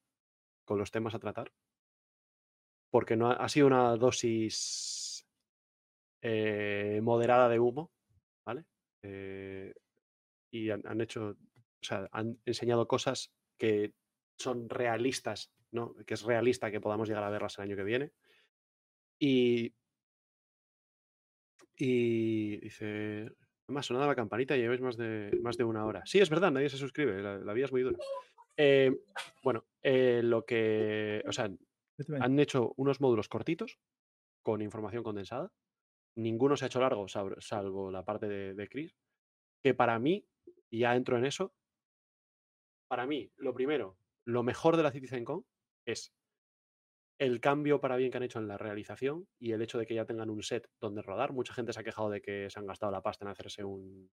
[0.65, 1.51] con los temas a tratar.
[2.91, 5.27] Porque no ha, sido una dosis
[6.23, 7.91] eh, moderada de humo,
[8.47, 8.67] ¿vale?
[10.51, 13.95] Y han, han hecho, o sea, han enseñado cosas que
[14.39, 15.97] son realistas, ¿no?
[16.07, 18.13] Que es realista que podamos llegar a verlas el año que viene.
[19.19, 19.75] Y.
[21.79, 23.31] Y dice.
[23.69, 26.03] Me ha sonado la campanita y lleváis más de, más de una hora.
[26.07, 27.99] Sí, es verdad, nadie se suscribe, la, la vida es muy dura.
[28.57, 28.91] Eh,
[29.43, 31.23] bueno, eh, lo que.
[31.27, 31.51] O sea,
[32.21, 33.79] han hecho unos módulos cortitos
[34.43, 35.53] con información condensada.
[36.17, 38.97] Ninguno se ha hecho largo, salvo la parte de, de Chris.
[39.63, 40.27] Que para mí,
[40.71, 41.55] y ya entro en eso,
[42.89, 45.45] para mí, lo primero, lo mejor de la CitizenCon
[45.87, 46.13] es
[47.19, 49.95] el cambio para bien que han hecho en la realización y el hecho de que
[49.95, 51.33] ya tengan un set donde rodar.
[51.33, 54.11] Mucha gente se ha quejado de que se han gastado la pasta en hacerse un,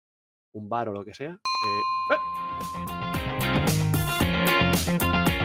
[0.53, 1.39] un bar o lo que sea.
[2.09, 2.17] Eh,
[4.87, 5.40] ¡eh!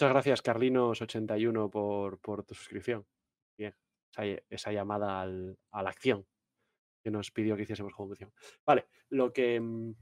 [0.00, 3.06] Muchas gracias, Carlinos81, por, por tu suscripción.
[3.58, 3.74] Bien,
[4.10, 6.26] esa, ll- esa llamada al- a la acción
[7.04, 8.32] que nos pidió que hiciésemos conducción.
[8.64, 9.92] Vale, lo que, mm,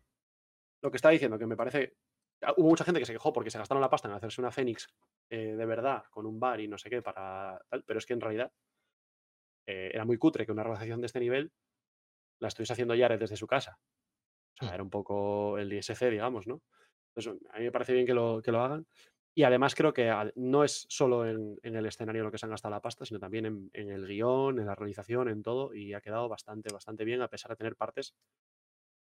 [0.83, 1.97] lo que estaba diciendo, que me parece.
[2.43, 4.53] ah, Hubo mucha gente que se quejó porque se gastaron la pasta en hacerse una
[4.53, 4.87] Fénix
[5.31, 8.12] eh, de verdad, con un bar y no sé qué, para tal, pero es que
[8.12, 8.53] en realidad
[9.66, 11.51] eh, era muy cutre que una realización de este nivel
[12.41, 13.81] la estuviese haciendo Jared desde su casa.
[14.55, 14.75] O sea, Mm.
[14.75, 16.62] era un poco el ISC, digamos, ¿no?
[17.16, 18.87] Entonces, a mí me parece bien que lo, que lo hagan.
[19.34, 22.50] Y además creo que no es solo en, en el escenario lo que se han
[22.50, 25.94] gastado la pasta, sino también en, en el guion, en la realización, en todo, y
[25.94, 28.16] ha quedado bastante, bastante bien, a pesar de tener partes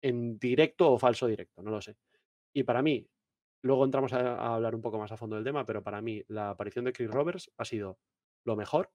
[0.02, 1.98] en directo o falso directo, no lo sé.
[2.54, 3.10] Y para mí,
[3.64, 6.24] luego entramos a, a hablar un poco más a fondo del tema, pero para mí
[6.28, 8.00] la aparición de Chris Roberts ha sido
[8.46, 8.92] lo mejor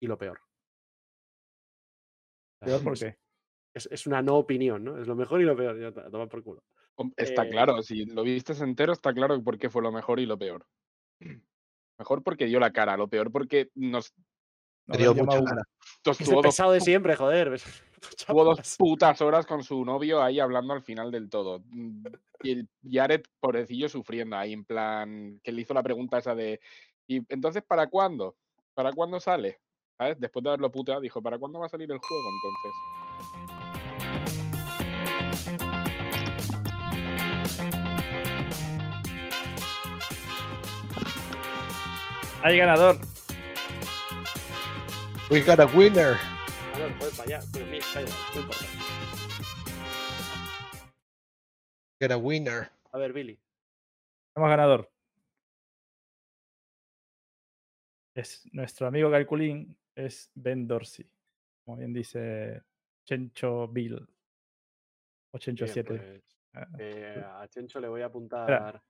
[0.00, 0.40] y lo peor.
[2.60, 3.18] Peor, ¿por qué?
[3.74, 4.98] Es, es una no opinión, ¿no?
[4.98, 5.78] Es lo mejor y lo peor.
[5.78, 6.64] Ya está, a tomar por culo.
[7.16, 10.26] Está Eh, claro, si lo vistes entero, está claro por qué fue lo mejor y
[10.26, 10.66] lo peor.
[11.98, 14.12] Mejor porque dio la cara, lo peor porque nos
[14.86, 15.38] dio mucha
[16.02, 17.60] tos- Es el tuvo, dos, pesado de siempre, joder.
[18.26, 21.60] tuvo dos putas horas con su novio ahí hablando al final del todo.
[21.66, 22.06] Mm,
[22.42, 26.60] Y el Jared, pobrecillo, sufriendo ahí, en plan, que le hizo la pregunta esa de,
[27.06, 28.36] ¿y entonces para cuándo?
[28.74, 29.58] ¿Para cuándo sale?
[29.96, 30.20] ¿Sabes?
[30.20, 33.65] Después de haberlo puteado, dijo, ¿para cuándo va a salir el juego entonces?
[42.42, 42.96] ¡Hay ganador!
[45.30, 46.16] We got a winner.
[46.74, 47.40] A ver, joder, para allá.
[47.52, 48.64] Bueno, mira, da igual, no importa.
[52.00, 52.70] Get a winner.
[52.92, 53.38] A ver, Billy.
[54.34, 54.90] Tenemos ganador.
[58.14, 61.06] Es nuestro amigo Calculín, es Ben Dorsey.
[61.64, 62.62] Como bien dice
[63.04, 64.06] Chencho Bill.
[65.32, 65.88] O Chencho Bien, 7.
[65.88, 66.22] pues,
[66.54, 68.82] Ah, eh, a Chencho le voy a apuntar.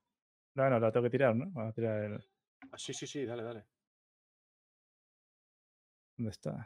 [0.55, 1.47] No, no, lo tengo que tirar, ¿no?
[1.49, 2.23] Vamos a tirar el.
[2.71, 3.65] Ah, sí, sí, sí, dale, dale.
[6.17, 6.65] ¿Dónde está?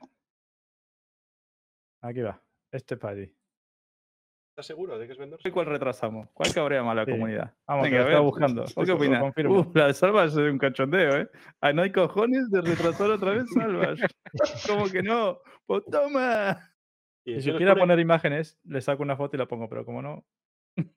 [2.02, 2.42] Aquí va.
[2.72, 3.36] Este Paddy.
[4.52, 5.40] ¿Estás seguro de que es vendor?
[5.52, 6.30] ¿Cuál retrasamos?
[6.34, 7.12] ¿Cuál cabrea más a la Sí.
[7.12, 7.54] comunidad?
[7.68, 8.64] Vamos, Venga, que a lo buscando.
[8.64, 9.22] ¿O Sí, qué lo opinas?
[9.22, 9.60] confirmo.
[9.60, 11.30] Uh, la de Salvas es un cachondeo, ¿eh?
[11.62, 14.00] Ah, no hay cojones de retrasar otra vez Salvas.
[14.70, 15.40] ¿Cómo que no?
[15.66, 16.74] ¡Pues toma!
[17.26, 20.02] Y Si supiera pone- poner imágenes, le saco una foto y la pongo, pero como
[20.02, 20.26] no,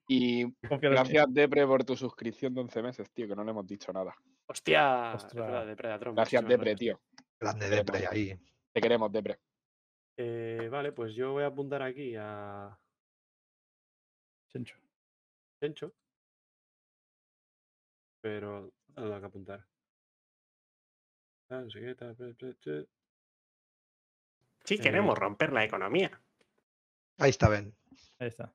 [0.07, 0.45] Y
[0.81, 4.15] gracias, Depre, por tu suscripción de 11 meses, tío, que no le hemos dicho nada.
[4.47, 5.67] Hostia, Ostras.
[5.67, 5.75] de.
[5.75, 7.01] Gracias, Depre, tío.
[7.39, 7.69] Grande.
[7.69, 8.39] Depre ahí.
[8.71, 9.39] Te queremos, Depre.
[10.17, 12.77] Eh, vale, pues yo voy a apuntar aquí a
[14.49, 14.77] Chencho.
[15.61, 15.93] Chencho.
[18.21, 19.65] Pero no tengo que apuntar.
[21.49, 22.87] No sé qué, tal, pe- pe- pe-
[24.63, 26.19] Sí, Eh, queremos romper la economía.
[27.19, 27.75] Ahí está Ben.
[28.17, 28.51] Ahí está.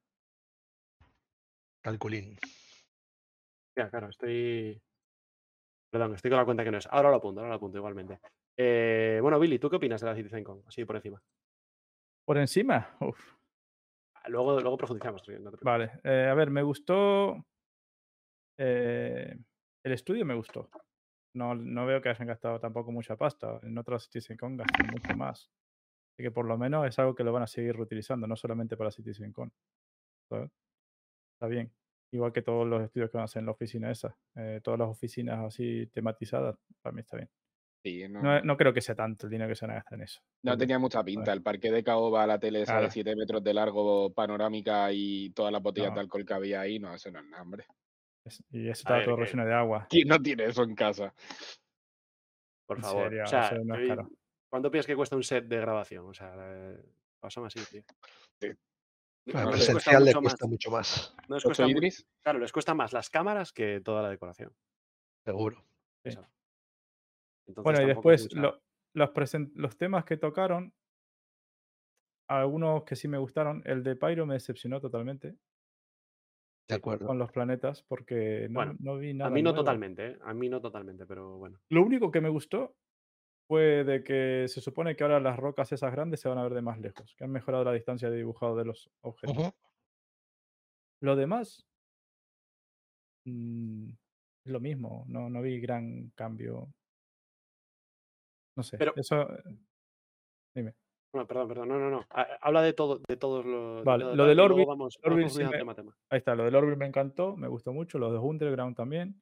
[1.83, 2.37] Calculín.
[3.77, 4.81] Ya, claro, estoy.
[5.91, 6.87] Perdón, estoy con la cuenta que no es.
[6.87, 8.21] Ahora lo apunto, ahora lo apunto igualmente.
[8.57, 10.63] Eh, bueno, Billy, ¿tú qué opinas de la CitizenCon?
[10.67, 11.23] Así por encima.
[12.25, 12.97] Por encima.
[13.01, 13.19] Uf.
[14.15, 15.27] Ah, Luego, luego profundizamos.
[15.29, 15.51] no.
[15.63, 15.93] Vale.
[16.05, 17.45] eh, a ver, me gustó.
[18.59, 19.37] eh,
[19.83, 20.69] el estudio me gustó.
[21.35, 23.59] No, no veo que hayan gastado tampoco mucha pasta.
[23.63, 25.51] En otras CitizenCon gastan mucho más.
[26.13, 28.77] Así que por lo menos es algo que lo van a seguir reutilizando, no solamente
[28.77, 29.51] para CitizenCon.
[30.29, 30.51] ¿sabes?
[31.41, 31.73] Está bien.
[32.13, 34.15] Igual que todos los estudios que van a hacer en la oficina esa.
[34.37, 37.31] eh, todas las oficinas así tematizadas, para mí está bien.
[37.83, 39.95] Sí, no, No, no creo que sea tanto el dinero que se van a gastar
[39.99, 40.21] en eso.
[40.45, 41.33] no tenía mucha pinta.
[41.33, 42.93] El parque de caoba, la tele esa de Claro.
[42.93, 45.95] 7 metros de largo, panorámica y todas las botellas No.
[45.95, 47.65] de alcohol que había ahí, no, eso no es nada, hombre.
[48.27, 49.87] Es- Y eso estaba ver, todo que- relleno de agua.
[49.89, 51.15] ¿Quién no tiene eso en casa?
[52.67, 53.05] Por En favor.
[53.09, 54.11] serio, o sea, no es eh, caro.
[54.51, 56.07] ¿cuánto piensas que cuesta un set de grabación?
[56.07, 56.77] O sea, eh,
[57.19, 57.83] pásame así, tío.
[59.27, 60.51] Bueno, No no les cuesta presencial le mucho cuesta más.
[60.51, 61.65] mucho más, No les ¿Ocho cuesta
[62.23, 64.55] claro, les cuesta más las cámaras que toda la decoración.
[65.25, 65.65] seguro.
[66.05, 66.11] Sí.
[66.11, 66.27] Eso.
[67.47, 68.63] Entonces, Bueno, y después lo-
[68.95, 69.11] los,
[69.55, 70.75] los temas que tocaron,
[72.29, 75.37] algunos que sí me gustaron, el de Pyro me decepcionó totalmente
[76.69, 77.07] De acuerdo.
[77.07, 79.57] con los planetas porque no, Bueno, no vi A nada mí no nuevo.
[79.63, 80.19] totalmente, ¿eh?
[80.23, 81.59] A mí no totalmente, pero bueno.
[81.71, 82.77] Lo único que me gustó
[83.51, 86.55] fue de que se supone que ahora las rocas esas grandes se van a ver
[86.55, 89.53] de más lejos, que han mejorado la distancia de dibujado de los objetos.
[91.03, 91.67] Lo demás
[93.27, 93.89] mm,
[94.45, 96.73] es lo mismo, no, no vi gran cambio.
[98.57, 99.43] No sé, Pero- eso eh,
[100.55, 100.77] dime.
[101.13, 101.69] No, perdón, perdón.
[101.71, 102.07] No, no, no.
[102.11, 103.79] Ha- Habla de todo, de todos los.
[103.79, 105.73] de Vale, todo lo del y luego Orbi- Vamos, Orbi vamos sí profundizando me- tema
[105.73, 105.97] a tema.
[106.09, 109.21] Ahí está, lo del Orbit me encantó, me gustó mucho, lo de Underground también.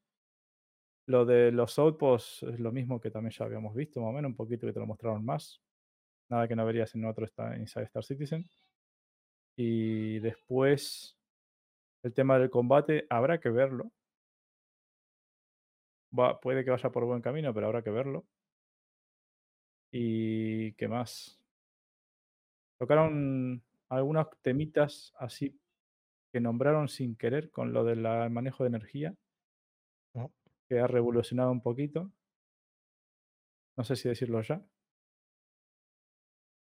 [1.09, 4.29] Lo de los Outposts es lo mismo que también ya habíamos visto, más o menos,
[4.29, 5.63] un poquito que te lo mostraron más.
[6.29, 7.27] Nada que no verías en otro
[7.57, 8.47] Inside Star Citizen.
[9.57, 11.17] Y después,
[12.03, 13.91] el tema del combate, habrá que verlo.
[16.17, 18.27] Va, puede que vaya por buen camino, pero habrá que verlo.
[19.91, 21.41] ¿Y qué más?
[22.79, 25.59] Tocaron algunos temitas así
[26.31, 29.15] que nombraron sin querer con lo del manejo de energía.
[30.69, 32.11] Que ha revolucionado un poquito.
[33.77, 34.63] No sé si decirlo ya.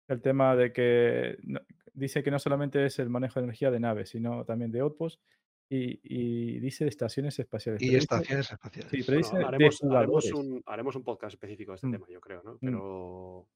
[0.08, 1.62] El tema de que no-
[1.94, 5.22] dice que no solamente es el manejo de energía de naves, sino también de outposts
[5.70, 7.82] y, y dice de estaciones espaciales.
[7.82, 8.90] Y estaciones espaciales.
[8.92, 9.28] sí, pero Bueno,
[9.68, 11.92] dice de haremos, un, haremos un podcast específico de este Mm.
[11.92, 12.58] tema, yo creo, ¿no?
[12.60, 13.48] Pero.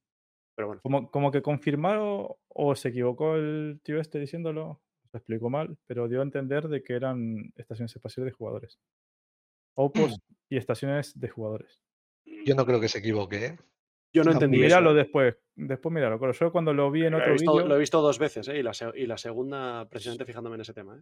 [0.56, 0.82] Pero bueno.
[0.84, 4.80] Como, como que confirmaron o se equivocó el tío este diciéndolo,
[5.12, 8.80] se explicó mal, pero dio a entender de que eran estaciones espaciales de jugadores.
[9.76, 10.20] Outposts
[10.50, 11.80] y estaciones de jugadores.
[12.46, 13.58] Yo no creo que se equivoque, ¿eh?
[14.14, 14.66] Yo no muy entendí eso.
[14.66, 16.20] Míralo después, después míralo.
[16.20, 18.60] Claro, Yo cuando lo vi en otro vídeo, lo he visto dos veces, ¿eh?
[18.60, 21.02] Y la, se- y la segunda, precisamente fijándome en ese tema, ¿eh?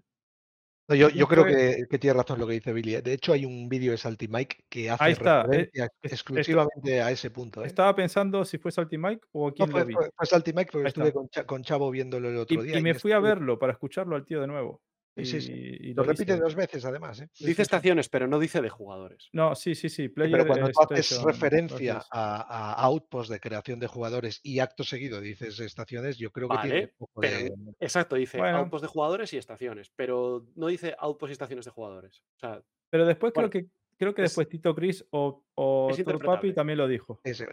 [0.90, 2.96] No, yo, No yo creo que, que tiene razón lo que dice Billy.
[2.96, 3.02] ¿eh?
[3.02, 7.02] De hecho, hay un vídeo de Salty Mike que hace Ahí está, referencia es- exclusivamente
[7.02, 7.64] a ese punto.
[7.64, 7.68] ¿eh?
[7.68, 9.94] estaba pensando si fue Salty Mike o No, quién fue, lo vi.
[9.94, 12.64] fue- fue Salty Mike porque Ahí estuve con, Cha- con Chavo viéndolo el Y, otro
[12.64, 12.78] día.
[12.80, 14.82] y me fui a verlo para escucharlo al tío de nuevo.
[15.18, 15.52] Sí, sí, sí.
[15.54, 17.20] Y- y Lo repite dos veces, además.
[17.22, 17.30] ¿eh?
[17.40, 19.30] Dice estaciones, pero no dice de jugadores.
[19.34, 20.08] No, sí, sí, sí.
[20.08, 24.84] Player pero cuando tú haces referencia a, a outposts de creación de jugadores y acto
[24.84, 27.54] seguido dices estaciones, yo creo que tiene Vale, un poco pero de.
[27.80, 28.60] Exacto, dice Bueno.
[28.60, 32.24] outposts de jugadores y estaciones, pero no dice outposts y estaciones de jugadores.
[32.38, 35.92] O sea, Pero después Bueno, creo que creo que es- después Tito Chris o, o
[36.26, 37.20] Papi también lo dijo.
[37.24, 37.48] Es, eh,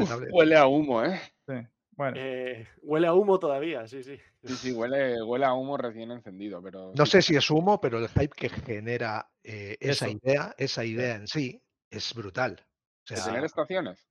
[0.00, 1.20] Uf, huele a humo, ¿eh?
[1.48, 1.54] Sí.
[1.96, 4.18] Bueno, eh, huele a humo todavía, sí, sí.
[4.42, 6.92] Sí, sí, huele, huele a humo recién encendido, pero.
[6.94, 11.16] No sé si es humo, pero el hype que genera eh, esa idea, esa idea
[11.16, 12.56] en sí, es brutal.
[12.60, 14.08] O ¿De sea, tener estaciones?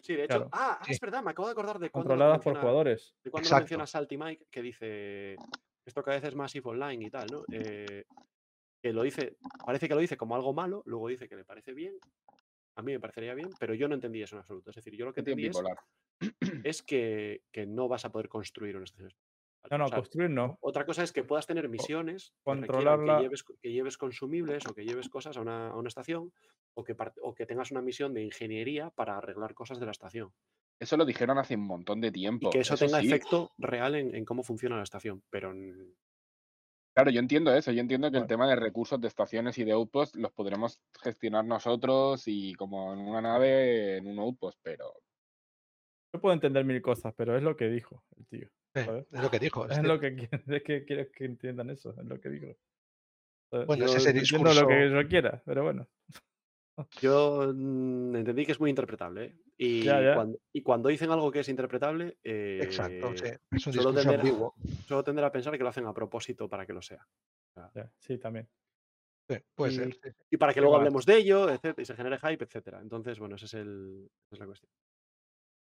[0.00, 0.50] Sí, de hecho, Claro.
[0.52, 0.92] ah, ah, Sí.
[0.92, 3.14] es verdad, me acabo de acordar de cuando controladas por jugadores.
[3.24, 3.62] De cuando Exacto.
[3.62, 5.34] menciona Salty Mike, que dice
[5.86, 7.42] esto cada vez es más EVE Online y tal, ¿no?
[7.50, 8.04] Eh,
[8.82, 11.72] que lo dice, parece que lo dice como algo malo, luego dice que le parece
[11.72, 11.94] bien.
[12.76, 14.70] A mí me parecería bien, pero yo no entendí eso en absoluto.
[14.70, 15.78] Es decir, yo lo que ¿Qué tiene entendí es, bipolar?
[16.64, 19.30] Es que, que no vas a poder construir una estación espacial.
[19.70, 20.58] No, no, O sea, construir no.
[20.60, 24.84] Otra cosa es que puedas tener misiones controlarla- que lleves, que lleves consumibles o que
[24.84, 26.32] lleves cosas a una, a una estación
[26.74, 30.32] o que, o que tengas una misión de ingeniería para arreglar cosas de la estación.
[30.78, 32.48] Eso lo dijeron hace un montón de tiempo.
[32.48, 33.06] Y que eso, tenga sí.
[33.06, 35.22] efecto real en, en cómo funciona la estación.
[35.30, 35.54] Pero
[36.94, 37.72] Claro, yo entiendo eso.
[37.72, 41.44] Yo entiendo que el tema de recursos de estaciones y de outposts los podremos gestionar
[41.44, 44.92] nosotros y como en una nave, en un outpost, pero
[46.14, 48.48] Yo puedo entender mil cosas, pero es lo que dijo el tío.
[48.74, 49.06] eh, ¿sabes?
[49.12, 49.66] es lo que dijo.
[49.68, 50.06] Es lo que
[50.46, 52.56] es que quiero que entiendan eso, es lo que digo.
[53.50, 53.66] ¿sabes?
[53.66, 55.88] Bueno, es Yo ese entiendo lo que discurso- yo quiera, pero bueno.
[57.00, 59.24] yo mm, entendí que es muy interpretable.
[59.24, 59.34] ¿eh?
[59.58, 60.14] Y, Ya, ya.
[60.14, 63.26] Cuando, y cuando dicen algo que es interpretable, Exacto, eh, sí,
[63.56, 64.52] es un solo discurso tender-
[64.86, 67.04] solo tender a pensar que lo hacen a propósito para que lo sea.
[67.74, 68.48] Ya, sí, también.
[69.28, 69.96] Sí, puede y- ser.
[70.30, 72.80] Y para que ¿Qué luego hablemos de ello, etcétera, y se genere hype, etcétera.
[72.80, 74.70] Entonces, bueno, esa es, el, esa es la cuestión.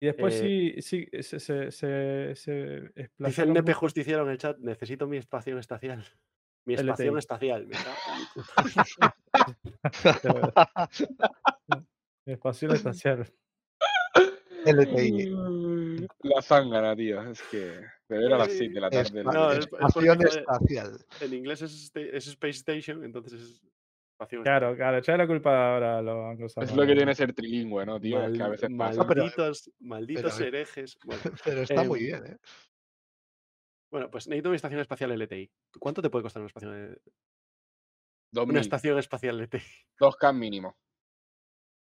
[0.01, 4.37] Y después Eh, sí, sí, se, se, se, se Dice el nepe justiciero en el
[4.37, 6.05] chat, necesito mi estación espacial.
[6.65, 7.17] Mi cago en
[12.25, 13.25] mi Espacio espacial.
[14.65, 16.07] LTI.
[16.23, 17.21] la zángana, tío.
[17.31, 19.23] Es que beber a las 6 de la Es- tarde.
[19.23, 21.05] No, no, es- es- espacial.
[21.21, 23.61] En inglés es, sta- es Space Station, entonces es
[24.27, 26.71] Claro, claro, echarle la culpa ahora a los anglosajones.
[26.71, 28.21] es lo que tiene ser trilingüe, ¿no, tío?
[28.27, 29.03] es que a veces pasa.
[29.05, 30.97] Malditos, malditos pero- herejes.
[31.05, 32.37] Bueno, Pero está muy Em, bien, ¿eh?
[33.91, 35.49] bueno, pues necesito mi estación espacial LTI.
[35.79, 36.73] ¿Cuánto te puede costar una estación?
[36.73, 37.01] de-
[38.31, 39.61] Dos Una mil, estación espacial de T.
[39.97, 40.77] dos K mínimo.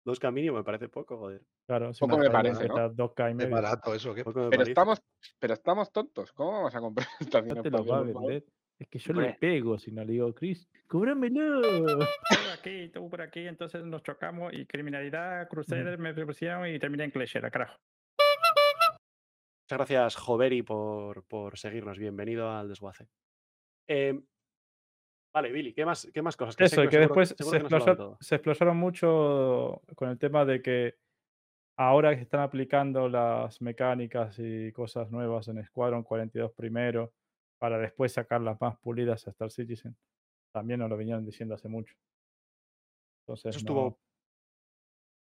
[0.07, 1.41] 2K mínimo me parece poco, joder.
[1.67, 2.75] Claro, si Poco una me parece, ¿no?
[2.77, 4.13] está 2K y Es barato eso.
[4.15, 4.23] ¿qué?
[4.23, 5.01] Pero estamos,
[5.39, 6.31] pero estamos tontos.
[6.33, 7.63] ¿Cómo vamos a comprar estación
[8.13, 8.13] No
[8.85, 11.63] Es que yo le pego si no le digo, Chris, cóbramelo.
[11.63, 16.79] Tú por aquí, tú por aquí, entonces nos chocamos y criminalidad, Crusader me propusieron y
[16.79, 17.79] terminé en Cleshera, carajo.
[19.67, 21.99] Muchas gracias, Joveri, por, por seguirnos.
[21.99, 23.09] Bienvenido al desguace.
[23.89, 24.23] Em,
[25.35, 26.55] vale, Billy, ¿qué más, qué más cosas?
[26.57, 30.11] sé Eso, y que seguro- después seguro se, que no se se explosaron mucho con
[30.11, 30.97] el tema de que
[31.79, 37.15] ahora que están aplicando las mecánicas y cosas nuevas en Squadron 42 primero,
[37.65, 39.97] para después sacarlas más pulidas a Star Citizen,
[40.53, 41.95] también nos lo venían diciendo hace mucho.
[43.23, 43.99] Entonces, Eso no- estuvo,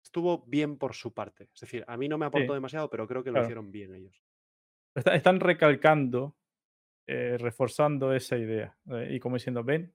[0.02, 1.48] estuvo bien por su parte.
[1.54, 3.94] Es decir, a mí no me aportó Sí, demasiado, pero creo que lo hicieron bien
[3.94, 4.20] ellos.
[4.96, 6.34] Está- están recalcando,
[7.06, 8.76] eh, reforzando esa idea.
[8.90, 9.94] eh, y como diciendo, ven,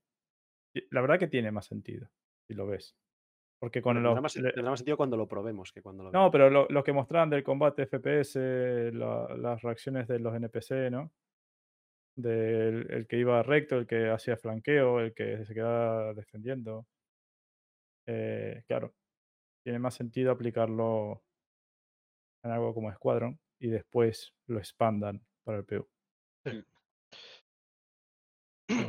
[0.90, 2.08] la verdad que tiene más sentido,
[2.48, 2.96] si lo ves.
[3.60, 6.50] Porque con los, más, le- más sentido cuando lo probemos que cuando lo No, pero
[6.50, 8.40] lo, lo que mostraban del combate FPS,
[8.94, 11.12] la- las reacciones de los NPC, ¿no?
[12.18, 16.88] Del el que iba recto, el que hacía flanqueo, el que se quedaba defendiendo.
[18.08, 18.96] Eh, claro,
[19.64, 21.24] tiene más sentido aplicarlo
[22.44, 25.88] en algo como Squadron y después lo expandan para el PU.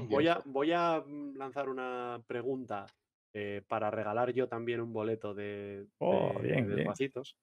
[0.09, 2.87] Voy a, voy a mm, lanzar una pregunta
[3.33, 6.77] eh, para regalar yo también un boleto de, Oh, de- bien, de bien.
[6.79, 7.37] Desguacitos,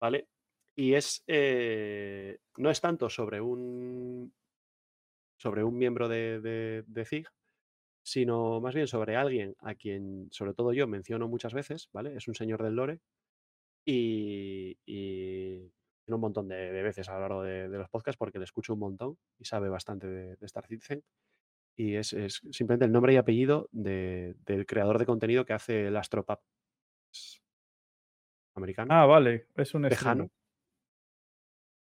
[0.00, 0.28] ¿vale?
[0.76, 4.32] Y es, eh, no es tanto sobre un,
[5.46, 7.28] sobre un miembro de, de, de ZIG,
[8.04, 12.16] sino más bien sobre alguien a quien, sobre todo yo, menciono muchas veces, ¿vale?
[12.16, 13.00] Es un señor del lore
[13.86, 15.58] y, y
[16.04, 18.44] tiene un montón de, de veces a lo largo de, de los podcasts porque le
[18.44, 21.02] escucho un montón y sabe bastante de, de Star Citizen.
[21.78, 25.88] Y es, es simplemente el nombre y apellido de- del creador de contenido que hace
[25.88, 26.40] el Astropap.
[28.56, 30.24] Americano, Ah, vale, es un tejano.
[30.24, 30.30] streamer.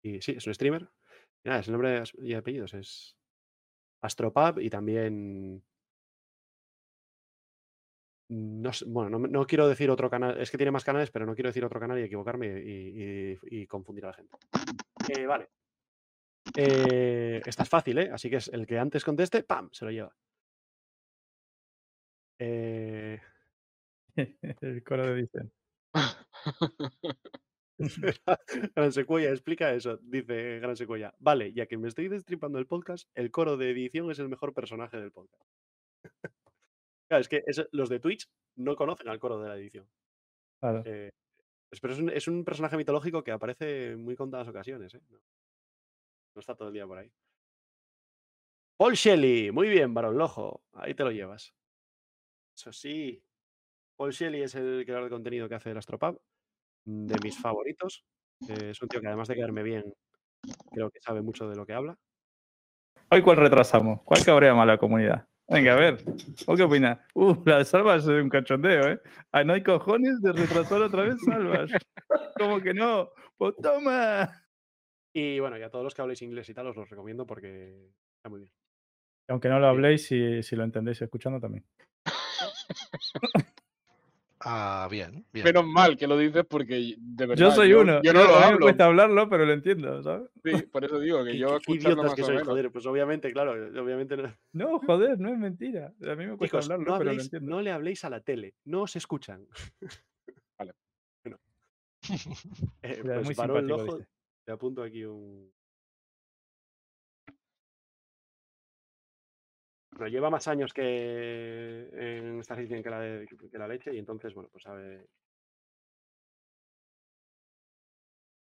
[0.04, 0.90] Y sí, es un streamer.
[1.44, 2.74] Y nada, es el nombre y apellidos.
[2.74, 3.17] Es
[4.02, 5.64] Astropap y también.
[8.30, 10.40] No, sé- bueno, no, no quiero decir otro canal.
[10.40, 13.40] Es que tiene más canales, pero no quiero decir otro canal y equivocarme y, y-
[13.62, 14.38] y confundir a la gente.
[15.10, 15.50] Eh, vale.
[16.56, 18.10] Eh, esta es fácil, ¿eh?
[18.12, 19.70] Así que es el que antes conteste, ¡pam!
[19.72, 20.16] Se lo lleva.
[22.40, 23.20] Eh,
[24.62, 25.54] el coro de dicen.
[28.76, 29.98] Gran Secuoya explica eso.
[30.02, 31.14] Dice Gran Secuoya.
[31.20, 34.54] Vale, ya que me estoy destripando el podcast, el coro de edición es el mejor
[34.54, 35.50] personaje del podcast.
[37.08, 39.88] claro, es que los de Twitch no conocen al coro de la edición.
[40.60, 40.84] Claro.
[40.86, 41.12] Eh,
[41.82, 44.94] pero es un, es un personaje mitológico que aparece en muy contadas ocasiones.
[44.96, 45.02] ¿eh?
[45.10, 45.20] No,
[46.36, 47.12] no está todo el día por ahí.
[48.78, 50.64] Paul Shelley, muy bien, Barón Lojo.
[50.74, 51.54] Ahí te lo llevas.
[52.56, 53.24] Eso sí.
[53.96, 56.22] Paul Shelley es el creador de contenido que hace el Astropub,
[56.88, 58.06] de mis favoritos.
[58.48, 59.94] Eh, es un tío que además de quedarme bien,
[60.72, 61.98] creo que sabe mucho de lo que habla.
[63.12, 64.02] Hoy, ¿cuál retrasamos?
[64.04, 65.28] ¿Cuál cabrea más la comunidad?
[65.50, 66.04] Venga, a ver.
[66.46, 67.00] ¿O qué opinas?
[67.14, 69.02] Uh, la de Salvas es un cachondeo, ¿eh?
[69.32, 71.72] Ah, no hay cojones de retrasar otra vez Salvas.
[72.38, 73.10] ¿Cómo que no?
[73.38, 74.44] Pues toma.
[75.14, 77.92] Y bueno, y a todos los que habléis inglés y tal, os los recomiendo porque
[78.18, 78.52] está muy bien.
[79.30, 81.66] Aunque no lo habléis, si, si lo entendéis escuchando también.
[84.50, 85.44] Ah, bien, bien.
[85.44, 87.36] Menos mal que lo dices porque de verdad.
[87.44, 88.02] Yo soy uno.
[88.02, 88.60] Yo no lo mí me hablo.
[88.62, 90.30] cuesta hablarlo, pero lo entiendo, ¿sabes?
[90.44, 92.44] Sí, por eso digo que yo qué- idiotas que menos.
[92.48, 92.72] joder.
[92.72, 93.52] Pues obviamente, claro,
[93.82, 94.34] obviamente no.
[94.54, 95.94] No, joder, no es mentira.
[96.10, 97.50] A mí me cuesta Chicos, hablarlo, no, pero lo habléis- entiendo.
[97.50, 99.46] no le habléis a la tele, no os escuchan.
[100.58, 100.74] Vale.
[101.26, 101.40] Bueno.
[102.84, 104.00] Eh, pues muy simpático, Lojo,
[104.46, 105.52] te apunto aquí un.
[109.98, 113.98] Bueno, lleva más años que en Star Citizen que la, de- que la leche y
[113.98, 115.08] entonces, bueno, pues sabe.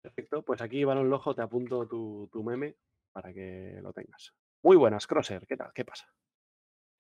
[0.03, 2.77] Perfecto, pues aquí, Balón Lojo, te apunto tu, tu meme
[3.13, 4.35] para que lo tengas.
[4.65, 5.71] Muy buenas, Crosser, ¿qué tal?
[5.73, 6.13] ¿Qué pasa?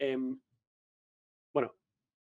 [0.00, 0.40] Em,
[1.52, 1.74] bueno,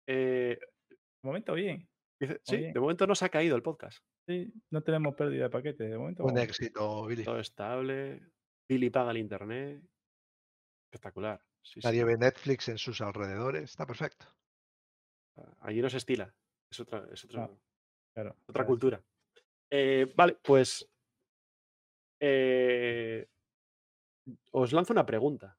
[0.06, 0.56] eh,
[0.90, 1.88] De momento, bien.
[2.20, 2.72] dice- sí, bien.
[2.74, 3.98] de momento no se ha caído el podcast.
[4.28, 5.84] Sí, no tenemos pérdida de paquete.
[5.88, 6.22] De momento.
[6.22, 7.24] Un vamos éxito, Billy.
[7.24, 8.20] Todo estable.
[8.68, 9.82] Billy paga el internet.
[10.92, 11.40] Espectacular.
[11.68, 11.86] Sí, sí.
[11.86, 13.64] Nadie ve Netflix en sus alrededores.
[13.64, 14.26] Está perfecto.
[15.60, 16.34] Allí no se estila.
[16.70, 17.50] Es otra, es otra, Ah,
[18.14, 18.36] Claro.
[18.46, 19.02] otra cultura.
[19.70, 20.88] Eh, vale, pues.
[22.20, 23.28] eh,
[24.50, 25.56] os lanzo una pregunta.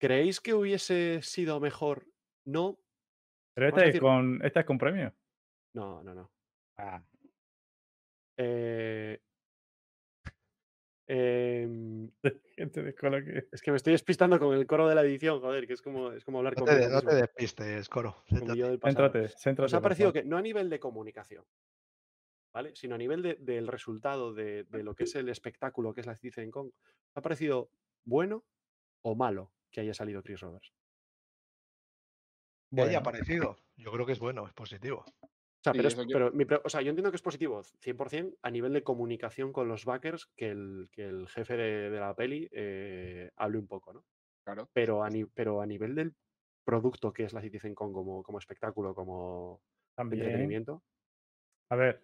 [0.00, 2.06] ¿Creéis que hubiese sido mejor?
[2.46, 2.78] No.
[3.54, 5.14] Pero esta es, con, esta es con premio.
[5.74, 6.30] No, no, no.
[6.78, 7.02] Ah,
[8.40, 9.20] Eh,
[11.10, 12.10] Em,
[12.56, 13.48] Gente de escuela que.
[13.50, 16.12] es que me estoy despistando con el coro de la edición, joder, que es como,
[16.12, 18.16] es como hablar No te, no te despistes, Coro.
[18.28, 18.58] céntrate.
[18.58, 19.06] yo del pasado.
[19.10, 19.66] Céntrate, céntrate.
[19.66, 21.44] Os ha parecido que, no a nivel de comunicación,
[22.52, 22.76] ¿vale?
[22.76, 26.06] Sino a nivel de- del resultado de, de lo que es el espectáculo que es
[26.06, 27.70] la Citizen Con, ¿os ha parecido
[28.04, 28.44] bueno
[29.02, 30.72] o malo que haya salido Chris Roberts?
[32.72, 32.98] Haya Bueno.
[32.98, 33.56] aparecido.
[33.76, 35.04] Yo creo que es bueno, es positivo.
[35.60, 38.36] O sea, Sí, pero, es- pero mi o sea, yo entiendo que es positivo 100%
[38.42, 42.14] a nivel de comunicación con los backers que el, que el jefe de, de la
[42.14, 44.04] peli eh, hable un poco, ¿no?
[44.44, 44.70] Claro.
[44.72, 46.14] Pero a, ni- pero a nivel del
[46.64, 49.60] producto que es la Citizen Con como, como espectáculo, como
[49.96, 50.22] También.
[50.22, 50.82] entretenimiento,
[51.70, 52.02] A ver,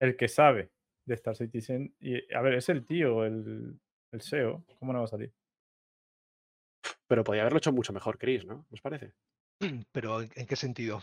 [0.00, 0.70] el que sabe
[1.04, 1.94] de Star Citizen.
[2.00, 3.78] Y, a ver, es el tío, el,
[4.12, 4.64] el SEO.
[4.78, 5.32] ¿Cómo no va a salir?
[7.08, 8.66] pero podía haberlo hecho mucho mejor Chris, ¿no?
[8.70, 9.12] ¿Os parece?
[9.92, 11.00] Pero ¿en, en qué sentido?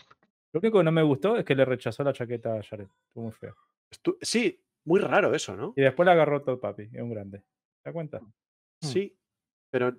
[0.54, 2.86] Lo único que no me gustó es que le rechazó la chaqueta a Jared.
[3.08, 3.56] Estuvo muy feo.
[3.90, 5.72] Estu- sí, muy raro eso, ¿no?
[5.76, 6.84] Y después le agarró todo papi.
[6.92, 7.40] Es un grande.
[7.40, 7.46] ¿Te
[7.86, 8.20] das cuenta?
[8.80, 9.18] Sí,
[9.68, 9.90] pero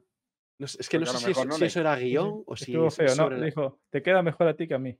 [0.57, 2.09] no sé- es que no sé si, eso, no si le- eso era Sí, sí,
[2.09, 3.29] guion o si Estuvo es feo, ¿no?
[3.31, 4.97] la- Dijo, te queda mejor a ti que a mí.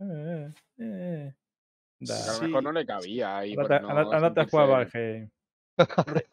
[0.00, 1.34] Eh, eh, eh.
[2.00, 2.14] Da.
[2.22, 2.44] A lo Sí.
[2.44, 3.54] mejor no le cabía ahí.
[3.56, 5.30] Andate, no anda- andate a jugar Valheim.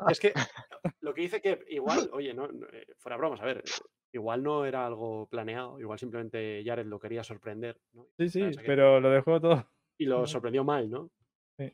[0.10, 0.34] Es que
[1.00, 3.64] lo que dice que igual, oye, no, no, eh, fuera bromas, a ver, eh,
[4.14, 8.08] igual no era algo planeado, igual simplemente Jared lo quería sorprender, ¿no?
[8.18, 9.66] Sí, sí, que- pero lo dejó todo.
[9.98, 11.10] Y lo sorprendió mal, ¿no?
[11.58, 11.72] Sí,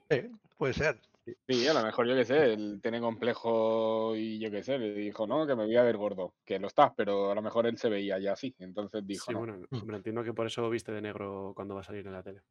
[0.57, 0.99] puede ser.
[1.47, 4.93] Sí, a lo mejor yo qué sé, él tiene complejo y yo qué sé, le
[4.93, 7.67] dijo, no, que me voy a ver gordo, que lo estás, pero a lo mejor
[7.67, 9.77] él se veía ya así, entonces dijo, Sí, no, bueno, Mm.
[9.77, 12.41] hombre, entiendo que por eso viste de negro cuando va a salir en la tele.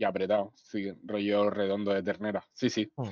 [0.00, 3.08] y apretado, sí, rollo redondo de ternera, sí, sí, Mm.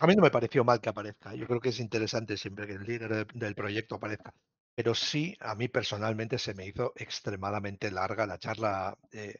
[0.00, 1.34] A mí no me pareció mal que aparezca.
[1.34, 4.32] Yo creo que es interesante siempre que el líder de- del proyecto aparezca.
[4.78, 8.96] Pero sí, a mí personalmente se me hizo extremadamente larga la charla.
[9.10, 9.34] eh,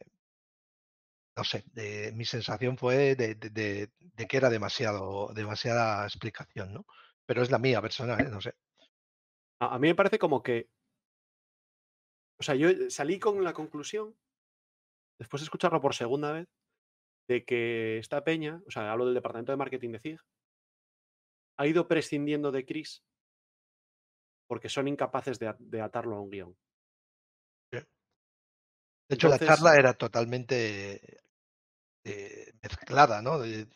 [1.37, 1.63] no sé,
[2.13, 3.39] mi sensación fue de
[4.27, 6.85] que era demasiado, demasiada explicación, ¿no?
[7.25, 8.29] Pero es la mía personal, ¿eh?
[8.29, 8.53] no sé.
[9.61, 10.67] A, a mí me parece como que.
[12.37, 14.17] O sea, yo eh, salí con la conclusión,
[15.17, 16.49] después de escucharlo por segunda vez,
[17.29, 20.19] de que esta peña, o sea, hablo del departamento de marketing de CIG,
[21.55, 23.05] ha ido prescindiendo de Chris
[24.49, 26.57] porque son incapaces de, atarlo a un guion.
[27.71, 31.19] De hecho, la charla era totalmente
[32.03, 33.39] eh, mezclada, ¿no?
[33.39, 33.67] De-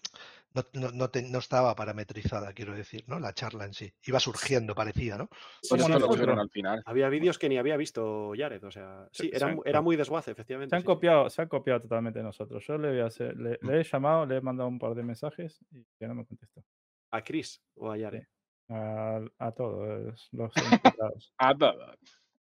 [0.54, 3.20] no, no- no te- no estaba parametrizada, quiero decir, ¿no?
[3.20, 3.92] La charla en sí.
[4.06, 5.30] Iba surgiendo, parecía, ¿no?
[5.62, 6.84] Sí, esto lo pusieron al final.
[6.86, 9.96] Había vídeos que ni había visto Jared, o sea, sí, era, se- mu- era muy
[9.96, 10.72] desguace, efectivamente.
[10.72, 12.64] Se han sí, copiado, se han copiado totalmente de nosotros.
[12.68, 13.68] Yo le voy a hacer, le, Mm.
[13.70, 16.64] le he llamado, le he mandado un par de mensajes y ya no me contestó.
[17.12, 18.26] A Chris o a Jared.
[18.70, 20.54] A, a todos los
[21.02, 21.34] invitados.
[21.38, 21.98] A todos.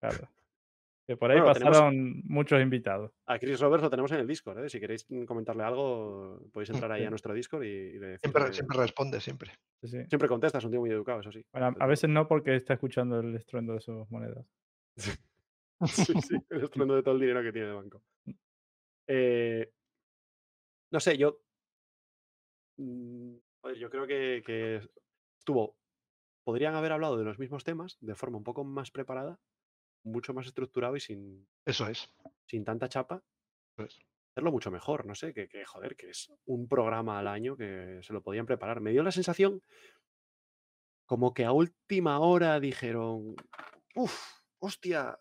[0.00, 0.28] Claro.
[1.06, 3.12] Que por ahí Bueno, tenemos- pasaron muchos invitados.
[3.26, 4.68] A Chris Roberts lo tenemos en el Discord, ¿eh?
[4.68, 8.42] Si queréis mm, comentarle algo, podéis entrar ahí a nuestro Discord y, y le Siempre,
[8.44, 9.52] decirle- siempre responde, siempre.
[9.80, 9.98] Sí, sí.
[10.08, 11.42] Siempre contesta, es un tío muy educado, eso sí.
[11.52, 14.44] Bueno, a- a veces no porque está escuchando el estruendo de sus monedas.
[15.86, 18.02] Sí, sí, el estruendo de todo el dinero que tiene el banco.
[19.06, 19.72] Eh,
[20.90, 21.40] no sé, yo.
[22.78, 24.80] mm, joder, yo creo que, que
[25.38, 25.77] estuvo.
[26.48, 29.38] Podrían haber hablado de los mismos temas de forma un poco más preparada,
[30.02, 32.10] mucho más estructurado y sin, Eso es.
[32.46, 33.22] sin tanta chapa.
[33.76, 33.98] Eso es.
[34.32, 38.00] Hacerlo mucho mejor, no sé, que, que, joder, que es un programa al año que
[38.02, 38.80] se lo podían preparar.
[38.80, 39.62] Me dio la sensación
[41.04, 43.36] como que a última hora dijeron,
[43.94, 44.18] uff,
[44.58, 45.20] hostia,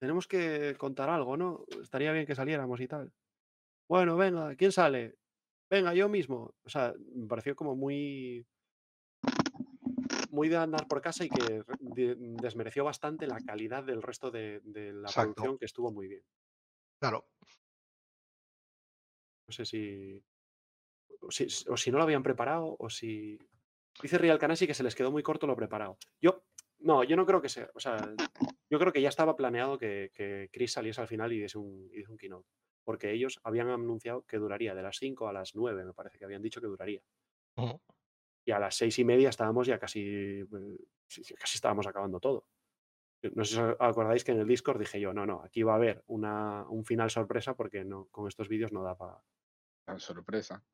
[0.00, 1.66] tenemos que contar algo, ¿no?
[1.82, 3.12] Estaría bien que saliéramos y tal.
[3.90, 5.18] Bueno, venga, ¿quién sale?
[5.68, 6.54] Venga, yo mismo.
[6.64, 8.46] O sea, me pareció como muy.
[10.30, 14.30] Muy de andar por casa y que re- de- desmereció bastante la calidad del resto
[14.30, 15.34] de, de la Exacto.
[15.34, 16.22] producción, que estuvo muy bien.
[17.00, 17.26] Claro.
[19.48, 20.22] No sé si.
[21.22, 23.38] O si, o si no lo habían preparado, o si.
[24.02, 25.98] Dice Real Canasi que se les quedó muy corto lo preparado.
[26.20, 26.44] Yo.
[26.82, 27.68] No, yo no creo que sea.
[27.74, 27.98] O sea,
[28.70, 31.90] yo creo que ya estaba planeado que, que Chris saliese al final y diese un,
[31.92, 32.48] y diese un keynote.
[32.84, 36.24] Porque ellos habían anunciado que duraría de las 5 a las 9, me parece que
[36.24, 37.02] habían dicho que duraría.
[37.56, 37.78] Ujú.
[38.50, 40.00] Y a las seis y media estábamos ya casi.
[40.02, 40.44] eh,
[41.06, 42.46] sí, sí, casi estábamos acabando todo.
[43.36, 45.74] No sé si os acordáis que en el Discord dije yo, no, no, aquí va
[45.74, 49.22] a haber una, un final sorpresa porque no, con estos vídeos no da para.
[49.86, 50.64] Tan sorpresa.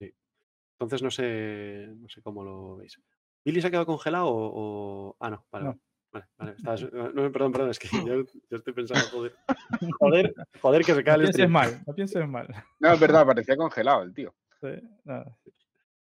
[0.00, 2.98] Entonces no sé, no sé cómo lo veis.
[3.44, 5.08] ¿Billy se ha quedado congelado o.?
[5.10, 5.64] o- Ah, no, vale.
[5.66, 5.80] No.
[6.10, 6.52] Vale, vale.
[6.52, 6.56] eh,
[7.14, 9.34] no, perdón, perdón, es que yo, yo estoy pensando, joder.
[10.00, 11.50] Joder, joder que se cae No el pienses stream.
[11.52, 12.48] mal, no pienses mal.
[12.80, 14.34] No, es verdad, parecía congelado el tío.
[14.60, 14.68] Sí,
[15.04, 15.38] nada.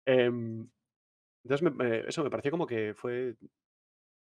[0.07, 0.67] Em,
[1.47, 3.36] entonces, me- me- eso me pareció como que fue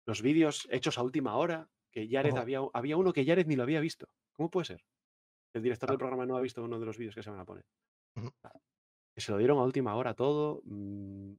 [0.07, 3.63] los vídeos hechos a última hora, que Jared había, había uno que Jared ni lo
[3.65, 4.07] había visto.
[4.37, 4.85] ¿Cómo puede ser?
[5.55, 5.93] El director Ah.
[5.93, 7.65] del programa no ha visto uno de los vídeos que se van a poner.
[9.15, 10.63] Que se lo dieron a última hora todo.
[10.65, 11.33] mm,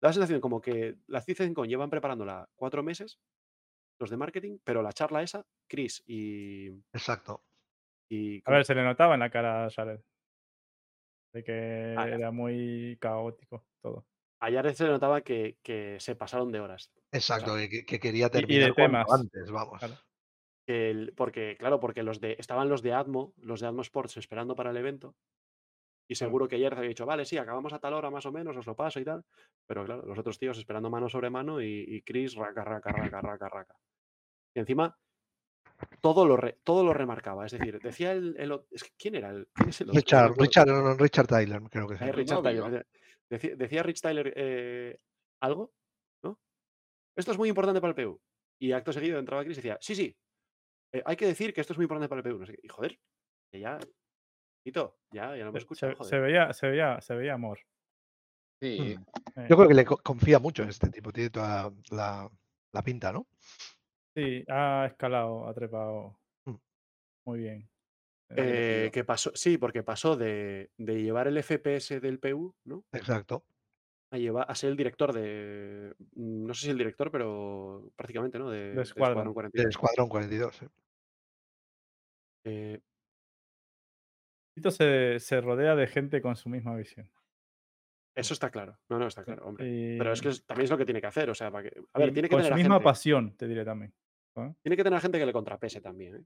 [0.00, 3.18] Da la sensación como que la CitizenCon llevan preparándola cuatro meses,
[4.00, 6.68] los de marketing, pero la charla esa, Chris y.
[6.92, 7.42] Exacto.
[8.08, 10.00] y A ver, se le notaba en la cara a Jared.
[11.34, 14.06] De que Ah, era muy caótico todo.
[14.40, 16.90] A Jared se notaba que, que se pasaron de horas.
[17.12, 19.78] Exacto, que, que quería y de terminar cuanto temas, antes, vamos.
[19.78, 19.94] claro.
[20.66, 24.16] que el- porque, claro, porque los de, estaban los de Atmo, los de Atmo Sports
[24.18, 25.14] esperando para el evento.
[26.10, 26.28] Y Claro.
[26.30, 28.66] seguro que ayer había dicho, vale, sí, acabamos a tal hora más o menos, os
[28.66, 29.24] lo paso y tal.
[29.66, 33.20] Pero claro, los otros tíos esperando mano sobre mano y, y Chris raca, raca, raca,
[33.20, 33.74] raca, raca.
[34.54, 34.96] Y encima
[36.00, 37.44] todo lo, re- todo lo remarcaba.
[37.46, 38.34] Es decir, decía el.
[38.38, 39.30] el es ¿Quién era?
[39.30, 40.32] El, ¿Quién es el Richard.
[40.38, 42.12] Richard, no, no, Richard Tyler, creo que Eh, sea.
[42.12, 42.42] Richard.
[42.42, 42.86] Tyler.
[43.30, 44.98] Decía, decía Rich Tyler eh,
[45.42, 45.72] algo,
[46.24, 46.38] ¿no?
[47.16, 48.20] Esto es muy importante para el PU.
[48.60, 50.16] Y acto seguido entraba Chris y decía, sí, sí,
[50.94, 52.38] eh, hay que decir que esto es muy importante para el PU.
[52.38, 52.60] No sé qué.
[52.62, 52.98] Y joder,
[53.52, 53.78] que ya.
[54.64, 56.10] Tito, ya, ya no me Se, escuchan, se- joder.
[56.10, 57.60] se veía, se veía, se veía amor.
[58.60, 58.96] Sí.
[58.96, 59.40] Mm.
[59.40, 59.46] eh.
[59.48, 62.28] Yo creo que le co- confía mucho en este tipo, tiene toda la,
[62.72, 63.26] la pinta, ¿no?
[64.16, 66.56] Sí, ha escalado, ha trepado Mm.
[67.26, 67.68] muy bien.
[68.36, 72.84] Eh, que pasó, sí, porque pasó de, de llevar el FPS del PU, ¿no?
[72.92, 73.44] Exacto.
[74.10, 75.94] A, llevar, a ser el director de.
[76.14, 78.50] mm, No sé si el director, pero prácticamente, ¿no?
[78.50, 78.84] De, de Squadron.
[78.84, 79.68] Squadron Del 42.
[79.70, 80.62] Escuadrón 42.
[80.62, 80.68] eh.
[82.44, 82.80] Eh,
[84.54, 87.10] Tito se, se rodea de gente con su misma visión.
[88.14, 88.78] eso está claro.
[88.88, 89.96] No, no, está claro, hombre.
[89.98, 91.30] Pero es que es- también es lo que tiene que hacer.
[91.30, 91.80] O sea, para que.
[91.92, 92.84] A ver, y tiene que con tener su misma gente.
[92.84, 93.92] pasión, te diré también.
[94.36, 94.54] ¿eh?
[94.62, 96.16] Tiene que tener a gente que le contrapese también.
[96.16, 96.24] ¿eh?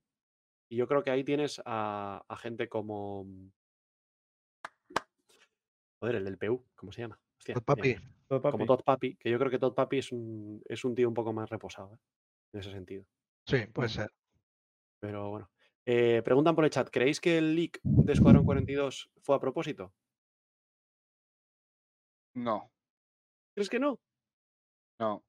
[0.73, 3.27] Y yo creo que ahí tienes a, a gente como.
[6.01, 7.21] Joder, el del PU, ¿cómo se llama?
[7.37, 7.95] Hostia, Todd Papi.
[8.51, 8.65] como.
[8.65, 11.35] Todd Papi, que yo creo que Todd Papi es un, es un tío un poco
[11.35, 11.99] más reposado, ¿eh?
[12.55, 13.05] en ese sentido.
[13.47, 14.15] Sí, puede ser.
[14.99, 15.51] Pero bueno.
[15.85, 19.93] Eh, preguntan por el chat, ¿creéis que el leak de Squadron 42 fue a propósito?
[22.35, 22.73] No,
[23.55, 24.01] ¿Crees que no?
[24.99, 25.23] no.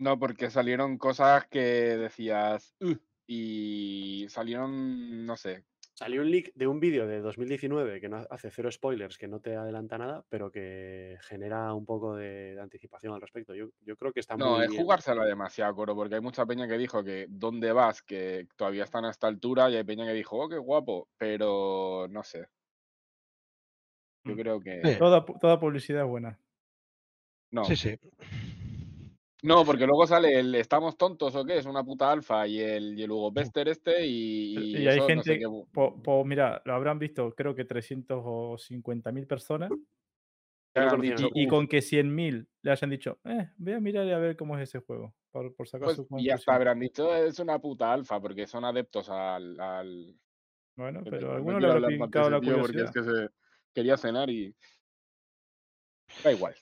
[0.00, 2.74] No, porque salieron cosas que decías.
[2.80, 5.64] "Ugh", y salieron, no sé.
[5.94, 9.40] Salió un leak de un vídeo de 2019 que no hace cero spoilers, que no
[9.40, 13.54] te adelanta nada, pero que genera un poco de, de anticipación al respecto.
[13.54, 14.82] Yo, yo creo que está No, muy es bien.
[14.82, 18.02] jugársela demasiado, Coro, porque hay mucha peña que dijo que ¿dónde vas?
[18.02, 22.08] Que todavía están a esta altura y hay peña que dijo, oh, qué guapo, pero
[22.10, 22.48] no sé.
[24.24, 24.38] Yo Mm.
[24.40, 24.96] creo que Sí.
[24.98, 26.40] Toda, toda publicidad es buena.
[27.52, 27.64] no.
[27.64, 27.98] Sí, sí.
[29.44, 31.58] No, porque luego sale el ¿estamos tontos o qué?
[31.58, 34.96] Es una puta alfa y el, y el Hugo Pester este y, Y, y hay
[34.96, 39.70] eso no sé gente, po- po- mira, lo habrán visto creo que 350.000 personas.
[41.34, 44.56] Y, con que 100.000 le hayan dicho, eh, voy a mirar y a ver cómo
[44.56, 47.92] es ese juego, por, por sacar Pues, su y hasta habrán dicho es una puta
[47.92, 49.60] alfa porque son adeptos al.
[49.60, 50.18] al...
[50.74, 51.98] Bueno, no- pero a no alguno le habrá ese
[52.30, 52.92] la tío porque es curiosidad.
[52.92, 53.28] que se
[53.74, 54.52] quería cenar y.
[56.24, 56.54] Da igual.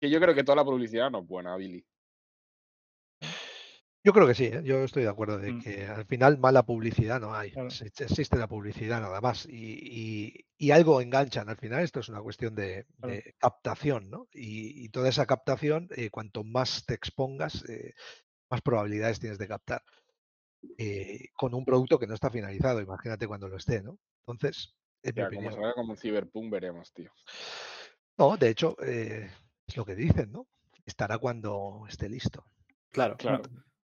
[0.00, 1.84] Que yo creo que toda la publicidad no es buena, Billy.
[4.04, 4.62] Yo creo que sí, ¿eh?
[4.64, 5.60] yo estoy de acuerdo de Mm.
[5.60, 7.50] que al final mala publicidad no hay.
[7.50, 7.68] Claro.
[7.68, 11.48] Existe la publicidad nada más y, y- y algo enganchan.
[11.48, 13.14] Al final esto es una cuestión de, Claro.
[13.14, 14.28] de captación, ¿no?
[14.32, 17.92] Y, y toda esa captación, eh, cuanto más te expongas, eh,
[18.50, 19.82] más probabilidades tienes de captar.
[21.34, 23.98] con un producto que no está finalizado, imagínate cuando lo esté, ¿no?
[24.26, 25.52] Entonces, es mi Ya, como opinión.
[25.68, 27.12] se como un Cyberpunk, veremos, tío.
[28.16, 29.30] No, de hecho, eh,
[29.68, 30.46] es lo que dicen, ¿no?
[30.84, 32.44] Estará cuando esté listo.
[32.90, 33.16] Claro.
[33.16, 33.42] Claro.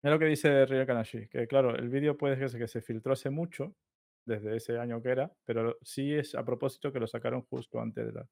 [0.02, 3.12] Mira lo que dice Ria Kanashi, que claro, el vídeo puede ser que se filtró
[3.12, 3.74] hace mucho,
[4.24, 8.06] desde ese año que era, pero sí es a propósito que lo sacaron justo antes
[8.06, 8.28] de la...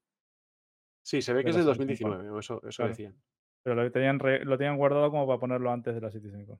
[1.03, 2.11] Sí, se ve de que es del CitizenCon.
[2.11, 2.89] 2019, o eso, eso Claro.
[2.89, 3.21] decían.
[3.63, 6.59] Pero lo tenían, re- lo tenían guardado como para ponerlo antes de la CitizenCon.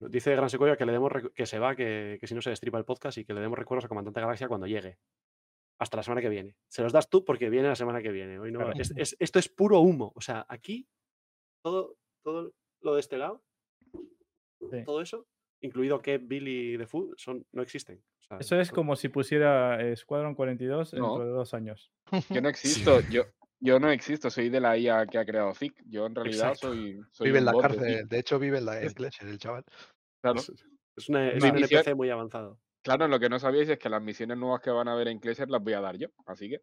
[0.00, 2.76] Dice Gran Secuoya que le demos que se va, que, que si no se destripa
[2.78, 4.98] el podcast y que le demos recuerdos a Comandante Galaxia cuando llegue.
[5.78, 6.54] Hasta la semana que viene.
[6.68, 8.38] Se los das tú porque viene la semana que viene.
[8.38, 8.74] Hoy no, Claro.
[8.78, 10.12] es- es- esto es puro humo.
[10.14, 10.86] O sea, aquí
[11.64, 13.42] todo, todo lo de este lado,
[14.70, 14.84] Sí.
[14.84, 15.26] todo eso,
[15.60, 18.02] incluido que Billy the Food, son, no existen.
[18.20, 21.08] O sea, Eso es como si pusiera eh, Squadron 42 No.
[21.08, 21.92] dentro de dos años.
[22.30, 22.48] Yo no
[22.98, 23.24] existo, yo,
[23.60, 25.82] yo no existo, soy de la IA que ha creado Zik.
[25.86, 26.68] Yo en realidad Exacto.
[26.68, 29.64] soy, soy Vive en la de cárcel, de hecho vive en la Klesher, el chaval.
[30.22, 30.38] Claro.
[30.38, 30.52] es,
[30.96, 32.60] es una- es un NPC muy avanzado.
[32.82, 35.20] Claro, lo que no sabíais es que las misiones nuevas que van a ver en
[35.20, 36.08] Klesher las voy a dar yo.
[36.26, 36.62] Así que,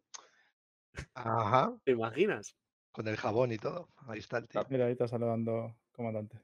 [1.14, 2.56] Ajá, ¿Te imaginas?
[2.92, 3.88] con el jabón y todo.
[4.08, 4.66] Ahí está el tío.
[4.68, 6.40] Mira, ahí está saludando comandante.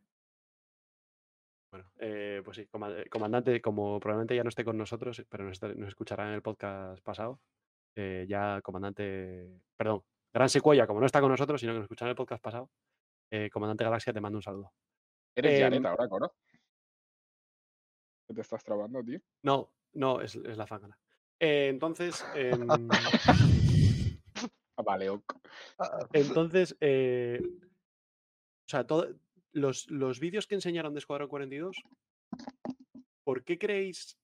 [1.70, 5.60] Bueno, eh, pues sí, coma- comandante, como probablemente ya no esté con nosotros, pero nos,
[5.88, 7.40] escuchará en el podcast pasado,
[7.96, 12.08] eh, ya comandante, perdón, Gran Secuoya, como no está con nosotros, sino que nos escuchará
[12.08, 12.70] en el podcast pasado,
[13.30, 14.72] eh, comandante Galaxia, te mando un saludo.
[15.34, 16.34] eres Jared ahora, Coro.
[18.26, 19.20] ¿Qué te estás trabando, tío?
[19.42, 20.98] No, no, es, es la fangana.
[21.38, 22.88] Eh, entonces, em,
[24.84, 25.32] Vale, ok.
[25.78, 29.08] Ah, Entonces, eh, o sea, todo-
[29.52, 31.76] los, los vídeos que enseñaron de Escuadrón 42,
[33.24, 34.18] ¿por qué creéis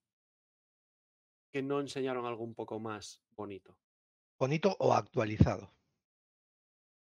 [1.53, 3.77] que no enseñaron algo un poco más bonito?
[4.39, 5.73] bonito o actualizado.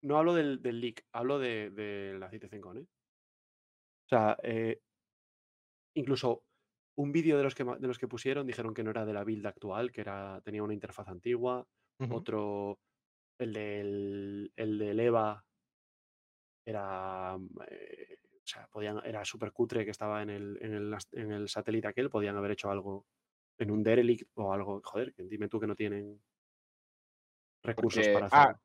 [0.04, 2.86] No hablo del, del leak, hablo de, de la CitizenCon, ¿eh?
[4.06, 4.80] O sea, eh,
[5.96, 6.44] incluso
[6.98, 9.24] un vídeo de los que de los que pusieron dijeron que no era de la
[9.24, 11.68] build actual, que era, tenía una interfaz antigua.
[12.10, 12.80] Otro,
[13.40, 15.46] el del, el del EVA,
[16.66, 20.98] era, mm, eh, o sea, podían, era súper cutre que estaba en el, en, el,
[21.14, 23.06] en el satélite aquel, podían haber hecho algo
[23.58, 24.82] en un derelict o algo.
[24.84, 26.22] Joder, dime tú que no tienen
[27.64, 28.62] recursos Porque- para ah, hacerlo.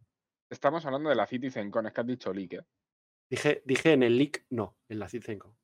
[0.51, 2.67] Estamos hablando de la CitizenCon, es que has dicho leak, ¿eh?
[3.31, 5.57] Dije, dije en el leak, no, en la CitizenCon.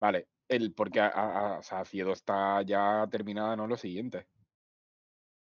[0.00, 4.26] Vale, el, porque a, a- o sea, está ya terminada, no lo siguiente.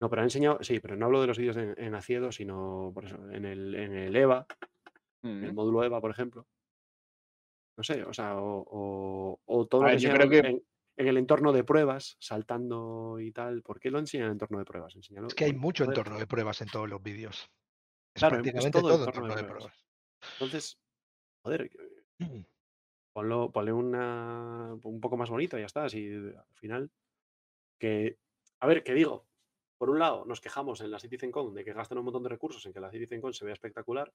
[0.02, 2.92] No, pero han enseñado, sí, pero no hablo de los vídeos en, en Aciedo, sino
[2.94, 4.46] por eso, en el, en el EVA,
[5.26, 5.44] Mm.
[5.46, 6.46] el módulo EVA, por ejemplo.
[7.78, 10.64] No sé, o sea, o, o- o todo lo que yo enseñaron creo que- en,
[10.98, 13.62] en el entorno de pruebas, saltando y tal.
[13.64, 14.96] ¿Por qué lo enseñan en el entorno de pruebas?
[14.96, 17.50] Enséñalo- Es que hay mucho entorno de pruebas en todos los vídeos.
[18.14, 19.74] Es Claro, prácticamente todo todo, entorno de entorno de pruebas.
[20.20, 20.34] pruebas.
[20.34, 20.80] Entonces,
[21.44, 21.72] joder,
[23.14, 25.86] ponlo, ponle una, un poco más bonito y ya está.
[25.86, 26.92] Así al final.
[27.80, 28.18] Que,
[28.60, 29.26] a ver, ¿qué digo?
[29.78, 32.66] Por un lado, nos quejamos en la CitizenCon de que gastan un montón de recursos
[32.66, 34.12] en que la CitizenCon se vea espectacular.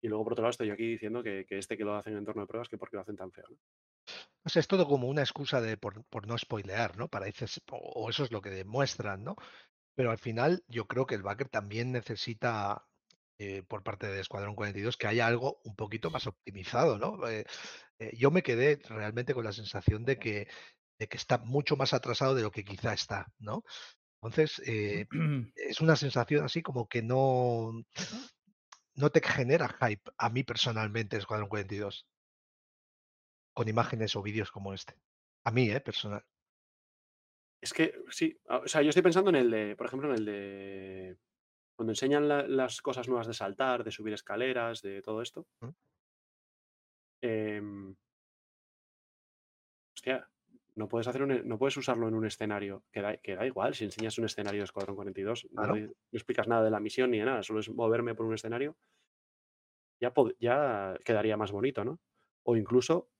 [0.00, 2.12] Y luego, por otro lado, estoy yo aquí diciendo que, que este que lo hacen
[2.12, 3.46] en entorno de pruebas, que por qué lo hacen tan feo.
[3.50, 3.56] ¿no?
[4.44, 7.08] O sea, es todo como una excusa de por, por no spoilear, ¿no?
[7.08, 9.36] Para dices, o eso es lo que demuestran, ¿no?
[9.94, 12.87] Pero al final yo creo que el backer también necesita,
[13.38, 17.26] eh, por parte de Escuadrón 42, que haya algo un poquito más optimizado, ¿no?
[17.28, 17.44] Eh,
[17.98, 20.48] eh, yo me quedé realmente con la sensación de que,
[20.98, 23.64] de que está mucho más atrasado de lo que quizá está, ¿no?
[24.20, 27.72] Entonces, es una sensación así como que no,
[28.94, 32.08] no te genera hype a mí personalmente Escuadrón 42
[33.54, 34.94] con imágenes o vídeos como este.
[35.44, 35.80] A mí, ¿eh?
[35.80, 36.24] Personal.
[37.60, 40.14] Es que sí, a- o sea, yo estoy pensando en el de, por ejemplo, en
[40.16, 41.18] el de
[41.78, 45.46] cuando enseñan la- las cosas nuevas de saltar, de subir escaleras, de todo esto.
[45.60, 45.68] ¿Mm?
[47.20, 47.96] em,
[49.96, 50.28] hostia,
[50.76, 52.84] no puedes hacer un e- no puedes usarlo en un escenario.
[52.92, 55.44] Que da, que da igual si enseñas un escenario de Escuadrón 42.
[55.50, 55.74] No, Claro.
[55.76, 58.34] di- no explicas nada de la misión ni de nada, solo es moverme por un
[58.34, 58.76] escenario.
[60.00, 61.98] Ya, pod- ya quedaría más bonito, ¿no?
[62.44, 63.10] O incluso,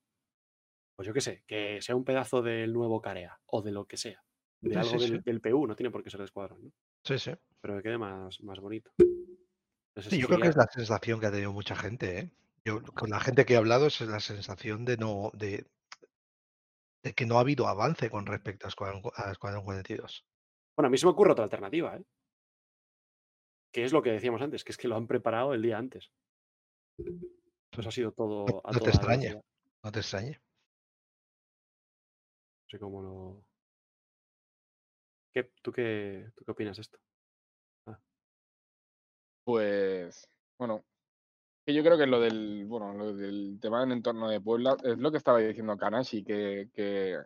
[0.97, 3.97] pues yo qué sé, que sea un pedazo del nuevo Carea o de lo que
[3.97, 4.24] sea.
[4.60, 5.22] De Sí, algo sí, del, sí.
[5.24, 6.72] del PU, no tiene por qué ser de Escuadrón, ¿no?
[7.05, 7.32] Sí, sí.
[7.60, 8.90] Pero que quede más, más bonito.
[8.98, 12.30] Entonces, Sí, yo creo que es la sensación que ha tenido mucha gente, ¿eh?
[12.64, 15.66] Yo, con la gente que he hablado, es la sensación de no, de,
[17.02, 20.24] de que no ha habido avance con respecto a Escuadrón, cu- a Escuadrón 42.
[20.76, 22.05] Bueno, a mí se me ocurre otra alternativa, ¿eh?
[23.72, 26.10] Que es lo que decíamos antes, que es que lo han preparado el día antes.
[27.70, 29.26] Pues ha sido todo a no te extrañe.
[29.28, 29.44] velocidad.
[29.85, 30.40] No te extrañe.
[32.62, 33.44] No sé cómo lo.
[35.32, 36.98] ¿Qué, tú, qué, ¿Tú qué opinas de esto?
[39.48, 40.84] Pues, bueno,
[41.64, 44.98] que yo creo que lo del, bueno, lo del tema del entorno de Puebla es
[44.98, 47.16] lo que estaba diciendo Kanashi, que, que,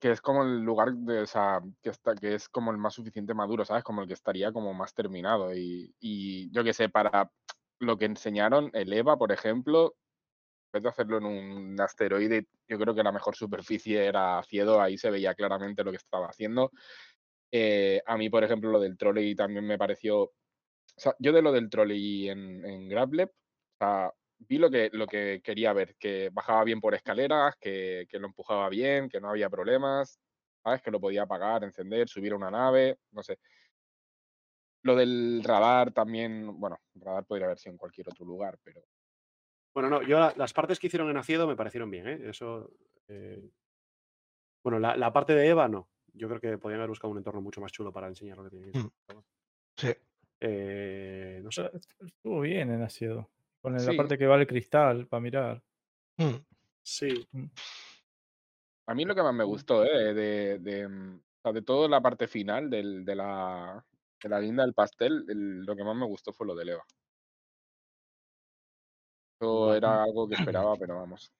[0.00, 2.94] que es como el lugar de, o sea, que está, que es como el más
[2.94, 3.84] suficiente maduro, ¿sabes?
[3.84, 5.54] Como el que estaría como más terminado.
[5.54, 7.30] Y, y yo que sé, para
[7.78, 9.94] lo que enseñaron, el EVA, por ejemplo,
[10.72, 14.82] en vez de hacerlo en un asteroide, yo creo que la mejor superficie era Ciedo,
[14.82, 16.72] ahí se veía claramente lo que estaba haciendo.
[17.52, 20.32] Eh, a mí, por ejemplo, lo del trolley también me pareció.
[20.96, 24.90] O sea, yo de lo del trolley en, en Grapleb, o sea, vi lo que,
[24.92, 29.20] lo que quería ver, que bajaba bien por escaleras, que, que lo empujaba bien, que
[29.20, 30.20] no había problemas,
[30.62, 30.82] ¿sabes?
[30.82, 33.38] Que lo podía apagar, encender, subir a una nave, no sé.
[34.84, 38.82] Lo del radar también, bueno, radar podría haber sido en cualquier otro lugar, pero
[39.74, 42.20] Bueno, no, yo la- las partes que hicieron en Aciedo me parecieron bien, ¿eh?
[42.28, 42.70] Eso.
[43.08, 43.48] eh,
[44.64, 45.88] Bueno, la, la parte de Eva no.
[46.12, 48.50] Yo creo que podían haber buscado un entorno mucho más chulo para enseñar lo que
[48.50, 48.90] tienen que Mm.
[49.06, 49.24] bueno.
[49.76, 49.88] Sí.
[50.44, 51.70] Eh, no sé.
[52.04, 53.30] Estuvo bien en Asiedo.
[53.60, 53.96] Con la Sí.
[53.96, 55.62] parte que va el cristal para mirar.
[56.16, 56.34] Mm.
[56.82, 57.28] Sí.
[58.86, 60.12] a mí lo que más me gustó, ¿eh?
[60.12, 63.82] De, de, mm, o sea, de toda la parte final del- de, la,
[64.20, 66.84] de la guinda del pastel, el- lo que más me gustó fue lo de Eva.
[69.40, 70.34] Eso era algo que
[70.66, 71.32] esperaba, pero vamos.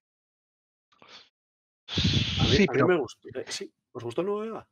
[1.88, 3.28] A mí, Sí, a mí pero me gustó.
[3.34, 4.68] eh, sí, ¿os gustó el nuevo Eva?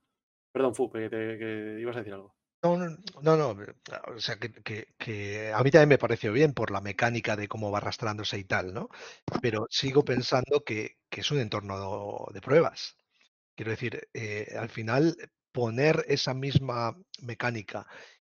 [0.53, 2.35] Perdón, Fu, que, te- que ibas a decir algo.
[2.63, 2.77] No,
[3.23, 3.75] no, no, eh,
[4.15, 7.49] o sea, que, que- que a mí también me pareció bien por la mecánica de
[7.49, 8.91] cómo va arrastrándose y tal, ¿no?
[9.41, 12.97] Pero sigo pensando que, que es un entorno de pruebas.
[13.57, 15.17] Quiero decir, eh, al final
[15.53, 17.87] poner esa misma mecánica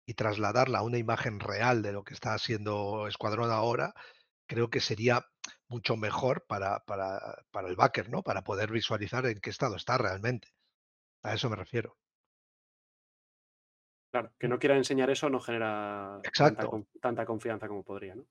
[0.05, 3.93] y trasladarla a una imagen real de lo que está haciendo Escuadrón ahora,
[4.47, 5.25] creo que sería
[5.69, 8.23] mucho mejor para, para, para el backer, ¿no?
[8.23, 10.49] Para poder visualizar en qué estado está realmente.
[11.23, 11.97] A eso me refiero.
[14.11, 16.19] Claro, que no quiera enseñar eso no genera
[17.01, 18.25] tanta, confianza como podría, ¿no?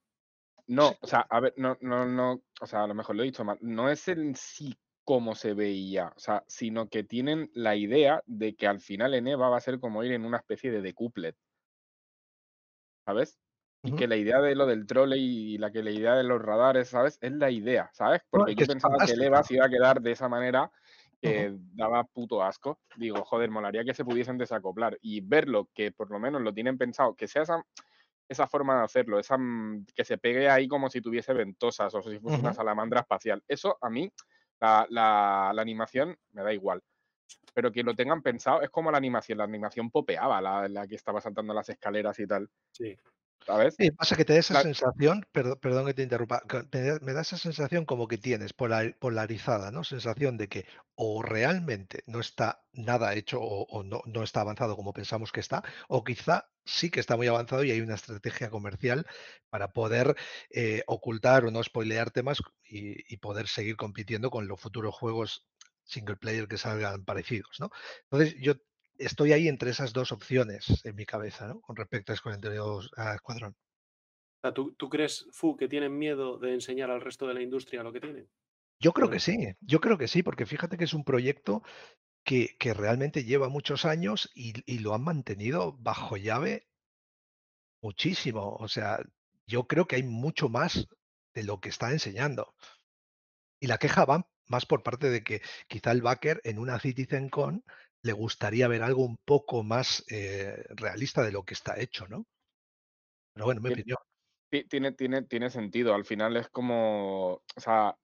[0.67, 3.27] No, o sea, a ver, no, no, no, o sea, a lo mejor lo he
[3.27, 7.77] dicho mal, no es en sí cómo se veía, o sea, sino que tienen la
[7.77, 10.69] idea de que al final en EVA va a ser como ir en una especie
[10.69, 11.37] de decouplet,
[13.05, 13.39] ¿sabes?
[13.83, 16.41] Y que la idea de lo del trole y la que la idea de los
[16.41, 17.17] radares, ¿sabes?
[17.21, 18.21] Es la idea, ¿sabes?
[18.29, 20.69] Porque que yo pensaba que el EVA se iba a quedar de esa manera
[21.21, 22.79] que daba puto asco.
[22.97, 26.77] Digo, joder, molaría que se pudiesen desacoplar y verlo, que por lo menos lo tienen
[26.77, 27.63] pensado, que sea esa,
[28.29, 32.01] esa forma de hacerlo, esa, mm, que se pegue ahí como si tuviese ventosas o
[32.01, 33.43] si fuese una salamandra espacial.
[33.47, 34.11] Eso a mí,
[34.59, 36.81] la, la- la animación me da igual.
[37.53, 39.37] Pero que lo tengan pensado es como la animación.
[39.39, 42.95] La animación popeaba, la, la que estaba saltando las escaleras y tal, Sí.
[43.45, 43.79] ¿Sabes?
[43.79, 46.41] Sí, pasa que te da esa La- sensación, perdón, perdón que te interrumpa,
[46.73, 49.83] me da, me da esa sensación como que tienes polar- polarizada, ¿no?
[49.83, 50.65] Sensación de que
[50.95, 55.41] o realmente no está nada hecho o, o no, no está avanzado como pensamos que
[55.41, 59.05] está, o quizá sí que está muy avanzado y hay una estrategia comercial
[59.49, 60.15] para poder
[60.49, 65.45] eh, ocultar o no spoilear temas y, y poder seguir compitiendo con los futuros juegos
[65.83, 67.69] single player que salgan parecidos, ¿no?
[68.09, 68.53] Entonces yo
[68.97, 71.61] estoy ahí entre esas dos opciones en mi cabeza, ¿no?
[71.61, 73.55] Con respecto a Escuadrón-
[74.43, 77.83] a ¿tú, tú crees, Fu, que tienen miedo de enseñar al resto de la industria
[77.83, 78.29] lo que tienen?
[78.79, 81.63] Yo creo que sí, yo creo que sí, porque fíjate que es un proyecto
[82.23, 86.67] que, que realmente lleva muchos años y, y lo han mantenido bajo llave
[87.81, 88.55] muchísimo.
[88.59, 88.99] O sea,
[89.47, 90.87] yo creo que hay mucho más
[91.33, 92.53] de lo que está enseñando.
[93.59, 97.63] Y la queja va más por parte de que quizá el backer en una CitizenCon
[98.07, 102.25] le gustaría ver algo un poco más eh, realista de lo que está hecho, ¿no?
[103.33, 103.97] Pero bueno, mi opinión.
[104.49, 105.93] Ti- Tiene, tiene, tiene sentido.
[105.93, 107.97] Al final es como, o sea,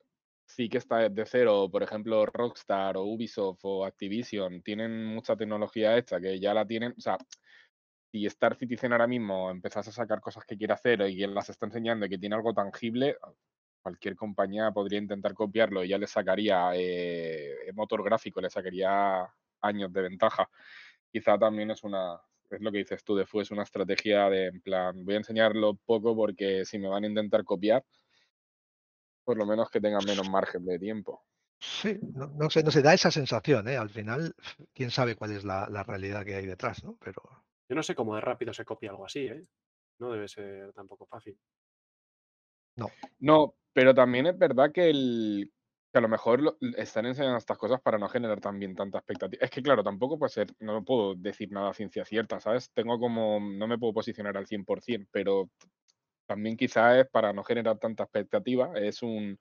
[0.46, 1.70] sí que está de cero.
[1.72, 6.94] Por ejemplo, Rockstar o Ubisoft o Activision tienen mucha tecnología hecha que ya la tienen.
[6.98, 7.18] O sea,
[8.12, 11.50] si Star Citizen ahora mismo empezase a sacar cosas que quiere hacer y quien las
[11.50, 13.18] está enseñando y que tiene algo tangible,
[13.82, 19.28] cualquier compañía podría intentar copiarlo y ya le sacaría eh, motor gráfico, le sacaría
[19.64, 20.50] años de ventaja.
[21.12, 22.20] Quizá también es una,
[22.50, 25.18] es lo que dices tú, de fue es una estrategia de en plan, voy a
[25.18, 27.84] enseñarlo poco porque si me van a intentar copiar,
[29.24, 31.24] por lo menos que tengan menos margen de tiempo.
[31.60, 33.78] Sí, no, no sé, no se da esa sensación, ¿eh?
[33.78, 34.36] Al final,
[34.74, 36.98] quién sabe cuál es la, la realidad que hay detrás, ¿no?
[37.00, 37.22] Pero
[37.70, 39.46] Yo no sé cómo de rápido se copia algo así, ¿eh?
[40.00, 41.38] No debe ser tampoco fácil.
[43.20, 45.52] No, pero también es verdad que, el,
[45.94, 49.46] que a lo mejor lo- están enseñando estas cosas para no generar también tanta expectativa.
[49.46, 52.72] Es que claro, tampoco puede ser, no puedo decir nada ciencia cierta, ¿sabes?
[52.74, 55.50] Tengo como, no me puedo posicionar al 100%, pero
[56.28, 59.40] también quizá es para no generar tanta expectativa, es un,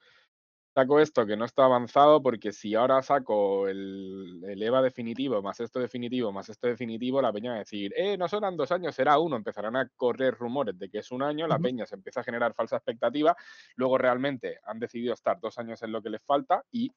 [0.74, 5.60] saco esto que no está avanzado porque si ahora saco el, el EVA definitivo, más
[5.60, 8.94] esto definitivo, más esto definitivo, la peña va a decir, eh, no serán dos años,
[8.94, 9.36] será uno.
[9.36, 12.54] Empezarán a correr rumores de que es un año, la peña se empieza a generar
[12.54, 13.36] falsa expectativa,
[13.76, 16.90] luego realmente han decidido estar dos años en lo que les falta y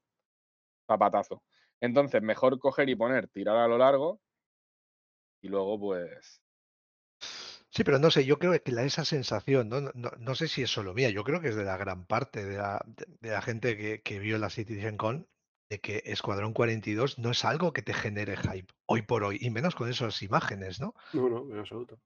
[0.88, 1.44] zapatazo.
[1.82, 4.20] Entonces, mejor coger y poner, tirar a lo largo
[5.42, 6.45] y luego pues...
[7.76, 9.82] sí, pero no sé, yo creo que la, esa sensación, ¿no?
[9.82, 12.06] No, no- no sé si es solo mía, yo creo que es de la gran
[12.06, 15.28] parte de la, de, de la gente que, que vio la CitizenCon,
[15.70, 19.50] de que Escuadrón 42 no es algo que te genere hype hoy por hoy, y
[19.50, 20.94] menos con esas imágenes, ¿no?
[21.14, 22.00] No, no, en absoluto.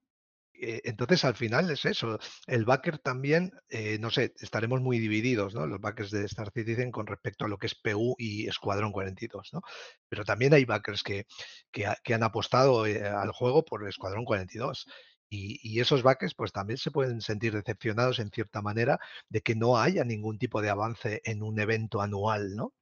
[0.62, 2.18] Eh, entonces, al final es eso.
[2.46, 5.66] El backer también, eh, no sé, estaremos muy divididos, ¿no?
[5.66, 9.50] Los backers de Star Citizen con respecto a lo que es PU y Escuadrón 42,
[9.54, 9.62] ¿no?
[10.08, 11.24] Pero también hay backers que,
[11.72, 14.86] que han apostado eh, al juego por Escuadrón 42.
[15.30, 18.98] Y, y esos backers, pues también se pueden sentir decepcionados en cierta manera
[19.28, 22.74] de que no haya ningún tipo de avance en un evento anual, ¿no?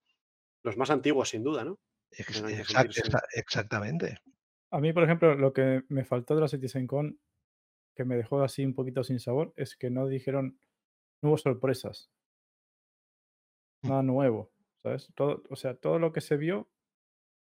[0.63, 1.81] Los más antiguos, sin duda, ¿no?
[2.13, 4.19] Exact- exactamente.
[4.71, 7.21] A mí, por ejemplo, lo que me faltó de la CitizenCon,
[7.97, 10.61] que me dejó así un poquito sin sabor, es que no dijeron,
[11.23, 12.11] no hubo sorpresas.
[13.83, 14.53] Nada nuevo,
[14.83, 15.13] ¿sabes?
[15.15, 16.69] Todo, o sea, todo lo que se vio,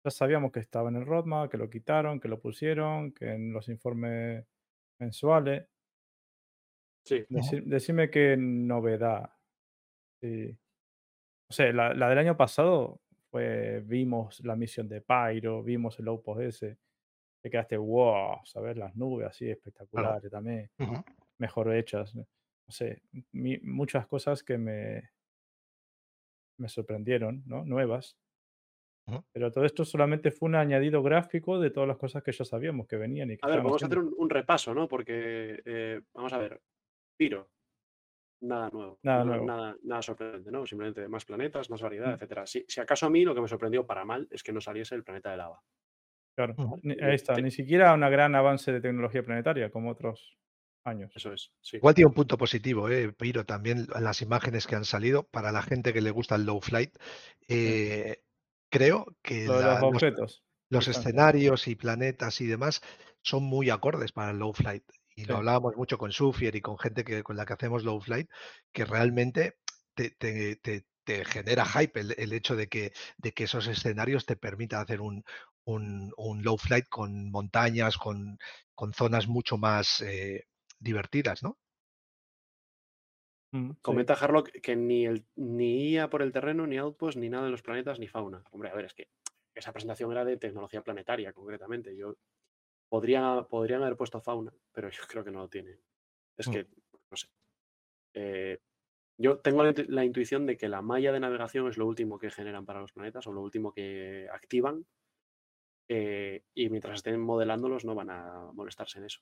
[0.06, 3.53] ya sabíamos que estaba en el roadmap, que lo quitaron, que lo pusieron, que en
[3.53, 4.48] los informes
[4.99, 5.68] mensuales.
[7.06, 9.30] Sí, Deci- decime qué novedad.
[10.22, 10.57] Sí.
[11.49, 16.07] O sea, la, la del año pasado fue, vimos la misión de Pyro, vimos el
[16.07, 16.78] Outpost ese,
[17.41, 18.78] te quedaste, wow, ¿sabes?
[18.78, 20.72] Las nubes así espectaculares también,
[21.38, 22.15] mejor hechas.
[22.15, 22.26] No
[22.70, 23.02] sé,
[23.34, 25.10] mi- muchas cosas que me,
[26.57, 27.65] me sorprendieron, ¿no?
[27.65, 28.18] Nuevas.
[29.34, 32.88] Pero todo esto solamente fue un añadido gráfico de todas las cosas que ya sabíamos
[32.88, 34.88] que venían y que A ver, vamos a hacer un, un repaso, ¿no?
[34.88, 36.62] Porque, eh, vamos a ver,
[37.18, 37.50] Piro,
[38.42, 39.46] nada nuevo, Nada no- nuevo.
[39.46, 40.66] Nada, nada sorprendente, ¿no?
[40.66, 42.14] Simplemente más planetas, más variedad, Mm.
[42.16, 42.46] etcétera.
[42.48, 44.96] Si, si acaso a mí lo que me sorprendió para mal es que no saliese
[44.96, 45.62] el planeta de lava.
[46.36, 47.34] Claro, Te- ahí está.
[47.36, 50.38] te- Ni siquiera un gran avance de tecnología planetaria como otros
[50.86, 51.14] años.
[51.16, 51.78] Eso es, sí.
[51.78, 53.14] Igual tiene un punto positivo, ¿eh?
[53.14, 56.46] Piro, también en las imágenes que han salido, para la gente que le gusta el
[56.46, 56.98] low flight,
[57.48, 58.24] eh,
[58.74, 59.80] creo que Lo de la-
[60.70, 60.98] los objetos.
[60.98, 62.82] escenarios y planetas y demás
[63.22, 64.84] son muy acordes para el low flight.
[65.16, 68.02] Y lo hablábamos mucho con Sufier y con gente que, con la que hacemos low
[68.02, 68.30] flight,
[68.74, 69.58] que realmente
[69.95, 74.26] te, te- te- te genera hype el, el hecho de que, de que esos escenarios
[74.26, 75.24] te permitan hacer un,
[75.66, 78.38] un- un low flight con montañas, con,
[78.76, 80.45] con zonas mucho más eh,
[80.80, 81.58] divertidas, ¿no?
[83.54, 83.78] Mm, sí.
[83.82, 87.52] Comenta Harlock que ni, el, ni IA por el terreno, ni Outpost, ni nada de
[87.52, 88.44] los planetas, ni fauna.
[88.52, 89.10] Hombre, a ver, es que
[89.54, 91.96] esa presentación era de tecnología planetaria, concretamente.
[91.96, 92.16] Yo
[92.90, 95.78] podría, podrían haber puesto fauna, pero yo creo que no lo tiene.
[96.38, 96.52] Es Mm.
[96.52, 96.68] que,
[97.12, 97.28] no sé.
[98.16, 98.60] Eh,
[99.18, 102.18] yo tengo la, intu- la intuición de que la malla de navegación es lo último
[102.20, 104.86] que generan para los planetas o lo último que activan.
[105.90, 109.20] eh, y mientras estén modelándolos no van a molestarse en eso.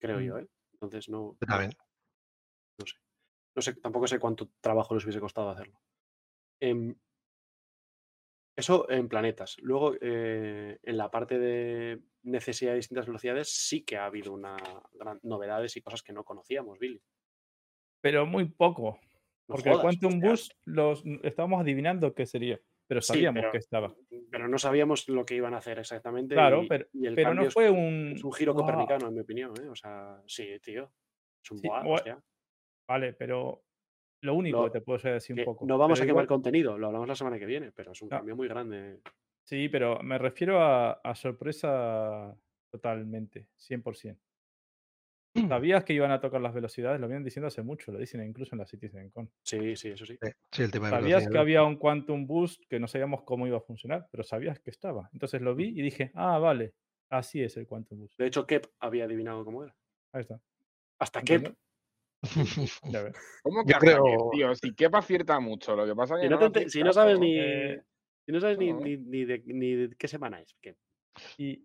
[0.00, 0.24] Creo Mm.
[0.24, 0.48] yo, ¿eh?
[0.72, 1.36] Entonces no.
[2.78, 2.96] No sé.
[3.56, 5.80] No sé, tampoco sé cuánto trabajo les hubiese costado hacerlo.
[6.60, 6.94] Em,
[8.56, 9.56] eso en planetas.
[9.60, 14.56] Luego, eh, en la parte de necesidad de distintas velocidades, sí que ha habido una
[14.92, 17.00] gran novedades y cosas que no conocíamos, Billy.
[18.02, 18.98] Pero muy poco.
[19.48, 20.28] No Porque el jodas, Quantum hostia.
[20.28, 22.60] Boost los estábamos adivinando qué sería.
[22.86, 23.94] Pero Sí, sabíamos pero- que estaba.
[24.30, 26.34] Pero no sabíamos lo que iban a hacer exactamente.
[26.34, 28.12] Claro, y- pero, y el pero no es- fue un.
[28.16, 29.52] Es un giro copernicano, en mi opinión.
[29.62, 29.68] ¿eh?
[29.68, 30.92] O sea, sí, tío.
[31.42, 31.68] Es un Sí.
[32.90, 33.62] Vale, pero
[34.22, 35.64] lo único Lo- que te puedo decir un Que poco.
[35.64, 38.02] no vamos pero a quemar igual- contenido, lo hablamos la semana que viene, pero es
[38.02, 38.16] un No.
[38.16, 38.98] cambio muy grande.
[39.44, 42.36] Sí, pero me refiero a, a sorpresa
[42.68, 44.18] totalmente, 100%.
[45.56, 47.00] ¿Sabías que iban a tocar las velocidades?
[47.00, 49.30] Lo vienen diciendo hace mucho, lo dicen incluso en la CitizenCon.
[49.44, 50.14] Sí, sí, eso sí.
[50.20, 53.46] Eh, Sí, el tema de Sabías que había un Quantum Boost que no sabíamos cómo
[53.46, 55.08] iba a funcionar, pero sabías que estaba.
[55.12, 56.74] Entonces lo vi y dije, ah, vale,
[57.08, 58.18] así es el Quantum Boost.
[58.18, 59.76] De hecho, Kep había adivinado cómo era.
[60.12, 60.40] Ahí está.
[60.98, 61.54] Hasta Kep.
[63.42, 64.54] ¿Cómo que creo- que, tío?
[64.54, 67.18] Si Kepa acierta mucho, lo que pasa es que Si no, te si no sabes
[67.18, 67.82] ni, Eh,
[68.26, 68.80] si no sabes ni, no.
[68.80, 70.54] ni, ni de, ni de qué semana es.
[71.38, 71.64] Y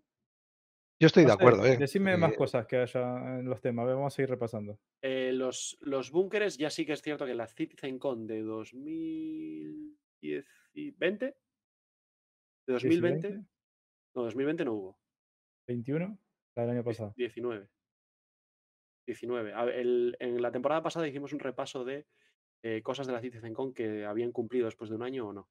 [0.98, 1.76] Yo estoy no de acuerdo, ¿eh?
[1.76, 3.82] decime más Eh, cosas que haya en los temas.
[3.84, 4.80] A ver, vamos a ir repasando.
[5.02, 11.36] Eh, los, los búnkeres, ya sí que es cierto que la CitizenCon de 2020,
[12.66, 13.48] de 2020, 17,
[14.14, 14.98] no, 2020 no hubo.
[15.68, 16.18] 21,
[16.56, 17.12] la del año pasado.
[17.16, 17.68] 19.
[19.06, 19.52] 19.
[19.54, 22.06] A ver, el- en la temporada pasada hicimos un repaso de
[22.62, 25.48] eh, cosas de la CitizenCon que habían cumplido después de un año o no.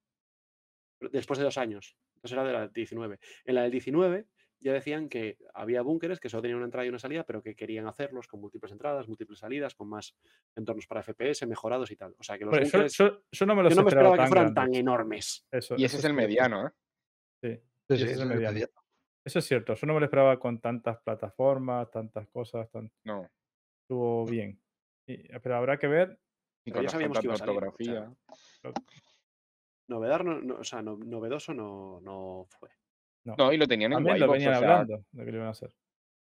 [1.12, 1.96] Después de dos años.
[2.16, 3.20] Entonces era de la 19.
[3.46, 4.26] En la del 19
[4.60, 7.56] ya decían que había búnkeres que solo tenían una entrada y una salida, pero que
[7.56, 10.16] querían hacerlos con múltiples entradas, múltiples salidas, con más
[10.56, 12.16] entornos para FPS mejorados y tal.
[12.18, 14.74] O sea que los no me los yo no me esperaba que tan fueran tan
[14.76, 15.46] enormes.
[15.52, 16.72] Eso, Y eso ese es el mediano, ¿eh?
[17.42, 18.54] Sí, sí, ese es eso el es el mediano.
[18.54, 18.74] mediano.
[19.24, 19.74] Eso es cierto.
[19.76, 22.70] Yo no me lo esperaba con tantas plataformas, tantas cosas.
[22.72, 22.92] Tan...
[23.04, 23.30] No.
[23.86, 24.60] Estuvo bien.
[25.06, 26.20] Pero habrá que ver.
[26.66, 27.68] Y con ya sabíamos que iba a salir, o sea,
[28.02, 28.16] ortografía.
[29.88, 32.70] Novedad no, no- o sea, no- novedoso no, no fue.
[33.26, 33.54] No.
[33.54, 35.52] Y lo tenían en También lo venían o sea, hablando de que lo iban a
[35.52, 35.72] hacer.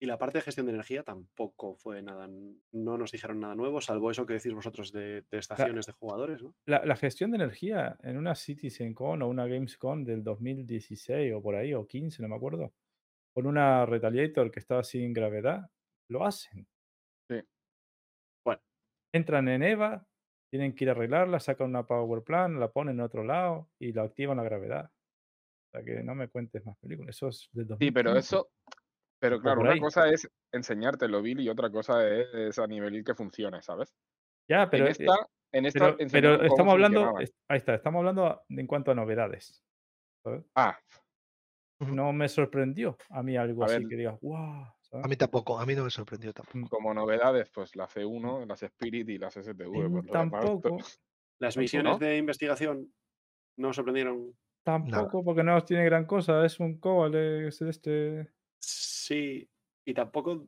[0.02, 2.27] Y la parte de gestión de energía tampoco fue nada,
[2.73, 6.44] no nos dijeron nada nuevo, salvo eso que decís vosotros de, de estaciones de jugadores,
[6.44, 6.53] ¿no?
[6.65, 11.56] La, la gestión de energía en una CitizenCon o una Gamescom del 2016 o por
[11.56, 12.73] ahí, o 15, no me acuerdo,
[13.34, 15.69] con una Retaliator que estaba sin gravedad,
[16.10, 16.68] lo hacen.
[19.14, 20.06] Entran en EVA,
[20.52, 23.94] tienen que ir a arreglarla, sacan una Power Plan, la ponen en otro lado y
[23.94, 24.85] la activan la gravedad.
[24.85, 27.15] O sea que no me cuentes más películas.
[27.15, 28.19] Eso es del Sí, pero 2015.
[28.19, 28.49] eso.
[29.19, 33.61] Pero claro, una cosa es enseñártelo, Bill, y otra cosa es a nivel que funcione,
[33.61, 33.95] ¿sabes?
[34.49, 35.15] Ya, pero, en esta,
[35.53, 39.64] en esta pero, pero estamos hablando, ahí está, estamos hablando en cuanto a novedades.
[40.26, 40.44] ¿sabes?
[40.56, 40.77] Ah,
[41.80, 43.88] No me sorprendió a mí algo A así ver.
[43.88, 44.65] que digas, wow.
[45.02, 46.70] A mí tampoco, a mí no me sorprendió tampoco.
[46.70, 49.90] como novedades, pues la C1, las Spirit y las STV.
[49.91, 50.78] pues Tampoco,
[51.40, 52.94] Las misiones de investigación
[53.57, 54.36] no sorprendieron.
[54.64, 56.45] tampoco, porque no tiene gran cosa.
[56.45, 58.30] Es un Cobalt, es este.
[58.61, 59.49] Sí,
[59.86, 60.48] y tampoco.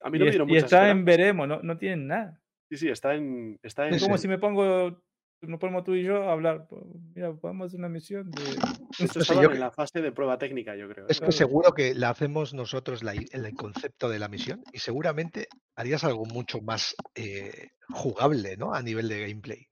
[0.00, 2.06] A mí Y, no me es- dieron y muchas está en veremos, no, no tienen
[2.08, 2.40] nada.
[2.70, 3.58] Sí, sí, está en.
[3.62, 4.22] Está en Es como Sí.
[4.22, 5.03] si me pongo,
[5.46, 6.66] nos ponemos tú y yo hablar.
[6.68, 6.82] pues,
[7.14, 8.42] Mira, podemos hacer una misión de.
[8.42, 11.04] No sé, estaban yo en que- la fase de prueba técnica, yo creo.
[11.04, 11.08] ¿eh?
[11.10, 14.78] Es que seguro que la hacemos nosotros la i- el concepto de la misión y
[14.78, 18.74] seguramente harías algo mucho más eh, jugable, ¿no?
[18.74, 19.66] A nivel de gameplay.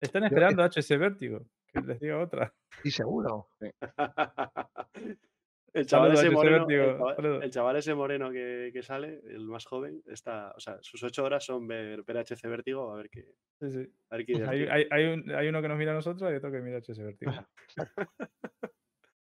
[0.00, 1.46] Están esperando a HC Vértigo.
[1.72, 2.54] que les diga otra.
[2.84, 3.48] Y seguro.
[5.74, 7.42] El chaval, Saludos, ese moreno, el, Vértigo, chaval, saludos.
[7.44, 11.24] el chaval ese moreno que, que sale, el más joven, está, o sea, sus ocho
[11.24, 13.26] horas son ver, ver HC Vértigo a ver qué,
[13.60, 13.92] Sí, sí.
[14.10, 16.36] a ver qué Hay, hay, hay, un- hay uno que nos mira a nosotros y
[16.36, 17.32] otro que mira a HS Vertigo.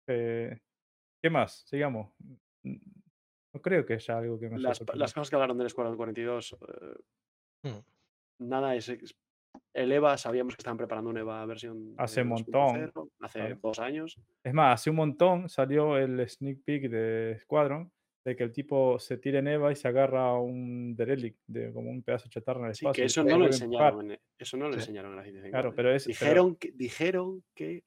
[0.10, 0.58] Eh,
[1.22, 1.66] ¿Qué más?
[1.68, 2.14] Sigamos.
[2.64, 6.54] No creo que haya algo que me las, las cosas que hablaron del Escuadrón 42,
[6.54, 6.96] eh,
[7.64, 8.48] Mm.
[8.48, 8.88] nada es.
[9.74, 11.94] El EVA, sabíamos que estaban preparando un EVA versión.
[11.98, 13.60] Hace un montón, 2.0, Hace claro.
[13.62, 14.20] dos años.
[14.44, 17.92] Es más, hace un montón salió el sneak peek de Squadron
[18.26, 21.72] de que el tipo se tira en Eva y se agarra a un derelict, de,
[21.72, 23.02] como un pedazo de chatarra en el Sí, espacio.
[23.02, 24.12] que eso no lo enseñaron.
[24.12, 24.80] En, eso no lo Sí.
[24.80, 27.84] enseñaron en la ciencia Claro, pero es- pero- Dijeron, que, dijeron que.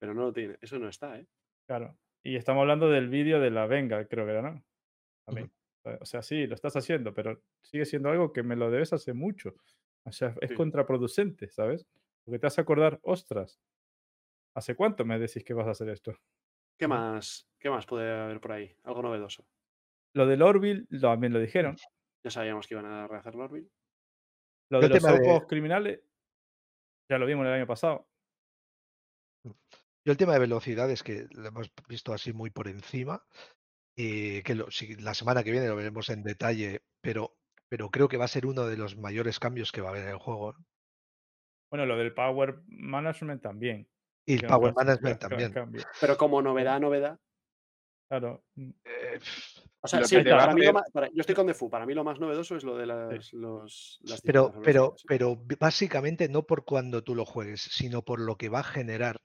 [0.00, 0.56] Pero no lo tiene.
[0.60, 1.26] Eso no está, ¿eh?
[1.66, 1.96] Claro.
[2.22, 4.62] Y estamos hablando del vídeo de la Venga, creo que era, ¿no?
[5.26, 5.50] También.
[6.00, 9.12] O sea, sí, lo estás haciendo, pero sigue siendo algo que me lo debes hace
[9.12, 9.54] mucho.
[10.06, 10.54] O sea, es Sí.
[10.54, 11.86] contraproducente, ¿sabes?
[12.24, 13.60] Porque te a acordar, ostras,
[14.54, 16.16] ¿hace cuánto me decís que vas a hacer esto?
[16.78, 16.90] ¿Qué Mm.
[16.90, 18.76] más, ¿Qué más puede haber por ahí?
[18.82, 19.46] Algo novedoso.
[20.14, 21.76] Lo del Orville también lo dijeron.
[22.22, 23.70] Ya sabíamos que iban a rehacer Lorville.
[24.70, 26.00] Lo Yo de el los de- ojos criminales,
[27.10, 28.06] ya lo vimos el año pasado.
[29.44, 33.26] Yo el tema de velocidad es que lo hemos visto así muy por encima,
[33.96, 37.36] eh, que lo- si- la semana que viene lo veremos en detalle, pero,
[37.68, 40.04] pero creo que va a ser uno de los mayores cambios que va a haber
[40.04, 40.52] en el juego.
[40.52, 40.64] ¿no?
[41.70, 43.88] Bueno, lo del Power Management también.
[44.26, 45.52] Y el Power Management también.
[45.52, 45.82] cambio.
[46.00, 47.18] Pero como novedad, novedad.
[48.08, 48.44] Claro.
[48.54, 49.18] mm, Eh,
[49.80, 51.68] O sea, sí, para mí lo más- para- yo estoy con Defu.
[51.68, 56.26] Para mí lo más novedoso es lo de las, los, las Pero, pero, pero básicamente
[56.28, 59.20] no por cuando tú lo juegues, sino por lo que va a generar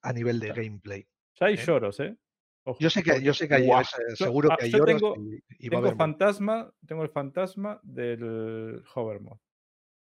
[0.00, 1.06] a nivel de gameplay.
[1.38, 1.62] Ya hay ¿eh?
[1.66, 2.16] lloros, ¿eh?
[2.64, 5.00] Ojo, Yo sé que, yo sé que hay, Yo- seguro ah, que hay yo lloros
[5.00, 5.96] tengo- y, y va a tengo haber mucho.
[5.98, 9.38] fantasma, tengo el fantasma del hover mod.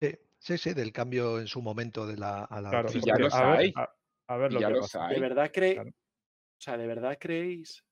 [0.01, 3.16] Sí, sí, sí, del cambio en su momento de la, a la Claro, Sí, ya
[3.16, 3.73] los a ver, hay.
[3.74, 3.89] a,
[4.29, 5.15] a ver lo ya que los hay.
[5.15, 5.91] ¿De verdad cree, Claro.
[5.91, 7.85] o sea, ¿de verdad creéis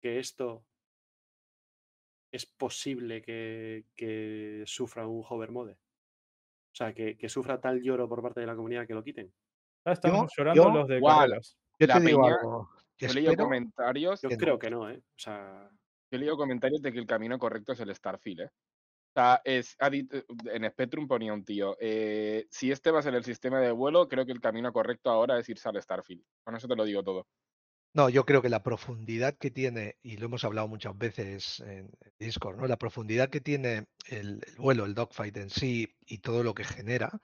[0.00, 0.64] que esto
[2.32, 5.72] es posible que, que sufra un hover mode?
[5.72, 9.32] O sea, que, que sufra tal lloro por parte de la comunidad que lo quiten.
[9.84, 11.56] Ya estamos Yo- llorando yo- los de carreras.
[11.78, 12.70] Yo La te digo peña- algo.
[12.98, 14.40] Yo he leído comentarios, Yo que no.
[14.40, 14.98] creo que no, ¿eh?
[14.98, 18.50] O sea, yo he leído comentarios de que el camino correcto es el Starfield, ¿eh?
[19.16, 23.14] O sea, es, dit- en Spectrum ponía un tío, eh, si este va a ser
[23.14, 26.24] el sistema de vuelo, creo que el camino correcto ahora es irse al Starfield.
[26.44, 27.26] Con eso te lo digo todo.
[27.96, 31.92] No, yo creo que la profundidad que tiene, y lo hemos hablado muchas veces en
[32.18, 32.66] Discord, ¿no?
[32.66, 36.64] La profundidad que tiene el, el vuelo, el dogfight en sí y todo lo que
[36.64, 37.20] genera,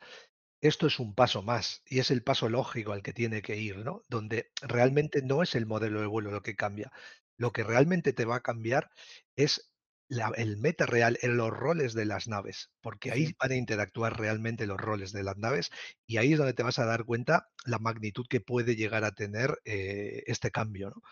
[0.61, 3.79] esto es un paso más y es el paso lógico al que tiene que ir,
[3.79, 4.03] ¿no?
[4.09, 6.93] Donde realmente no es el modelo de vuelo lo que cambia.
[7.37, 8.91] Lo que realmente te va a cambiar
[9.37, 9.73] es
[10.09, 13.35] la- el meta real en los roles de las naves, porque ahí Sí.
[13.41, 15.71] van a interactuar realmente los roles de las naves
[16.07, 19.13] y ahí es donde te vas a dar cuenta la magnitud que puede llegar a
[19.13, 20.91] tener eh, este cambio.
[20.91, 21.03] ¿no?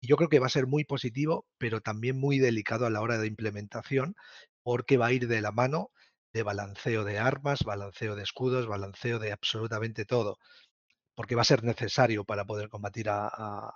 [0.00, 3.00] Y yo creo que va a ser muy positivo, pero también muy delicado a la
[3.00, 4.14] hora de implementación,
[4.62, 5.90] porque va a ir de la mano
[6.32, 10.38] de balanceo de armas, balanceo de escudos, balanceo de absolutamente todo,
[11.14, 13.74] porque va a ser necesario para poder combatir a, a-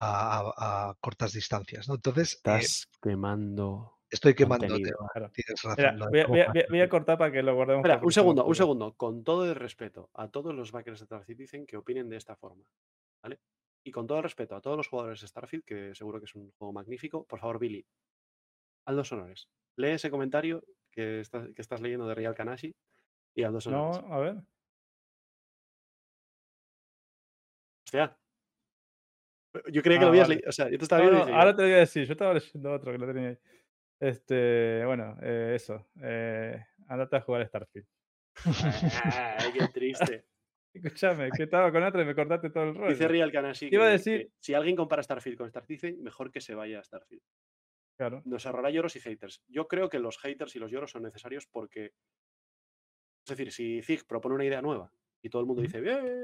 [0.00, 0.52] a-
[0.90, 1.88] a- cortas distancias.
[1.88, 1.94] ¿no?
[1.94, 2.60] Entonces, eh,
[3.02, 3.98] quemando.
[4.10, 4.66] estoy quemando.
[5.12, 5.30] Claro.
[5.32, 5.76] Tienes razón.
[5.76, 7.86] Mira, voy, a, voy a- Power voy a- voy a cortar para que lo guardemos.
[8.02, 8.94] Un segundo, un segundo.
[8.94, 12.36] Con todo el respeto a todos los backers de Star Citizen que opinen de esta
[12.36, 12.64] forma,
[13.22, 13.40] ¿vale?
[13.86, 16.34] Y con todo el respeto a todos los jugadores de Starfield, que seguro que es
[16.34, 17.84] un juego magnífico, por favor, Billy,
[18.86, 19.48] haz dos honores.
[19.76, 20.64] Lee ese comentario
[20.94, 22.72] que estás, que estás leyendo de Real Kanashi
[23.36, 24.36] y haz dos No, a ver.
[27.86, 28.16] Hostia.
[29.70, 30.34] Yo creía que Ah, lo habías vale.
[30.36, 30.48] leído.
[30.48, 32.06] O sea, yo te estaba No, viendo no, ahora te lo voy a decir.
[32.06, 33.38] Yo estaba leyendo otro que lo tenía ahí.
[34.00, 35.86] Este, bueno, eh, eso.
[36.02, 37.86] Eh, andate a jugar Starfield.
[39.04, 40.24] Ay, qué triste.
[40.74, 42.90] Escúchame, que estaba con otro y me cortaste todo el rollo.
[42.90, 46.32] Dice Real Kanashi iba a decir- que si alguien compara Starfield con Star Citizen, mejor
[46.32, 47.22] que se vaya a Starfield.
[47.96, 48.22] Claro.
[48.24, 49.42] nos ahorrará lloros y haters.
[49.48, 51.94] Yo creo que los haters y los lloros son necesarios porque,
[53.26, 54.92] es decir, si Zig propone una idea nueva
[55.22, 56.22] y todo el mundo dice, "Bien",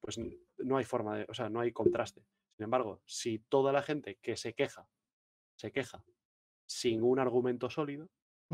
[0.00, 0.18] pues
[0.58, 2.22] no hay forma de, o sea, no hay contraste.
[2.56, 4.88] Sin embargo, si toda la gente que se queja,
[5.56, 6.04] se queja
[6.66, 8.10] sin un argumento sólido,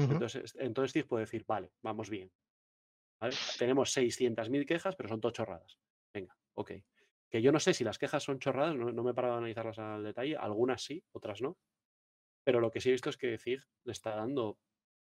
[0.09, 2.33] entonces, entonces Zig puede decir, vale, vamos bien.
[3.21, 3.35] ¿vale?
[3.59, 5.79] Tenemos 600.000 quejas, pero son todo chorradas.
[6.13, 6.73] Venga, ok.
[7.31, 9.39] Que yo no sé si las quejas son chorradas, no, no me he parado a
[9.39, 11.59] analizarlas al detalle, algunas sí, otras no.
[12.45, 14.59] Pero lo que sí he visto es que Zig le está dando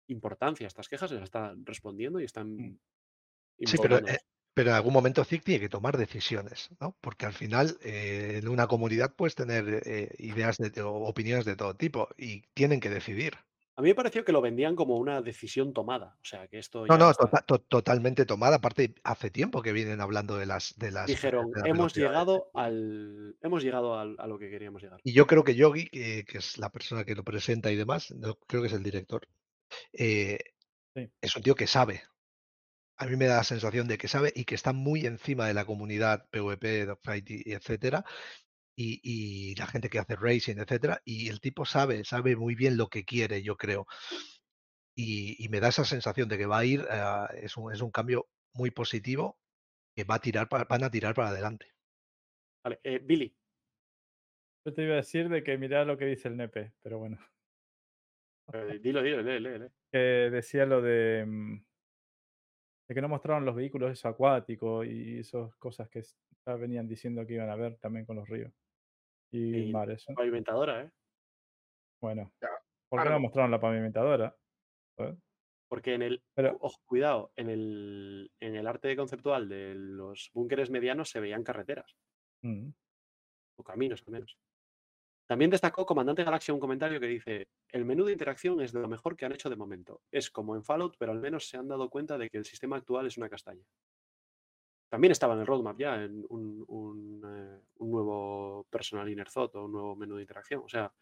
[0.08, 3.66] importancia a estas quejas, les está respondiendo y están Mm.
[3.66, 4.18] Sí, pero, eh,
[4.52, 6.96] pero en algún momento CIC tiene que tomar decisiones, ¿no?
[7.00, 11.56] Porque al final eh, en una comunidad puedes tener eh, ideas de, o opiniones de
[11.56, 13.38] todo tipo y tienen que decidir.
[13.78, 16.16] A mí me pareció que lo vendían como una decisión tomada.
[16.22, 17.24] O sea, que esto No, no, está.
[17.26, 18.56] tota- to- totalmente tomada.
[18.56, 22.08] Aparte, hace tiempo que vienen hablando de las de las Dijeron, de la hemos velocidad".
[22.08, 23.36] llegado al.
[23.42, 24.98] Hemos llegado al- a lo que queríamos llegar.
[25.04, 28.10] Y yo creo que Yogi, que, que es la persona que lo presenta y demás,
[28.12, 29.28] no, creo que es el director,
[29.92, 30.38] eh,
[30.94, 31.10] Sí.
[31.20, 32.02] es un tío que sabe.
[32.96, 35.52] A mí me da la sensación de que sabe y que está muy encima de
[35.52, 38.06] la comunidad PvP, Dogfight etcétera,
[38.76, 42.76] y, y la gente que hace racing, etcétera, y el tipo sabe, sabe muy bien
[42.76, 43.86] lo que quiere, yo creo.
[44.96, 47.80] Y, y me da esa sensación de que va a ir, ah, es, un, es
[47.82, 49.38] un cambio muy positivo,
[49.96, 51.72] que va a tirar para- van a tirar para adelante.
[52.64, 53.34] Vale, eh, Billy,
[54.66, 57.18] Yo te iba a decir de que mirá lo que dice el nepe, pero bueno.
[58.52, 59.68] eh, dilo, dilo, lee, lee, lee.
[59.92, 59.98] Que
[60.30, 61.64] decía lo de, mm,
[62.88, 66.02] de que no mostraron los vehículos eso acuáticos y esas cosas que
[66.58, 68.52] venían diciendo que iban a ver también con los ríos
[69.30, 70.04] y Y mares.
[70.14, 70.90] pavimentadora, ¿eh?
[72.00, 72.48] Bueno, Ya,
[72.88, 74.36] ¿por qué no mostraron la pavimentadora?
[74.96, 75.16] ¿sabes?
[75.68, 76.22] Porque en el.
[76.34, 81.42] Pero- Ojo, cuidado, en el, en el arte conceptual de los búnkeres medianos se veían
[81.42, 81.96] carreteras.
[82.42, 82.68] Mm,
[83.58, 84.38] o caminos al menos.
[85.28, 88.86] También destacó Comandante Galaxia un comentario que dice, el menú de interacción es de lo
[88.86, 90.02] mejor que han hecho de momento.
[90.12, 92.76] Es como en Fallout, pero al menos se han dado cuenta de que el sistema
[92.76, 93.64] actual es una castaña.
[94.88, 99.54] También estaba en el roadmap ya en un, un, eh, un nuevo personal inner thought
[99.56, 100.62] o un nuevo menú de interacción.
[100.64, 100.92] O sea,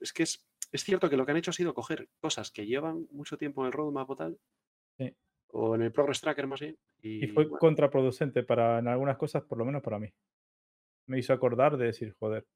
[0.00, 2.66] es, que es, es cierto que lo que han hecho ha sido coger cosas que
[2.66, 4.38] llevan mucho tiempo en el roadmap o tal,
[4.98, 5.14] Sí.
[5.48, 9.16] o en el progress tracker más bien, y, Y fue bueno, contraproducente para en algunas
[9.18, 10.12] cosas, por lo menos para mí.
[11.06, 12.46] Me hizo acordar de decir, joder,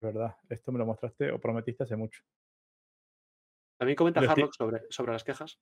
[0.00, 2.22] verdad, esto me lo mostraste o prometiste hace mucho.
[3.78, 5.60] También comenta Harlock sobre, sobre las quejas.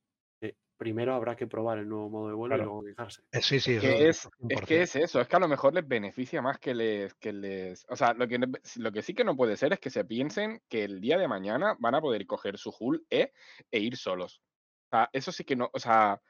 [0.77, 3.21] Primero habrá que probar el nuevo modo de vuelo y luego quejarse.
[3.31, 4.65] Eh, sí, sí, eso es, es 100%.
[4.65, 7.85] que es eso, es que a lo mejor les beneficia más que les, que les.
[7.89, 8.47] O sea, lo que, no-
[8.77, 11.27] lo que sí que no puede ser es que se piensen que el día de
[11.27, 13.33] mañana van a poder coger su Hull E
[13.71, 14.41] e ir solos.
[14.87, 15.69] O sea, eso sí que no.
[15.73, 16.21] O sea.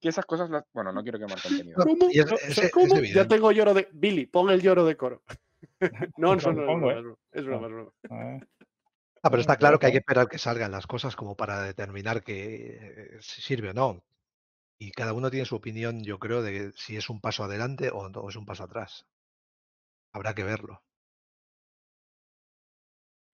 [0.00, 0.64] Que esas cosas las.
[0.72, 1.78] Bueno, no quiero quemar contenido.
[1.78, 2.08] No, ¿Cómo?
[2.10, 3.00] y es- No, es- so- es ¿cómo?
[3.00, 3.88] Ya tengo lloro de.
[3.92, 5.22] Billy, pon el lloro de coro.
[6.16, 7.92] no, no, no, broma, es broma.
[8.10, 8.38] Ah,
[9.22, 11.62] Ah, pero Ah, está claro que hay que esperar que salgan las cosas como para
[11.62, 12.36] determinar que
[13.16, 14.02] eh, si sirve o no.
[14.78, 18.08] Y cada uno tiene su opinión, yo creo, de si es un paso adelante o
[18.08, 19.06] no es un paso atrás.
[20.12, 20.82] Habrá que verlo.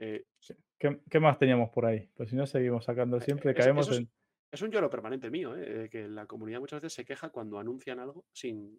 [0.01, 0.55] Eh, sí.
[0.79, 2.09] ¿Qué, qué más teníamos por ahí?
[2.17, 4.11] Pues si no seguimos sacando siempre, es- caemos eso es- en...
[4.53, 5.89] es un lloro permanente mío, ¿eh?
[5.91, 8.79] que la comunidad muchas veces se queja cuando anuncian algo sin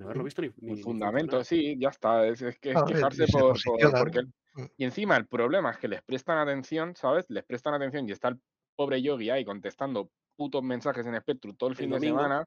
[0.00, 2.26] no haberlo visto ni, ni- Un ni fundamento, sí, ya está.
[2.26, 4.18] Es, es que es quejarse por, por- porque.
[4.20, 4.64] el- Mm.
[4.78, 7.24] Y encima el problema es que les prestan atención, ¿sabes?
[7.28, 8.40] Les prestan atención y está el
[8.74, 12.16] pobre Yogi ahí contestando putos mensajes en Spectrum todo el El fin domingo.
[12.16, 12.44] de semana.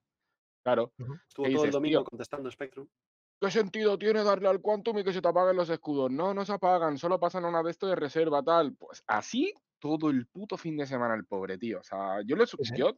[0.66, 0.92] Claro.
[1.30, 2.04] Estuvo ¿Qué todo el domingo tío?
[2.10, 2.90] contestando Spectrum.
[3.40, 6.12] ¿Qué sentido tiene darle al Quantum y que se te apaguen los escudos?
[6.12, 8.76] No, no se apagan, solo pasan una de esto de reserva, tal.
[8.76, 11.80] Pues así todo el puto fin de semana el pobre, tío.
[11.80, 12.58] O sea, yo le sí.
[12.76, 12.90] yo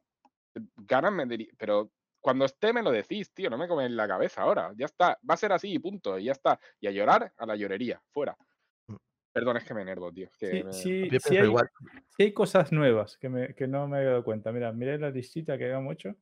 [0.56, 1.92] eh, ganas me diría, pero
[2.26, 4.74] cuando esté me lo decís, tío, no me comen la cabeza ahora.
[4.76, 6.60] Ya está, va a ser así y punto, y ya está.
[6.80, 8.36] Y a llorar a la llorería, fuera.
[8.88, 8.96] Mm.
[9.32, 10.28] Perdón, es que me enervo, tío.
[10.40, 11.70] que Sí, me- sí, sí hay, igual.
[12.18, 14.52] sí hay cosas nuevas que, me- que no me he dado cuenta.
[14.52, 16.16] Mira, miré la listita que habíamos hecho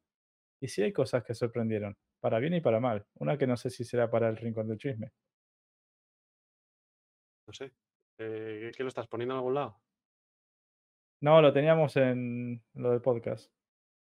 [0.62, 3.06] y sí hay cosas que sorprendieron, para bien y para mal.
[3.16, 5.14] Una que no sé si será para el rincón del chisme.
[7.48, 7.72] No sé.
[8.20, 9.80] Eh, ¿Qué lo estás poniendo en algún lado?
[11.22, 13.50] No, lo teníamos en lo del podcast.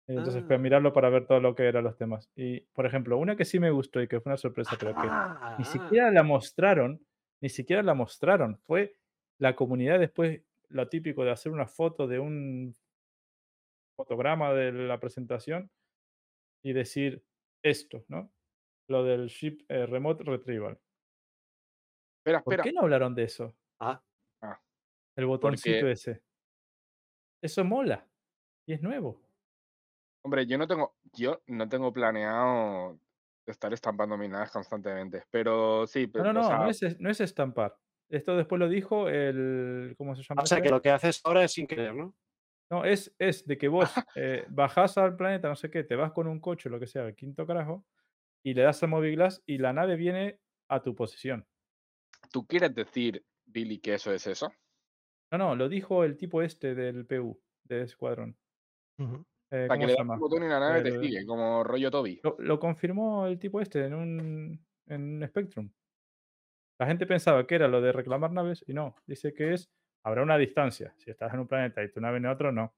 [0.09, 0.61] Entonces fui a Ah.
[0.61, 2.31] mirarlo para ver todo lo que eran los temas.
[2.37, 5.01] Y, por ejemplo, una que sí me gustó y que fue una sorpresa, pero que
[5.03, 7.05] ni Ah, siquiera la mostraron,
[7.41, 8.59] ni siquiera la mostraron.
[8.67, 8.95] Fue
[9.39, 12.75] la comunidad después, lo típico de hacer una foto de un
[13.97, 15.71] fotograma de la presentación
[16.63, 17.25] y decir
[17.65, 18.31] esto, ¿no?
[18.89, 20.79] Lo del ship eh, remote retrieval.
[22.21, 22.63] Espera, ¿Por espera.
[22.65, 23.55] qué no hablaron de eso?
[23.81, 24.01] ah,
[25.17, 26.23] El botoncito Porque- ese.
[27.43, 28.07] Eso mola.
[28.67, 29.19] Y es nuevo.
[30.27, 32.99] Hombre, yo no tengo, yo no tengo planeado
[33.47, 35.23] estar estampando mis naves constantemente.
[35.31, 37.77] Pero sí, pero, no, no, sea, no es, no es estampar.
[38.09, 39.95] Esto después lo dijo el.
[39.97, 40.43] ¿Cómo se llama?
[40.43, 40.67] o sea este?
[40.67, 42.13] que lo que haces ahora es sin querer, ¿no?
[42.69, 46.11] No, es, es de que vos eh, bajás al planeta, no sé qué, te vas
[46.11, 47.85] con un coche, lo que sea, el quinto carajo,
[48.43, 51.47] y le das al Moviglass y la nave viene a tu posición.
[52.33, 54.53] ¿tú quieres decir, Billy, que eso es eso?
[55.31, 58.37] No, no, lo dijo el tipo este del PU, de Escuadrón.
[59.51, 61.91] Eh, sea, que ¿Cómo le das un botón y la nave te sigue, como rollo
[61.91, 62.21] Toby.
[62.23, 65.71] Lo, lo confirmó el tipo este en un, en un Spectrum.
[66.79, 68.97] La gente pensaba que era lo de reclamar naves y no.
[69.07, 69.71] Dice que es,
[70.05, 70.95] habrá una distancia.
[70.99, 72.75] Si estás en un planeta y tu nave en otro, no.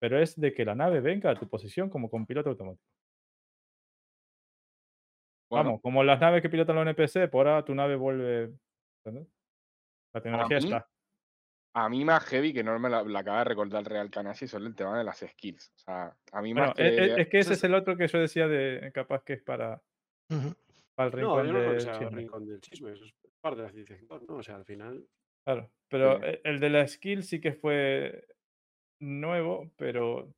[0.00, 2.84] Pero es de que la nave venga a tu posición como con piloto automático.
[5.48, 8.52] Bueno, Vamos, como las naves que pilotan los NPC, por ahora tu nave vuelve.
[9.04, 9.32] ¿entendés?
[10.12, 10.88] La tecnología está.
[11.78, 14.48] A mí más heavy que no me la, la acaba de recordar el Real Canasi
[14.48, 15.72] son el tema de las skills.
[15.76, 17.20] O sea, a mí Bueno, más e- e- que...
[17.22, 19.82] es, que ese es el otro que yo decía de capaz que es para,
[20.30, 22.16] el No, rincón yo no creo que del sea el chisme.
[22.16, 24.36] rincón del chisme, eso es parte de la civilización, ¿no?
[24.36, 25.06] O sea, al final.
[25.44, 26.24] Claro, pero Sí.
[26.24, 28.26] e- el de la skill sí que fue
[28.98, 30.32] nuevo, pero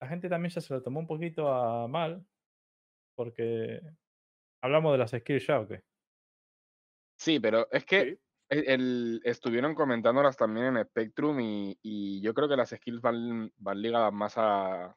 [0.00, 2.26] la gente también ya se lo tomó un poquito a mal,
[3.14, 3.80] porque
[4.60, 5.84] hablamos de las skills ya, ¿o qué?
[7.18, 8.18] Sí, pero es que Sí.
[8.52, 13.52] El, el- estuvieron comentándolas también en Spectrum y, y yo creo que las skills van,
[13.56, 14.96] van ligadas más a, a-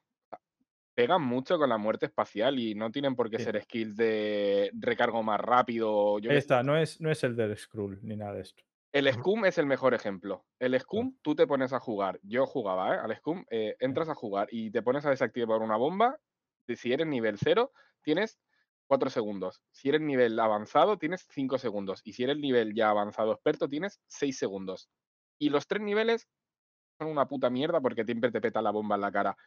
[0.94, 3.46] Pegan mucho con la muerte espacial y no tienen por qué Sí.
[3.46, 6.20] ser skills de recargo más rápido.
[6.20, 8.64] Yo está, no es, no es el del Skrull ni nada de esto.
[8.94, 9.12] El.
[9.12, 10.46] Scum es el mejor ejemplo.
[10.58, 12.18] El Scum, tú te pones a jugar.
[12.24, 13.00] Yo jugaba, ¿eh?
[13.04, 16.18] Al Scum, eh, entras a jugar y te pones a desactivar una bomba.
[16.74, 18.40] Si eres nivel 0, tienes
[18.88, 19.62] 4 segundos.
[19.72, 22.02] Si eres nivel avanzado, tienes 5 segundos.
[22.04, 24.90] Y si eres nivel ya avanzado experto, tienes 6 segundos.
[25.40, 26.28] Y los tres niveles
[26.98, 29.38] son una puta mierda porque siempre te peta la bomba en la cara.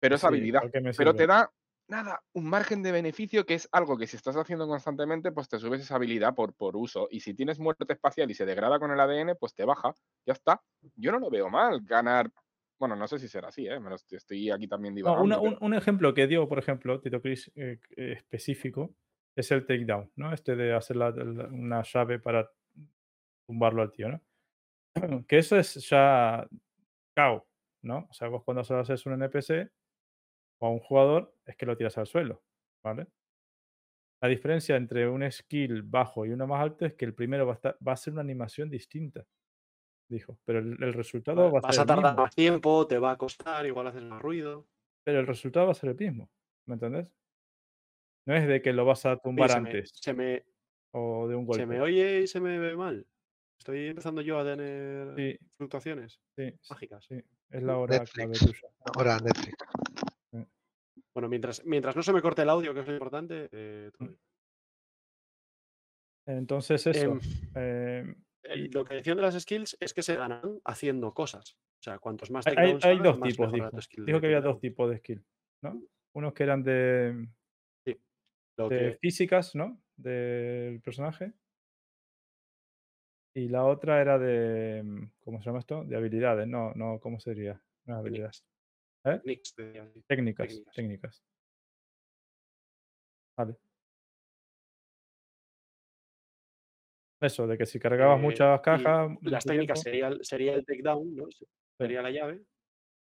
[0.00, 0.60] Pero es Sí, habilidad.
[0.60, 1.50] ¿para qué me Pero te da,
[1.88, 5.58] nada, un margen de beneficio que es algo que si estás haciendo constantemente, pues te
[5.58, 7.08] subes esa habilidad por, por uso.
[7.10, 9.94] Y si tienes muerte espacial y se degrada con el ADN, pues te baja.
[10.26, 10.62] Ya está.
[10.96, 12.30] Yo no lo veo mal ganar.
[12.78, 13.78] Bueno, no sé si será así, ¿eh?
[13.80, 15.24] Me lo estoy, estoy aquí también No, divagando.
[15.24, 18.94] una- un, pero- un ejemplo que dio, por ejemplo, Tito Chris eh, eh, específico,
[19.36, 20.32] es el takedown, ¿no?
[20.32, 22.50] Este de hacer la- la- una llave para
[23.46, 24.20] tumbarlo al tío, ¿no?
[25.28, 26.46] Que eso es ya
[27.16, 27.46] KO,
[27.82, 28.06] ¿no?
[28.10, 29.70] O sea, vos cuando solo haces un NPC
[30.60, 32.42] o a un jugador, es que lo tiras al suelo,
[32.82, 33.06] ¿vale?
[34.22, 37.52] La diferencia entre un skill bajo y uno más alto es que el primero va
[37.52, 39.26] a, estar- va a ser una animación distinta,
[40.14, 40.38] dijo.
[40.44, 42.22] Pero el, el resultado va a Vas ser a el tardar mismo.
[42.22, 44.66] más tiempo, te va a costar, igual haces más ruido.
[45.04, 46.30] Pero el resultado va a ser el mismo,
[46.66, 47.12] ¿me entendés?
[48.26, 50.44] No es de que lo vas a tumbar se, me, antes se, me,
[50.92, 51.80] o de un se me golpe.
[51.82, 53.06] oye y se me ve mal.
[53.58, 57.04] Estoy empezando yo a tener Sí, fluctuaciones sí, mágicas.
[57.04, 58.60] sí, es la hora clave Netflix.
[58.60, 58.74] tuya.
[58.94, 59.54] Ahora Netflix.
[61.12, 64.08] Bueno, mientras, mientras no se me corte el audio, que es lo importante, eh, todo
[64.08, 64.10] Mm.
[64.10, 64.20] bien.
[66.26, 67.12] Entonces eso.
[67.12, 67.20] Em,
[67.54, 71.56] em, el- lo que decían de las skills es que se ganan haciendo cosas.
[71.80, 73.70] O sea, cuantos más hay, hay- dos más tipos, dijo.
[74.06, 75.24] Dijo que había dos tipos de skill,
[75.62, 75.82] ¿no?
[76.14, 77.28] Unos que eran de,
[78.56, 79.82] Lo de que, físicas, ¿no?
[79.96, 81.32] Del personaje.
[83.36, 84.82] Y la otra era de.
[84.84, 85.84] mm, ¿Cómo se llama esto?
[85.84, 86.46] De habilidades.
[86.46, 87.60] No, no, ¿cómo sería?
[87.84, 88.44] No es habilidades.
[89.04, 89.20] ¿Eh?
[90.06, 90.62] Técnicas.
[90.74, 91.22] técnicas.
[93.36, 93.56] Vale.
[97.24, 99.16] Eso, de que si cargabas Eh, muchas cajas.
[99.22, 101.24] las técnicas sería, el- sería el takedown, ¿no?
[101.78, 102.42] Sería la llave.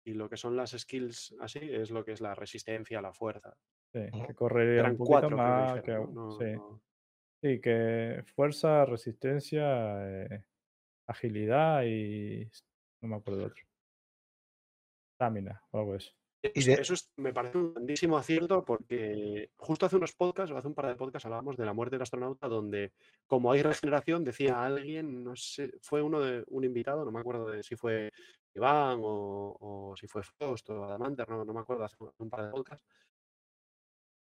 [0.05, 3.53] Y lo que son las skills así es lo que es la resistencia, la fuerza.
[3.93, 5.73] sí, que correría Eran un poquito cuatro, que más.
[5.75, 6.25] dijeron, Que, ¿no?
[6.25, 6.81] No- sí, no-
[7.43, 9.65] sí, que fuerza, resistencia,
[10.25, 10.45] eh,
[11.07, 12.49] agilidad y.
[13.01, 13.63] No me acuerdo de otro.
[15.13, 16.13] Estamina o algo de eso.
[16.53, 20.57] Eso, de- eso es- me parece un grandísimo acierto porque justo hace unos podcasts, o
[20.57, 22.93] hace un par de podcasts, hablábamos de la muerte del astronauta, donde
[23.27, 27.47] como hay regeneración, decía alguien, no sé, fue uno de un invitado, no me acuerdo
[27.49, 28.11] de si fue
[28.53, 32.45] Iván o, o si fue Frost o Adamanter, no, no me acuerdo, hace un par
[32.45, 32.85] de podcasts,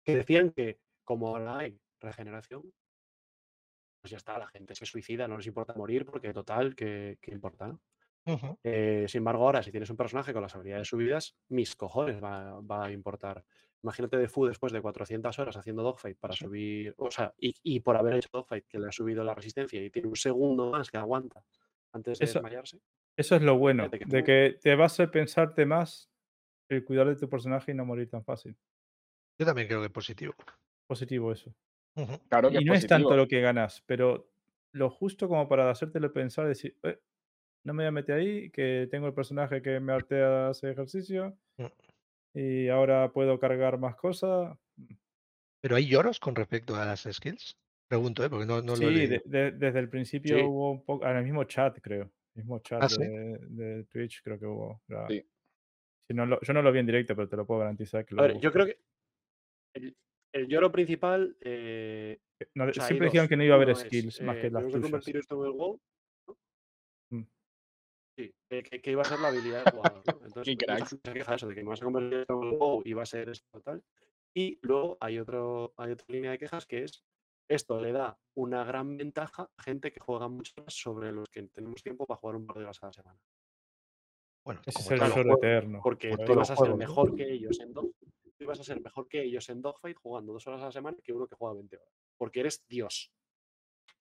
[0.03, 2.73] que decían que como ahora hay regeneración,
[4.01, 7.31] pues ya está, la gente se suicida, no les importa morir porque total, ¿qué, qué
[7.31, 7.77] importa?
[8.63, 12.59] Eh, sin embargo, ahora, si tienes un personaje con las habilidades subidas, mis cojones va,
[12.61, 13.45] va a importar.
[13.83, 16.45] Imagínate de Fu después de 400 horas haciendo dogfight para Sí.
[16.45, 19.81] subir, o sea, y, y por haber hecho dogfight que le ha subido la resistencia
[19.83, 21.43] y tiene un segundo más que aguanta
[21.93, 22.79] antes de Eso- desmayarse.
[23.17, 26.11] Eso es lo bueno, que de que te va a hacer pensarte más
[26.69, 28.57] el cuidar de tu personaje y no morir tan fácil.
[29.39, 30.33] Yo también creo que es positivo.
[30.87, 31.53] Positivo eso.
[32.29, 34.31] Claro que Y es no es tanto lo que ganas, pero
[34.73, 36.99] lo justo como para hacértelo pensar, decir, "Eh,
[37.67, 41.37] no me voy a meter ahí, que tengo el personaje que me artea hacer ejercicio
[41.57, 41.65] Mm.
[42.33, 44.57] y ahora puedo cargar más cosas.
[45.61, 47.57] Pero hay lloros con respecto a las skills.
[47.89, 48.29] Pregunto, ¿eh?
[48.29, 50.43] porque no, no lo he sí, de- de- desde el principio Sí.
[50.43, 52.09] hubo un poco, en el mismo chat, creo.
[52.35, 53.01] mismo chat ¿Ah, sí?
[53.01, 54.81] de, Twitch, creo que hubo.
[55.09, 55.25] Sí.
[56.07, 58.13] si no lo- yo no lo vi en directo, pero te lo puedo garantizar que
[58.13, 58.39] A lo ver, hubo.
[58.41, 58.79] yo creo que
[59.75, 59.97] el,
[60.33, 61.35] el lloro principal.
[61.41, 62.19] eh,
[62.55, 64.61] No, hay siempre dijeron que no iba a haber es, skills más eh, que las
[64.61, 64.83] tenemos que tuyas.
[64.91, 65.81] convertir esto en el WoW.
[68.17, 70.03] Sí, que, que- que iba a ser la habilidad del jugador.
[70.07, 70.13] ¿no?
[70.25, 72.81] Entonces, Qué se queja de eso, de que me vas a convertir en el WoW
[72.83, 73.83] y va a ser esto tal.
[74.33, 77.03] Y luego hay, otro, hay otra línea de quejas que es
[77.49, 81.43] esto le da una gran ventaja a gente que juega mucho más sobre los que
[81.43, 83.19] tenemos tiempo para jugar un par de horas a la semana.
[84.43, 85.79] Bueno, Ese es el eterno.
[85.81, 87.93] Porque tú los a ser mejor que ellos en tú
[88.39, 91.13] ibas a ser mejor que ellos en Dogfight jugando dos horas a la semana que
[91.13, 91.93] uno que juega 20 horas.
[92.17, 93.11] Porque eres Dios.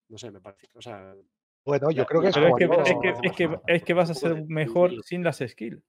[0.09, 0.68] No sé, me parece.
[0.74, 1.14] O sea,
[1.66, 2.55] Bueno, yo creo que es que, es,
[3.02, 5.82] que, es, que, no, es que vas a ser mejor sin las skills.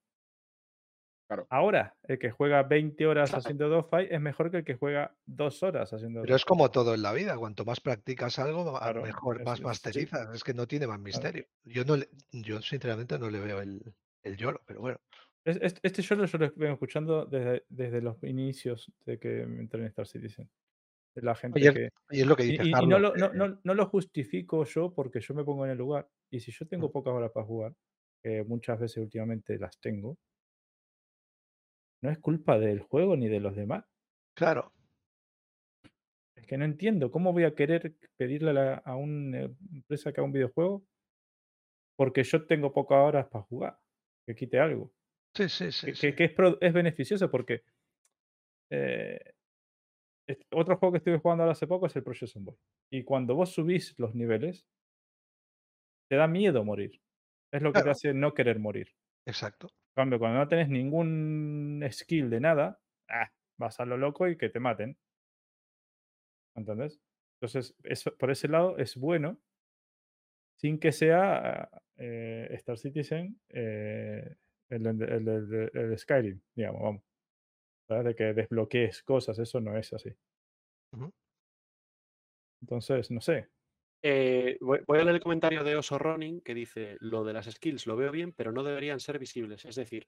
[1.30, 1.46] Claro.
[1.50, 3.40] Ahora, el que juega 20 horas Claro.
[3.42, 6.94] haciendo dogfight es mejor que el que juega dos horas haciendo Pero es como todo
[6.96, 10.34] en la vida, cuanto más practicas algo, Claro, mejor, más masterizas.
[10.34, 11.46] Es que no tiene más misterio.
[11.66, 13.94] Yo no le- yo sinceramente no le veo el,
[14.24, 15.00] el lloro, pero bueno.
[15.44, 19.42] Es- es- Este yo lo, yo lo vengo escuchando desde, desde los inicios de que
[19.44, 20.50] entré en Star Citizen.
[21.22, 21.90] La gente Oye, que.
[22.12, 22.90] Y es lo que Y, dice y- y Carlos.
[22.90, 25.78] no, lo, no, que- no- no lo justifico yo porque yo me pongo en el
[25.78, 26.08] lugar.
[26.32, 26.92] Y si yo tengo Mm.
[26.92, 27.74] pocas horas para jugar,
[28.24, 30.18] que muchas veces últimamente las tengo,
[32.02, 33.86] no es culpa del juego ni de los demás.
[34.36, 34.72] Claro,
[36.36, 40.22] Es que no entiendo cómo voy a querer pedirle a, la- a una empresa que
[40.22, 40.86] haga un videojuego
[41.98, 43.80] porque yo tengo pocas horas para jugar,
[44.26, 44.94] que quite algo.
[45.34, 45.88] sí, sí, sí.
[45.88, 46.14] Que, sí.
[46.14, 47.64] que- que es, beneficioso porque
[48.70, 49.20] eh,
[50.52, 52.58] otro juego que estuve jugando ahora hace poco es el Project Zomboid.
[52.92, 54.68] Y cuando vos subís los niveles,
[56.10, 57.02] te da miedo morir.
[57.52, 58.90] Es lo que te hace no querer morir.
[59.26, 59.68] Exacto.
[59.68, 64.38] En cambio, cuando no tenés ningún skill de nada, ah, vas a lo loco y
[64.38, 64.98] que te maten.
[66.56, 67.00] ¿Entendés?
[67.40, 69.40] Entonces, eso, por ese lado es bueno,
[70.56, 74.36] sin que sea eh, Star Citizen eh,
[74.70, 77.04] el- el- el Skyrim, digamos, vamos.
[77.90, 80.14] De que desbloquees cosas, eso no es así.
[82.62, 83.48] Entonces, no sé.
[84.04, 87.46] Eh, voy, voy a leer el comentario de Oso Ronin que dice: Lo de las
[87.46, 89.64] skills lo veo bien, pero no deberían ser visibles.
[89.66, 90.08] Es decir,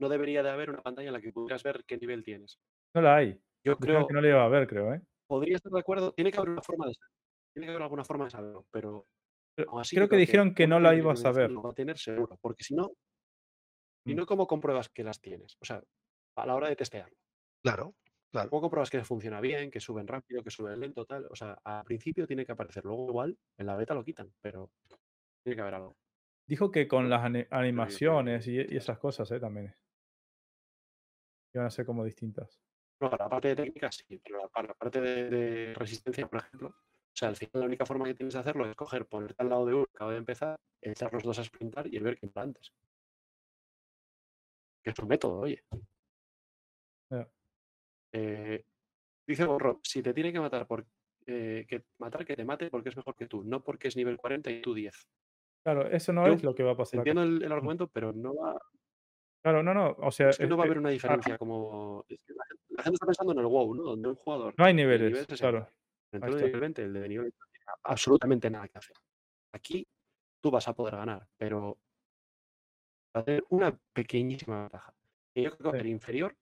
[0.00, 2.58] no debería de haber una pantalla en la que pudieras ver qué nivel tienes.
[2.94, 3.38] No la hay.
[3.64, 5.00] Yo creo, que no le iba a ver, creo, ¿eh?
[5.26, 6.12] podría estar de acuerdo.
[6.12, 6.94] Tiene que haber una forma de
[7.54, 9.06] tiene que haber alguna forma de saberlo, pero
[9.54, 11.50] Pero aún así creo que dijeron que no la ibas a ver.
[11.50, 12.90] lo va a tener seguro, porque si no,
[14.06, 14.16] si Mm.
[14.16, 15.56] no, ¿cómo compruebas que las tienes?
[15.60, 15.82] O sea,
[16.36, 17.16] a la hora de testearlo.
[17.62, 17.94] Claro,
[18.30, 18.50] claro.
[18.50, 21.26] ¿Cómo compruebas que funciona bien, que suben rápido, que suben lento, tal?
[21.30, 22.84] O sea, al principio tiene que aparecer.
[22.84, 24.70] Luego igual en la beta lo quitan, pero
[25.42, 25.96] tiene que haber algo.
[26.46, 29.40] Dijo que con las animaciones y, esas cosas, ¿eh?
[29.40, 29.74] También.
[31.54, 32.60] Iban a ser como distintas.
[33.00, 36.40] No, para la parte de técnica sí, pero para la parte de, de resistencia, por
[36.40, 36.74] ejemplo,
[37.14, 39.48] o sea, al final la única forma que tienes de hacerlo es coger, ponerte al
[39.48, 42.42] lado de uno acaba de empezar, echar los dos a sprintar y ver quién va
[42.42, 42.72] antes.
[44.82, 45.62] Que es un método, oye.
[48.14, 48.64] Eh,
[49.26, 50.86] dice Borro, si te tiene que matar por
[51.26, 54.16] eh, que matar, que te mate porque es mejor que tú, no porque es nivel
[54.16, 54.94] 40 y tú 10.
[55.64, 56.98] Claro, eso no Yo es lo que va a pasar.
[56.98, 58.60] Entiendo el, el argumento, pero no va,
[59.44, 59.94] Claro, no, no.
[59.98, 62.02] O sea, es que no va a haber una diferencia como...
[62.08, 63.82] es que la, gente, la gente está pensando en el WoW, ¿no?
[63.82, 65.68] Donde un jugador no hay niveles, nivel 60 claro.
[66.10, 66.28] Está.
[66.28, 68.96] nivel 20, el de nivel 20 no tiene absolutamente nada que hacer.
[69.52, 69.86] Aquí
[70.40, 71.76] tú vas a poder ganar, pero
[73.14, 74.94] va a tener una pequeñísima ventaja.
[75.34, 76.34] Yo creo que va a ser inferior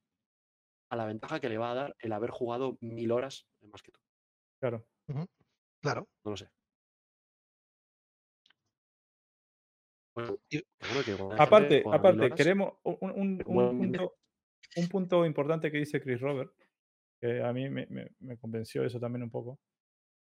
[0.93, 3.93] a la ventaja que le va a dar el haber jugado mil horas más que
[3.93, 4.01] tú.
[4.61, 4.85] Claro.
[5.81, 6.07] Claro.
[6.23, 6.51] No lo sé.
[10.15, 10.63] Bueno, que
[11.39, 14.15] Aparte, aparte, horas, queremos un, un- punto,
[14.77, 16.53] un punto importante que dice Chris Robert,
[17.19, 19.59] que a mí me, me- me convenció eso también un poco,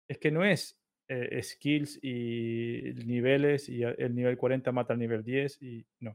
[0.06, 0.78] es que no es
[1.08, 6.14] eh, skills y niveles y el nivel 40 mata al nivel 10 y no.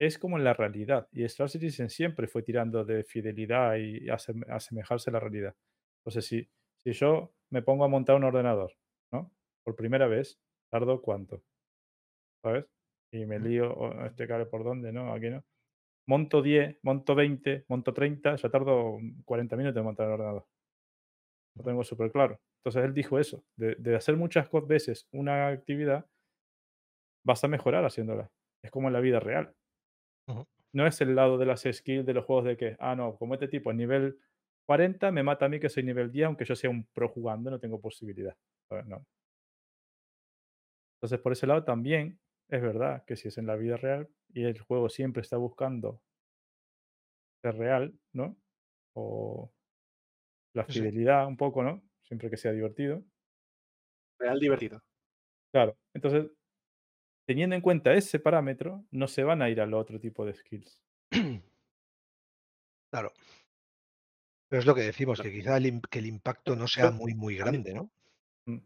[0.00, 1.08] Es como en la realidad.
[1.12, 5.54] Y Star Citizen siempre fue tirando de fidelidad y asem- asemejarse a la realidad.
[6.00, 8.72] Entonces, si, si yo me pongo a montar un ordenador,
[9.12, 9.32] ¿no?
[9.64, 11.42] Por primera vez, tardo cuánto,
[12.42, 12.66] ¿sabes?
[13.12, 15.12] Y me lío, o este cable por dónde, ¿no?
[15.12, 15.44] Aquí no.
[16.08, 20.46] Monto 10, monto 20, monto 30, ya tardo 40 minutos en montar el ordenador.
[21.56, 22.40] Lo tengo súper claro.
[22.60, 26.06] Entonces él dijo eso, de, de hacer muchas veces una actividad,
[27.24, 28.30] vas a mejorar haciéndola.
[28.62, 29.54] Es como en la vida real.
[30.72, 33.34] No es el lado de las skills de los juegos de que, ah, no, como
[33.34, 34.18] este tipo es nivel
[34.66, 37.50] 40, me mata a mí que soy nivel 10, aunque yo sea un pro jugando,
[37.50, 38.36] no tengo posibilidad.
[38.68, 38.86] ¿sabes?
[38.86, 39.04] No.
[40.96, 44.44] Entonces, por ese lado también es verdad que si es en la vida real y
[44.44, 46.00] el juego siempre está buscando
[47.42, 48.36] ser real, ¿no?
[48.94, 49.52] O
[50.54, 50.80] la sí.
[50.80, 51.82] fidelidad un poco, ¿no?
[52.02, 53.02] Siempre que sea divertido.
[54.18, 54.82] real divertido.
[55.52, 56.30] Claro, entonces,
[57.28, 60.82] teniendo en cuenta ese parámetro, no se van a ir al otro tipo de skills.
[62.90, 63.12] Claro.
[64.48, 67.36] Pero es lo que decimos, que quizá el, que el impacto no sea muy, muy
[67.36, 67.90] grande, ¿no?
[68.46, 68.60] Mm.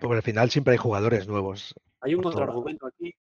[0.00, 1.72] Porque al final siempre hay jugadores nuevos.
[2.00, 3.14] hay un contraargumento aquí.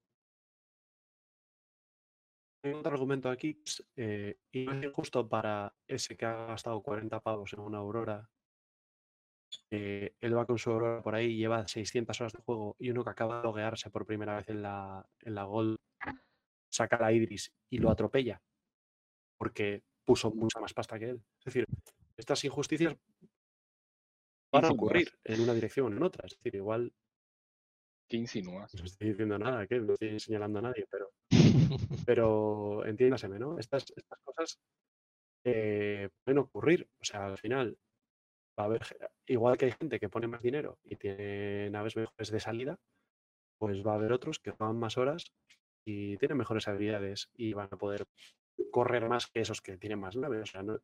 [2.62, 3.54] Hay un contraargumento aquí.
[3.54, 7.58] que es, eh, y no es injusto para ese que ha gastado 40 pavos en
[7.58, 8.30] una Aurora.
[9.70, 13.04] Eh, él va con su Aurora por ahí, lleva 600 horas de juego y uno
[13.04, 15.76] que acaba de loguearse por primera vez en la, en la Gold
[16.70, 18.40] saca la Idris y lo atropella
[19.36, 21.22] porque puso mucha más pasta que él.
[21.40, 21.66] Es decir,
[22.16, 22.96] estas injusticias
[24.52, 26.26] van a ocurrir en una dirección o en otra.
[26.26, 26.92] Es decir, igual
[28.12, 28.74] ¿Qué insinúas?
[28.74, 31.12] No estoy diciendo nada, que no estoy señalando a nadie, pero,
[32.06, 33.58] pero entiéndaseme, ¿no?
[33.58, 34.58] Estas, estas cosas
[35.44, 36.86] eh, pueden ocurrir.
[37.00, 37.78] O sea, al final
[38.58, 38.82] va a haber,
[39.26, 42.78] igual que hay gente que pone más dinero y tiene naves mejores de salida,
[43.58, 45.32] pues va a haber otros que juegan más horas
[45.86, 48.06] y tienen mejores habilidades y van a poder
[48.70, 50.42] correr más que esos que tienen más naves.
[50.42, 50.78] O sea, no-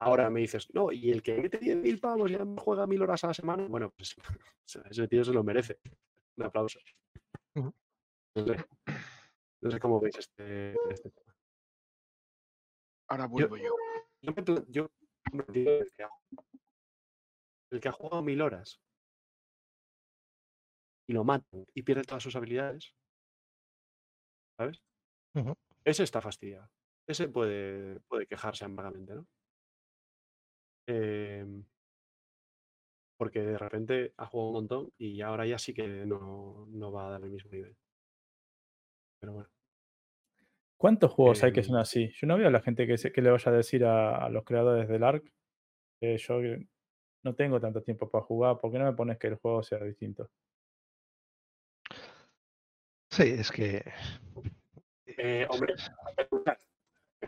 [0.00, 3.28] Ahora me dices, no, y el que mete 10.000 pavos y juega mil horas a
[3.28, 4.14] la semana, bueno, pues
[4.90, 5.78] ese tío se lo merece.
[6.36, 6.80] Un aplauso.
[7.54, 7.72] No
[8.44, 8.56] sé,
[9.62, 11.34] no sé cómo veis este, este tema.
[13.08, 13.74] Ahora vuelvo yo.
[14.20, 14.32] Yo,
[14.68, 14.90] yo
[15.52, 15.78] digo
[17.74, 18.80] el que, ha, jugado mil horas
[21.08, 22.94] y lo matan y pierde todas sus habilidades,
[24.56, 24.82] ¿sabes?
[25.84, 26.70] Ese está fastidiado.
[27.06, 29.26] Ese puede, puede quejarse amargamente, ¿no?
[30.86, 31.64] Em,
[33.18, 37.08] porque de repente ha jugado un montón y ahora ya sí que no, no va
[37.08, 37.76] a dar el mismo nivel.
[39.20, 39.50] Pero bueno.
[40.76, 42.10] ¿Cuántos juegos hay que son Em, así?
[42.10, 44.28] Yo no veo a la gente que, se- que le vaya a decir a, a
[44.28, 45.32] los creadores del ARC
[46.00, 46.68] que yo eh,
[47.24, 49.78] no tengo tanto tiempo para jugar, ¿por qué no me pones que el juego sea
[49.82, 50.30] distinto?
[53.10, 53.84] Sí, es que.
[55.06, 55.74] eh, hombre,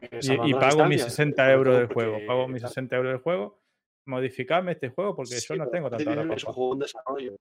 [0.01, 2.69] eh, Y, y las pago mis distancias, 60 sobre euros del juego, pago mis claro,
[2.69, 3.63] 60 euros del juego,
[4.07, 6.53] modificame este juego porque sí, yo no tengo Star tanta hora Citizen para es un
[6.53, 7.33] juego en desarrollo.
[7.33, 7.39] Sí,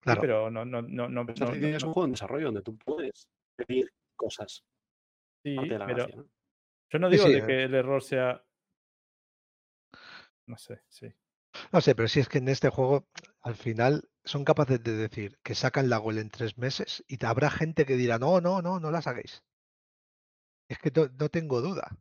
[0.00, 0.20] Claro.
[0.20, 4.64] pero no, no, no, no, es un juego en desarrollo donde tú puedes pedir cosas.
[5.42, 6.24] Sí, pero gracia, ¿no?
[6.90, 7.46] yo no digo sí, de eh.
[7.46, 8.42] que el error sea,
[10.46, 11.12] no sé, sí.
[11.72, 13.06] No sé, pero si es que en este juego,
[13.42, 17.50] al final, son capaces de decir que sacan la gol en tres meses y habrá
[17.50, 19.42] gente que dirá, no, no, no, no las hagáis.
[20.68, 21.96] Es que no, no tengo duda.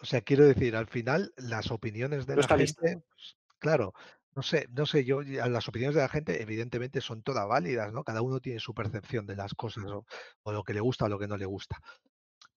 [0.00, 3.92] O sea, quiero decir, al final, las opiniones de No la gente, pues, claro,
[4.34, 8.02] no sé, no sé, yo, las opiniones de la gente, evidentemente, son todas válidas, ¿no?
[8.02, 10.06] Cada uno tiene su percepción de las cosas o,
[10.42, 11.80] o lo que le gusta o lo que no le gusta.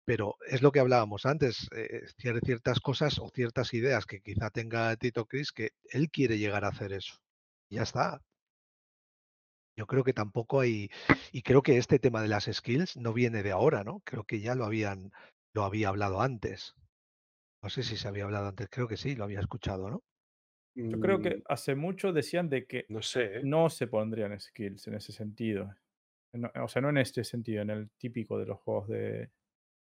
[0.05, 4.49] Pero es lo que hablábamos antes, eh, cier- ciertas cosas o ciertas ideas que quizá
[4.51, 7.15] tenga Tito Chris que él quiere llegar a hacer eso.
[7.69, 8.21] Y ya está.
[9.77, 10.89] Yo creo que tampoco hay,
[11.31, 14.01] y creo que este tema de las skills no viene de ahora, ¿no?
[14.05, 15.11] Creo que ya lo habían,
[15.53, 16.73] lo había hablado antes.
[17.63, 20.03] No sé si se había hablado antes, creo que sí, lo había escuchado, ¿no?
[20.91, 23.41] Yo creo Mm, que hace mucho decían de que No sé, ¿eh?
[23.41, 25.73] no se pondrían skills en ese sentido.
[26.33, 29.31] No- o sea, no en este sentido, en el típico de los juegos de,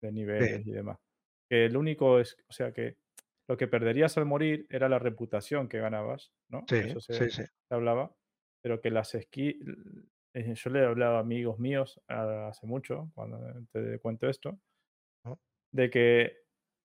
[0.03, 0.99] de niveles y demás.
[1.49, 2.97] Que el único es, o sea, que
[3.49, 6.65] lo que perderías al morir era la reputación que ganabas, ¿no?
[6.69, 7.43] Sí, Eso se, sí, sí.
[7.45, 8.15] se hablaba.
[8.63, 9.65] Pero que las skills,
[10.35, 13.39] yo le he hablado a amigos míos ah, hace mucho, cuando
[13.73, 14.61] te cuento esto,
[15.73, 16.37] de que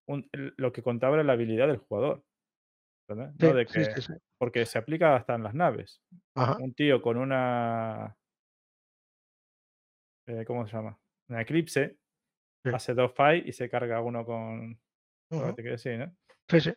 [0.08, 2.24] un- lo que contaba era la habilidad del jugador.
[3.08, 3.36] ¿entendés?
[3.40, 4.14] Sí, No de sí, que, sí, sí.
[4.40, 6.02] porque se aplica hasta en las naves.
[6.36, 6.58] Ajá.
[6.60, 8.18] Un tío con una,
[10.28, 11.00] eh, ¿cómo se llama?
[11.30, 11.98] Una Eclipse,
[12.66, 12.72] Sí.
[12.74, 14.72] hace dos fight y se carga uno con,
[15.30, 15.56] lo que Ujú.
[15.56, 16.16] te quiero decir, ¿no?
[16.50, 16.74] Sí, sí,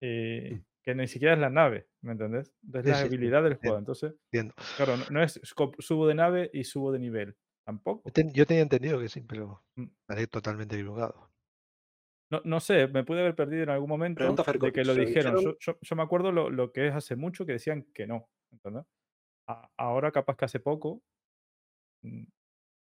[0.00, 2.54] Y que ni siquiera es la nave, ¿me entendés?
[2.72, 3.78] Es la habilidad del juego.
[3.78, 4.54] Entonces, entiendo.
[4.76, 5.38] claro, no, no es
[5.78, 7.36] subo de nave y subo de nivel.
[7.66, 8.10] Tampoco.
[8.32, 9.84] yo tenía entendido que sí, pero Mm.
[10.00, 11.30] estaré totalmente equivocado.
[12.30, 15.00] No, no sé, me pude haber perdido en algún momento Pregunta de que lo ¿se
[15.00, 15.36] lo dijeron.
[15.36, 15.56] dijeron?
[15.60, 18.28] Yo, yo- yo me acuerdo lo, lo que es hace mucho que decían que no.
[18.50, 18.84] ¿entendés?
[19.48, 21.02] A- ahora capaz que hace poco,
[22.02, 22.24] mm,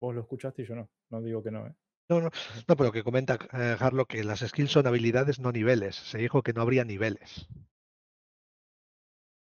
[0.01, 0.91] vos lo escuchaste y yo no.
[1.11, 1.75] No digo que no, ¿eh?
[2.11, 2.31] No, no,
[2.67, 5.95] no, pero que comenta eh, Harlow que las skills son habilidades, no niveles.
[5.97, 7.49] Se dijo que no habría niveles.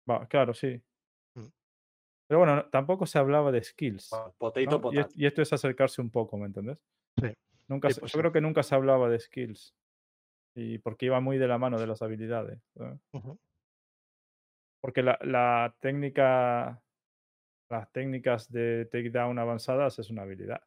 [0.08, 0.80] Va, claro, sí.
[1.34, 1.46] Mm.
[2.28, 4.10] Pero bueno, no- tampoco se hablaba de skills.
[4.38, 4.76] Potato, ¿no?
[4.76, 5.08] Y, potato.
[5.08, 6.78] es- y esto es acercarse un poco, ¿me entendés?
[7.20, 7.32] Sí.
[7.68, 8.20] Nunca Sí, pues yo sí.
[8.20, 9.74] creo que nunca se hablaba de skills.
[10.54, 12.58] Y porque iba muy de la mano de las habilidades.
[14.80, 16.82] Porque la, la técnica,
[17.68, 20.62] las técnicas de takedown avanzadas es una habilidad.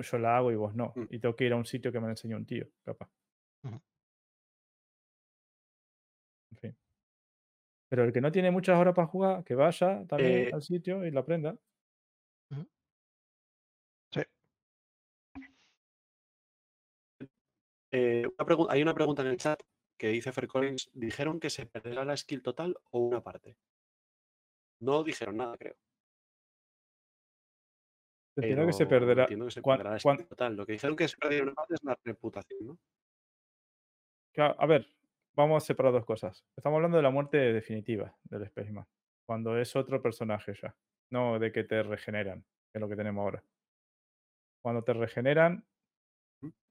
[0.00, 0.92] Yo la hago y vos no.
[0.96, 1.06] Mm.
[1.10, 3.10] Y tengo que ir a un sitio que me lo enseñó un tío, capaz.
[3.64, 3.80] En
[6.58, 6.76] fin.
[7.88, 11.04] Pero el que no tiene muchas horas para jugar, que vaya también Eh, al sitio
[11.04, 11.56] y lo aprenda.
[14.12, 14.22] Sí.
[17.90, 19.60] Eh, una hay una pregunta en el chat
[19.98, 23.56] que dice Fer Collins, ¿dijeron que se perderá la skill total o una parte?
[24.80, 25.76] No dijeron nada, creo.
[28.36, 29.22] Entiendo que se perderá.
[29.24, 30.56] Entiendo que se cuan- perderá la cuan- skill total.
[30.56, 32.78] Lo que dijeron que se perderá una parte es la reputación, ¿no?
[34.34, 34.86] Claro, A ver,
[35.34, 36.44] vamos a separar dos cosas.
[36.56, 38.86] Estamos hablando de la muerte definitiva del Spaceman.
[39.26, 40.74] Cuando es otro personaje ya.
[41.10, 43.44] No de que te regeneran, que es lo que tenemos ahora.
[44.62, 45.66] Cuando te regeneran,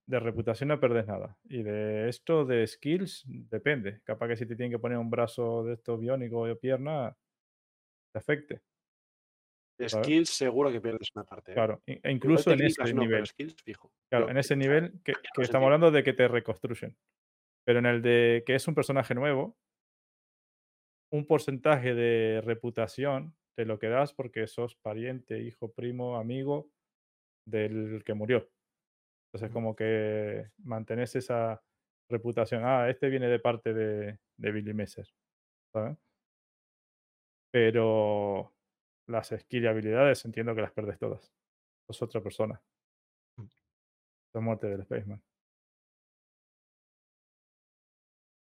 [0.07, 1.37] de reputación no perdes nada.
[1.43, 4.01] Y de esto, de skills, depende.
[4.03, 7.15] Capaz que si te tienen que poner un brazo de estos biónico o pierna,
[8.11, 8.61] te afecte.
[9.89, 11.51] Skills seguro que pierdes una parte.
[11.51, 11.55] ¿eh?
[11.55, 13.25] Claro, e incluso en ese no, nivel.
[13.25, 13.91] skills fijo.
[14.09, 16.95] Claro, en ese nivel que, estamos hablando de que te reconstruyen.
[17.65, 19.57] Pero en el de que es un personaje nuevo,
[21.11, 26.71] un porcentaje de reputación te lo quedas porque sos pariente, hijo, primo, amigo
[27.45, 28.49] del que murió.
[29.27, 31.61] Entonces, como que mantenés esa
[32.09, 32.63] reputación.
[32.65, 35.07] Ah, este viene de parte de, de Billy Messer.
[35.73, 35.97] ¿sabes?
[37.51, 38.53] Pero
[39.11, 41.33] las skills y habilidades entiendo que las perdes todas.
[41.87, 42.61] Sos otra persona.
[43.37, 43.45] Mm.
[44.33, 45.21] La muerte del Spaceman.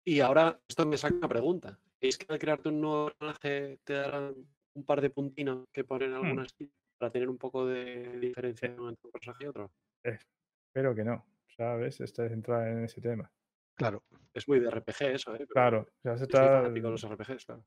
[0.05, 1.79] Y ahora esto me saca una pregunta.
[1.99, 4.35] ¿Es que al crearte un nuevo personaje te darán
[4.73, 6.15] un par de puntinos que ponen Hmm.
[6.25, 9.71] alguna skill para tener un poco de diferenciación entre un personaje y otro?
[10.03, 11.25] Espero que no.
[11.57, 13.31] Ya ves, esta es entrar en ese tema.
[13.75, 14.03] Claro.
[14.33, 15.39] Es muy de RPG eso, ¿eh?
[15.39, 16.67] Pero Claro, ya se está.
[16.69, 17.63] los RPGs, claro.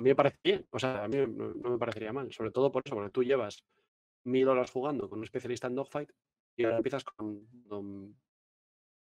[0.00, 2.50] A mí me parece bien, o sea, a mí no, no me parecería mal, sobre
[2.50, 3.62] todo por eso, porque tú llevas
[4.24, 6.10] mil horas jugando con un especialista en dogfight
[6.56, 8.16] y ahora empiezas con, con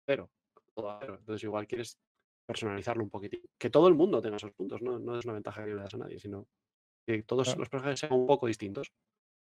[0.09, 0.31] cero,
[0.75, 1.17] todo a cero.
[1.21, 1.99] Entonces igual quieres
[2.47, 3.43] personalizarlo un poquitín.
[3.59, 5.95] Que todo el mundo tenga esos puntos, no, no es una ventaja que le das
[5.95, 6.49] a nadie, sino
[7.07, 7.61] que todos Claro.
[7.61, 8.93] los personajes sean un poco distintos.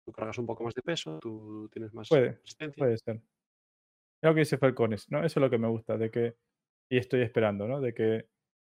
[0.05, 2.81] Tú cargas un poco más de peso, tú tienes más Puede, resistencia.
[2.83, 3.17] Puede ser.
[3.17, 5.19] Es lo que dice Falcones, ¿no?
[5.23, 6.35] Eso es lo que me gusta, de que,
[6.89, 7.81] y estoy esperando, ¿no?
[7.81, 8.29] De que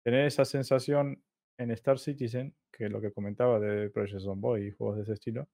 [0.05, 1.23] tener esa sensación
[1.57, 5.13] en Star Citizen, que es lo que comentaba de Project Zomboid y juegos de ese
[5.13, 5.49] estilo,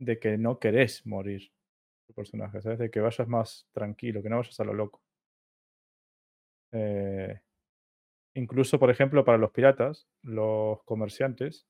[0.00, 1.52] de que no querés morir
[2.06, 2.78] tu personaje, ¿sabes?
[2.80, 5.02] De que vayas más tranquilo, que no vayas a lo loco.
[6.72, 7.40] Eh,
[8.34, 11.68] incluso, por ejemplo, para los piratas, los comerciantes,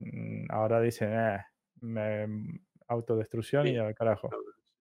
[0.00, 1.44] mm, ahora dicen, "Eh,
[1.80, 3.78] me- autodestrucción y Sí.
[3.78, 4.36] al carajo.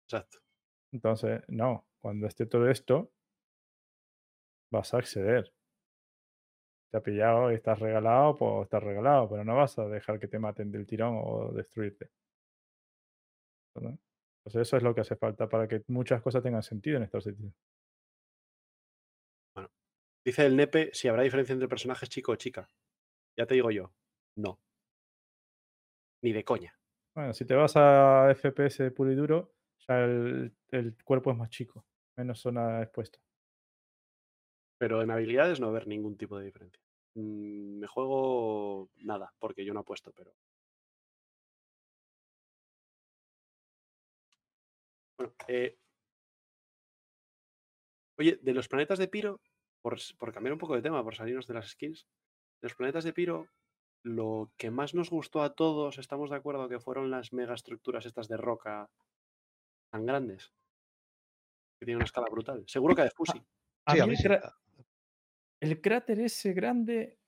[0.08, 0.40] Exacto.
[0.92, 3.12] Entonces, no, cuando esté todo esto,
[4.72, 5.52] vas a acceder.
[6.96, 10.30] Te ha pillado y estás regalado, pues estás regalado, pero no vas a dejar que
[10.30, 12.10] te maten del tirón o destruirte.
[13.76, 17.22] Entonces, eso es lo que hace falta para que muchas cosas tengan sentido en Star
[17.22, 17.54] Citizen.
[20.24, 22.70] Dice el nepe si habrá diferencia entre personajes chico o chica.
[23.38, 23.92] Ya te digo yo,
[24.38, 24.62] no.
[26.24, 26.80] Ni de coña.
[27.14, 29.54] Bueno, si te vas a FPS puro y duro,
[29.86, 33.20] ya el, el cuerpo es más chico, menos zona expuesta.
[34.78, 36.85] Pero en habilidades no va a haber ningún tipo de diferencia.
[37.16, 40.34] Mm, me juego nada, porque yo no apuesto, pero.
[45.18, 45.78] Bueno, eh,
[48.18, 49.42] Oye, de los planetas de Piro,
[49.82, 50.00] por,
[50.34, 52.08] cambiar un poco de tema, por salirnos de las skills,
[52.62, 53.48] de los planetas de Piro,
[54.04, 58.28] lo que más nos gustó a todos, estamos de acuerdo que fueron las megaestructuras estas
[58.28, 58.90] de roca
[59.92, 60.54] tan grandes,
[61.80, 62.64] que tienen una escala brutal.
[62.68, 63.44] Seguro que a de Fusi.
[63.86, 64.28] A Sí, mí a mí el, sí.
[65.66, 67.20] El cráter ese grande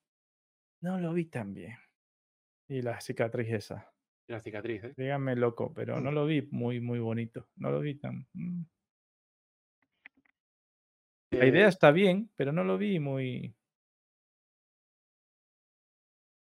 [0.81, 1.75] no lo vi tan bien.
[2.69, 3.93] Y la cicatriz esa.
[4.29, 4.93] y la cicatriz, ¿eh?
[4.97, 6.03] Díganme loco, pero Mm.
[6.03, 7.49] no lo vi muy, muy bonito.
[7.55, 8.27] No lo vi tan.
[8.33, 8.61] mm.
[11.31, 13.53] La idea Eh, está bien, pero no lo vi muy.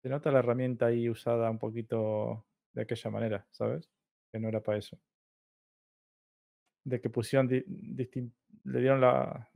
[0.02, 3.90] Se nota la herramienta ahí usada un poquito de aquella manera, ¿sabes?
[4.32, 5.00] Que no era para eso.
[6.86, 8.34] De que pusieron di- distin-
[8.66, 9.50] le dieron la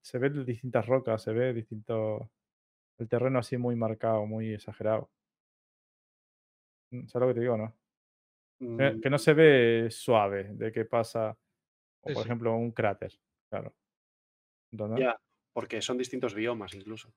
[0.00, 2.30] se ve distintas rocas, se ve distinto
[2.98, 5.10] el terreno así muy marcado, muy exagerado.
[6.92, 7.74] Mm, ¿Sabes lo que te digo, no?
[8.58, 11.36] Que, que no mm, se ve suave, de que pasa,
[12.02, 12.28] o Sí, por sí.
[12.28, 13.12] ejemplo, un cráter,
[13.50, 13.74] claro.
[14.96, 15.20] Ya,
[15.52, 17.12] porque son distintos biomas incluso.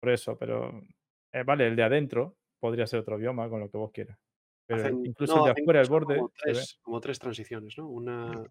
[0.00, 0.82] Por eso, pero
[1.32, 4.18] eh, vale, el de adentro podría ser otro bioma con lo que vos quieras.
[4.66, 7.88] Pero Hacen, incluso no, el de afuera, el borde, como tres, como tres transiciones, ¿no?
[7.88, 8.44] Una,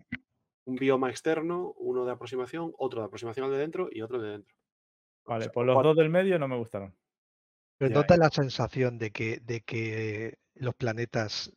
[0.70, 4.32] un bioma externo, uno de aproximación, otro de aproximación al de dentro y otro de
[4.32, 4.56] dentro.
[4.58, 4.70] O
[5.26, 5.88] Vale, sea, pues los cuatro.
[5.88, 6.96] dos del medio no me gustaron.
[7.78, 11.52] Pero Ya, ¿no te da la sensación de que, de que los planetas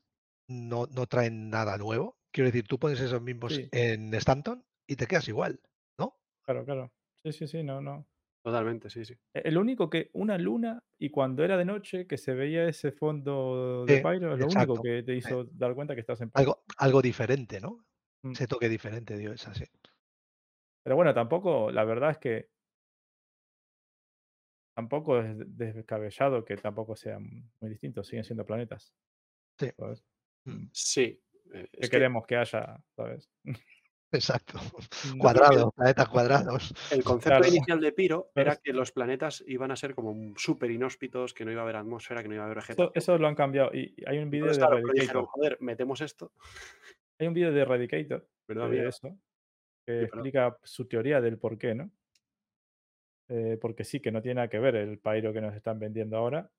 [0.48, 2.18] no, no traen nada nuevo?
[2.32, 3.72] Quiero decir, tú pones esos mismos Sí.
[3.72, 5.60] en Stanton y te quedas igual,
[5.98, 6.20] ¿no?
[6.44, 6.92] Claro, claro.
[7.24, 8.08] Sí, sí, sí, no, no.
[8.44, 9.14] Totalmente, sí, sí.
[9.34, 12.90] E- El único que una luna y cuando era de noche que se veía ese
[12.92, 16.30] fondo de Sí, Pyro es lo único que te hizo dar cuenta que estás en
[16.30, 16.50] Pyro.
[16.50, 17.86] Algo, algo diferente, ¿no?
[18.22, 18.32] Mm.
[18.32, 19.64] Ese toque diferente, dio esa, sí.
[20.84, 22.50] Pero bueno, tampoco, la verdad es que
[24.76, 28.94] tampoco es de- descabellado que tampoco sean muy distintos, siguen siendo planetas.
[29.58, 29.70] Sí.
[29.76, 30.04] ¿sabes?
[30.44, 30.66] Mm.
[30.72, 31.22] Sí.
[31.52, 33.30] eh, que queremos que haya, ¿sabes?
[34.12, 34.54] Exacto.
[35.16, 36.74] No Cuadrados, planetas cuadrados.
[36.90, 37.46] el concepto Claro.
[37.54, 41.52] inicial de Piro era que los planetas iban a ser como súper inhóspitos, que no
[41.52, 42.92] iba a haber atmósfera, que no iba a haber Eso, vegetación.
[42.94, 43.70] eso lo han cambiado.
[43.74, 46.32] Y hay un video Entonces, de claro, dijeron, joder, metemos esto.
[47.22, 49.16] Hay un video de Eradicator Menuda de eso
[49.86, 51.88] que Sí, explica su teoría del por qué, ¿no?
[53.28, 56.16] eh, porque sí, que no tiene nada que ver el Pyro que nos están vendiendo
[56.16, 56.50] ahora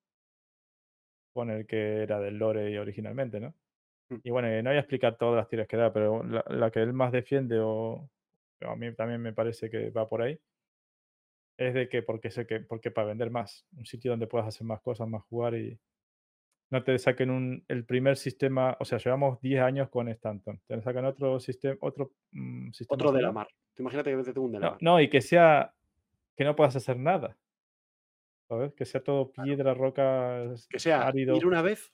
[1.33, 3.53] con el que era del lore originalmente, ¿no?
[4.09, 4.15] Mm.
[4.23, 6.71] Y bueno, eh, no voy a explicar todas las tiras que da, pero la, la
[6.71, 8.09] que él más defiende, o
[8.65, 10.39] o a mí también me parece que va por ahí,
[11.57, 14.65] es de que porque, sé que porque para vender más, un sitio donde puedas hacer
[14.65, 15.77] más cosas, más jugar y
[16.69, 20.81] no te saquen un, el primer sistema, o sea, llevamos 10 años con Stanton, te
[20.81, 23.47] sacan otro sistema, otro mm, sistema Otro de la mar.
[23.75, 24.79] Tú imagínate que vete un de la No, mar.
[24.81, 25.73] no, y que sea,
[26.35, 27.37] que no puedas hacer nada,
[28.49, 28.73] ¿sabes?
[28.73, 31.35] Que sea todo piedra, rocas, Que sea árido.
[31.35, 31.91] ir una vez,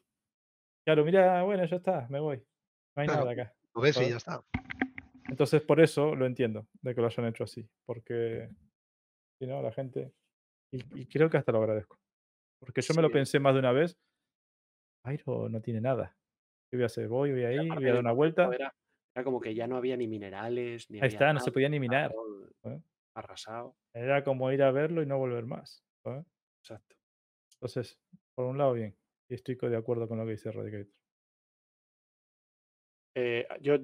[0.85, 2.37] Claro, mira, bueno, ya está, me voy.
[2.95, 3.53] No hay Claro, nada acá.
[3.75, 4.09] Lo ves y ¿sabes?
[4.09, 4.43] ya está.
[5.29, 8.49] Entonces, por eso lo entiendo, de que lo hayan hecho así, porque
[9.37, 10.11] si no, la gente.
[10.71, 11.99] Y, y creo que hasta lo agradezco.
[12.59, 13.13] Porque yo me lo Sí.
[13.13, 13.99] pensé más de una vez.
[15.03, 16.15] Pyro no tiene nada.
[16.69, 17.07] ¿Qué voy a hacer?
[17.07, 18.49] Voy, voy ahí, voy a dar una vuelta.
[18.53, 18.73] Era,
[19.15, 21.79] era como que ya no había ni minerales, ni Ahí está, no se podía ni
[21.79, 22.13] minar.
[22.61, 22.81] ¿sabes?
[23.15, 23.75] arrasado.
[23.93, 25.83] Era como ir a verlo y no volver más.
[26.03, 26.25] ¿sabes?
[26.61, 26.95] Exacto.
[27.53, 27.99] Entonces,
[28.35, 28.95] por un lado, bien.
[29.27, 30.87] Y estoy de acuerdo con lo que dice Radicator.
[33.15, 33.75] Eh, yo,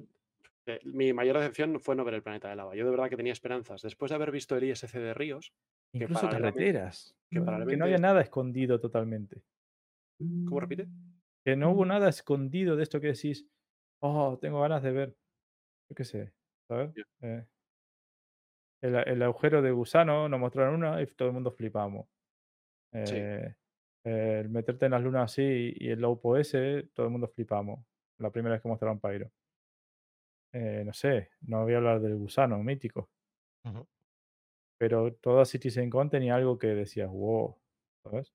[0.66, 2.76] eh, mi mayor decepción fue no ver el planeta de lava.
[2.76, 3.82] Yo de verdad que tenía esperanzas.
[3.82, 5.54] Después de haber visto el ISC de Ríos,
[5.94, 7.16] Incluso carreteras.
[7.30, 9.42] que Que no había nada escondido totalmente.
[10.18, 10.88] ¿Cómo repite?
[11.44, 13.48] Que no hubo nada escondido de esto que decís,
[14.02, 15.16] oh, tengo ganas de ver.
[15.90, 16.34] Yo qué sé,
[16.68, 16.92] ¿sabes?
[17.22, 17.46] Eh,
[18.82, 22.08] el, el agujero de gusano nos mostraron una y todo el mundo flipamos.
[22.94, 23.16] Sí.
[23.16, 23.56] Eh,
[24.06, 27.84] el meterte en las lunas así y el Lopo ese, todo el mundo flipamos.
[28.20, 29.32] La primera vez que mostraron Pyro.
[30.54, 33.10] Eh, no sé, no voy a hablar del gusano mítico,
[34.78, 37.58] pero toda CitizenCon tenía algo que decías, wow,
[38.04, 38.34] ¿sabes?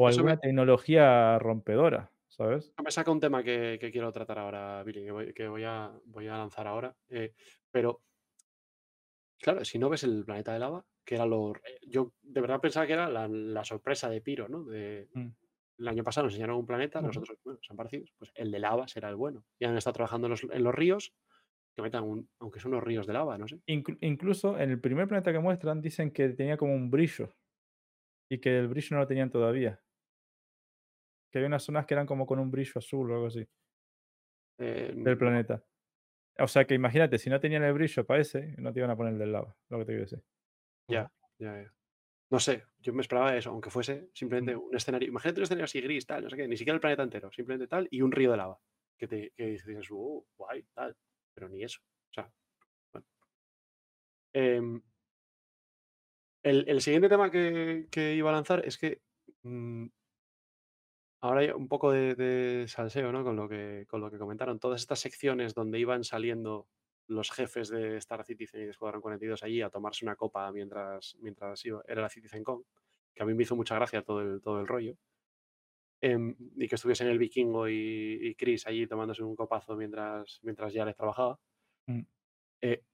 [0.00, 2.74] O Eso me- alguna tecnología rompedora, ¿sabes?
[2.84, 5.92] Me saca un tema que, que quiero tratar ahora, Billy, que voy, que voy a,
[6.06, 6.96] voy a lanzar ahora.
[7.08, 7.34] eh,
[7.70, 8.02] pero,
[9.38, 11.54] claro, si no ves el planeta de lava, que era lo.
[11.56, 14.64] eh, Yo de verdad pensaba que era la, la sorpresa de Piro, ¿no?
[14.64, 15.30] De, Mm.
[15.78, 17.06] el año pasado nos enseñaron un planeta, Ujú.
[17.08, 19.46] nosotros, bueno, son parecidos, pues el de lava será el bueno.
[19.58, 21.14] Y han estado trabajando en los, en los ríos,
[21.76, 23.60] que metan un, aunque son unos ríos de lava, no sé.
[23.66, 27.34] Inclu- incluso en el primer planeta que muestran dicen que tenía como un brillo
[28.30, 29.82] y que el brillo no lo tenían todavía.
[31.30, 33.46] Que había unas zonas que eran como con un brillo azul o algo así
[34.58, 35.64] Eh, del planeta.
[36.38, 38.96] O sea que imagínate, si no tenían el brillo para ese, no te iban a
[38.96, 40.24] poner el del lava, lo que te quiero decir.
[40.88, 41.74] Ya, ya, ya.
[42.30, 44.60] No sé, yo me esperaba eso, aunque fuese simplemente Mm.
[44.60, 45.08] un escenario.
[45.08, 47.68] Imagínate un escenario así gris, tal, no sé qué, ni siquiera el planeta entero, simplemente
[47.68, 48.60] tal, y un río de lava.
[48.98, 50.96] Que te que dices, "Oh, guay, tal.
[51.34, 51.80] Pero ni eso.
[52.10, 52.32] O sea,
[52.92, 53.06] bueno.
[54.34, 54.82] Em,
[56.42, 59.02] el, el siguiente tema que, que iba a lanzar es que
[59.42, 59.86] mm,
[61.20, 63.24] ahora hay un poco de, de salseo, ¿no?
[63.24, 64.58] Con lo que con lo que comentaron.
[64.58, 66.68] Todas estas secciones donde iban saliendo
[67.06, 71.16] los jefes de Star Citizen y de Escuadrón 42 allí a tomarse una copa mientras,
[71.20, 72.64] mientras iba- era la CitizenCon,
[73.14, 74.96] que a mí me hizo mucha gracia todo el, todo el rollo.
[76.02, 80.72] Em, y que estuviesen el vikingo y, y Chris allí tomándose un copazo mientras, mientras
[80.72, 81.38] Jared trabajaba.
[81.86, 82.02] Mm.
[82.62, 82.84] Eh,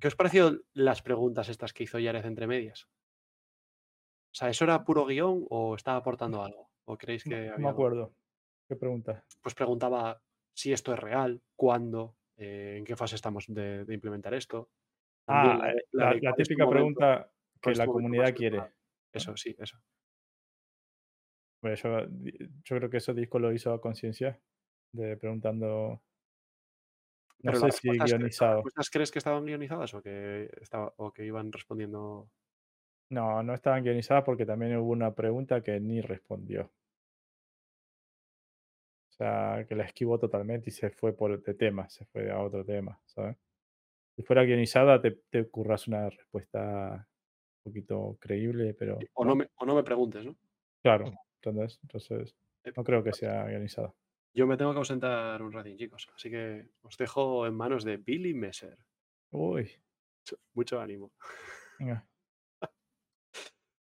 [0.00, 2.88] ¿Qué os pareció las preguntas estas que hizo Jared entre medias?
[4.32, 6.65] O sea, ¿eso era puro guion o estaba aportando algo?
[6.86, 8.14] ¿O creéis No, que no había me acuerdo.
[8.68, 9.24] ¿Qué pregunta?
[9.42, 10.20] Pues preguntaba
[10.54, 14.70] si esto es real, cuándo, eh, en qué fase estamos de, de implementar esto.
[15.24, 18.62] También Ah, eh, la, tu típica momento- pregunta que la comunidad quiere.
[19.12, 19.78] Eso, sí, eso.
[21.60, 24.40] Pues yo, creo que eso disco lo hizo a conciencia,
[24.92, 26.02] de preguntando,
[27.42, 28.54] no Pero sé si respuestas, ¿las guionizado.
[28.56, 32.30] respuestas crees que estaban guionizadas o que, estaba, o que iban respondiendo?
[33.10, 36.72] No, no estaban guionizadas porque también hubo una pregunta que ni respondió.
[39.10, 42.40] O sea, que la esquivó totalmente y se fue por de tema, se fue a
[42.40, 43.36] otro tema, ¿sabes?
[44.16, 47.08] Si fuera guionizada, te, te curras una respuesta
[47.64, 50.36] un poquito creíble, pero O no, me, o no me preguntes, ¿no?
[50.82, 51.78] claro, ¿entendés?
[51.82, 53.94] Entonces, Eh, no creo que sea guionizada.
[54.32, 56.08] Yo me tengo que ausentar un ratín, chicos.
[56.14, 58.78] Así que os dejo en manos de Billy Messer.
[59.32, 59.78] Uy,
[60.54, 61.12] Mucho ánimo.
[61.78, 62.06] venga.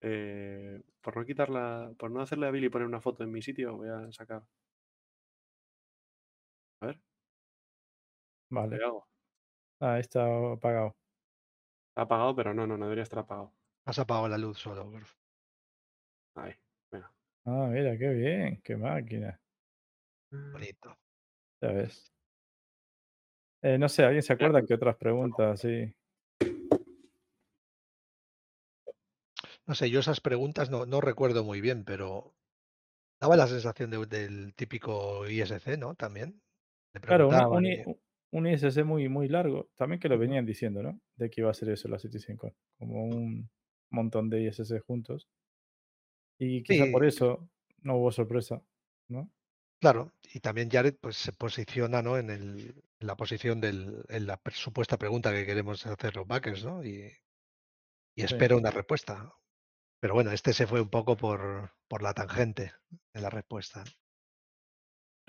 [0.09, 3.75] Eh, por no quitarla, por no hacerle a Billy poner una foto en mi sitio,
[3.77, 4.43] voy a sacar.
[6.81, 6.99] A ver,
[8.49, 8.77] Vale.
[8.79, 9.07] ¿qué hago?
[9.79, 10.95] Ah, está apagado.
[11.89, 13.53] Está apagado, pero no, no, no debería estar apagado.
[13.85, 14.89] Has apagado la luz solo.
[16.35, 16.53] Ahí,
[16.91, 17.13] venga.
[17.45, 19.41] Ah, mira, qué bien, qué máquina.
[20.31, 20.97] Bonito.
[21.61, 22.11] Ya ves.
[23.61, 25.59] Eh, no sé, ¿alguien se acuerda que otras preguntas?
[25.59, 25.93] Sí.
[29.67, 32.35] No sé, yo esas preguntas no, no recuerdo muy bien, pero
[33.19, 35.95] daba la sensación de- del típico ISC, ¿no?
[35.95, 36.41] También.
[36.93, 39.69] Le Claro, una- preguntaban un, y- I- u- un ISC muy, muy largo.
[39.75, 41.01] También que lo venían diciendo, ¿no?
[41.17, 42.55] De que iba a ser eso la CitizenCon.
[42.79, 43.49] Como un
[43.91, 45.27] montón de ISS juntos.
[46.39, 47.07] Y quizá por Sí.
[47.09, 47.49] eso
[47.81, 48.61] no hubo sorpresa,
[49.09, 49.31] ¿no?
[49.81, 52.17] Claro, y también Jared pues se posiciona, ¿no?
[52.17, 56.63] En el en la posición del en la supuesta pregunta que queremos hacer los backers,
[56.65, 56.83] ¿no?
[56.83, 57.11] Y
[58.15, 58.25] y Sí.
[58.25, 59.33] espera una respuesta.
[60.07, 62.71] Pero bueno, este se fue un poco por por la tangente
[63.13, 63.83] en la respuesta.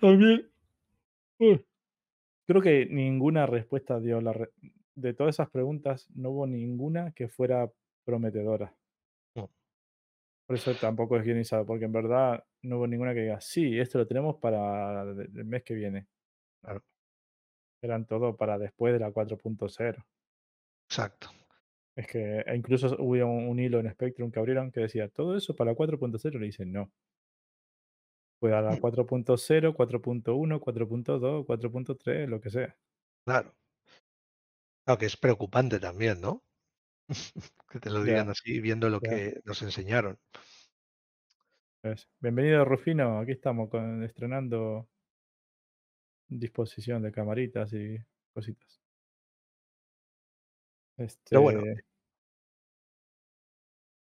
[0.01, 0.49] También.
[1.41, 1.65] Uy.
[2.47, 4.51] Creo que ninguna respuesta dio la re
[4.97, 7.73] de todas esas preguntas, no hubo ninguna que fuera
[8.05, 8.77] prometedora.
[9.37, 9.51] No.
[10.49, 13.99] Por eso tampoco es guionizado, porque en verdad no hubo ninguna que diga: "Sí, esto
[13.99, 16.09] lo tenemos para del mes que viene".
[16.63, 16.83] Claro.
[17.83, 20.05] Eran todo para después de la 4.0.
[20.91, 21.38] Exacto.
[21.99, 25.37] Es que e incluso hubo un un hilo en Spectrum que abrieron que decía: "¿Todo
[25.37, 26.39] eso para la 4.0?".
[26.39, 26.93] Le dicen: "No".
[28.43, 28.79] Fue a la Mm.
[28.79, 32.79] 4.0, 4.1, 4.2, 4.3, lo que sea.
[33.27, 33.55] Claro.
[34.87, 36.45] Claro, que es preocupante también, ¿no?
[37.71, 40.19] Que te lo digan así viendo lo que nos enseñaron.
[41.83, 44.89] Pues, bienvenido Rufino, aquí estamos con estrenando
[46.31, 47.97] disposición de camaritas y
[48.35, 48.81] cositas.
[51.31, 51.85] Pero bueno Este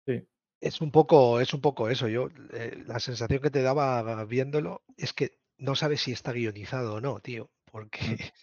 [0.07, 0.27] Sí.
[0.63, 2.07] es un poco es un poco eso.
[2.09, 6.95] Yo, eh, la sensación que te daba viéndolo es que no sabes si está guionizado
[6.95, 8.17] o no, tío, porque Mm.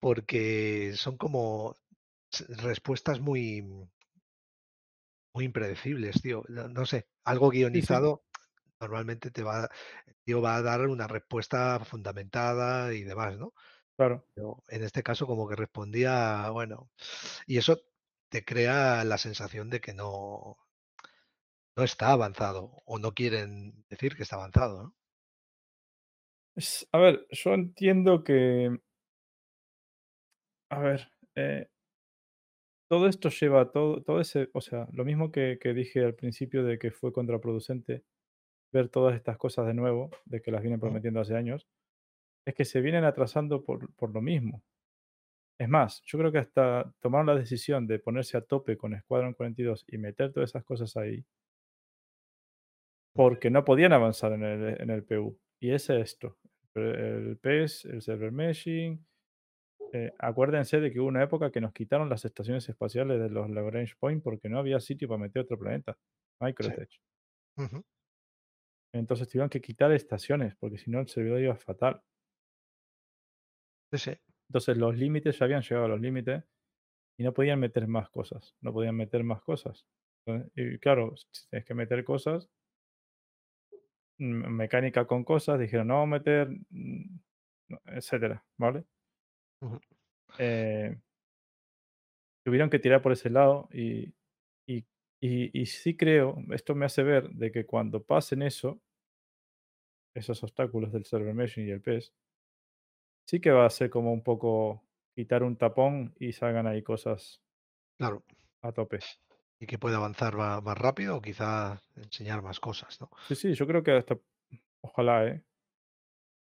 [0.00, 1.76] porque son como
[2.48, 3.62] respuestas muy
[5.34, 6.42] muy impredecibles, tío.
[6.48, 8.02] No no sé, algo Sí, sí.
[8.02, 8.24] guionizado
[8.80, 9.68] normalmente te va
[10.24, 13.54] tío va a dar una respuesta fundamentada y demás, ¿no?
[14.02, 14.24] Claro.
[14.36, 16.90] Pero en este caso como que respondía, bueno,
[17.46, 17.78] y eso
[18.30, 20.58] te crea la sensación de que no
[21.76, 24.94] no está avanzado, o no quieren decir que está avanzado, ¿no?
[26.56, 28.82] Es a ver, yo entiendo que
[30.70, 31.68] a ver, eh
[32.90, 36.64] todo esto lleva todo todo ese o sea, lo mismo que que dije al principio
[36.64, 38.04] de que fue contraproducente
[38.72, 41.68] ver todas estas cosas de nuevo, de que las vienen prometiendo hace años,
[42.46, 44.64] es que se vienen atrasando por por lo mismo.
[45.58, 49.34] Es más, yo creo que hasta tomaron la decisión de ponerse a tope con Squadron
[49.34, 51.24] 42 y meter todas esas cosas ahí
[53.14, 55.38] porque no podían avanzar en el en el PU.
[55.60, 56.38] Y es esto,
[56.74, 59.04] el PES, el server meshing.
[59.92, 63.50] Eh, acuérdense de que hubo una época que nos quitaron las estaciones espaciales de los
[63.50, 65.98] Lagrange Point porque no había sitio para meter otro planeta,
[66.60, 66.72] Sí.
[66.72, 66.90] Microtech.
[67.58, 67.84] Ujú.
[68.94, 72.02] Entonces tuvieron que quitar estaciones, porque si no el servidor iba fatal.
[73.92, 74.12] Sí, sí.
[74.48, 76.44] Entonces los límites ya habían llegado a los límites
[77.18, 79.86] y no podían meter más cosas, no podían meter más cosas.
[80.54, 82.48] Y claro, si tienes que meter cosas
[84.18, 87.18] mm, mecánica con cosas, dijeron: "No meter", mm,
[87.86, 88.84] etcétera, ¿vale?
[90.38, 90.96] Eh
[92.46, 94.14] tuvieron que tirar por ese lado y
[94.66, 94.86] y
[95.20, 98.80] y y sí creo, esto me hace ver de que cuando pasen eso
[100.14, 102.12] esos obstáculos del server meshing y el PES
[103.26, 104.82] sí que va a ser como un poco
[105.14, 107.42] quitar un tapón y salgan ahí cosas
[107.98, 108.24] Claro.
[108.62, 108.98] a tope.
[109.60, 113.10] Y que pueda avanzar más rápido o quizá enseñar más cosas, ¿no?
[113.28, 114.18] Sí, sí, yo creo que hasta
[114.82, 115.44] ojalá, ¿eh?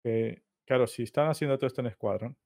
[0.03, 2.37] Que, claro, si están haciendo todo esto en Squadron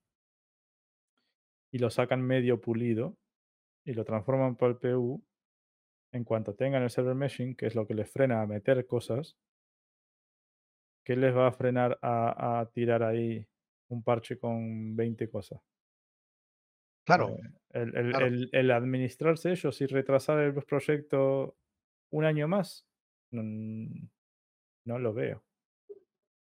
[1.74, 3.18] y lo sacan medio pulido
[3.86, 5.26] y lo transforman para el PU,
[6.14, 9.36] en cuanto tengan el server meshing, que es lo que les frena a meter cosas
[11.06, 13.48] ¿qué les va a frenar a a tirar ahí
[13.90, 15.62] un parche con 20 cosas?
[17.08, 17.30] Claro.
[17.30, 18.28] Eh, el el Claro.
[18.28, 21.58] el el administrarse ellos y retrasar el proyecto
[22.12, 22.86] un año más,
[23.32, 24.06] mm,
[24.86, 25.44] no lo veo.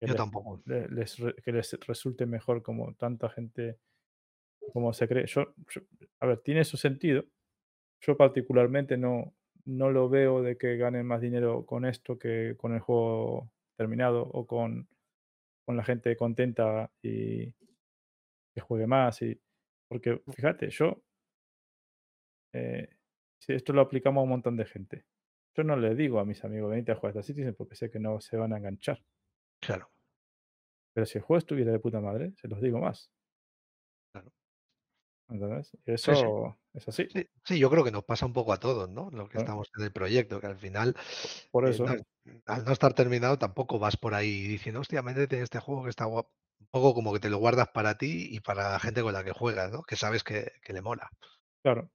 [0.01, 0.65] Que Yo les tampoco.
[0.67, 3.79] le les que les resulte mejor como tanta gente
[4.73, 5.27] como se cree.
[5.27, 5.83] Yo yo
[6.21, 7.25] a ver, tiene su sentido.
[8.03, 9.35] Yo particularmente no
[9.67, 14.23] no lo veo de que ganen más dinero con esto que con el juego terminado
[14.25, 14.89] o con
[15.65, 17.53] con la gente contenta y
[18.55, 19.41] que juegue más y
[19.89, 21.03] porque fíjate, yo
[22.53, 22.89] eh,
[23.39, 25.05] si esto lo aplicamos a un montón de gente.
[25.57, 27.99] Yo no le digo a mis amigos: "Venite a jugar Star Citizen", porque sé que
[28.01, 29.05] no se van a enganchar.
[29.61, 29.91] Claro.
[30.93, 33.13] Pero si el juego estuviera de puta madre, se los digo más.
[34.13, 34.33] Claro.
[35.29, 35.77] ¿Entendés?
[36.03, 36.27] Sí, sí.
[36.27, 37.15] Eso es así.
[37.15, 39.11] Sí, sí, yo creo que nos pasa un poco a todos, ¿no?
[39.13, 40.97] Los que estamos en el proyecto, que al final,
[41.53, 41.97] Por eh, no eso.
[42.47, 45.91] al no estar terminado tampoco vas por ahí diciendo: "Hostia, métete en este juego que
[45.91, 46.33] está guapo".
[46.61, 49.25] Un poco como que te lo guardas para ti y para la gente con la
[49.25, 49.83] que juegas, ¿no?
[49.85, 51.11] Que sabes que que le mola.
[51.65, 51.91] Claro.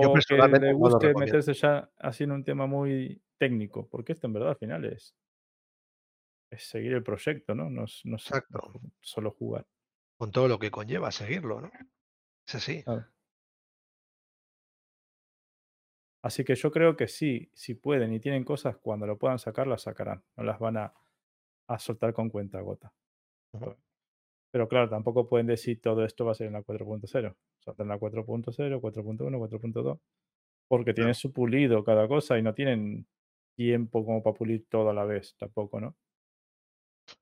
[0.00, 3.88] Yo O que personalmente le lo guste meterse ya así en un tema muy técnico,
[3.88, 5.12] porque esto en verdad al final es
[6.52, 7.70] es seguir el proyecto, ¿no?
[7.70, 8.60] No es no es Exacto.
[9.00, 9.66] solo jugar.
[10.20, 11.70] Con todo lo que conlleva seguirlo, ¿no?
[12.46, 12.84] Es así.
[12.84, 13.06] Claro.
[16.22, 19.66] Así que yo creo que sí, si pueden y tienen cosas, cuando lo puedan sacar,
[19.66, 20.24] las sacarán.
[20.36, 20.94] No las van a,
[21.68, 22.92] a soltar con cuenta gota.
[24.50, 27.36] Pero claro, tampoco pueden decir todo esto va a ser en la 4.0.
[27.60, 30.00] Saltan la 4.0, 4.1, 4.2.
[30.68, 33.06] Porque tienen su pulido cada cosa y no tienen
[33.56, 35.96] tiempo como para pulir todo a la vez tampoco, ¿no?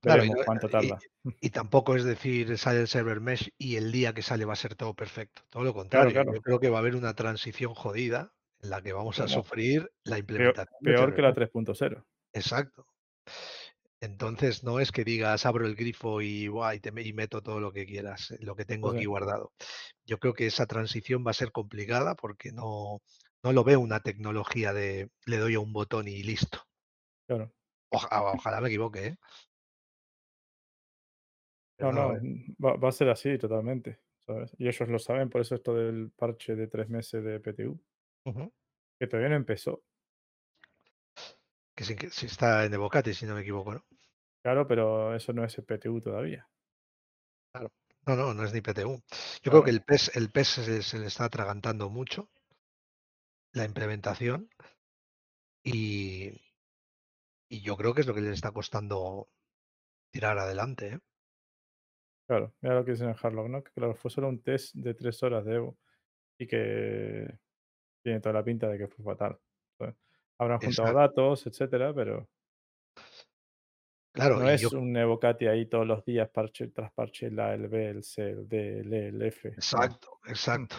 [0.00, 0.98] Claro, y, Veremos no- cuánto y- tarda.
[1.40, 4.56] y tampoco es decir, sale el server mesh y el día que sale va a
[4.56, 5.42] ser todo perfecto.
[5.50, 6.32] Todo lo contrario, claro.
[6.34, 9.90] yo creo que va a haber una transición jodida en la que vamos a sufrir
[10.04, 11.76] la implementación peor que la server mesh.
[11.76, 12.04] 3.0.
[12.32, 12.86] Exacto.
[14.02, 17.42] Entonces no es que digas abro el grifo y, buah, y, te me- y meto
[17.42, 19.52] todo lo que quieras, eh, lo que tengo aquí guardado.
[20.06, 23.02] Yo creo que esa transición va a ser complicada porque no,
[23.42, 26.60] no lo veo una tecnología de le doy a un botón y listo.
[27.26, 27.52] claro.
[27.90, 28.08] Oja-
[28.48, 29.16] ojalá me equivoque, ¿eh?
[31.80, 32.22] No, no veo.
[32.22, 34.54] mm, va, va a ser así totalmente, ¿sabes?
[34.58, 37.80] Y ellos lo saben, por eso esto del parche de tres meses de PTU,
[38.98, 39.82] que todavía no empezó.
[41.74, 43.84] Que sí, que sí está en Evocati, si no me equivoco, ¿no?
[44.42, 46.48] Claro, pero eso no es el PTU todavía.
[47.52, 47.70] Claro.
[48.06, 49.02] No, no, no es ni PTU.
[49.42, 52.30] Yo creo que el PES, el PES se, se le está atragantando mucho
[53.52, 54.48] la implementación
[55.62, 56.30] y,
[57.48, 59.28] y yo creo que es lo que le está costando
[60.10, 61.00] tirar adelante, ¿eh?
[62.30, 62.54] Claro.
[62.60, 63.62] Mira lo que dicen en Harlock, ¿no?
[63.64, 65.76] Que claro, fue solo un test de tres horas de Evo
[66.38, 67.26] y que
[68.04, 69.36] tiene toda la pinta de que fue fatal.
[70.38, 70.98] Habrán juntado Exacto.
[70.98, 72.28] datos, etcétera, pero
[74.12, 77.54] Claro, no yo, es un Evocati ahí todos los días, parche tras parche, el A,
[77.54, 79.48] el B, el C, el D, el E, el F.
[79.48, 79.54] No.
[79.54, 80.76] exacto, exacto.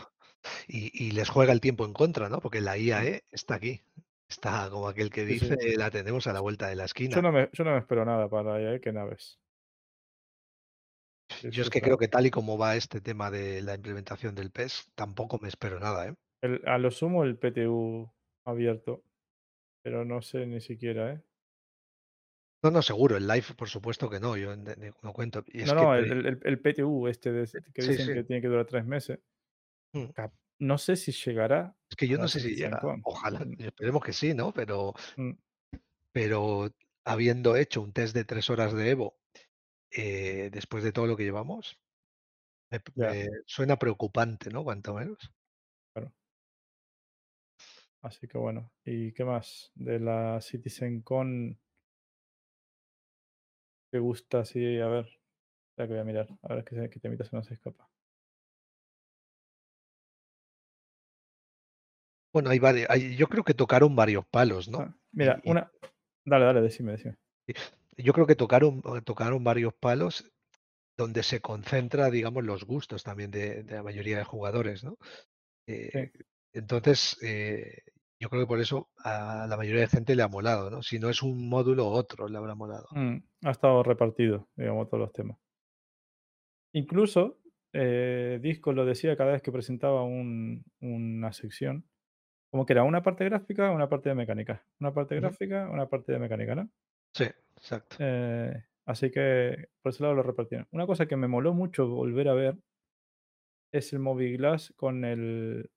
[0.67, 2.39] Y, y les juega el tiempo en contra, ¿no?
[2.39, 2.77] Porque la.
[2.77, 3.81] IAE está aquí.
[4.27, 5.55] Está como aquel que Sí, sí.
[5.55, 7.21] dice, la tenemos a la vuelta de la Yo esquina.
[7.21, 8.81] no me, yo no me espero nada para allá, ¿eh?
[8.81, 9.40] que naves.
[11.43, 14.51] Yo es que creo que tal y como va este tema de la implementación del
[14.51, 16.15] PES, tampoco me espero nada, ¿eh?
[16.41, 18.11] el- a lo sumo el PTU
[18.45, 19.03] abierto,
[19.83, 21.21] pero no sé ni siquiera, ¿eh?
[22.63, 25.43] No, no, seguro, el live, por supuesto que no, yo no cuento.
[25.47, 28.13] Y es No, no, el, el- el PTU este de- que dicen sí.
[28.13, 29.19] que tiene que durar tres meses.
[29.93, 30.05] Mm.
[30.59, 32.79] No sé si llegará Es que yo no sé si llega.
[33.03, 34.53] Ojalá, esperemos que sí, ¿no?
[34.53, 35.31] Pero, mm,
[36.11, 36.69] pero
[37.03, 39.17] habiendo hecho un test de tres horas de Evo,
[39.91, 41.79] eh, después de todo lo que llevamos,
[42.71, 43.09] me, Ya.
[43.11, 44.63] me suena preocupante, ¿no?
[44.63, 45.17] Cuanto menos.
[45.93, 46.13] Claro.
[48.01, 48.71] Así que bueno.
[48.85, 49.71] ¿Y qué más?
[49.75, 51.59] De la CitizenCon,
[53.91, 54.45] ¿te gusta?
[54.45, 55.05] Sí, a ver.
[55.77, 56.27] Ya que voy a mirar.
[56.43, 57.87] A ver que, que te se no se escapa.
[62.33, 64.79] Bueno, hay varios, hay- yo creo que tocaron varios palos, ¿no?
[64.79, 65.69] Ah, mira, y una.
[66.25, 67.17] Dale, dale, decime, decime.
[67.97, 70.31] Yo creo que tocaron, tocaron varios palos
[70.97, 74.97] donde se concentra, digamos, los gustos también de, de la mayoría de jugadores, ¿no?
[75.67, 76.11] Eh,
[76.53, 77.77] entonces, eh,
[78.19, 80.83] yo creo que por eso a la mayoría de gente le ha molado, ¿no?
[80.83, 82.87] Si no es un módulo, otro le habrá molado.
[82.91, 85.37] Mm, ha estado repartido, digamos, todos los temas.
[86.73, 87.39] Incluso,
[87.73, 91.85] eh, Disco lo decía cada vez que presentaba un- una sección,
[92.51, 94.65] como que era una parte gráfica, una parte de mecánica.
[94.79, 96.69] Una parte gráfica, una parte de mecánica, ¿no?
[97.13, 97.25] Sí,
[97.61, 97.97] exacto.
[97.99, 100.67] Eh, así que por ese lado lo repartieron.
[100.71, 102.57] Una cosa que me moló mucho volver a ver
[103.71, 104.37] es el Movie
[104.75, 105.69] con el,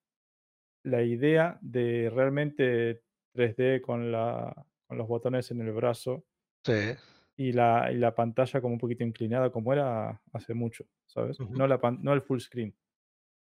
[0.84, 3.02] la idea de realmente
[3.34, 6.24] 3D con, la, con los botones en el brazo
[6.64, 6.96] Sí.
[7.36, 11.38] y la, y la pantalla como un poquito inclinada, como era hace mucho, ¿sabes?
[11.40, 12.76] No, la, pan- no el full screen,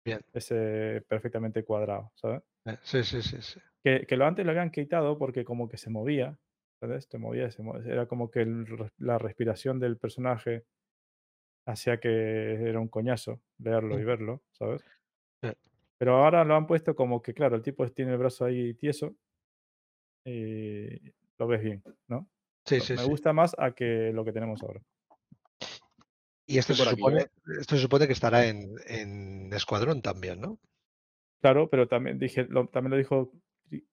[0.05, 0.21] Bien.
[0.33, 2.41] ese perfectamente cuadrado, ¿sabes?
[2.65, 3.59] Eh, Sí, sí, sí, sí.
[3.83, 6.37] Que, que lo antes lo habían quitado porque como que se movía,
[6.83, 7.07] ¿sabes?
[7.07, 8.65] Te movía, se mo- era como que el
[8.97, 10.65] la respiración del personaje
[11.65, 12.09] hacía que
[12.69, 14.07] era un coñazo leerlo y Ujú.
[14.07, 14.83] verlo, ¿sabes?
[15.41, 15.49] Sí.
[15.97, 19.15] Pero ahora lo han puesto como que, claro, el tipo tiene el brazo ahí tieso
[20.25, 20.99] y
[21.39, 22.27] lo ves bien, ¿no?
[22.65, 23.09] Sí, Lo- sí, Me sí.
[23.09, 24.81] gusta más a que lo que tenemos ahora.
[26.45, 27.27] Y esto se aquí, supone, ¿eh?
[27.61, 30.59] esto se supone que estará en, en Escuadrón también, ¿no?
[31.41, 33.31] Claro, pero también dije, lo, también lo dijo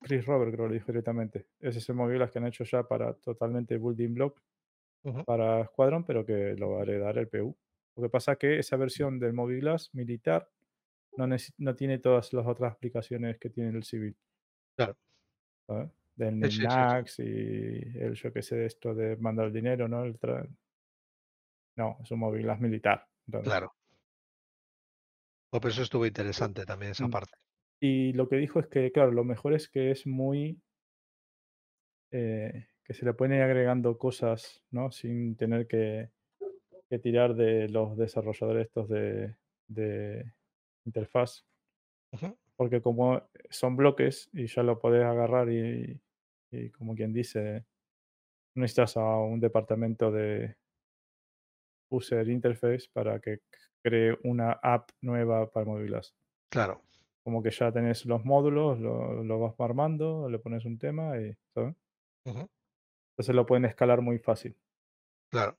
[0.00, 1.46] Chris Robert, creo que lo dijo directamente.
[1.60, 4.40] Ese es el movilas que han hecho ya para totalmente building block
[5.24, 7.56] para Squadron, pero que lo va a heredar el PU.
[7.96, 10.48] Lo que pasa es que esa versión del Moviglass militar
[11.16, 11.26] no,
[11.58, 14.16] no tiene todas las otras aplicaciones que tiene el civil.
[14.76, 14.96] Claro.
[15.66, 15.90] ¿sabes?
[16.16, 16.50] Del
[17.06, 20.04] Sí, y el yo que sé de esto de mandar el dinero, ¿no?
[20.04, 20.46] El tra-
[21.76, 23.06] No, es un Moviglass militar.
[23.26, 23.50] entonces.
[23.50, 23.74] Claro.
[25.52, 27.10] Oh, pero eso estuvo interesante también esa Mm.
[27.10, 27.32] parte.
[27.80, 30.62] Y lo que dijo es que, claro, lo mejor es que es muy.
[32.10, 34.90] eh, que se le pueden ir agregando cosas, ¿no?
[34.90, 36.10] Sin tener que,
[36.90, 39.36] que tirar de los desarrolladores estos de,
[39.68, 40.32] de
[40.84, 41.46] interfaz.
[42.56, 46.00] Porque como son bloques y ya lo podés agarrar y,
[46.50, 47.64] y como quien dice,
[48.54, 50.56] no necesitas a un departamento de
[51.90, 53.40] user interface para que
[53.82, 56.14] cree una app nueva para móviles.
[56.48, 56.82] Claro.
[57.22, 61.36] Como que ya tenés los módulos, lo, lo vas armando, le pones un tema y
[61.54, 61.74] ¿sabes?
[62.24, 64.56] Entonces lo pueden escalar muy fácil.
[65.30, 65.56] Claro.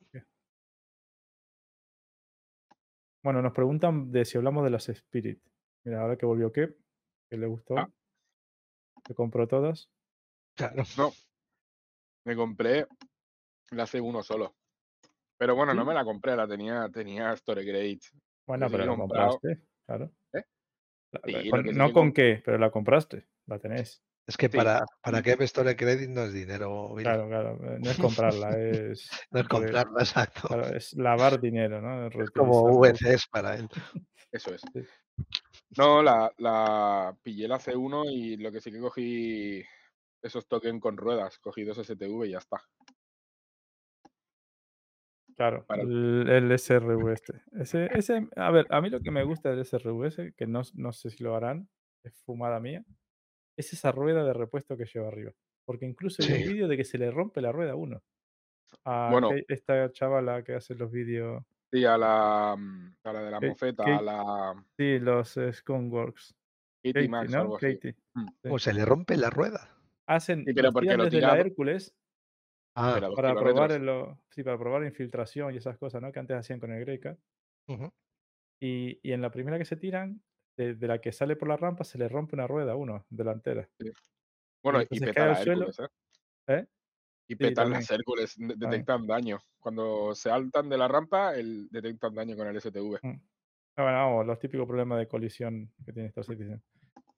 [3.23, 5.39] Bueno, nos preguntan de si hablamos de las Spirit.
[5.85, 6.75] Mira, ahora que volvió Kep,
[7.29, 7.89] que le gustó, Ah.
[9.03, 9.89] que compró todas.
[10.55, 10.83] Claro.
[10.97, 11.11] No.
[12.25, 12.87] Me compré
[13.71, 14.55] la C1 solo.
[15.37, 18.11] Pero bueno, no me la compré, la tenía, tenía Store Credits.
[18.45, 20.11] Bueno, pero la compraste, claro.
[21.73, 24.03] No con qué, pero la compraste, la tenés.
[24.27, 24.55] Es que Sí.
[24.55, 26.93] para, para que Store Credit no es dinero.
[26.97, 27.59] Claro, claro.
[27.73, 27.97] eh, No es
[28.47, 30.47] comprarla, es, No es comprarla, exacto.
[30.47, 32.07] claro, es lavar dinero, ¿no?
[32.07, 32.79] Es como.
[32.79, 33.67] VCs para él.
[34.31, 34.61] Eso es.
[34.73, 34.81] Sí.
[35.77, 39.63] No, la, la pillé la C1 y lo que sí que cogí
[40.21, 41.37] esos tokens con ruedas.
[41.39, 42.61] Cogí dos STV y ya está.
[45.41, 47.41] Claro, Para- el, el SRV este.
[47.59, 50.61] Ese, ese, a ver, a mí lo que me gusta del SRV ese, que no,
[50.75, 51.67] no sé si lo harán,
[52.03, 52.85] es fumada mía,
[53.57, 55.31] es esa rueda de repuesto que lleva arriba.
[55.65, 58.03] Porque incluso vi un vídeo de que se le rompe la rueda a uno.
[58.85, 59.29] A Bueno.
[59.29, 63.39] Kate- esta chavala que hace los vídeos, Sí, a la, mm, a la de la
[63.39, 66.35] mofeta, a la sí, los eh, Skunkworks.
[66.83, 67.53] Katie Katie, Max o ¿no?
[67.53, 67.95] Katie.
[68.13, 68.27] Mm.
[68.43, 68.49] Sí.
[68.51, 69.69] O se le rompe la rueda.
[70.07, 71.95] Hacen, Sí, pero porque tiran lo desde la Hércules
[72.73, 73.89] Ah, para probar, el,
[74.29, 76.11] sí, para probar infiltración y esas cosas, ¿no?
[76.11, 77.17] Que antes hacían con el Greca.
[77.67, 77.91] ujú.
[78.59, 80.21] Y, y en la primera que se tiran,
[80.55, 83.05] de, de la que sale por la rampa, se le rompe una rueda a uno,
[83.09, 83.67] delantera.
[84.63, 85.65] Bueno, y, entonces peta cae al la suelo.
[85.65, 86.53] Hércules, ¿eh?
[86.53, 86.65] ¿Eh?
[87.27, 87.81] Y Sí, petan también.
[87.81, 89.39] las Hércules, de- detectan daño.
[89.59, 92.99] Cuando se saltan de la rampa, el, detectan daño con el STV.
[93.01, 93.21] Mm.
[93.77, 96.61] Ah, bueno, vamos, los típicos problemas de colisión que tiene Star Citizen.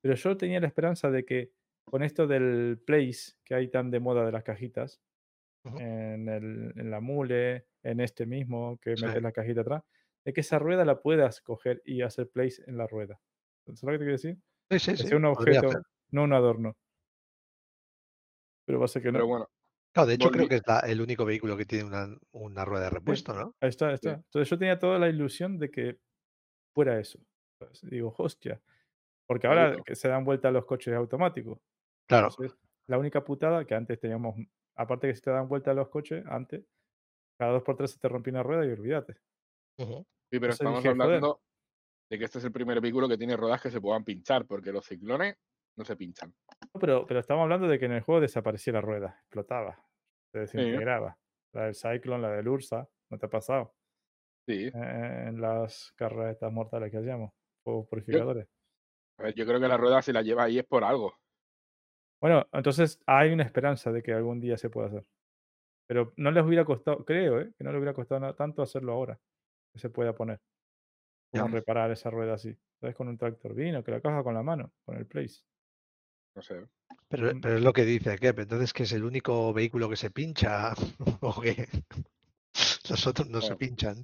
[0.01, 1.51] Pero yo tenía la esperanza de que
[1.85, 5.01] con esto del place que hay tan de moda de las cajitas,
[5.66, 9.06] En, el, en la mule, en este mismo, que Sí.
[9.06, 9.83] metes la cajita atrás,
[10.25, 13.19] de que esa rueda la puedas coger y hacer place en la rueda.
[13.66, 14.38] ¿Sabes lo que te quiero decir?
[14.72, 15.09] Sí, sí, sí.
[15.09, 16.75] sea un objeto, no un adorno.
[18.66, 19.19] Pero va a ser que no.
[19.19, 19.48] Pero bueno,
[19.93, 22.85] Claro, de hecho creo que es la- el único vehículo que tiene una, una rueda
[22.85, 23.56] de repuesto, ¿no?
[23.61, 24.09] Ahí está, ahí Sí.
[24.09, 24.16] está.
[24.16, 26.00] Entonces yo tenía toda la ilusión de que
[26.74, 27.19] fuera eso.
[27.59, 27.82] ¿sabes?
[27.83, 28.61] Digo, hostia.
[29.27, 31.59] Porque ahora que se dan vuelta los coches automáticos.
[32.08, 32.38] Claro.
[32.38, 34.35] Entonces, la única putada que antes teníamos,
[34.76, 36.66] aparte que se te dan vuelta los coches, antes,
[37.40, 39.16] cada dos por tres se te rompía una rueda y olvídate.
[40.32, 41.02] Sí, pero Entonces estamos dije, joder.
[41.06, 41.42] hablando
[42.11, 44.72] de que este es el primer vehículo que tiene ruedas que se puedan pinchar, porque
[44.72, 45.35] los ciclones
[45.77, 46.34] no se pinchan.
[46.74, 49.85] No, Pero, pero estamos hablando de que en el juego desaparecía la rueda, explotaba,
[50.34, 51.18] se desintegraba.
[51.53, 53.76] La del Cyclone, la del Ursa, ¿no te ha pasado?
[54.48, 54.72] Sí.
[54.74, 57.32] Eh, En las carreras estas mortales que hacíamos,
[57.64, 58.48] fuegos purificadores.
[59.19, 61.14] A ver, yo creo que la rueda si la lleva ahí es por algo.
[62.24, 65.06] Bueno, entonces hay una esperanza de que algún día se pueda hacer.
[65.85, 67.52] Pero no les hubiera costado, creo, ¿eh?
[67.58, 69.19] que no les hubiera costado tanto hacerlo ahora,
[69.74, 70.40] que se pueda poner.
[71.34, 72.58] Reparar esa rueda así.
[72.80, 72.95] ¿Sabes?
[72.95, 75.42] Con un tractor vino, que la caja con la mano, con el place.
[76.34, 76.66] No sé.
[77.10, 78.40] Pero, pero es lo que dice Kep.
[78.40, 80.74] Entonces, que es el único vehículo que se pincha
[81.19, 81.68] o que
[82.90, 84.02] los otros no se pinchan.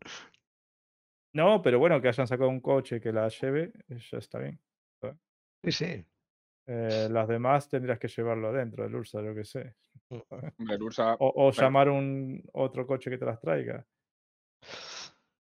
[1.31, 4.59] No, pero bueno, que hayan sacado un coche que la lleve, ya está bien.
[5.63, 6.05] Sí, sí.
[6.71, 9.75] Eh, las demás tendrías que llevarlo adentro del Ursa, yo que sé.
[10.09, 10.19] Mm.
[11.19, 13.85] O, o bueno, llamar un otro coche que te las traiga.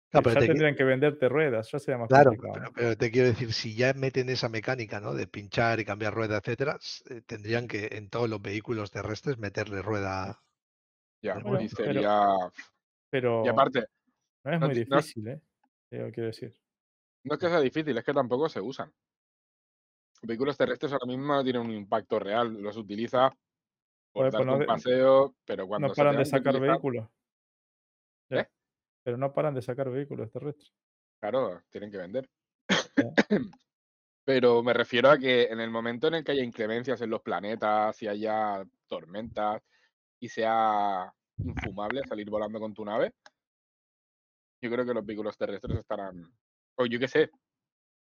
[0.09, 2.53] Claro, Que pero ya te, tendrían que venderte ruedas, ya sería más claro, complicado.
[2.55, 2.73] pero, ¿no?
[2.75, 5.15] pero te quiero decir, si ya meten esa mecánica, ¿no?
[5.15, 6.79] De pinchar y cambiar rueda, etcétera,
[7.11, 10.41] eh, tendrían que en todos los vehículos terrestres meterle rueda.
[11.23, 12.29] ya, Bueno, y pero- sería.
[13.11, 13.87] Pero Y aparte,
[14.45, 15.41] no es no muy ti- no- difícil, ¿eh?
[15.91, 16.55] Yo quiero decir.
[17.25, 18.93] no es que sea difícil, es que tampoco se usan.
[20.23, 23.31] Los vehículos terrestres ahora mismo no tienen un impacto real, los utiliza
[24.12, 26.70] por Joder, pues darte no un paseo, pero cuando No se paran de sacar utilizar,
[26.70, 27.09] vehículos.
[28.31, 28.47] ¿Eh?
[29.03, 30.73] Pero no paran de sacar vehículos terrestres.
[31.20, 32.28] claro, tienen que vender.
[34.25, 37.23] Pero me refiero a que en el momento en el que haya inclemencias en los
[37.23, 39.62] planetas, y haya tormentas
[40.19, 43.12] y sea infumable salir volando con tu nave,
[44.61, 46.28] yo creo que los vehículos terrestres estarán,
[46.75, 47.31] o yo qué sé,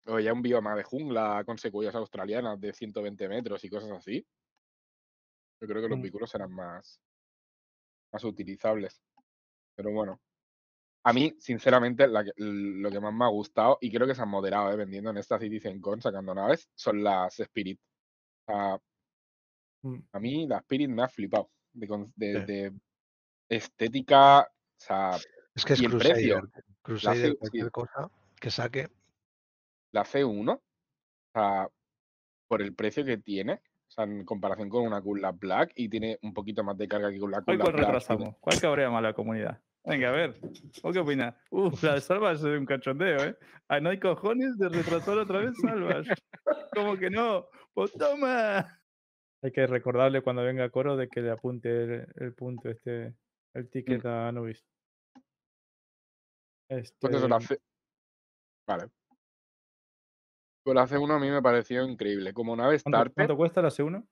[0.05, 4.25] o ya un bioma de jungla con secuoyas australianas de 120 metros y cosas así.
[5.61, 6.01] Yo creo que los Mm.
[6.01, 6.99] vehículos serán más,
[8.11, 9.01] más utilizables.
[9.75, 10.19] Pero bueno,
[11.05, 14.21] a mí, sinceramente, la que- lo que más me ha gustado, y creo que se
[14.21, 14.75] han moderado ¿eh?
[14.75, 17.79] vendiendo en esta CitizenCon sacando naves, son las Spirit.
[18.47, 18.79] O sea,
[19.83, 19.99] Mm.
[20.11, 21.49] a mí la Spirit me ha flipado.
[21.75, 22.45] De, con- de- Sí.
[22.45, 22.73] de
[23.49, 25.17] estética, o sea,
[25.55, 26.63] Es que es Y el precio, Crusader.
[26.83, 27.71] Crusader, C- cualquier sí.
[27.71, 28.09] cosa
[28.39, 28.89] que saque.
[29.93, 30.61] La C1, o
[31.33, 31.69] sea,
[32.47, 36.19] por el precio que tiene, o sea, en comparación con una Cool Black, y tiene
[36.21, 37.85] un poquito más de carga que con la ¿Cuál, Cool cuál Black.
[37.87, 38.35] retrasamos?
[38.39, 39.61] ¿Cuál cabrea más la comunidad?
[39.85, 40.39] Venga, a ver.
[40.81, 41.35] ¿Vos qué opinas?
[41.51, 43.37] Uf, la de Salvage es un cachondeo, ¿eh?
[43.67, 46.13] Ah, no hay cojones de retrasar otra vez Salvage.
[46.73, 47.47] ¿Cómo que no?
[47.73, 48.79] ¡Pues toma!
[49.41, 53.13] Hay que recordarle cuando venga Coro de que le apunte el, el punto, este,
[53.53, 54.63] el ticket a Anubis.
[56.69, 57.61] Entonces, la Este, C...
[58.65, 58.89] Vale.
[60.63, 62.33] Pues la C1 a mí me pareció increíble.
[62.33, 64.05] Como nave ¿cuánto, starter, cuánto cuesta la C1?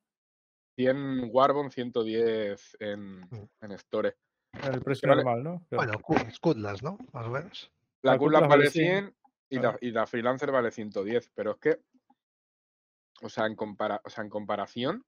[0.78, 3.48] 100 Warbon, 110 en, Mm.
[3.62, 4.16] en Store.
[4.72, 5.24] El precio Vale.
[5.24, 5.66] normal, ¿no?
[5.72, 6.98] Bueno, Cu- Scudlas, ¿no?
[7.14, 7.72] Más o menos.
[8.04, 9.16] La La Cutlass vale vale 100, 100
[9.50, 9.78] y, claro.
[9.82, 11.80] la, y la Freelancer vale 110, pero es que,
[13.22, 15.06] o sea, en, compara- o sea, en comparación,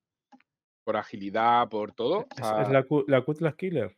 [0.85, 3.97] por agilidad, por todo, o Es, sea, es la, la Cutlass Killer.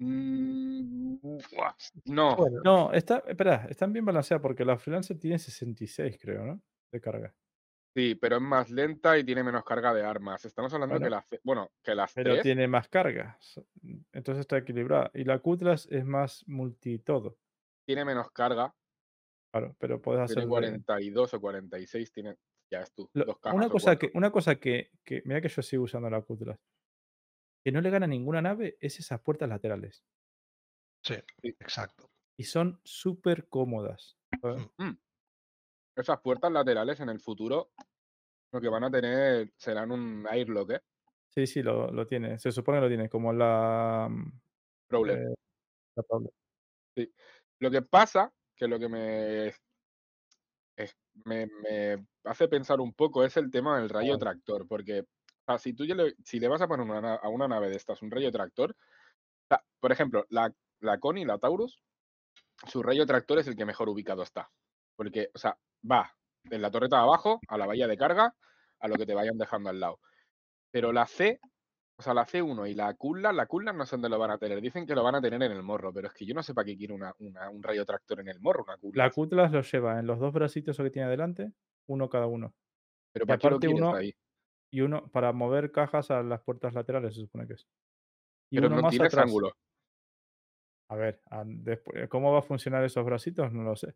[0.00, 1.16] Mm,
[2.06, 6.62] no, Bueno, No, está, espera, están bien balanceadas porque la Freelancer tiene 66, creo, ¿no?
[6.92, 7.34] De carga.
[7.94, 10.44] sí, pero es más lenta y tiene menos carga de armas.
[10.44, 11.16] Estamos hablando que Bueno.
[11.16, 13.36] las, C- bueno, que las Pero tres, tiene más carga.
[13.40, 13.66] so-
[14.12, 15.10] Entonces está equilibrada.
[15.14, 17.36] Y la Cutlass es más multi todo.
[17.86, 18.72] tiene menos carga,
[19.52, 20.36] Claro, pero puedes hacer.
[20.36, 22.36] tiene de- 42 o 46, tiene,
[22.70, 25.60] ya es tú, Lo- dos una cosa que, una cosa que, que, mira que yo
[25.60, 26.56] sigo usando la Cutlass,
[27.64, 30.04] que no le gana ninguna nave es esas puertas laterales.
[31.04, 31.48] sí, Sí.
[31.60, 32.10] exacto.
[32.36, 34.16] Y son súper cómodas.
[34.78, 34.92] Mm.
[35.96, 37.72] Esas puertas laterales en el futuro
[38.52, 40.80] lo que van a tener serán un airlock, ¿eh?
[41.28, 42.38] Sí, sí, lo, lo tiene.
[42.38, 44.08] Se supone que lo tiene, como la.
[44.10, 44.40] mm,
[44.88, 45.18] Prowler.
[45.18, 45.34] eh,
[45.96, 46.32] la Prowler.
[47.60, 49.46] Lo que pasa, que lo que me,
[50.76, 55.04] es- me, me hace pensar un poco es el tema del rayo tractor, porque
[55.52, 58.02] sea, si tú le, si le vas a poner una a una nave de estas
[58.02, 58.74] un rayo tractor,
[59.80, 61.80] por ejemplo, la, la Connie, la Taurus,
[62.66, 64.50] su rayo tractor es el que mejor ubicado está,
[64.96, 65.58] porque, o sea,
[65.90, 66.14] va
[66.50, 68.34] en la torreta de abajo, a la bahía de carga,
[68.78, 70.00] a lo que te vayan dejando al lado.
[70.70, 71.40] Pero la C,
[71.96, 74.38] o sea, la C1 y la Kullan, la Kullan no sé dónde lo van a
[74.38, 74.60] tener.
[74.60, 76.54] Dicen que lo van a tener en el morro, pero es que yo no sé
[76.54, 78.98] para qué quiere una, una- un rayo tractor en el morro, una.
[78.98, 79.10] La
[79.50, 81.52] lo lleva en los dos bracitos que tiene adelante,
[81.86, 82.54] uno cada uno.
[83.12, 84.14] Pero y ¿para qué lo quieres uno- ahí?
[84.72, 87.66] Y uno para mover cajas a las puertas laterales, se supone que es.
[88.52, 89.26] Y Pero uno no más tienes atrás.
[89.26, 89.52] ángulo.
[90.90, 93.52] A ver, a- después, ¿cómo va a funcionar esos bracitos?
[93.52, 93.94] No lo sé.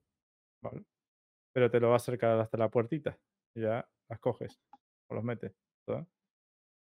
[0.62, 0.82] ¿vale?
[1.52, 3.18] Pero te lo va a acercar hasta la puertita.
[3.56, 4.58] Y ya las coges
[5.10, 5.52] o los metes.
[5.86, 6.06] ¿sabes?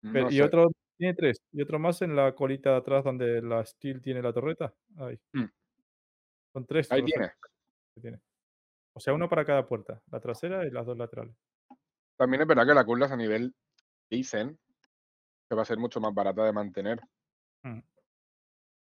[0.01, 0.43] Pero- No y sé.
[0.43, 1.37] otro tiene tres.
[1.51, 4.73] Y otro más en la colita de atrás donde la Steel tiene la torreta.
[4.97, 5.19] Ahí.
[5.33, 5.45] Mm.
[6.53, 6.91] Son tres.
[6.91, 7.31] Ahí tiene.
[7.95, 8.19] que tiene.
[8.95, 10.01] O sea, uno para cada puerta.
[10.11, 11.35] La trasera y las dos laterales.
[12.17, 13.53] También es verdad que la Kullas a nivel
[14.11, 14.59] dicen
[15.49, 16.99] que va a ser mucho más barata de mantener.
[17.63, 17.79] Mm.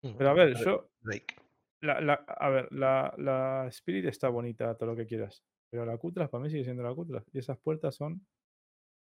[0.04, 1.36] Mm, Pero a ver, yo Drake.
[1.82, 5.44] La, la, a ver, la, la Spirit está bonita, todo lo que quieras.
[5.70, 7.24] Pero la Cutlass para mí sigue siendo la Cutlass.
[7.34, 8.26] Y esas puertas son.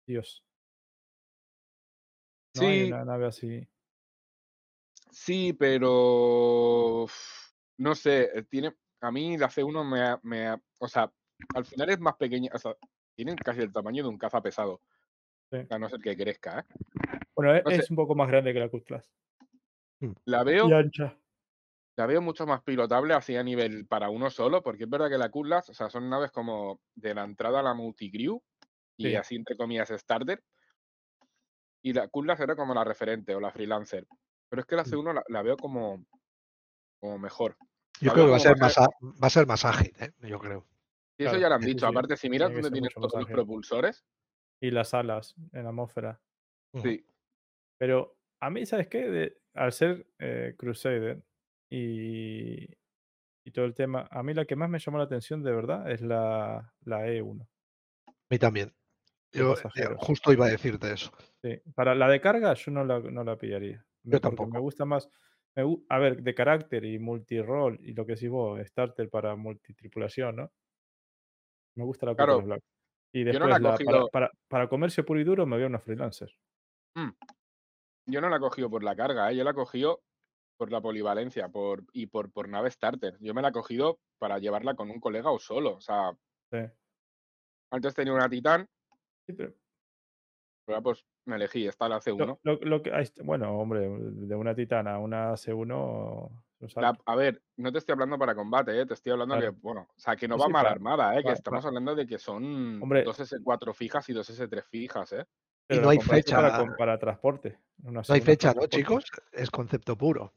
[0.06, 0.44] Dios.
[2.56, 3.68] No hay Sí, una nave así.
[5.10, 7.06] sí, pero
[7.78, 11.12] no sé, eh, tiene a mí la C1 me, ha- me ha- o sea,
[11.54, 12.76] al final es más pequeña, o sea,
[13.14, 14.80] tienen casi el tamaño de un caza pesado,
[15.62, 15.66] Sí.
[15.70, 16.64] a no ser que crezca, ¿eh?
[17.36, 17.76] Bueno, e- No sé.
[17.76, 19.10] es un poco más grande que la Cutlass.
[20.24, 21.16] La veo, Y ancha.
[21.96, 25.18] la veo mucho más pilotable así a nivel para uno solo, porque es verdad que
[25.18, 28.40] la Cutlass, o sea, son naves como de la entrada a la multicrew
[28.96, 29.16] y Sí.
[29.16, 30.42] así entre comillas starter.
[31.82, 34.06] Y la Cutlass era como la referente o la freelancer.
[34.48, 34.86] Pero es que la Mm.
[34.86, 36.04] C1 la, la veo como,
[37.00, 37.56] como mejor.
[38.00, 40.10] Yo La creo que va a ser más a- va a ser más ágil, ¿eh?
[40.22, 40.66] yo creo.
[41.16, 41.86] Y eso Claro, ya lo han dicho.
[41.86, 44.04] sí, Aparte, si miras dónde tienes todos los propulsores,
[44.60, 46.20] Y las alas en la atmósfera.
[46.82, 47.06] Sí.
[47.78, 49.10] Pero a mí, ¿sabes qué?
[49.10, 51.22] De- al ser eh, Crusader
[51.70, 52.64] y,
[53.44, 55.90] y todo el tema, a mí la que más me llamó la atención de verdad
[55.90, 57.46] es la, la E1.
[58.08, 58.74] A mí también.
[59.32, 61.12] Yo eh, justo iba a decirte eso.
[61.42, 63.84] Sí, para la de carga yo no la, no la pillaría.
[64.04, 64.60] Yo porque Me tampoco.
[64.60, 65.08] gusta más.
[65.56, 70.36] me a ver, de carácter y multirol y lo que decís vos, starter para multitripulación,
[70.36, 70.52] ¿no?
[71.76, 72.62] Me gusta la Claro, Black.
[73.14, 75.56] Y yo no la después la- para, cogido- para, para comercio puro y duro me
[75.56, 76.34] voy a una freelancer.
[78.06, 79.36] Yo no la he cogido por la carga, ¿eh?
[79.36, 80.02] yo la he cogido
[80.58, 83.16] por la polivalencia por, y por, por nave starter.
[83.20, 85.76] Yo me la he cogido para llevarla con un colega o solo.
[85.76, 86.12] O sea,
[86.52, 86.58] Sí.
[87.72, 88.68] antes tenía una Titán,
[89.26, 89.54] Sí, pero
[90.66, 92.18] pero pues me elegí, esta la C1.
[92.26, 96.43] lo, lo- lo que, está- bueno, hombre, de una titana a una C1.
[96.76, 98.86] La- a ver, no te estoy hablando para combate, ¿eh?
[98.86, 99.52] te estoy hablando Claro.
[99.52, 101.22] que, bueno, o sea, que no Sí, va sí, mal armada, ¿eh?
[101.22, 103.02] que estamos hablando de que son Hombre.
[103.04, 105.24] dos S4 fijas y dos S3 fijas, ¿eh?
[105.66, 106.66] Pero no hay Para, fecha.
[106.76, 107.58] para transporte.
[107.82, 109.04] una No hay C1 fecha, ¿no, chicos?
[109.32, 110.32] Es concepto puro.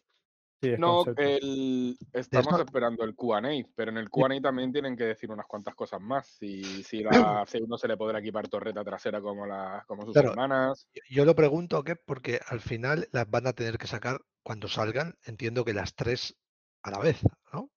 [0.62, 1.22] Sí, es No, concepto.
[1.22, 3.42] el, estamos esperando el Q&A,
[3.76, 6.28] pero en el Q&A también tienen que decir unas cuantas cosas más.
[6.28, 7.12] Si, si la
[7.48, 10.30] C1 se le podrá equipar torreta trasera como, la, como sus Claro.
[10.32, 10.88] hermanas.
[10.94, 11.96] Yo- Yo lo pregunto ¿qué?
[11.96, 16.38] porque al final las van a tener que sacar cuando salgan, entiendo que las tres
[16.82, 17.20] a la vez,
[17.52, 17.70] ¿no?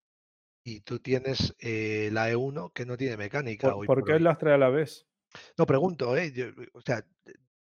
[0.65, 4.13] Y tú tienes eh, la E1 que no tiene mecánica ¿Por, hoy por por qué
[4.15, 4.21] hoy.
[4.21, 5.05] las trae a la vez?
[5.59, 6.31] No pregunto, ¿eh?
[6.33, 7.05] Yo, o sea,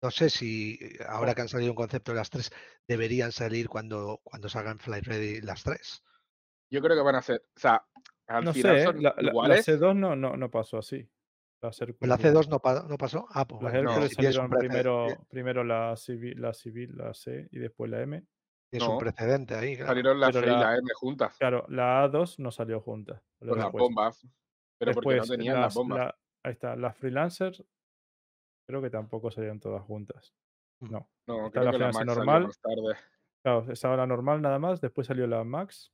[0.02, 2.52] no sé si eh, ahora que han salido un concepto de las tres,
[2.86, 6.04] deberían salir cuando, cuando salgan Flight Ready las tres.
[6.70, 7.88] Yo creo que van a ser, o sea,
[8.28, 8.86] al No final sé, ¿eh?
[8.88, 9.66] son la, la- la iguales.
[9.70, 11.10] C2 no, no, no pasó así.
[11.62, 12.42] La Pues la Hércules no.
[12.42, 13.26] C2 no, pa- no pasó.
[13.32, 16.92] Ah, pues Las bueno, Hércules si tienes un salieron primero, primero la, civil, la civil,
[16.98, 18.22] la C y después la M.
[18.70, 19.90] tienes un precedente ahí, claro.
[19.90, 23.22] Salieron la C y la- la M juntas Claro, la A2 no salió junta.
[23.40, 23.82] salió con las después.
[23.84, 24.28] bombas,
[24.80, 25.98] pero porque no Después, tenían las las- bombas.
[26.00, 27.64] la- ahí está, las freelancers
[28.68, 30.34] creo que tampoco salieron todas juntas.
[30.82, 30.92] Mm.
[30.92, 31.10] No.
[31.28, 32.44] No, está creo la que la Max salió normal.
[32.44, 32.96] más tarde.
[33.44, 35.94] Claro, estaba la normal nada más, después salió la Max.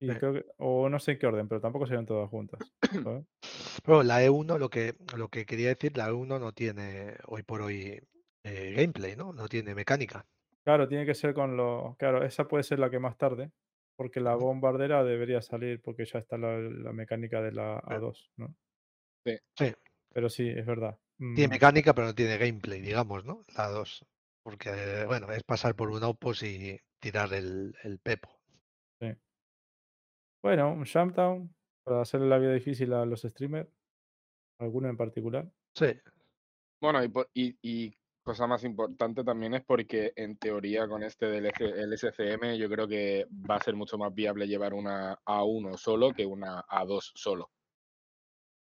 [0.00, 0.18] Y Sí.
[0.18, 2.58] creo que, o no sé en qué orden, pero tampoco salieron todas juntas.
[3.84, 7.62] Pero la E1, lo que, lo que quería decir, la E1 no tiene hoy por
[7.62, 8.00] hoy
[8.44, 9.32] eh, gameplay, ¿no?
[9.32, 10.26] No tiene mecánica.
[10.64, 11.96] Claro, tiene que ser con lo.
[11.98, 13.52] Claro, esa puede ser la que más tarde,
[13.96, 18.54] porque la bombardera debería salir porque ya está la, la mecánica de la A2, ¿no?
[19.56, 19.72] Sí,
[20.12, 20.98] Pero sí, es verdad.
[21.34, 23.44] tiene Mm, mecánica, pero no tiene gameplay, digamos, ¿no?
[23.56, 24.04] La 2.
[24.42, 28.40] Porque, eh, bueno, es pasar por un opus y tirar el, el pepo.
[30.42, 31.52] Bueno, un Jumpdown
[31.84, 33.68] para hacerle la vida difícil a los streamers,
[34.60, 35.52] alguno en particular.
[35.74, 35.86] Sí,
[36.80, 41.26] Bueno, y, por- y, y cosa más importante también es porque en teoría con este
[41.26, 46.12] del SCM yo creo que va a ser mucho más viable llevar una A1 solo
[46.12, 47.50] que una A2 solo.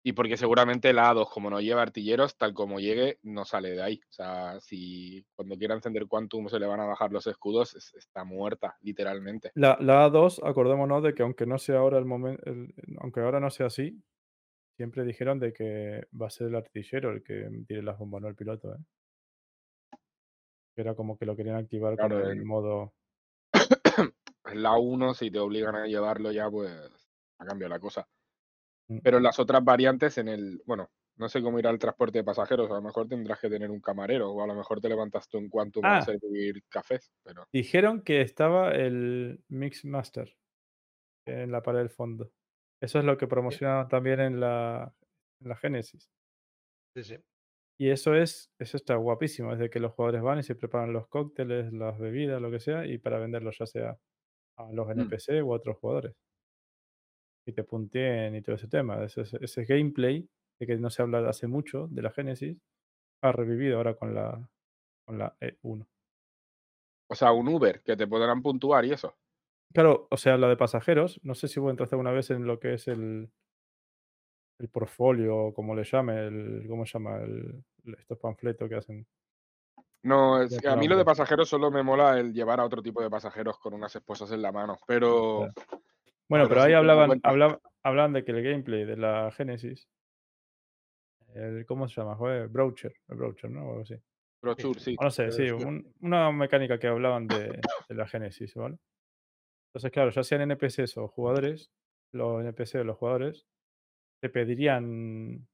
[0.01, 3.81] Y porque seguramente la A2, como no lleva artilleros, tal como llegue, no sale de
[3.81, 3.99] ahí.
[4.09, 7.93] O sea, si cuando quiera encender Quantum se le van a bajar los escudos, es-
[7.95, 9.51] está muerta, literalmente.
[9.55, 12.41] La, la A2, acordémonos de que aunque no sea ahora el momento,
[12.99, 14.01] aunque ahora no sea así,
[14.77, 18.29] siempre dijeron de que va a ser el artillero el que tire las bombas, no
[18.29, 18.79] el piloto, ¿eh?
[20.79, 22.93] Que era como que lo querían activar con Claro, el en- modo.
[24.53, 26.71] La A1, si te obligan a llevarlo ya, pues
[27.37, 28.07] ha cambiado la cosa.
[28.87, 28.99] Mm.
[29.03, 32.23] Pero en las otras variantes, en el, bueno, no sé cómo irá el transporte de
[32.23, 35.27] pasajeros, a lo mejor tendrás que tener un camarero, o a lo mejor te levantas
[35.27, 36.01] tú en Quantum a Ah.
[36.01, 40.33] servir cafés, pero Dijeron que estaba el Mix Master
[41.27, 42.31] en la pared del fondo.
[42.81, 44.95] Eso es lo que promocionaron también en la,
[45.41, 46.09] en la Genesis.
[46.95, 47.17] sí, sí.
[47.79, 50.93] Y eso es, eso está guapísimo, es de que los jugadores van y se preparan
[50.93, 53.97] los cócteles, las bebidas, lo que sea, y para venderlos ya sea
[54.57, 55.09] a los Mm.
[55.09, 56.15] NPC u a otros jugadores.
[57.45, 59.03] Y te punteen y todo ese tema.
[59.03, 62.57] Ese, ese- gameplay de que no se habla hace mucho de la Genesis,
[63.23, 64.49] ha revivido ahora con la,
[65.05, 65.87] con la E E1.
[67.07, 69.15] o sea, un Uber que te podrán puntuar y eso.
[69.73, 72.59] Claro, o sea, la de pasajeros, no sé si vos entraste alguna vez en lo
[72.59, 73.31] que es el,
[74.59, 77.17] el portfolio, o como le llame, el, ¿cómo se llama?
[77.17, 77.63] El,
[77.97, 79.07] estos panfletos que hacen.
[80.03, 83.01] No, es, a mí lo de pasajeros solo me mola el llevar a otro tipo
[83.01, 85.47] de pasajeros con unas esposas en la mano, pero
[86.29, 89.89] Bueno, Pero ahí hablaban, hablaban, hablaban de que el gameplay de la Genesis,
[91.33, 92.15] el, ¿cómo se llama?
[92.15, 93.65] Joder, Browcher, el Browcher, ¿no?
[93.65, 93.95] O algo así.
[94.41, 94.95] brochure sí.
[94.99, 98.77] O no sé, sí, un- una mecánica que hablaban de, de la Genesis, ¿vale?
[99.69, 101.71] Entonces, claro, ya sean NPCs o jugadores,
[102.11, 103.45] los NPC o los jugadores
[104.21, 105.47] te pedirían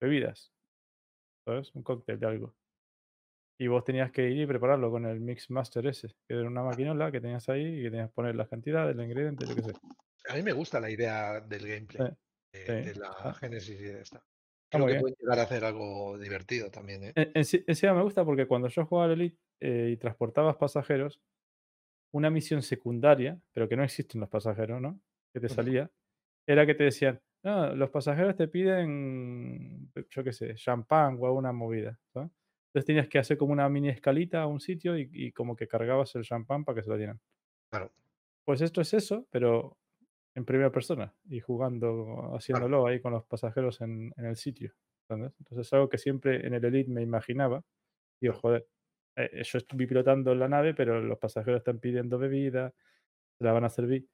[0.00, 0.52] bebidas,
[1.46, 1.74] ¿sabes?
[1.74, 2.54] Un cóctel de algo.
[3.58, 6.62] Y vos tenías que ir y prepararlo con el Mix Master ese, que era una
[6.62, 9.62] maquinola que tenías ahí y que tenías que poner las cantidades, los ingredientes, yo qué
[9.62, 9.72] sé.
[10.28, 13.80] A mí me gusta la idea del gameplay Sí, de, sí, de la está- Genesis
[13.80, 14.22] y de esta.
[14.68, 15.00] Creo que bien.
[15.00, 17.12] pueden llegar a hacer algo divertido también, ¿eh?
[17.14, 21.22] En- en Encima me gusta porque cuando yo jugaba al Elite eh, y transportabas pasajeros,
[22.12, 25.00] una misión secundaria, pero que no existen los pasajeros, ¿no?
[25.32, 25.90] Que te salía,
[26.46, 31.52] era que te decían, no, los pasajeros te piden, yo qué sé, champán o alguna
[31.52, 32.32] movida, ¿sabes?
[32.66, 35.68] Entonces tenías que hacer como una mini escalita a un sitio y, y como que
[35.68, 37.20] cargabas el champán para que se lo dieran.
[37.70, 37.92] Claro.
[38.44, 39.78] Pues esto es eso, pero
[40.34, 44.72] en primera persona y jugando, haciéndolo ahí con los pasajeros en, en el sitio.
[45.08, 45.32] ¿entendés?
[45.38, 47.62] Entonces es algo que siempre en el Elite me imaginaba.
[48.20, 48.66] Digo, joder,
[49.14, 52.74] eh, yo estoy pilotando la nave, pero los pasajeros están pidiendo bebida,
[53.38, 54.08] se la van a servir.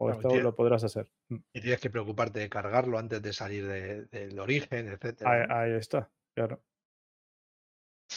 [0.00, 1.10] O Claro, esto lo podrás hacer.
[1.28, 5.46] Mm, Y tienes que preocuparte de cargarlo antes de salir de- del origen, Ahí.
[5.48, 5.54] ¿no?
[5.54, 6.62] ahí está, claro.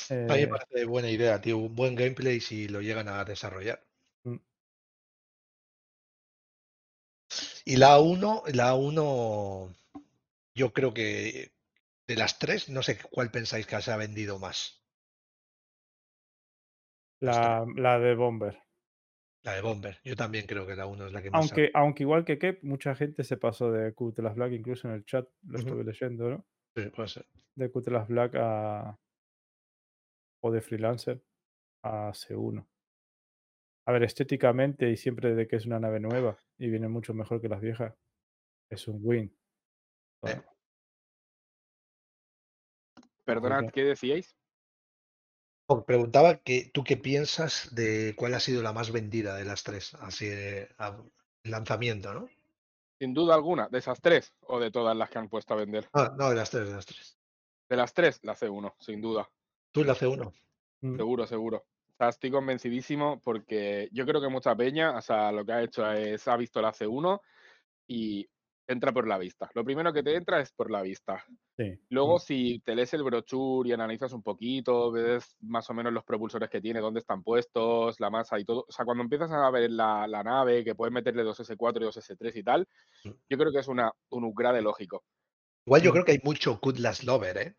[0.09, 1.57] A mí me Eh, parece buena idea, tío.
[1.57, 3.81] Un buen gameplay si lo llegan a desarrollar.
[4.23, 4.37] mm,
[7.65, 9.75] Y la A1, la A1,
[10.55, 11.51] yo creo que
[12.07, 14.81] de las tres, no sé cuál pensáis que se ha vendido más.
[17.21, 18.57] La, la de Bomber.
[19.43, 19.97] La de Bomber.
[20.03, 21.41] Yo también creo que la 1 es la que más.
[21.41, 25.05] Aunque, aunque igual que Kep, mucha gente se pasó de Qtlas Black, incluso en el
[25.05, 25.67] chat lo Ujú.
[25.67, 26.45] estuve leyendo, ¿no?
[26.75, 27.25] Sí, puede ser.
[27.55, 28.99] De Qtlas Black a.
[30.43, 31.23] o de Freelancer
[31.83, 32.67] a C1.
[33.87, 37.41] A ver, estéticamente y siempre de que es una nave nueva y viene mucho mejor
[37.41, 37.95] que las viejas,
[38.69, 39.35] es un win.
[40.23, 40.41] Eh.
[43.25, 44.35] Perdonad, que- ¿qué decíais?
[45.85, 49.93] Preguntaba que tú qué piensas de cuál ha sido la más vendida de las tres,
[49.95, 50.97] así de a-
[51.43, 52.29] lanzamiento, ¿no?
[52.99, 55.89] Sin duda alguna, de esas tres o de todas las que han puesto a vender.
[55.93, 57.17] Ah, no, de las tres, de las tres.
[57.69, 59.29] De las tres, la C1, sin duda.
[59.71, 60.31] Tú la C1.
[60.81, 61.57] mm, Seguro, seguro.
[61.57, 65.63] O sea, estoy convencidísimo porque yo creo que mucha peña, o sea, lo que ha
[65.63, 67.21] hecho es, ha visto la C1
[67.87, 68.27] y
[68.67, 69.49] entra por la vista.
[69.53, 71.23] Lo primero que te entra es por la vista.
[71.57, 75.73] sí, Luego, mm, si te lees el brochure y analizas un poquito, ves más o
[75.73, 78.65] menos los propulsores que tiene, dónde están puestos, la masa y todo.
[78.67, 81.85] O sea, cuando empiezas a ver la, la nave, que puedes meterle dos S4 y
[81.85, 82.67] dos S3 y tal,
[83.03, 83.09] Mm.
[83.29, 85.03] yo creo que es una, un upgrade lógico.
[85.65, 85.93] Igual yo Mm.
[85.93, 87.55] creo que hay mucho Cutlass lover, ¿eh?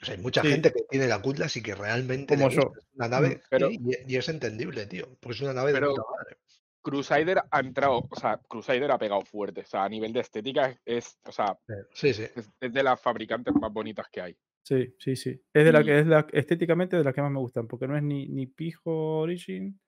[0.00, 0.48] O sea, hay mucha Sí.
[0.48, 2.60] gente que tiene la Cutlass y que realmente le gusta.
[2.62, 5.06] Es una nave Pero- y, y es entendible, tío.
[5.20, 6.36] Porque es una nave Pero- de puta madre.
[6.84, 9.62] Crusader ha entrado, o sea, Crusader ha pegado fuerte.
[9.62, 11.58] O sea, a nivel de estética es, o sea,
[11.94, 12.24] Sí, sí.
[12.36, 14.36] es, es de las fabricantes más bonitas que hay.
[14.62, 15.30] Sí, sí, sí.
[15.52, 17.96] Es de la que es la estéticamente de las que más me gustan, porque no
[17.96, 19.78] es ni, ni Pijo Origin,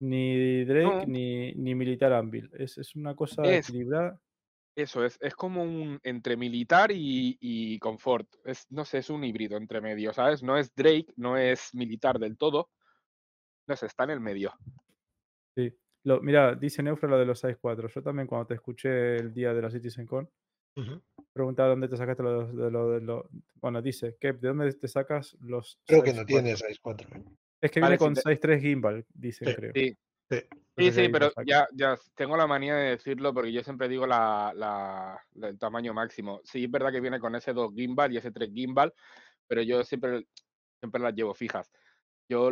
[0.00, 1.06] ni Drake, No.
[1.06, 2.50] ni, ni Militar Anvil.
[2.54, 4.18] Es, es una cosa Es- equilibrada.
[4.76, 8.26] Eso es, es como un entre militar y, y confort.
[8.44, 10.42] Es, no sé, es un híbrido entre medio, ¿sabes?
[10.42, 12.70] No es Drake, no es militar del todo.
[13.68, 14.52] No sé, está en el medio.
[16.04, 17.88] Lo, mira, dice Neufra lo de los 6-4.
[17.88, 20.28] Yo también cuando te escuché el día de la CitizenCon,
[20.76, 21.00] Ujú.
[21.32, 24.86] preguntaba dónde te sacaste lo de lo, de lo- Bueno, dice, Kep, ¿de dónde te
[24.88, 26.26] sacas los Creo que no 6-4?
[26.26, 27.08] tiene 6-4.
[27.16, 27.22] ¿eh?
[27.62, 29.72] Es que Vale, viene si con te- 6-3 gimbal, dicen, Sí, creo.
[29.74, 29.96] Sí,
[30.30, 30.38] Sí.
[30.76, 34.06] Sí, si sí, pero ya, ya tengo la manía de decirlo porque yo siempre digo
[34.08, 36.40] la, la- la- el tamaño máximo.
[36.42, 38.92] Sí, es verdad que viene con ese 2 gimbal y ese 3 gimbal,
[39.46, 40.26] pero yo siempre,
[40.80, 41.70] siempre las llevo fijas.
[42.28, 42.50] Yo,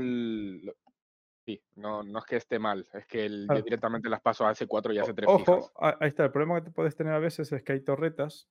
[1.45, 4.53] sí, no, no es que esté mal, es que el- yo directamente las paso a
[4.53, 5.73] S4 y a O- S3 Ojo, fijas.
[5.77, 6.25] a- ahí está.
[6.25, 8.49] El problema que te puedes tener a veces es que hay torretas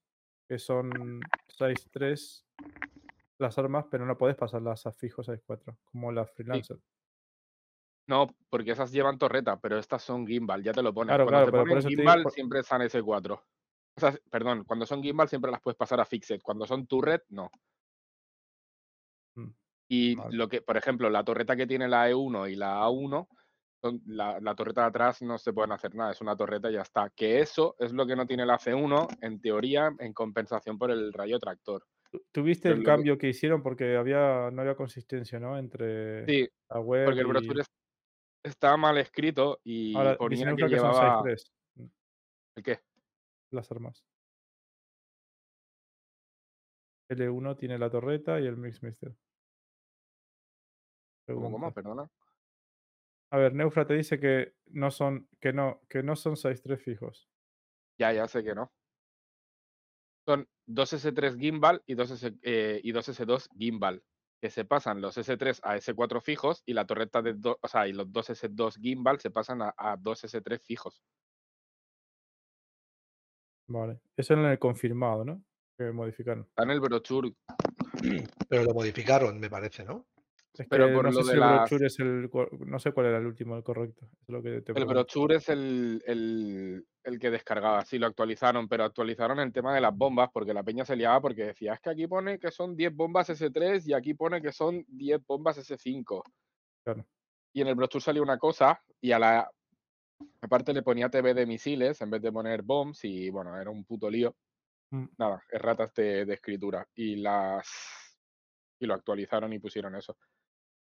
[0.48, 2.44] que son 6-3
[3.38, 6.78] las armas, pero no podés pasarlas a fijo 6-4, como la freelancer.
[8.08, 11.10] No, porque esas llevan torreta, pero estas son gimbal, ya te lo pones.
[11.10, 13.42] Claro, Cuando claro, te ponen digo, gimbal por- siempre están S4.
[13.94, 16.40] O sea, perdón, cuando son gimbal siempre las puedes pasar a fixed.
[16.42, 17.50] Cuando son turret, no.
[19.94, 20.34] Y Vale.
[20.34, 23.28] lo que, por ejemplo, la torreta que tiene la E1 y la A1,
[23.82, 26.74] son- la, la torreta de atrás no se pueden hacer nada, es una torreta y
[26.74, 27.10] ya está.
[27.10, 31.12] Que eso es lo que no tiene la C1, en teoría, en compensación por el
[31.12, 31.84] rayo tractor.
[32.10, 33.62] Tu- ¿Tuviste el cambio que hicieron?
[33.62, 35.58] Porque había, no había consistencia, ¿no?
[35.58, 37.28] Entre Sí, la web porque el y...
[37.28, 37.70] brochure es-
[38.42, 41.22] está mal escrito y Ahora, ponía que llevaba...
[41.22, 41.52] 6-3
[42.56, 42.80] ¿El qué?
[43.50, 44.02] las armas.
[47.10, 49.14] L1 tiene la torreta y el Mixmaster.
[51.26, 51.72] ¿Cómo, cómo?
[51.72, 51.74] Pregunta.
[51.74, 52.10] Perdona.
[53.32, 57.30] A ver, Neufra te dice que no son, que no, que no son 6-3 fijos.
[57.98, 58.70] Ya, ya sé que no.
[60.26, 64.04] Son dos S3 gimbal y dos, S, eh, y dos S2 gimbal,
[64.40, 67.88] que se pasan los S3 a S4 fijos y la torreta de dos, o sea,
[67.88, 71.02] y los dos S2 gimbal se pasan a, a dos S3 fijos.
[73.66, 74.00] Vale.
[74.14, 75.42] Eso en el confirmado, ¿no?
[75.78, 76.44] Que modificaron.
[76.44, 77.32] Está en el brochure.
[78.48, 80.06] Pero lo modificaron, me parece, ¿no?
[80.54, 82.30] Es Pero que no sé si el las- brochure es el.
[82.66, 84.06] No sé cuál era el último, el correcto.
[84.20, 88.68] Es lo que te El brochure es el, el, el que descargaba, sí lo actualizaron,
[88.68, 91.80] pero actualizaron el tema de las bombas porque la peña se liaba porque decía, es
[91.80, 95.56] que aquí pone que son 10 bombas S3 y aquí pone que son 10 bombas
[95.56, 96.22] S5.
[96.84, 97.06] Claro.
[97.54, 99.50] Y en el brochure salía una cosa y a la
[100.42, 103.84] aparte le ponía TV de misiles en vez de poner bombs y bueno, era un
[103.84, 104.36] puto lío.
[104.90, 105.06] Mm.
[105.16, 107.66] Nada, erratas de, de escritura y las
[108.78, 110.16] y lo actualizaron y pusieron eso.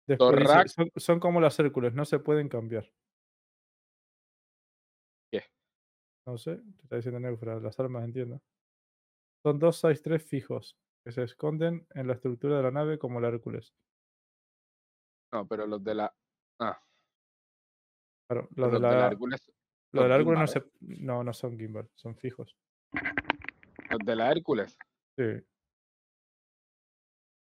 [0.07, 2.91] Después son, son como las Hércules, no se pueden cambiar.
[5.31, 5.43] ¿Qué?
[6.27, 8.41] No sé, te está diciendo Neufra, las armas entiendo.
[9.43, 13.29] Son dos 6-3 fijos que se esconden en la estructura de la nave como la
[13.29, 13.75] Hércules.
[15.33, 16.15] No, pero los de la
[16.61, 16.81] ah,
[18.29, 19.53] Claro, los los de de la Hércules
[19.93, 20.71] los de son la Hércules no, gimbal, ¿eh?
[20.81, 22.57] se, no, no son gimbal, son fijos.
[23.91, 24.77] Los de la Hércules.
[25.17, 25.45] Sí.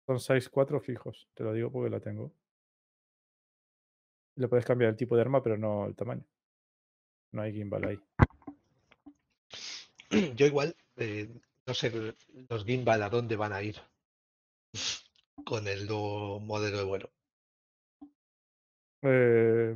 [0.06, 2.32] Son 6-4 fijos, te lo digo porque la tengo.
[4.40, 6.24] Le puedes cambiar el tipo de arma, pero no el tamaño.
[7.32, 8.00] No hay gimbal ahí.
[10.34, 11.28] Yo igual, eh,
[11.66, 12.14] no sé
[12.48, 13.76] los gimbal a dónde van a ir
[15.44, 17.10] con el nuevo modelo de vuelo.
[19.02, 19.74] Eh,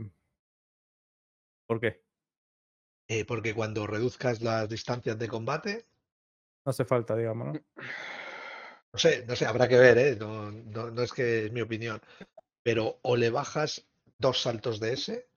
[1.66, 2.02] ¿Por qué?
[3.08, 5.84] Eh, porque cuando reduzcas las distancias de combate,
[6.64, 7.52] No hace falta, digamos, ¿no?
[8.94, 10.16] no sé, no sé, habrá que ver, ¿eh?
[10.16, 12.00] No, no, no es que es mi opinión.
[12.62, 13.86] Pero o le bajas
[14.18, 15.28] dos saltos de S,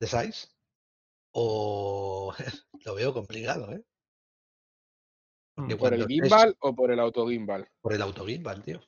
[0.00, 0.48] de size,
[1.32, 2.34] o
[2.84, 3.82] lo veo complicado, ¿eh?
[5.54, 5.78] Porque Mm.
[5.78, 7.66] ¿Por el gimbal o por el autogimbal?
[7.80, 8.80] por el autogimbal, tío.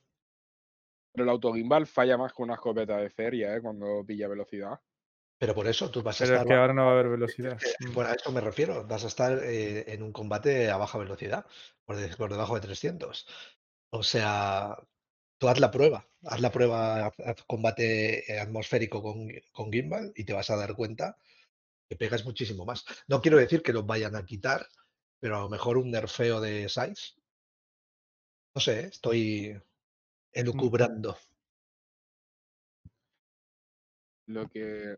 [1.13, 3.63] Pero el autogimbal falla más que una escopeta de feria, ¿eh?
[3.63, 4.79] Cuando pilla velocidad.
[5.41, 6.47] Pero por eso tú vas a Pero es estar.
[6.47, 7.59] que bajo- ahora no va a haber es velocidad.
[7.59, 7.95] que, Mm.
[7.95, 8.87] bueno, a eso me refiero.
[8.87, 11.47] Vas a estar eh, en un combate a baja velocidad,
[11.87, 13.27] por debajo de 300.
[13.91, 14.77] O sea,
[15.39, 16.07] tú haz la prueba.
[16.25, 20.57] Haz la prueba, haz, haz combate eh, atmosférico con, con gimbal y te vas a
[20.57, 21.17] dar cuenta
[21.89, 22.85] que pegas muchísimo más.
[23.07, 24.67] No quiero decir que los vayan a quitar,
[25.21, 27.15] pero a lo mejor un nerfeo de size.
[28.55, 29.61] No sé, estoy
[30.33, 31.17] elucubrando.
[34.27, 34.97] Lo que.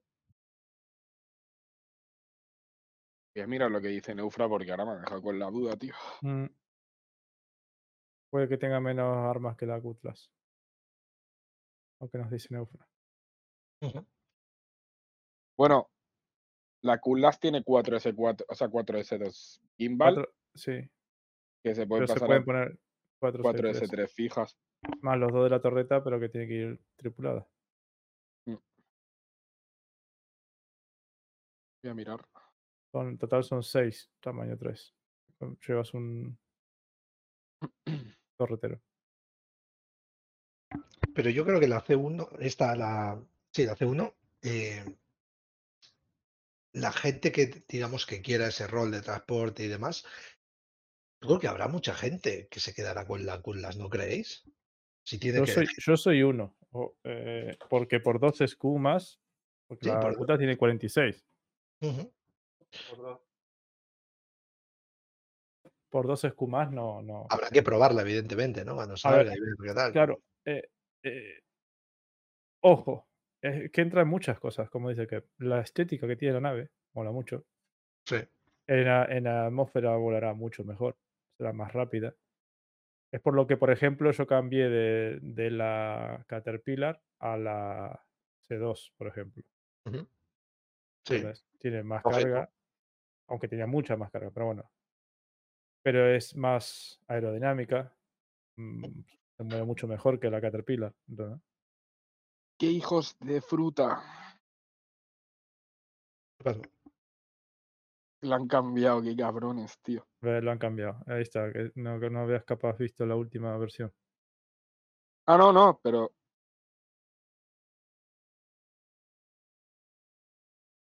[3.34, 5.76] Voy a mirar lo que dice Neufra porque ahora me ha dejado con la duda,
[5.76, 5.94] tío.
[6.22, 6.46] Mm.
[8.30, 10.30] Puede que tenga menos armas que la Cutlass.
[12.00, 12.86] Lo que nos dice Neufra.
[15.58, 15.90] Bueno,
[16.82, 20.90] la Cutlass tiene 4S4, o sea, 4S2 gimbal, Cuatro- sí,
[21.62, 22.78] que se puede pero se pasar pueden poner
[23.20, 24.58] 4 4S3 fijas.
[25.02, 27.46] Más los dos de la torreta, pero que tiene que ir tripulada.
[28.46, 28.58] Voy
[31.90, 32.26] a mirar.
[32.92, 34.94] Son, en total son 6, tamaño 3.
[35.66, 36.38] Llevas un
[38.40, 38.80] torretero.
[41.14, 43.22] Pero yo creo que la C1, esta, la.
[43.52, 44.14] Sí, la C1.
[44.42, 44.84] eh,
[46.72, 50.04] la gente que, digamos, que quiera ese rol de transporte y demás,
[51.20, 54.44] yo creo que habrá mucha gente que se quedará con la Cutlass, ¿no creéis?
[55.04, 56.56] Si tiene Yo que soy, yo soy uno.
[57.04, 59.20] eh, porque por 2 SQ más.
[59.66, 61.26] Porque Sí, la por- tiene 46.
[61.80, 62.12] Ujú.
[62.88, 63.22] Por
[65.92, 67.02] 2 SQ más no.
[67.02, 67.26] no.
[67.28, 68.74] Habrá que probarla, evidentemente, ¿no?
[68.74, 69.92] Cuando A ver, salga y ver qué tal.
[69.92, 70.20] Claro.
[70.44, 70.62] eh,
[71.02, 71.40] eh,
[72.62, 73.06] ojo.
[73.42, 76.70] Es que entra en muchas cosas, como dice que la estética que tiene la nave,
[76.94, 77.46] mola mucho.
[78.06, 78.16] Sí.
[78.66, 80.96] En la, en la atmósfera volará mucho mejor,
[81.38, 82.14] será más rápida.
[83.12, 88.06] Es por lo que, por ejemplo, yo cambié de, de la Caterpillar a la
[88.48, 89.42] C2, por ejemplo.
[91.04, 91.14] Sí.
[91.16, 91.46] ¿entendés?
[91.58, 92.52] Tiene más carga,
[93.28, 94.70] aunque tenía mucha más carga, pero bueno.
[95.82, 97.94] Pero es más aerodinámica,
[98.56, 98.84] mm,
[99.36, 100.94] se mueve mucho mejor que la Caterpillar.
[101.08, 101.40] ¿entendés?
[102.58, 104.02] ¡Qué hijos de fruta!
[106.38, 106.60] ¿Qué pasó?
[108.22, 110.06] La han cambiado, qué cabrones, tío.
[110.20, 111.02] Lo han cambiado.
[111.06, 113.90] Ahí está, que no, que no habías capaz visto la última versión.
[115.26, 116.12] Ah, no, no, pero.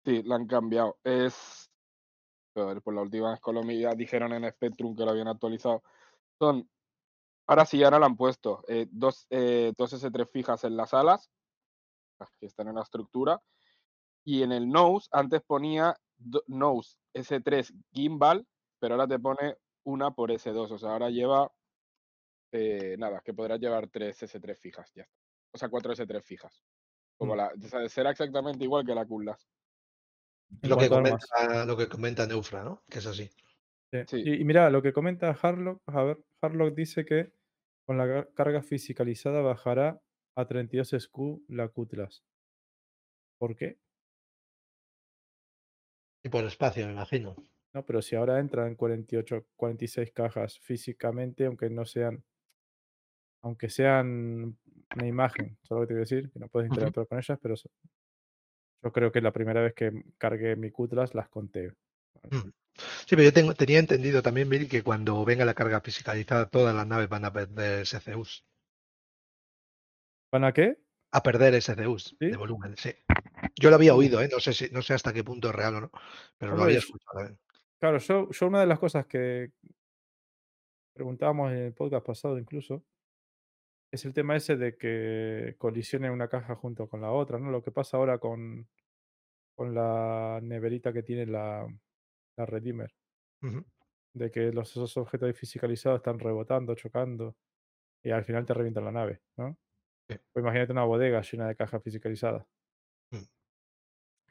[0.05, 0.97] Sí, la han cambiado.
[1.03, 1.68] Es.
[2.81, 5.83] Por la última vez lo ya dijeron en Spectrum que lo habían actualizado.
[6.38, 6.69] Son.
[7.47, 8.63] Ahora sí, ahora la han puesto.
[8.67, 11.29] eh, dos, eh, dos S3 fijas en las alas,
[12.19, 13.41] las que están en la estructura.
[14.23, 15.95] Y en el nose, antes ponía
[16.47, 18.45] nose S3 gimbal,
[18.79, 20.71] pero ahora te pone una por S2.
[20.71, 21.51] O sea, ahora lleva.
[22.51, 25.15] eh, nada, que podrás llevar tres S3 fijas, ya está.
[25.53, 26.63] O sea, cuatro S3 fijas.
[27.17, 27.38] Como Mm.
[27.38, 29.47] la, o sea, será exactamente igual que la Cutlass.
[30.61, 32.83] Lo que, comenta, lo que comenta Neufra, ¿no?
[32.89, 33.29] Que es así.
[33.91, 33.99] Sí.
[34.07, 34.23] Sí.
[34.25, 37.31] Y, y mira, lo que comenta Harlock, a ver, Harlock dice que
[37.85, 40.01] con la car- carga fisicalizada bajará
[40.35, 42.23] a 32 SQ la Cutlass.
[43.39, 43.79] ¿Por qué?
[46.23, 47.35] Y por espacio, me imagino.
[47.73, 52.23] No, pero si ahora entran 48, 46 cajas físicamente, aunque no sean,
[53.43, 54.57] aunque sean
[54.95, 57.55] una imagen, solo que te quiero decir, que no puedes interactuar con ellas, pero
[58.82, 61.74] yo creo que la primera vez que cargué mi Cutlass las conté.
[62.30, 62.49] Mm.
[62.75, 66.74] Sí, pero yo tengo, tenía entendido también, Bill, que cuando venga la carga fiscalizada, todas
[66.74, 68.45] las naves van a perder SCUs.
[70.32, 70.77] ¿Van a qué?
[71.11, 72.27] A perder SCUs ¿Sí?
[72.27, 72.91] de volumen, sí.
[73.59, 73.98] Yo lo había Uh.
[73.98, 74.30] oído, ¿eh?
[74.32, 75.91] No sé si, no sé hasta qué punto es real o no,
[76.38, 77.25] pero lo había escuchado.
[77.25, 77.35] ¿eh?
[77.80, 79.51] Claro, yo, yo una de las cosas que
[80.93, 82.83] preguntábamos en el podcast pasado incluso,
[83.91, 87.51] es el tema ese de que colisione una caja junto con la otra, ¿no?
[87.51, 88.69] Lo que pasa ahora con,
[89.55, 91.67] con la neverita que tiene la,
[92.37, 92.95] la Redeemer,
[94.13, 97.35] de que los, esos objetos fisicalizados están rebotando, chocando,
[98.03, 99.57] y al final te revientan la nave, ¿no?
[100.09, 100.15] Sí.
[100.33, 102.58] Pues imagínate una bodega llena de cajas fisicalizadas, Mm.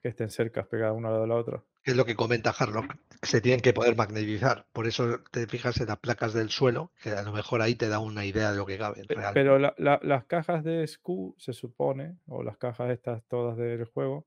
[0.00, 1.64] Que estén cercas, pegadas una al lado de la otra.
[1.84, 4.66] Es lo que comenta Harlock, se tienen que poder magnetizar.
[4.72, 7.88] Por eso te fijas en las placas del suelo, que a lo mejor ahí te
[7.88, 9.04] da una idea de lo que cabe.
[9.06, 9.32] Pe- Real.
[9.34, 13.84] Pero la- la- las cajas de SKU se supone, o las cajas estas todas del
[13.86, 14.26] juego,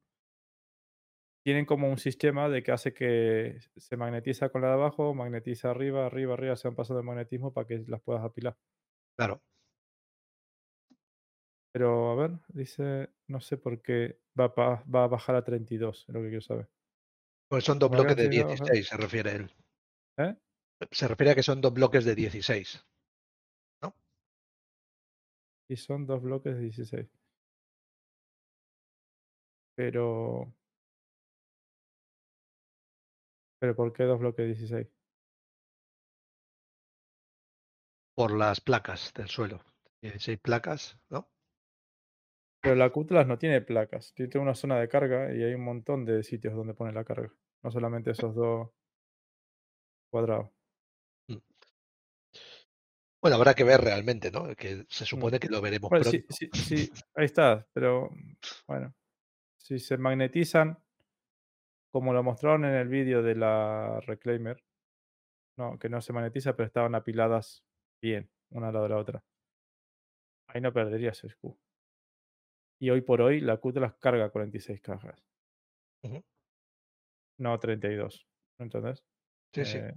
[1.43, 5.71] tienen como un sistema de que hace que se magnetiza con la de abajo, magnetiza
[5.71, 8.55] arriba, arriba, arriba, se van pasando de magnetismo para que las puedas apilar.
[9.17, 9.41] Claro.
[11.71, 15.43] Pero a ver, dice, no sé por qué va, a pa- va a bajar a
[15.43, 16.69] 32, es lo que quiero saber.
[17.49, 18.55] Pues son dos Como bloques de sido, ajá.
[18.55, 19.51] 16, se refiere él.
[20.17, 20.35] ¿Eh?
[20.91, 22.85] Se refiere a que son dos bloques de 16.
[25.69, 27.07] Y son dos bloques de 16.
[29.75, 30.53] Pero...
[33.59, 34.87] ¿Pero por qué dos bloques de 16?
[38.13, 39.63] por las placas del suelo.
[40.01, 41.27] 16 placas, ¿no?
[42.63, 46.05] Pero la Cutlass no tiene placas, tiene una zona de carga y hay un montón
[46.05, 47.33] de sitios donde pone la carga.
[47.63, 48.69] No solamente esos dos
[50.09, 50.51] cuadrados.
[53.21, 54.55] Bueno, habrá que ver realmente, ¿no?
[54.55, 55.21] Que se Mm.
[55.21, 56.05] supone que lo veremos Bueno, pronto.
[56.05, 58.09] sí, sí, sí, ahí está, pero
[58.67, 58.95] bueno,
[59.57, 60.77] si se magnetizan,
[61.91, 64.63] como lo mostraron en el vídeo de la Reclaimer,
[65.57, 67.65] no, que no se magnetiza, pero estaban apiladas
[68.01, 69.23] bien, una al lado de la otra.
[70.47, 71.57] Ahí no perderías el Q.
[72.81, 75.23] Y hoy por hoy la Cutlass carga 46 cajas,
[76.03, 76.21] Ujú.
[77.37, 78.27] no 32.
[78.57, 79.03] ¿Entendés?
[79.53, 79.79] Sí, sí.
[79.79, 79.93] Eh,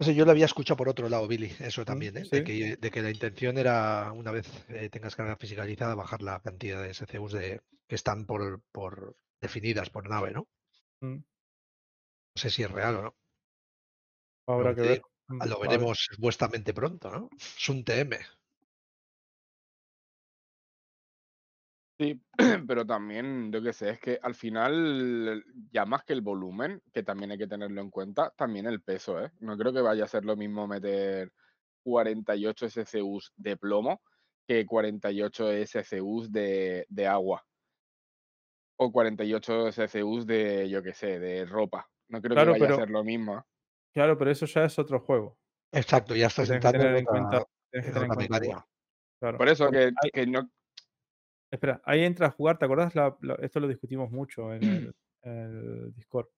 [0.00, 2.26] No sé, yo lo había escuchado por otro lado, Billy, eso también, ¿eh?
[2.30, 2.30] sí.
[2.30, 6.40] De, que, de que la intención era, una vez eh, tengas carga fiscalizada, bajar la
[6.40, 10.48] cantidad de SCUs de, que están por, por definidas por nave, ¿no?
[11.02, 11.22] mm,
[12.36, 13.16] No sé si es real o no.
[14.46, 15.06] habrá Lo que te ver.
[15.28, 15.60] mm, Lo ver.
[15.60, 17.28] veremos supuestamente pronto, ¿no?
[17.36, 18.18] Es un TM.
[22.00, 22.18] Sí,
[22.66, 27.02] pero también, yo qué sé, es que al final, ya más que el volumen, que
[27.02, 29.30] también hay que tenerlo en cuenta, también el peso, ¿eh?
[29.40, 31.30] No creo que vaya a ser lo mismo meter
[31.84, 34.00] 48 SCUs de plomo
[34.48, 37.44] que 48 SCUs de, de agua.
[38.78, 41.86] O 48 SCUs de, yo qué sé, de ropa.
[42.08, 43.36] No creo Claro, que vaya pero- a ser lo mismo.
[43.36, 43.42] ¿eh?
[43.92, 45.36] Claro, pero eso ya es otro juego.
[45.70, 48.16] Exacto, ya estás que entrando en otra, cuenta, tienes que en tener en otra cuenta
[48.16, 48.46] mecánica.
[48.46, 48.64] igual,
[49.20, 49.36] claro.
[49.38, 50.50] Por eso que, que no...
[51.50, 52.94] Espera, ahí entra a jugar, ¿te acordás?
[52.94, 56.28] La- la- esto lo discutimos mucho en el, en el Discord.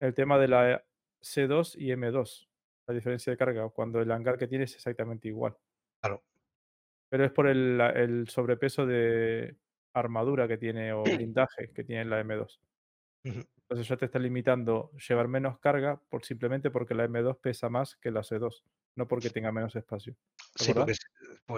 [0.00, 0.84] El tema de la
[1.20, 2.48] C2 y M2,
[2.86, 5.56] la diferencia de carga, cuando el hangar que tiene es exactamente igual.
[6.00, 6.22] Claro.
[7.10, 9.56] Pero es por el, sobrepeso de
[9.92, 12.60] armadura que tiene o blindaje que tiene la M2.
[13.24, 13.40] Ujú.
[13.70, 17.96] Entonces ya te está limitando llevar menos carga por simplemente porque la M2 pesa más
[17.96, 18.64] que la C2,
[18.96, 20.16] no porque tenga menos espacio.
[20.56, 20.94] ¿Te Sí, porque,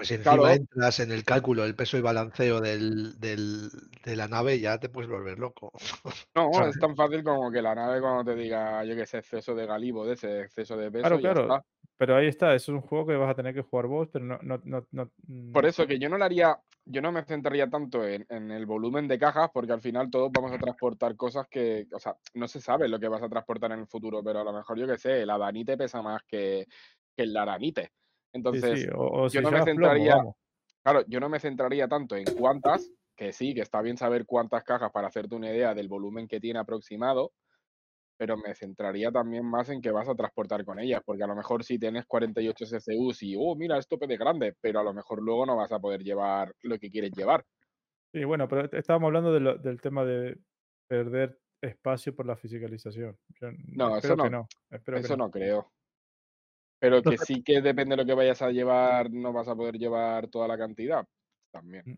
[0.01, 0.55] si encima Claro.
[0.55, 3.69] entras en el cálculo del peso y balanceo del, del-
[4.05, 5.71] de la nave, ya te puedes volver loco.
[6.35, 9.53] No, es tan fácil como que la nave cuando te diga, yo qué sé, exceso
[9.53, 11.53] de galibo, de ese exceso de peso, Claro, claro.
[11.53, 11.63] está.
[11.97, 14.25] Pero ahí está, eso es un juego que vas a tener que jugar vos, pero
[14.25, 15.11] no, no, no, no,
[15.51, 18.51] Por mm, eso que yo no le haría, yo no me centraría tanto en, en
[18.51, 22.15] el volumen de cajas, porque al final todos vamos a transportar cosas que, o sea,
[22.33, 24.79] no se sabe lo que vas a transportar en el futuro, pero a lo mejor
[24.79, 26.65] yo qué sé, el adanite pesa más que,
[27.15, 27.91] que el aranite.
[28.33, 30.17] Entonces, sí, O, o si yo no me plomo, centraría,
[30.83, 34.63] claro, yo no me centraría tanto en cuántas, que sí, que está bien saber cuántas
[34.63, 37.31] cajas para hacerte una idea del volumen que tiene aproximado,
[38.17, 41.35] pero me centraría también más en qué vas a transportar con ellas, porque a lo
[41.35, 45.21] mejor si tienes 48 SCUs y, oh, mira, esto pede grande, pero a lo mejor
[45.21, 47.45] luego no vas a poder llevar lo que quieres llevar.
[48.13, 50.37] Sí, bueno, pero est- estábamos hablando de lo- del tema de
[50.87, 53.17] perder espacio por la fiscalización.
[53.69, 54.47] No, eso no, no.
[54.69, 55.25] Espero que eso no.
[55.25, 55.71] no creo.
[56.83, 59.77] Pero que sí que depende de lo que vayas a llevar, no vas a poder
[59.77, 61.07] llevar toda la cantidad.
[61.49, 61.97] También.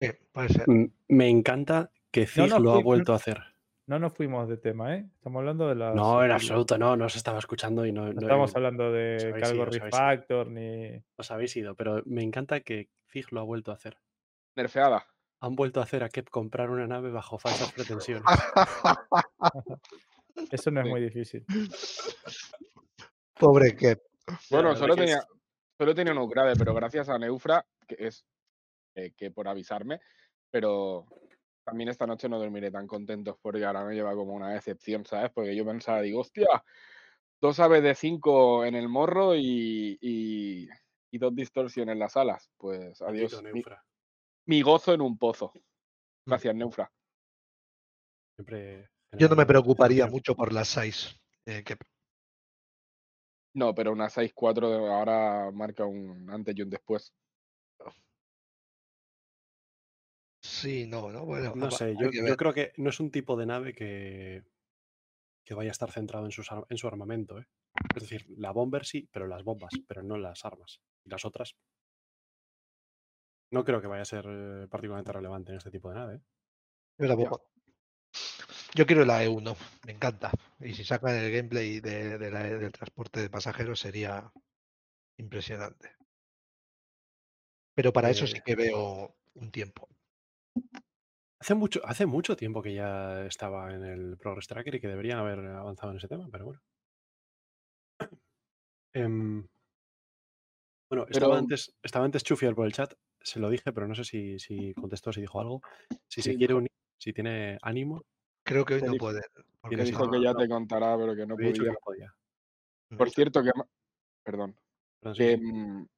[0.00, 0.68] Sí, puede ser.
[0.68, 3.38] Mm, Me encanta que No, no, lo ha vuelto a hacer.
[3.86, 5.08] No nos fuimos de tema, ¿eh?
[5.14, 5.94] Estamos hablando de las.
[5.94, 9.34] No, en absoluto, no, no os estaba escuchando y no, No no- estamos hablando de
[9.52, 9.64] ido.
[9.66, 11.00] refactor ni.
[11.16, 13.98] os habéis ido, pero me encanta que Zig lo ha vuelto a hacer.
[14.56, 15.06] Nerfeada.
[15.40, 18.24] Han vuelto a hacer a Kep comprar una nave bajo falsas pretensiones.
[20.50, 20.90] Eso no es Sí.
[20.90, 21.44] muy difícil.
[23.40, 23.96] Pobre que
[24.50, 25.24] Bueno, solo tenía,
[25.78, 28.24] solo tenía un upgrade, pero gracias a Neufra, que es
[28.94, 30.00] eh, que por avisarme,
[30.50, 31.06] pero
[31.64, 35.30] también esta noche no dormiré tan contentos porque ahora me lleva como una decepción, ¿sabes?
[35.32, 36.46] Porque yo pensaba, digo, hostia,
[37.40, 40.68] dos aves de 5 en el morro y, y,
[41.10, 42.50] y dos distorsiones en las alas.
[42.56, 43.42] Pues adiós.
[43.42, 43.84] Mi, Neufra.
[44.46, 45.52] mi gozo en un pozo.
[45.54, 46.30] Mm.
[46.30, 46.92] Gracias, Neufra.
[48.36, 51.20] Siempre yo no me preocuparía mucho por las 6.
[51.44, 51.76] que
[53.54, 57.12] No, pero una 6-4 de- ahora marca un antes y un después.
[60.42, 63.74] sí, no, no, bueno, No sé, yo, creo que no es un tipo de nave
[63.74, 64.44] que,
[65.44, 67.38] que vaya a estar centrado en, sus en su armamento.
[67.38, 67.46] ¿eh?
[67.94, 70.80] Es decir, la bomber sí, pero las bombas, pero no las armas.
[71.04, 71.56] Y las otras.
[73.50, 76.14] No creo que vaya a ser eh, particularmente relevante en este tipo de nave.
[76.16, 76.20] ¿eh?
[76.98, 77.38] La bomba.
[78.74, 80.30] Yo quiero la E1, me encanta.
[80.60, 84.32] Y si sacan el gameplay de, de la- del transporte de pasajeros sería
[85.18, 85.96] impresionante.
[87.76, 89.88] Pero para eso sí Eh, que veo un tiempo.
[91.38, 95.18] Hace mucho, hace mucho tiempo que ya estaba en el Progress Tracker y que deberían
[95.18, 96.60] haber avanzado en ese tema, pero bueno.
[98.94, 99.48] Em,
[100.90, 104.04] bueno, estaba antes, estaba antes Chufier por el chat, se lo dije, pero no sé
[104.04, 105.60] si, si contestó, si dijo algo.
[106.08, 108.02] Si se quiere unir, si tiene ánimo,
[108.50, 109.20] Creo que hoy no puede.
[109.68, 110.38] Tiene si dijo no- que ya no.
[110.38, 112.12] te contará, pero que no dicho que podía.
[112.88, 112.98] podía.
[112.98, 113.50] Por cierto, que...
[114.24, 114.56] Perdón.
[115.02, 115.42] Sí, Que sí.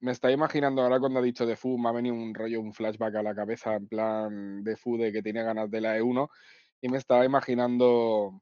[0.00, 2.72] me está imaginando ahora cuando ha dicho de Fu, me ha venido un rollo, un
[2.72, 6.28] flashback a la cabeza en plan de Fu de que tiene ganas de la E1
[6.82, 8.40] y me estaba imaginando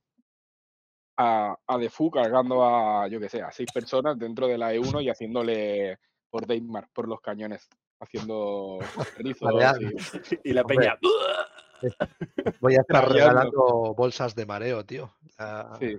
[1.17, 4.75] a, a De Fu cargando a, yo que sé, a seis personas dentro de la
[4.75, 5.99] E1 y haciéndole
[6.29, 7.69] por Deimar, por los cañones,
[8.01, 8.79] haciendo
[9.19, 10.99] rizos y- Y la peña.
[12.61, 15.15] Voy a estar regalando bolsas de mareo, tío.
[15.39, 15.99] Ah, Sí.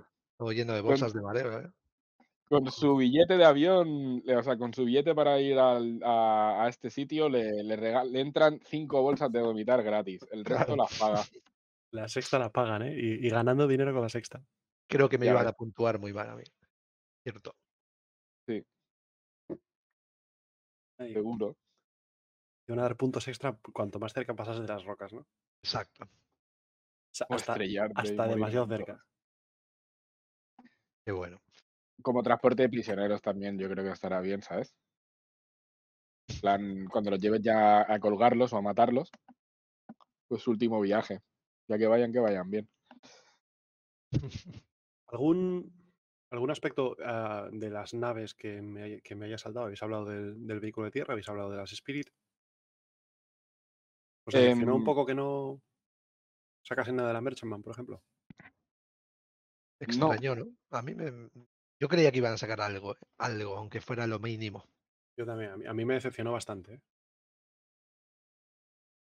[0.54, 1.70] Lleno de Con- bolsas de mareo, ¿eh?
[2.48, 6.68] Con su billete de avión, o sea, con su billete para ir al- a, a
[6.68, 10.26] este sitio, le, le, rega- le entran cinco bolsas de vomitar gratis.
[10.32, 10.82] El resto Claro.
[10.82, 11.22] las paga.
[11.92, 12.94] La sexta la pagan, ¿eh?
[12.96, 14.42] Y, y ganando dinero con la sexta.
[14.88, 16.42] Creo que me iban a puntuar muy mal a mí.
[17.22, 17.54] Cierto.
[20.98, 21.56] Ahí, Seguro.
[22.66, 25.26] Te van a dar puntos extra cuanto más cerca pasas de las rocas, ¿no?
[25.62, 26.08] O Exacto.
[27.12, 27.56] sea, O hasta,
[28.26, 29.04] demasiado cerca.
[31.04, 31.40] Qué bueno.
[32.02, 34.74] Como transporte de prisioneros también, yo creo que estará bien, ¿sabes?
[36.28, 39.12] En plan, cuando los lleves ya a colgarlos o a matarlos,
[40.26, 41.20] pues su último viaje.
[41.68, 42.68] Ya que vayan, que vayan bien.
[45.06, 45.72] ¿Algún,
[46.30, 49.66] algún aspecto ah, de las naves que me, hay- que me haya saltado?
[49.66, 51.12] ¿Habéis hablado del, del vehículo de tierra?
[51.12, 52.08] ¿Habéis hablado de las Spirit?
[54.24, 55.60] ¿Os decepcionó un Em, poco que no
[56.62, 58.02] sacasen nada de la Merchantman, por ejemplo?
[58.38, 60.12] No.
[60.12, 60.46] Extraño, ¿no?
[60.70, 61.28] A mí me.
[61.80, 64.64] Yo creía que iban a sacar algo, algo, aunque fuera lo mínimo.
[65.16, 66.74] Yo también, a mí, a mí me decepcionó bastante.
[66.74, 66.80] ¿eh?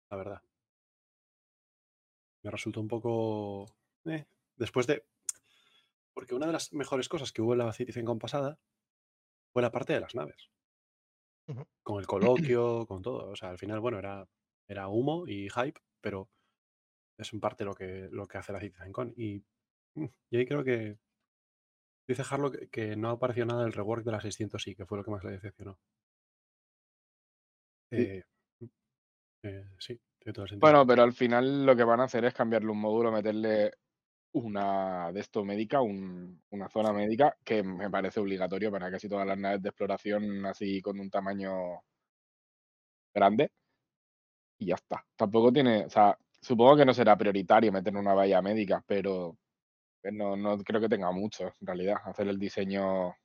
[0.09, 0.41] La verdad.
[2.43, 3.65] Me resultó un poco...
[4.05, 4.25] eh,
[4.57, 5.05] después de...
[6.13, 8.59] Porque una de las mejores cosas que hubo en la CitizenCon pasada
[9.51, 10.49] fue la parte de las naves.
[11.83, 13.29] Con el coloquio, con todo.
[13.29, 14.27] O sea, al final, bueno, era,
[14.67, 16.29] era humo y hype, pero
[17.17, 19.13] es en parte lo que, lo que hace la CitizenCon.
[19.17, 19.43] Y,
[19.95, 20.99] mm, y ahí creo que
[22.07, 24.97] dice Harlow que, que no apareció nada del rework de la 600 i que fue
[24.97, 25.79] lo que más le decepcionó.
[27.95, 27.97] Sí.
[27.97, 28.23] Eh,
[28.59, 28.65] mm,
[29.43, 30.73] eh, sí, tiene todo el sentido.
[30.73, 33.71] Bueno, pero al final lo que van a hacer es cambiarle un módulo, meterle
[34.33, 39.27] una de esto médica, un- una zona médica, que me parece obligatorio para casi todas
[39.27, 41.53] las naves de exploración así con un tamaño
[43.13, 43.49] grande.
[44.65, 45.05] Ya está.
[45.15, 49.37] Tampoco tiene, o sea, supongo que no será prioritario meter una valla médica, pero
[50.03, 53.15] eh, no, no creo que tenga mucho, en realidad, hacer el diseño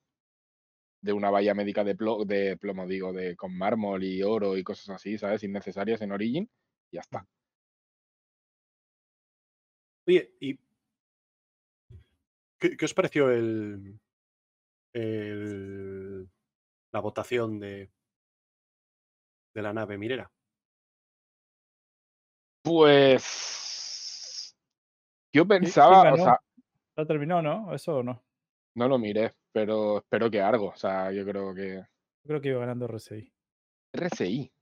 [1.03, 4.63] de una valla médica de, plo- de plomo, digo, de con mármol y oro y
[4.65, 5.43] cosas así, ¿sabes?
[5.45, 6.51] Innecesarias en Origin,
[6.91, 7.27] y ya está.
[10.07, 10.59] Oye, ¿y
[12.59, 13.99] qué, os pareció el,
[14.93, 16.29] el-
[16.93, 17.93] la votación de,
[19.55, 20.29] de la nave minera?
[22.63, 24.57] Pues.
[25.33, 26.17] Yo pensaba, o ganó?
[26.25, 26.41] sea,
[26.97, 27.73] ¿Ya terminó, no?
[27.75, 28.23] ¿Eso o no?
[28.77, 30.69] no lo miré, pero espero que algo.
[30.69, 31.77] O sea, yo creo que.
[31.77, 33.33] Yo creo que iba ganando RSI.
[33.95, 34.53] RCI.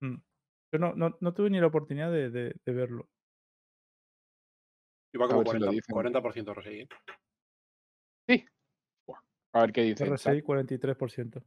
[0.00, 0.16] Mm.
[0.72, 3.08] Yo no, no, no tuve ni la oportunidad de, de- de verlo.
[5.14, 5.94] Iba como ver si lo 40%, dicen.
[5.94, 6.80] 40% RSI.
[6.80, 6.88] ¿eh?
[8.28, 8.44] Sí.
[9.54, 10.04] A ver qué dice.
[10.04, 11.42] RSI 43%.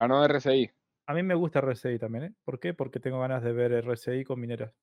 [0.00, 0.70] Ah, no, RSI.
[1.08, 2.34] A mí me gusta RSI también, ¿eh?
[2.44, 2.74] ¿Por qué?
[2.74, 4.74] Porque tengo ganas de ver RSI con mineras.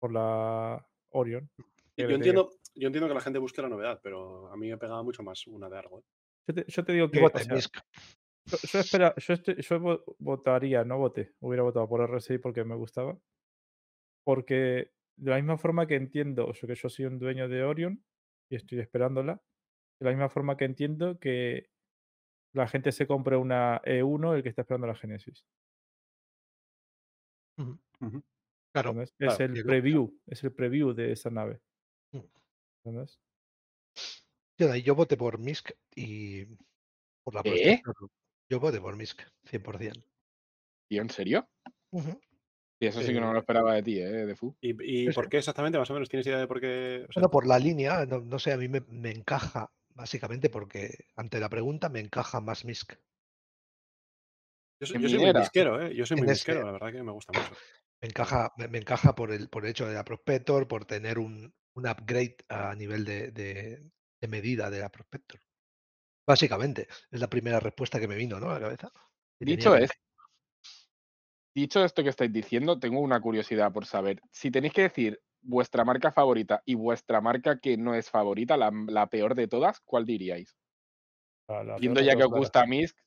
[0.00, 1.50] Por la Orion.
[1.96, 4.78] Y Yo entiendo, yo entiendo que la gente busque la novedad, pero a mí me
[4.78, 6.00] pegaba mucho más una de Argo.
[6.00, 6.02] ¿eh?
[6.48, 7.20] Yo te, yo te digo que.
[7.20, 7.56] Yo o sea,
[8.46, 11.32] yo, yo espera, yo, estoy- yo vo- votaría, no voté.
[11.40, 13.18] Hubiera votado por RSI porque me gustaba.
[14.24, 17.62] Porque de la misma forma que entiendo, o sea, que yo soy un dueño de
[17.64, 18.02] Orion
[18.50, 19.40] y estoy esperándola,
[20.00, 21.68] de la misma forma que entiendo que
[22.54, 25.44] la gente se compre una E1 el que está esperando la Genesis.
[27.58, 27.78] Ujú.
[28.00, 28.22] Ujú.
[28.74, 28.90] Claro.
[28.90, 29.14] ¿entendés?
[29.18, 31.60] Es claro, el preview, es el preview de esa nave.
[32.12, 32.26] Mm.
[32.84, 33.18] ¿entendés?
[34.58, 36.44] Yo, yo voté por Misk y
[37.24, 37.42] por la.
[37.44, 37.94] Protector.
[38.50, 40.06] Yo voté por Misk, 100%.
[40.90, 41.48] ¿Tío, en serio?
[41.92, 42.20] Ujú.
[42.80, 44.26] Y eso sí que no me lo Eh, esperaba de ti, ¿eh?
[44.26, 44.56] De Fu.
[44.60, 45.30] ¿Y, y Sí, por sí.
[45.30, 45.78] qué exactamente?
[45.78, 47.06] Más o menos, ¿tienes idea de por qué?
[47.08, 50.50] O sea, Bueno, por la línea, no, no sé, a mí me, me encaja, básicamente
[50.50, 52.92] porque ante la pregunta me encaja más Misk.
[54.80, 55.40] Yo, soy- en yo soy muy minera.
[55.40, 55.94] misquero, ¿eh?
[55.94, 57.54] Yo soy muy misquero, la verdad que me gusta mucho.
[58.00, 61.52] Me encaja, me, encaja por el, por el hecho de la Prospector, por tener un,
[61.74, 63.90] un upgrade a nivel de, de-
[64.20, 65.40] de medida de la Prospector.
[66.26, 68.50] Básicamente, es la primera respuesta que me vino, ¿no?
[68.50, 68.90] A la cabeza.
[69.38, 69.90] Y tenía Dicho es,
[71.54, 74.20] dicho esto que estáis diciendo, tengo una curiosidad por saber.
[74.30, 78.70] Si tenéis que decir vuestra marca favorita y vuestra marca que no es favorita, la,
[78.88, 80.56] la peor de todas, ¿cuál diríais?
[81.78, 82.98] Viendo peor ya que os gusta Misk,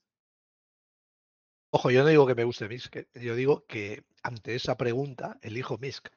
[1.72, 5.40] Ojo, yo no digo que me guste Misk, eh, yo digo que ante esa pregunta
[5.42, 6.10] elijo Misk.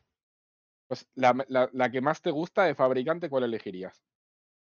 [0.86, 4.04] pues la, la- la que más te gusta de fabricante, ¿cuál elegirías?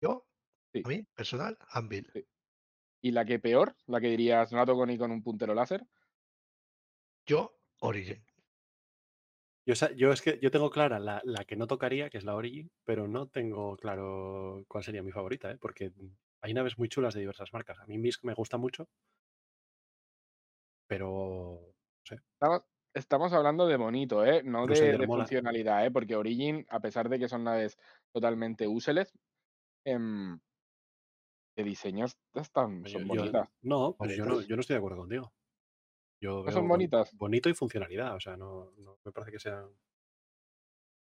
[0.01, 0.27] Yo,
[0.73, 0.83] Sí.
[0.85, 2.11] a mí, personal, Anvil.
[3.01, 3.75] ¿Y la que peor?
[3.87, 5.87] La que dirías, no la toco ni con un puntero láser.
[7.27, 8.25] Yo, Origin.
[9.67, 12.37] Yo, yo es que yo tengo clara la, la que no tocaría, que es la
[12.37, 15.59] Origin, pero no tengo claro cuál sería mi favorita, ¿eh?
[15.61, 15.93] porque
[16.41, 17.79] hay naves muy chulas de diversas marcas.
[17.81, 18.89] A mí Misk me gusta mucho,
[20.86, 21.60] pero
[22.10, 22.62] Estamos,
[22.94, 24.42] estamos hablando de bonito, ¿eh?
[24.42, 25.90] No de, funcionalidad, ¿eh?
[25.90, 27.78] Porque Origin, a pesar de que son naves
[28.12, 29.12] totalmente útiles,
[29.84, 30.39] em,
[31.56, 33.48] de diseño están, yo- son yo- bonitas.
[33.62, 35.32] no, pues yo no, yo no estoy de acuerdo contigo.
[36.20, 37.15] Yo ¿No son bonitas?
[37.16, 39.68] bonito y funcionalidad, o sea, no, no me parece que sean.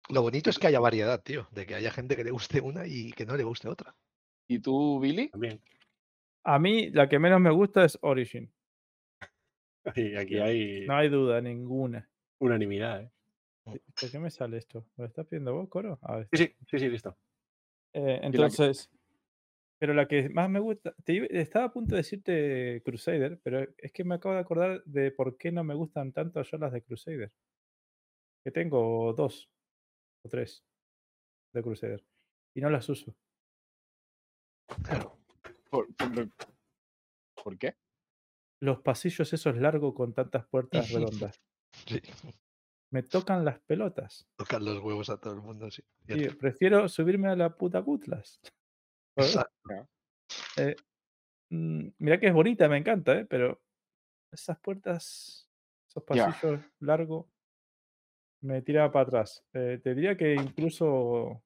[0.09, 1.47] Lo bonito es que haya variedad, tío.
[1.51, 3.95] De que haya gente que le guste una y que no le guste otra.
[4.47, 5.29] ¿Y tú, Billy?
[5.29, 5.61] También.
[6.45, 8.53] A mí la que menos me gusta es Origin.
[9.95, 12.09] Y aquí hay No hay duda ninguna.
[12.39, 13.11] unanimidad, ¿eh?
[13.65, 14.85] ¿Por qué me sale esto?
[14.95, 15.99] ¿Lo estás pidiendo vos, Coro?
[16.01, 17.17] A ver, Sí, sí, sí, sí, listo.
[17.93, 18.89] Eh, entonces,
[19.77, 23.91] pero la que más me gusta, te estaba a punto de decirte Crusader, pero es
[23.91, 26.81] que me acabo de acordar de por qué no me gustan tanto yo las de
[26.81, 27.31] Crusader.
[28.43, 29.49] Que tengo dos
[30.23, 30.63] o tres
[31.53, 32.05] de Crusader
[32.53, 33.13] y no las uso.
[34.83, 35.17] Claro.
[35.69, 36.29] ¿Por, por-
[37.43, 37.75] por qué?
[38.59, 41.41] Los pasillos esos largos con tantas puertas redondas.
[41.85, 42.01] Sí.
[42.91, 44.27] Me tocan las pelotas.
[44.37, 45.83] Tocar los huevos a todo el mundo, sí.
[46.39, 47.83] Prefiero subirme a la puta.
[49.17, 49.89] Exacto.
[50.57, 50.75] Eh,
[51.49, 53.25] mm, mira que es bonita, me encanta, ¿eh?
[53.25, 53.61] pero
[54.31, 55.49] esas puertas,
[55.89, 57.25] esos pasillos largos,
[58.41, 59.43] me tira para atrás.
[59.53, 61.43] Eh, te diría que incluso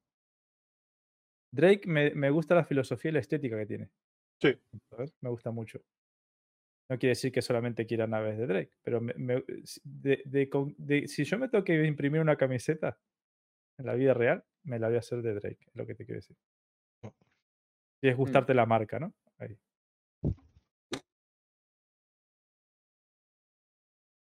[1.54, 3.90] Drake me, me gusta la filosofía y la estética que tiene.
[4.42, 4.54] Sí.
[5.22, 5.82] Me gusta mucho.
[6.92, 9.14] No quiere decir que solamente quiera naves de Drake, pero me-
[9.86, 13.00] de- de con- de- si yo me tengo que imprimir una camiseta
[13.78, 16.04] en la vida real, me la voy a hacer de Drake, es lo que te
[16.04, 16.36] quiero decir.
[18.02, 19.14] Y es gustarte la marca, ¿no?
[19.38, 19.58] Ahí.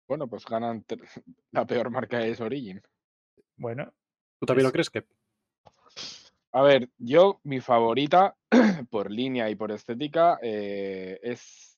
[0.06, 0.84] Bueno, pues ganan.
[1.52, 2.82] La peor marca es Origin.
[3.56, 3.90] Bueno,
[4.38, 5.06] ¿Tú también lo Es- crees que?
[6.52, 8.36] A ver, yo, mi favorita,
[8.90, 11.69] por línea y por estética, eh, es,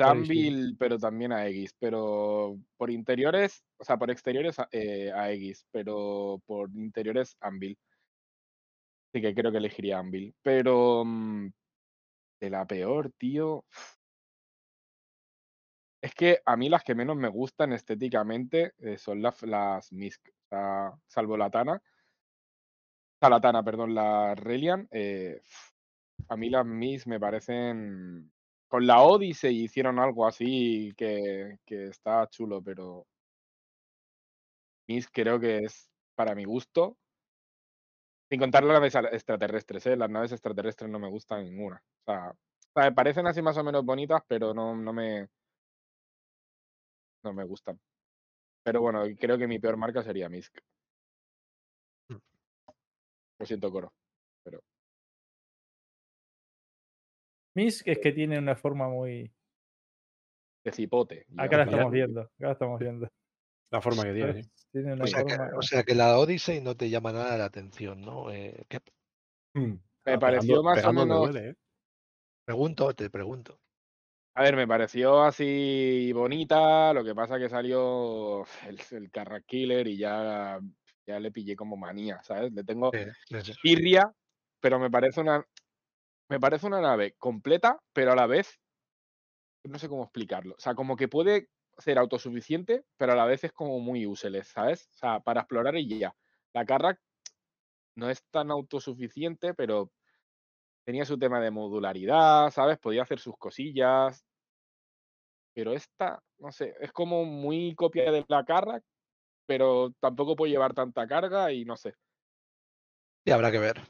[0.00, 1.74] Anvil, pero también Aegis.
[1.78, 7.78] Pero por interiores, o sea, por exteriores a- eh, Aegis, pero por interiores Anvil.
[9.08, 10.34] Así que creo que elegiría Anvil.
[10.42, 11.48] Pero mm,
[12.40, 13.64] de la peor, tío.
[16.02, 20.28] Es que a mí las que menos me gustan estéticamente eh, son las, las Misk.
[21.06, 21.74] Salvo la Tana.
[21.76, 21.80] O
[23.20, 24.88] sea, la Tana, perdón, la Relian.
[24.90, 25.40] eh,
[26.28, 28.32] a mí las Misk me parecen.
[28.72, 33.06] Con la Odyssey hicieron algo así que, que está chulo, pero.
[34.88, 36.96] Misk creo que es, para mi gusto.
[38.30, 39.94] Sin contar las naves extraterrestres, ¿eh?
[39.94, 41.84] Las naves extraterrestres no me gustan ninguna.
[42.06, 45.28] O sea, o sea, me parecen así más o menos bonitas, pero no, no me.
[47.24, 47.78] No me gustan.
[48.62, 50.56] Pero bueno, creo que mi peor marca sería Misk.
[53.38, 53.92] Lo siento, Coro.
[57.54, 59.30] Misk es que tiene una forma muy.
[60.64, 61.26] De cipote.
[61.36, 63.08] Acá la estamos viendo, acá la estamos viendo.
[63.70, 64.50] La forma que tiene, sí.
[64.72, 65.50] Tiene una O sea, que, forma.
[65.58, 68.30] o sea que la Odyssey no te llama nada la atención, ¿no?
[68.30, 68.80] Eh, ¿qué-
[69.54, 71.32] Me Ah, pareció pegando- más o pegando donde menos.
[71.34, 71.54] duele, ¿eh?
[72.46, 73.58] Pregunto, te pregunto.
[74.34, 79.86] A ver, me pareció así bonita, lo que pasa que salió el, el Carrack Killer
[79.86, 80.58] y ya,
[81.06, 82.50] ya le pillé como manía, ¿sabes?
[82.52, 83.52] Le tengo Sí, sí, sí.
[83.62, 84.10] tirria,
[84.60, 85.44] pero me parece una
[86.32, 88.58] me parece una nave completa, pero a la vez
[89.64, 90.54] no sé cómo explicarlo.
[90.54, 94.48] O sea, como que puede ser autosuficiente, pero a la vez es como muy useless,
[94.48, 94.88] ¿sabes?
[94.92, 96.16] O sea, para explorar y ya.
[96.54, 96.98] La Carrack
[97.96, 99.92] no es tan autosuficiente, pero
[100.86, 102.78] tenía su tema de modularidad, ¿sabes?
[102.78, 104.24] Podía hacer sus cosillas.
[105.54, 108.82] Pero esta, no sé, es como muy copia de la Carrack,
[109.44, 111.94] pero tampoco puede llevar tanta carga y no sé.
[113.26, 113.82] Y habrá que ver.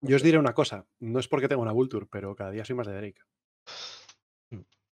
[0.00, 2.76] Yo os diré una cosa, no es porque tenga una Vulture, pero cada día soy
[2.76, 3.20] más de Drake.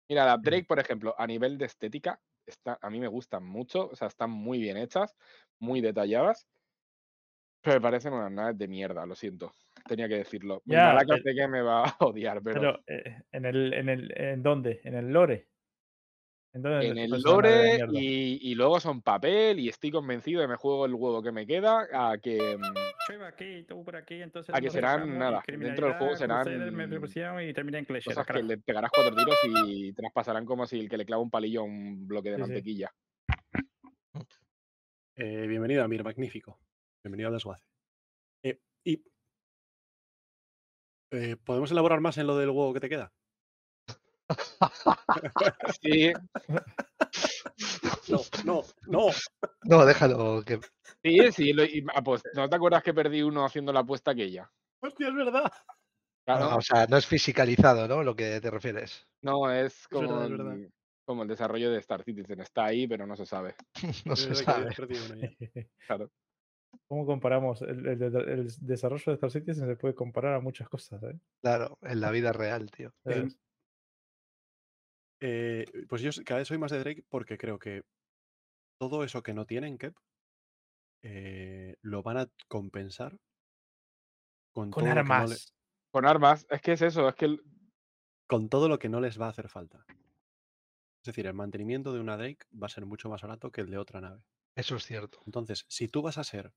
[0.09, 3.89] Mira, la Drake, por ejemplo, a nivel de estética, está, a mí me gustan mucho,
[3.89, 5.15] o sea, están muy bien hechas,
[5.59, 6.47] muy detalladas,
[7.61, 9.53] pero me parecen unas naves de mierda, lo siento.
[9.85, 10.61] Tenía que decirlo.
[10.65, 13.89] Ya, Malaca eh, sé que me va a odiar, pero, Pero, eh, ¿en el, en
[13.89, 14.81] el, en dónde?
[14.83, 15.48] ¿En el lore?
[16.51, 20.95] ¿En el lore y, y luego son papel y estoy convencido de me juego el
[20.95, 22.73] huevo que me queda a que mm,
[23.07, 26.47] Yo iba aquí, tú por aquí, entonces a que serán nada, dentro del juego serán
[26.47, 29.35] y en cosas que le pegarás cuatro tiros
[29.67, 32.41] y traspasarán como si el que le clava un palillo a un bloque de Sí,
[32.43, 32.47] sí.
[32.49, 32.93] mantequilla.
[35.15, 36.59] Eh, bienvenido a Mir Magnífico.
[37.03, 37.63] Bienvenido al desguace.
[38.43, 39.03] Eh, y.
[41.11, 43.13] eh, ¿Podemos elaborar más en lo del huevo que te queda?
[45.81, 46.11] Sí,
[48.09, 49.05] No, no, no.
[49.63, 50.43] No, déjalo.
[50.45, 50.59] Que...
[51.03, 51.53] sí, sí.
[51.53, 54.49] lo- y- ah, pues, ¿no te acuerdas que perdí uno haciendo la apuesta aquella?
[54.81, 55.51] Hostia, es verdad.
[56.25, 58.03] Claro, Ah, O sea, no es fisicalizado, ¿no?
[58.03, 59.07] Lo que te refieres.
[59.23, 60.53] no, es como, es verdad.
[60.53, 60.71] el,
[61.05, 62.39] como el desarrollo de Star Citizen.
[62.41, 63.55] Está ahí, pero no se sabe.
[64.05, 64.69] No se sabe.
[65.87, 66.09] Claro.
[66.87, 67.63] ¿Cómo comparamos?
[67.63, 71.19] El, el de- el desarrollo de Star Citizen se puede comparar a muchas cosas, ¿eh?
[71.41, 72.93] Claro, en la vida real, tío.
[75.21, 77.83] Eh, pues yo cada vez soy más de Drake porque creo que
[78.79, 79.95] todo eso que no tienen, Kep,
[81.01, 83.17] eh, lo van a compensar
[84.53, 85.53] con, no le- armas.
[85.91, 87.43] Con armas, es que es eso, es que el-
[88.27, 89.85] con todo lo que no les va a hacer falta.
[91.01, 93.69] Es decir, el mantenimiento de una Drake va a ser mucho más barato que el
[93.69, 94.21] de otra nave.
[94.55, 95.21] Eso es cierto.
[95.25, 96.53] Entonces, si tú vas a ser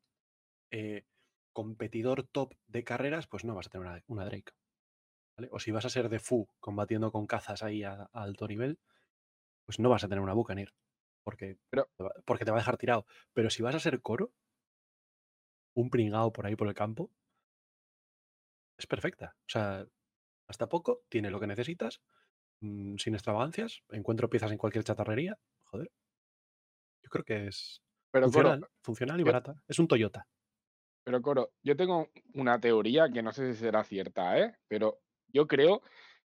[0.72, 1.04] eh,
[1.52, 4.52] competidor top de carreras, pues no vas a tener una, una Drake.
[5.42, 5.48] ¿Vale?
[5.52, 8.78] O si vas a ser de Fu combatiendo con cazas ahí a, a alto nivel,
[9.66, 10.72] pues no vas a tener una Buccaneer.
[11.24, 13.06] Porque, Pero- te va, porque te va a dejar tirado.
[13.32, 14.32] Pero si vas a ser coro,
[15.74, 17.10] un pringao por ahí por el campo,
[18.78, 19.36] es perfecta.
[19.40, 19.86] O sea,
[20.48, 22.02] hasta poco, tiene lo que necesitas,
[22.60, 25.38] mm, sin extravagancias, encuentro piezas en cualquier chatarrería.
[25.64, 25.90] Joder.
[27.02, 27.80] Yo creo que es
[28.10, 29.62] pero Coro, funcional, funcional y yo- barata.
[29.68, 30.26] Es un Toyota.
[31.04, 34.54] pero Coro, yo tengo una teoría que no sé si será cierta, ¿eh?
[34.68, 35.00] Pero
[35.32, 35.82] yo creo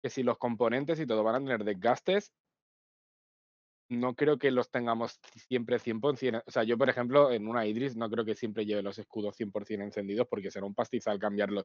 [0.03, 2.33] que si los componentes y todo van a tener desgastes,
[3.89, 6.43] no creo que los tengamos siempre 100%.
[6.47, 9.37] O sea, yo, por ejemplo, en una Idris no creo que siempre lleve los escudos
[9.37, 11.65] 100% encendidos porque será un pastizal cambiarlos.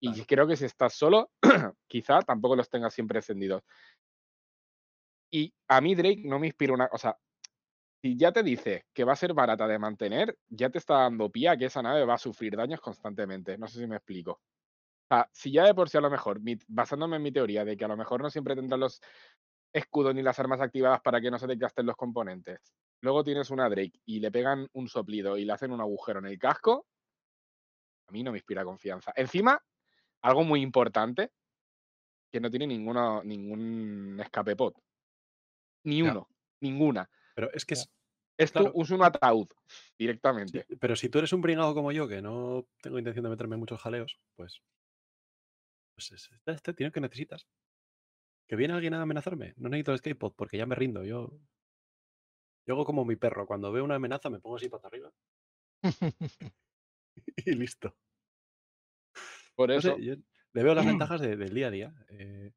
[0.00, 0.24] Y Claro.
[0.26, 1.30] creo que si estás solo,
[1.86, 3.62] quizá tampoco los tengas siempre encendidos.
[5.30, 6.88] Y a mí Drake no me inspira una...
[6.90, 7.18] O sea,
[8.00, 11.30] si ya te dice que va a ser barata de mantener, ya te está dando
[11.30, 13.58] pie a que esa nave va a sufrir daños constantemente.
[13.58, 14.40] No sé si me explico.
[15.10, 17.64] O sea, si ya de por sí a lo mejor, mi- basándome en mi teoría
[17.64, 19.00] de que a lo mejor no siempre tendrán los
[19.72, 22.60] escudos ni las armas activadas para que no se desgasten los componentes.
[23.02, 26.26] Luego tienes una Drake y le pegan un soplido y le hacen un agujero en
[26.26, 26.86] el casco.
[28.08, 29.12] A mí no me inspira confianza.
[29.14, 29.62] Encima,
[30.22, 31.32] algo muy importante,
[32.32, 34.74] que no tiene ninguno, ningún escape pod.
[35.84, 36.28] Ni uno,
[36.60, 37.08] ninguna.
[37.34, 37.88] Pero es que es,
[38.36, 38.72] Esto Claro.
[38.76, 40.64] usa un ataúd Sí, directamente.
[40.80, 43.60] pero si tú eres un pringado como yo, que no tengo intención de meterme en
[43.60, 44.60] muchos jaleos, pues.
[45.98, 47.48] Pues es- este, este tiene que necesitas.
[48.46, 49.52] ¿Que viene alguien a amenazarme?
[49.56, 51.02] No necesito el skatepod porque ya me rindo.
[51.04, 51.28] Yo.
[52.64, 53.48] Yo hago como mi perro.
[53.48, 55.10] Cuando veo una amenaza me pongo así para arriba
[57.46, 57.96] y listo.
[59.56, 60.14] Por No eso, sé, yo
[60.52, 61.92] le veo las ventajas de- del día a día.
[62.10, 62.52] eh,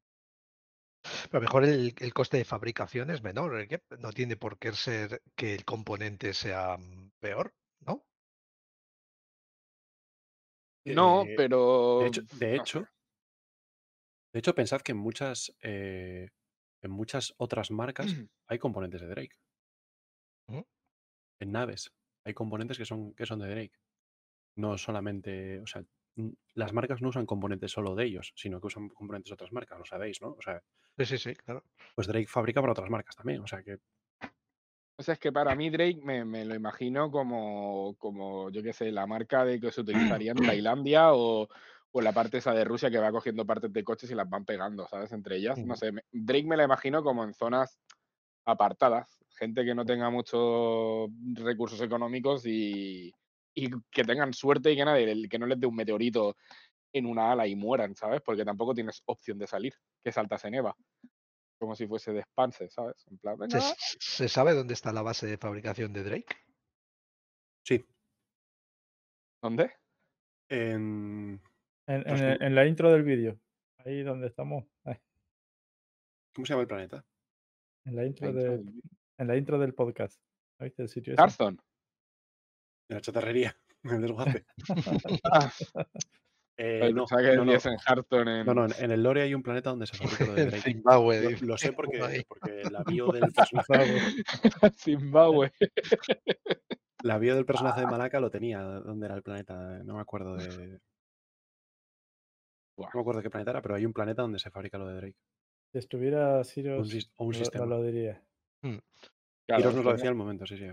[1.02, 3.60] Pero a lo mejor el, el coste de fabricación es menor.
[3.60, 3.82] ¿eh?
[3.98, 8.04] No tiene por qué ser que el componente sea mm, peor, ¿no?
[10.84, 11.98] no, eh, pero.
[12.00, 12.86] de hecho, de no hecho, sé.
[14.32, 16.28] De hecho, pensad que en muchas, eh,
[16.82, 19.36] en muchas otras marcas hay componentes de Drake.
[21.40, 21.92] En naves
[22.24, 23.78] hay componentes que son, que son de Drake.
[24.56, 25.84] No solamente, o sea,
[26.16, 29.52] n- las marcas no usan componentes solo de ellos, sino que usan componentes de otras
[29.52, 30.30] marcas, lo sabéis, ¿no?
[30.32, 30.62] O sea,
[30.98, 31.64] Sí, sí, sí, claro.
[31.94, 33.78] pues Drake fabrica para otras marcas también, o sea que
[34.98, 38.72] O sea, es que para mí Drake me, me lo imagino como, como, yo qué
[38.72, 41.48] sé, la marca de que se utilizaría en Tailandia o,
[41.92, 44.44] o la parte esa de Rusia que va cogiendo partes de coches y las van
[44.44, 45.12] pegando, ¿sabes?
[45.12, 45.58] Entre ellas.
[45.58, 47.78] No sé, me- Drake me la imagino como en zonas
[48.44, 53.14] apartadas, gente que no tenga muchos recursos económicos y,
[53.54, 56.36] y que tengan suerte y que, nadie, que no les dé un meteorito
[56.94, 58.20] en una ala y mueran, ¿sabes?
[58.22, 60.76] Porque tampoco tienes opción de salir, que saltas en Eva.
[61.58, 63.06] Como si fuese de Expanse, ¿sabes?
[63.08, 63.60] En plan, ¿Se,
[64.00, 66.36] se sabe dónde está la base de fabricación de Drake?
[67.64, 67.84] sí.
[69.40, 69.72] ¿dónde?
[70.48, 71.40] En,
[71.86, 73.38] En, en Pues el- como- en la intro del vídeo.
[73.78, 74.64] Ahí donde estamos.
[74.84, 74.96] ahí,
[76.34, 77.04] ¿Cómo se llama el planeta?
[77.84, 78.82] en, la intro La intro de, del
[79.18, 80.20] en la intro del podcast.
[80.60, 81.16] ¿Viste el sitio?
[81.16, 81.60] Carston.
[82.88, 84.44] En la chatarrería, en el desguace.
[86.58, 87.52] Eh, no, que no, no.
[87.52, 88.46] en.
[88.46, 90.62] No, no, en, el lore hay un planeta donde se fabrica lo de Drake.
[90.62, 91.36] Zimbabue.
[91.40, 93.98] Lo, sé porque, porque la bio del personaje,
[94.76, 95.52] Zimbabue.
[97.02, 98.60] la bio del personaje de Malaka lo tenía.
[98.62, 99.82] ¿Dónde era el planeta?
[99.82, 100.78] No me acuerdo de.
[102.76, 102.88] Buah.
[102.88, 104.94] No me acuerdo qué planeta era, pero hay un planeta donde se fabrica lo de
[104.94, 105.16] Drake.
[105.72, 106.42] Si estuviera Un,
[107.16, 107.64] o un no, sistema.
[107.66, 108.22] no lo diría.
[108.62, 108.80] Claro,
[109.58, 110.64] Kiros nos lo decía al momento, sí, sí.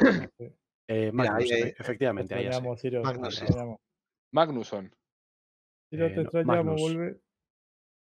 [0.88, 2.62] Eh, Mira, Magnus, ahí- efe- efectivamente, ahí te
[3.02, 3.44] Magnus.
[4.34, 4.92] Magnuson.
[5.92, 6.82] Sirius, Eh, te extrañamos, Magnus.
[6.82, 7.22] vuelve.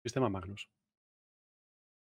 [0.05, 0.69] Sistema Magnus.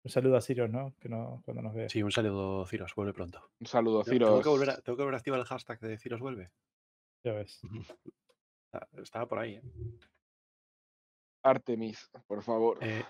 [0.05, 0.95] Un saludo a Sirius, ¿no?
[1.01, 1.89] Que no, cuando nos vea.
[1.89, 3.51] Sí, un saludo, Ciros, vuelve pronto.
[3.61, 4.43] Un saludo, Tengo- Tengo Ciros.
[4.43, 6.51] que, volver a, tengo que volver a activar el hashtag de Ciros vuelve.
[7.25, 7.61] Ya ves.
[9.01, 9.55] Estaba por ahí.
[9.57, 9.63] ¿eh?
[11.43, 12.79] Artemis, por favor.
[12.81, 13.05] Eh,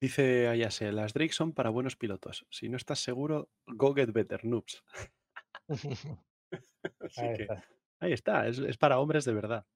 [0.00, 2.46] dice Ayase, las Drake son para buenos pilotos.
[2.50, 4.82] Si no estás seguro, go get better, noobs.
[7.16, 7.64] Ahí que está.
[8.00, 9.66] ahí está, es, es para hombres de verdad.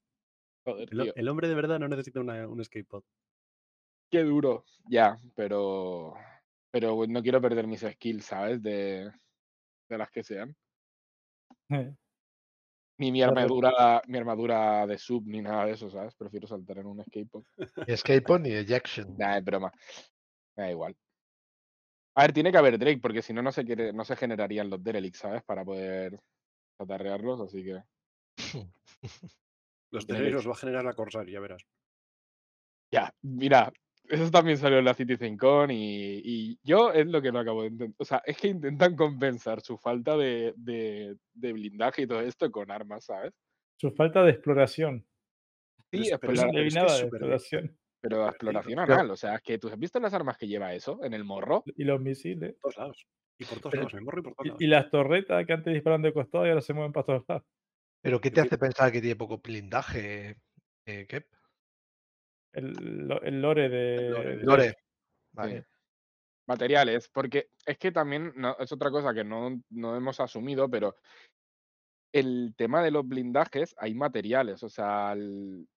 [0.64, 3.02] Joder, El, hombre de verdad no necesita una- un escape pod.
[4.10, 4.64] Qué duro.
[4.88, 6.14] Ya, pero.
[6.70, 8.62] Pero no quiero perder mis skills, ¿sabes?
[8.62, 9.10] De,
[9.88, 10.54] de las que sean.
[13.00, 16.14] Ni mi armadura, mi armadura de sub, ni nada de eso, ¿sabes?
[16.14, 17.44] Prefiero saltar en un escape pod.
[17.86, 19.16] Ni escape pod ni ejection.
[19.16, 19.72] Nah, es broma.
[20.54, 20.94] Me da igual.
[22.14, 24.68] A ver, tiene que haber Drake, porque si no, no se, quiere, no se generarían
[24.68, 25.42] los Derelict, ¿sabes?
[25.44, 26.20] Para poder
[26.78, 27.82] atarrearlos, así que.
[29.92, 31.62] Los Tiene de que- los va a generar la Corsair, ya verás.
[32.92, 33.72] Ya, mira,
[34.10, 37.68] eso también salió en la CitizenCon y, y yo es lo que no acabo de
[37.68, 37.94] entender.
[37.98, 42.50] O sea, es que intentan compensar su falta de, de- de blindaje y todo esto
[42.50, 43.32] con armas, ¿sabes?
[43.76, 45.06] Su falta de exploración.
[45.90, 47.66] Pero Sí, pero pero vi es que nada es de exploración.
[48.00, 49.10] pero pero- exploración pero- anal.
[49.10, 51.62] O sea, es que tú has visto las armas que lleva eso en el morro.
[51.76, 52.52] Y los misiles.
[52.60, 53.06] Por todos lados.
[53.38, 54.60] Y por todos Pero- lados, me morro y por todos lados.
[54.62, 57.44] y las torretas que antes disparaban de costado y ahora se mueven para todos lados.
[58.02, 60.36] ¿Pero qué te hace pensar que tiene poco blindaje,
[60.86, 61.26] eh, Kep?
[62.52, 63.96] El, lo- el lore de.
[63.96, 64.76] El lore de- Lore.
[65.32, 65.66] Vale.
[66.46, 70.96] materiales, porque es que también no- es otra cosa que no, no hemos asumido, pero
[72.12, 75.68] el tema de los blindajes hay materiales, o sea, el-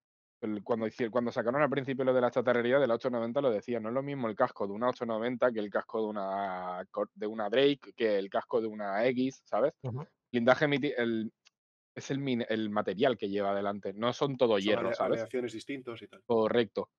[0.42, 3.80] el- cuando, cuando sacaron al principio lo de la chatarrería de la 890 lo decía,
[3.80, 7.28] no es lo mismo el casco de una 890 que el casco de una, de
[7.28, 9.74] una Drake, que el casco de una X, ¿sabes?
[10.32, 10.66] Blindaje
[10.98, 11.32] el,
[11.96, 15.20] es el, min- el material que lleva adelante, no son todo Son hierro, ¿sabes?
[15.20, 16.22] aleaciones distintos y tal.
[16.26, 16.90] Correcto.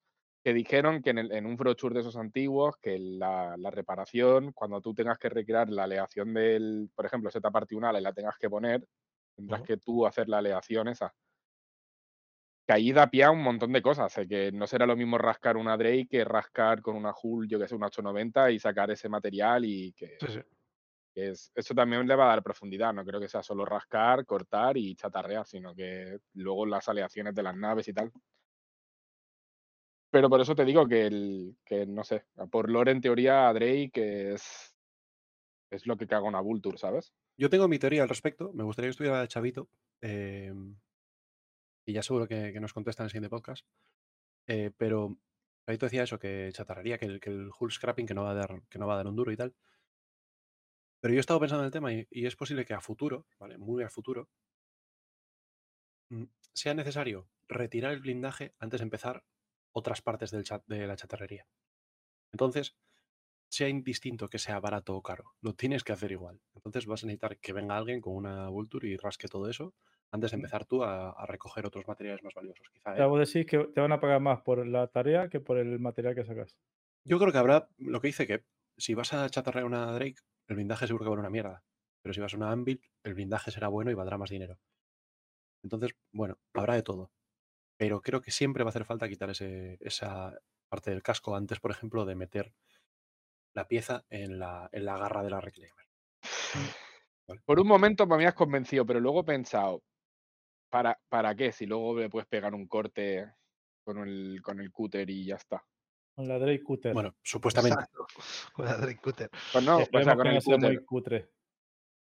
[0.42, 4.52] Que dijeron que en, el- en un brochure de esos antiguos, que la, la reparación,
[4.52, 8.36] cuando tú tengas que recrear la aleación del, por ejemplo, Z parte y la tengas
[8.38, 8.86] que poner,
[9.34, 11.14] tendrás que tú hacer la aleación esa.
[12.66, 14.16] Que ahí da pie a un montón de cosas.
[14.18, 17.58] eh, que no será lo mismo rascar una Drake que rascar con una Hull, yo
[17.58, 20.40] que sé, una 890 y sacar ese material y que, Sí, sí.
[21.14, 22.92] Es, eso también le va a dar profundidad.
[22.92, 27.42] No creo que sea solo rascar, cortar y chatarrear, sino que luego las aleaciones de
[27.42, 28.12] las naves y tal.
[30.10, 34.32] Pero por eso te digo que, el, que no sé, por lore en teoría Drake
[34.34, 34.76] es,
[35.70, 37.12] es lo que caga una Vulture, ¿sabes?
[37.36, 38.52] Yo tengo mi teoría al respecto.
[38.54, 39.68] Me gustaría que estuviera Chavito.
[40.02, 40.52] eh,
[41.86, 43.66] y ya seguro que, que nos contesta en el siguiente podcast.
[44.46, 45.18] eh, pero
[45.66, 48.34] Chavito decía eso, que chatarrería, que el, que el hull scrapping que no, va a
[48.34, 49.54] dar, que no va a dar un duro y tal.
[51.04, 53.26] Pero yo he estado pensando en el tema y, y es posible que a futuro,
[53.38, 53.58] ¿vale?
[53.58, 54.30] Muy a futuro,
[56.08, 56.24] mm,
[56.54, 59.22] sea necesario retirar el blindaje antes de empezar
[59.74, 61.46] otras partes del chat de la chatarrería.
[62.32, 62.76] Entonces,
[63.50, 66.40] sea indistinto que sea barato o caro, lo tienes que hacer igual.
[66.54, 69.74] Entonces vas a necesitar que venga alguien con una Vulture y rasque todo eso
[70.10, 72.66] antes de empezar tú a, a recoger otros materiales más valiosos.
[72.72, 72.96] Quizá, O ¿eh?
[72.96, 75.78] sea, vos decís que te van a pagar más por la tarea que por el
[75.80, 76.56] material que sacas.
[77.04, 78.44] Yo creo que habrá lo que dice que
[78.78, 81.64] si vas a chatarrear una Drake, el blindaje seguro que vale una mierda.
[82.02, 84.58] Pero si vas a una Anvil, el blindaje será bueno y valdrá más dinero.
[85.62, 87.10] Entonces, bueno, habrá de todo.
[87.78, 91.70] Pero creo que siempre va a hacer falta quitar esa parte del casco antes, por
[91.70, 92.54] ejemplo, de meter
[93.54, 95.86] la pieza en la, garra de la Reclaimer.
[97.44, 99.82] Por un momento me habías convencido, pero luego he pensado,
[100.68, 101.52] ¿para, ¿para qué?
[101.52, 103.32] Si luego le puedes pegar un corte
[103.82, 105.64] con el, con el cúter y ya está.
[106.14, 106.92] Con la Drake Cutter.
[106.94, 107.74] Bueno, supuestamente.
[107.80, 108.06] Exacto.
[108.54, 109.30] Con la Drake Cutter.
[109.52, 110.58] Pues no, o sea, con el cúter.
[110.60, 111.28] muy cutre.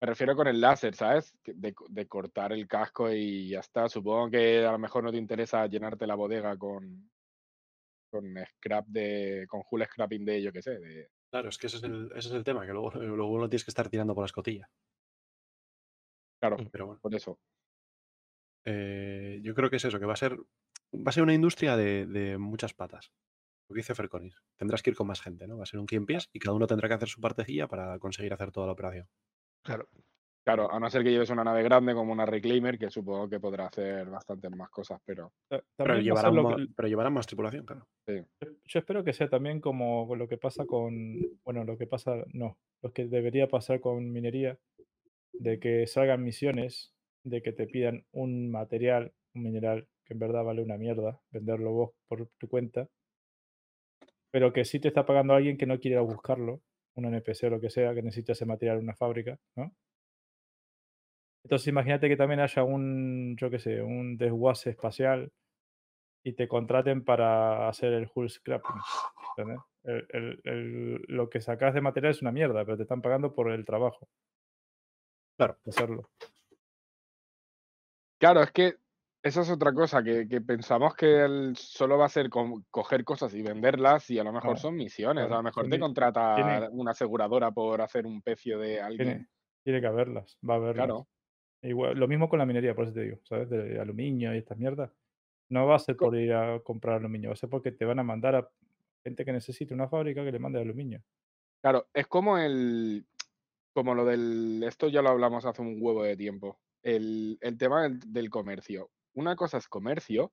[0.01, 1.35] Me refiero con el láser, ¿sabes?
[1.45, 3.89] De, co- de cortar el casco y ya está.
[3.89, 7.11] Supongo que a lo mejor no te interesa llenarte la bodega con
[8.11, 9.45] con scrap de.
[9.49, 11.11] con hull scrapping de, yo qué sé, de.
[11.31, 13.65] Claro, es que ese es el, ese es el tema, que luego, luego lo tienes
[13.65, 14.71] que estar tirando por la escotilla.
[16.41, 17.39] Claro, Pero bueno, por eso.
[18.65, 21.77] eh, yo creo que es eso, que va a ser, va a ser una industria
[21.77, 23.11] de, de muchas patas.
[23.69, 24.35] Lo que dice Ferconis.
[24.57, 25.59] Tendrás que ir con más gente, ¿no?
[25.59, 27.99] Va a ser un quien pies y cada uno tendrá que hacer su partecilla para
[27.99, 29.07] conseguir hacer toda la operación.
[29.63, 29.89] Claro.
[30.45, 33.39] Claro, a no ser que lleves una nave grande como una Reclaimer, que supongo que
[33.39, 35.35] podrá hacer bastantes más cosas, pero
[35.77, 37.87] Pero llevarán, lo ma- que- pero llevarán más tripulación, claro.
[38.65, 42.59] Yo espero que sea también como lo que pasa con, bueno, lo que pasa, no,
[42.83, 44.59] lo que debería pasar con minería,
[45.35, 50.45] de que salgan misiones, de que te pidan un material, un mineral que en verdad
[50.45, 52.89] vale una mierda, venderlo vos por tu cuenta,
[54.31, 56.61] pero que sí te está pagando alguien que no quiere ir a buscarlo,
[56.95, 59.73] un NPC o lo que sea, que necesita ese material en una fábrica, ¿no?
[61.45, 65.33] Entonces imagínate que también haya un, yo qué sé, un desguace espacial
[66.25, 68.77] y te contraten para hacer el hull scrapping.
[69.85, 73.33] El- el- el- lo que sacas de material es una mierda, pero te están pagando
[73.35, 74.09] por el trabajo.
[75.39, 75.57] Claro.
[75.67, 76.11] hacerlo.
[78.19, 78.75] Claro, es que
[79.29, 83.33] esa es otra cosa, que, que pensamos que el- solo va a ser coger cosas
[83.35, 85.23] y venderlas y a lo mejor Claro, son misiones.
[85.25, 88.67] claro, A lo mejor te tiene- contrata tiene- una aseguradora por hacer un pecio de
[88.75, 89.29] Tiene, alguien.
[89.65, 90.87] tiene que haberlas, va a haberlas.
[90.87, 91.09] Claro.
[91.63, 93.49] Igual, lo mismo con la minería, por eso te digo, ¿sabes?
[93.51, 94.93] De aluminio y estas mierdas.
[95.51, 97.99] No va a ser por ir a comprar aluminio, va a ser porque te van
[97.99, 98.49] a mandar a
[99.03, 101.03] gente que necesite una fábrica que le mande aluminio.
[101.63, 103.07] Claro, es como el.
[103.75, 104.63] Como lo del.
[104.65, 106.61] Esto ya lo hablamos hace un huevo de tiempo.
[106.83, 108.91] El, el tema del, del comercio.
[109.19, 110.33] Una cosa es comercio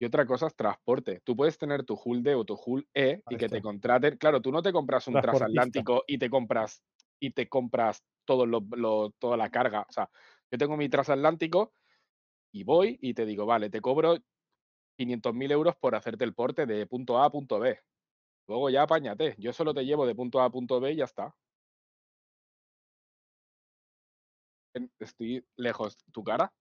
[0.00, 1.20] y otra cosa es transporte.
[1.24, 4.16] Tú puedes tener tu Hull D o tu Hull E y que te contraten.
[4.18, 6.82] Claro, tú no te compras un transatlántico y te compras
[7.20, 9.86] y te compras todo lo, lo- toda la carga.
[9.88, 10.10] O sea,
[10.50, 11.74] yo tengo mi transatlántico
[12.52, 14.16] y voy y te digo, vale, te cobro
[14.98, 17.78] 500.000 euros por hacerte el porte de punto A a punto B.
[18.48, 19.36] Luego ya apáñate.
[19.38, 21.36] Yo solo te llevo de punto A a punto B y ya está.
[25.00, 25.96] Estoy lejos.
[26.12, 26.52] ¿Tu cara?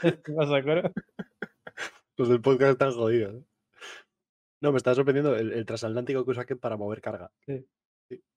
[0.00, 0.92] ¿Qué pasa, Coro?
[2.16, 3.34] Los del podcast están jodidos.
[3.34, 3.46] ¿eh?
[4.62, 7.30] No, me está sorprendiendo el, el transatlántico que usa Ken para mover carga.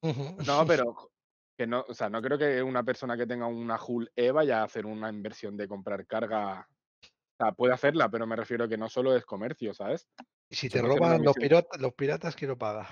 [0.02, 1.12] No, pero
[1.58, 4.62] que no, o sea, no creo que una persona que tenga una Hull E vaya
[4.62, 6.68] a hacer una inversión de comprar carga.
[7.02, 10.08] O sea, puede hacerla, pero me refiero que no solo es comercio, ¿sabes?
[10.50, 11.50] Y si te roban los, misión.
[11.50, 12.88] pirata- los piratas, ¿quién lo paga?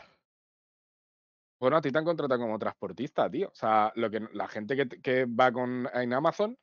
[1.59, 3.47] Bueno, a ti te han contratado como transportista, tío.
[3.49, 6.57] O sea, lo que la gente que, que va con en Amazon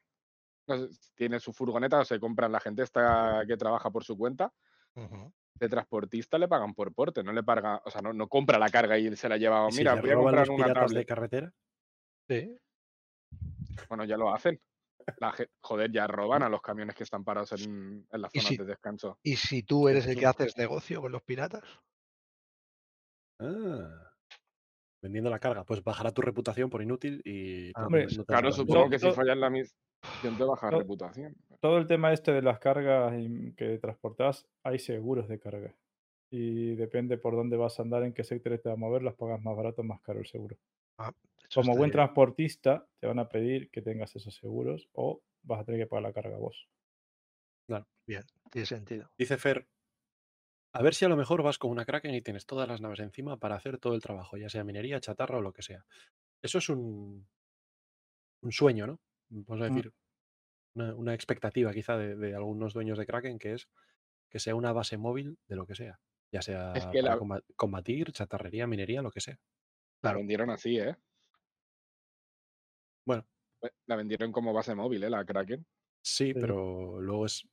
[1.15, 4.53] tiene su furgoneta o se compran la gente esta que trabaja por su cuenta.
[5.57, 8.69] De transportista le pagan por porte, no le paga, o sea, no, no compra la
[8.71, 9.69] carga y se la lleva.
[9.69, 11.53] ¿Y si Mira, voy a comprar los una de carretera?
[12.29, 12.59] Sí.
[13.89, 14.61] Bueno, ya lo hacen.
[15.19, 18.57] La joder, ya roban a los camiones que están parados en, en las zonas si-
[18.57, 19.19] de descanso.
[19.23, 21.63] Y si tú eres el que haces negocio con los piratas,
[23.41, 24.14] Ah.
[25.05, 25.65] Vendiendo la carga.
[25.65, 29.39] Pues bajará tu reputación por inútil y Ah, hombre, no Claro, supongo que si fallan
[29.39, 29.75] la misión
[30.39, 31.37] te baja yo- reputación.
[31.61, 33.13] Todo el tema este de las cargas
[33.55, 35.77] que transportás, hay seguros de carga.
[36.31, 39.15] Y depende por dónde vas a andar, en qué sectores te va a mover, las
[39.15, 40.57] pagas más barato o más caro el seguro.
[40.99, 41.93] eso Como buen bien.
[41.93, 46.05] transportista, te van a pedir que tengas esos seguros o vas a tener que pagar
[46.05, 46.67] la carga vos.
[48.07, 49.11] Bien, tiene sentido.
[49.19, 49.67] Dice Fer,
[50.75, 53.01] a ver si a lo mejor vas con una Kraken y tienes todas las naves
[53.01, 55.87] encima para hacer todo el trabajo, ya sea minería, chatarra o lo que sea.
[56.43, 57.29] Eso es un,
[58.43, 59.01] un sueño, ¿no?
[59.29, 59.81] Vamos a Mm.
[59.81, 59.93] decir,
[60.75, 63.69] una, una expectativa quizá de, de algunos dueños de Kraken, que es
[64.31, 66.01] que sea una base móvil de lo que sea,
[66.33, 67.21] ya sea que para la-
[67.57, 69.41] combatir, chatarrería, minería, lo que sea.
[70.03, 70.97] La vendieron así, ¿eh?
[73.05, 73.27] Bueno,
[73.63, 75.11] Eh, La vendieron como base móvil, ¿eh?
[75.11, 75.67] La Kraken.
[76.03, 76.41] sí, Sí.
[76.41, 77.49] pero luego es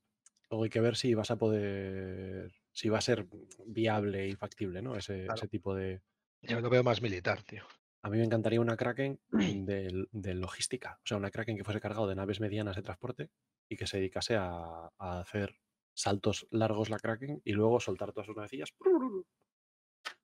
[0.50, 3.26] luego hay que ver si vas a poder, si va a ser
[3.66, 4.96] viable y factible, ¿no?
[4.96, 5.34] Ese, Claro.
[5.38, 6.00] ese tipo de,
[6.42, 7.64] Yo lo veo más militar, tío.
[8.02, 9.20] A mí me encantaría una Kraken
[9.66, 13.30] de, de logística, o sea, una Kraken que fuese cargado de naves medianas de transporte
[13.68, 15.54] y que se dedicase a, a hacer
[15.94, 18.72] saltos largos la Kraken y luego soltar todas sus navecillas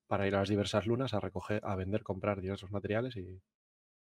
[0.07, 3.41] para ir a las diversas lunas a recoger, a vender, comprar diversos materiales y,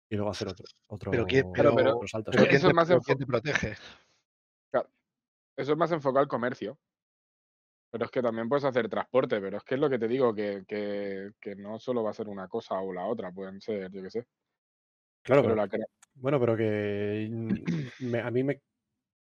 [0.09, 2.35] y luego hacer otro, otro Pero ¿quién- pero- otros saltos.
[2.35, 3.75] Pero Eso ¿quién es te, más quién te protege?
[5.59, 6.77] Eso es más enfocado al comercio.
[7.89, 10.33] Pero es que también puedes hacer transporte, pero es que es lo que te digo,
[10.33, 13.91] que, que- que no solo va a ser una cosa o la otra, pueden ser,
[13.91, 14.27] yo qué sé.
[15.23, 17.27] Claro, Pero pero, la bueno, pero que
[17.99, 18.61] me- a mí me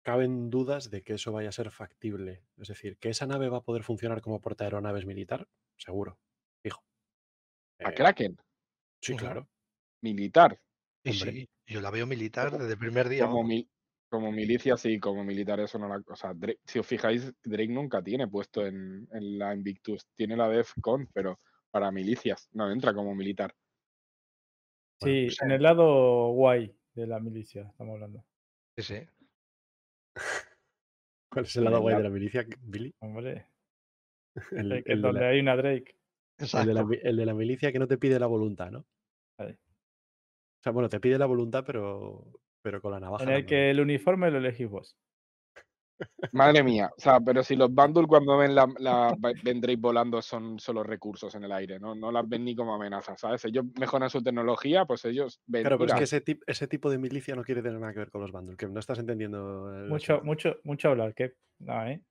[0.03, 2.43] caben dudas de que eso vaya a ser factible.
[2.57, 6.19] Es decir, que esa nave va a poder funcionar como portaaeronaves militar, seguro,
[6.63, 6.83] fijo.
[7.79, 8.37] la Eh, Kraken,
[9.01, 9.47] sí, claro.
[10.01, 10.59] militar,
[11.03, 13.25] sí, yo la veo militar desde el primer día.
[13.25, 13.67] como, mi-
[14.09, 16.01] como milicia, sí, como militar, eso no la.
[16.07, 20.07] O sea, Drake- si os fijáis, Drake nunca tiene puesto en, en la Invictus.
[20.15, 21.39] Tiene la DEFCON, pero
[21.71, 23.53] para milicias, no entra como militar.
[24.99, 28.25] Bueno, Sí, pues, en el lado guay de la milicia estamos hablando.
[28.77, 28.95] Sí, sí.
[31.29, 32.93] ¿Cuál es el lado guay de la milicia, Billy?
[32.99, 33.47] Hombre,
[34.51, 35.97] El, el donde la, hay una Drake.
[36.39, 38.85] el de la el de la milicia que no te pide la voluntad, ¿no?
[39.37, 39.57] Ahí.
[40.61, 42.23] sea, bueno, te pide la voluntad, pero,
[42.65, 43.23] pero con la navaja.
[43.25, 44.97] En el que el uniforme lo elegís vos.
[46.31, 46.89] Madre mía.
[46.97, 51.35] O sea, pero si los bundles cuando ven la, la vendréis volando son solo recursos
[51.35, 51.93] en el aire, ¿no?
[51.93, 53.45] No las ven ni como amenazas, ¿sabes?
[53.45, 55.61] Ellos mejoran su tecnología, pues ellos ven.
[55.61, 57.99] Claro, pero es que ese, tip- ese tipo de milicia no quiere tener nada que
[57.99, 59.71] ver con los bundles, que no estás entendiendo.
[59.71, 60.25] el Mucho, asunto.
[60.25, 62.01] mucho, mucho hablar, que no, ¿eh?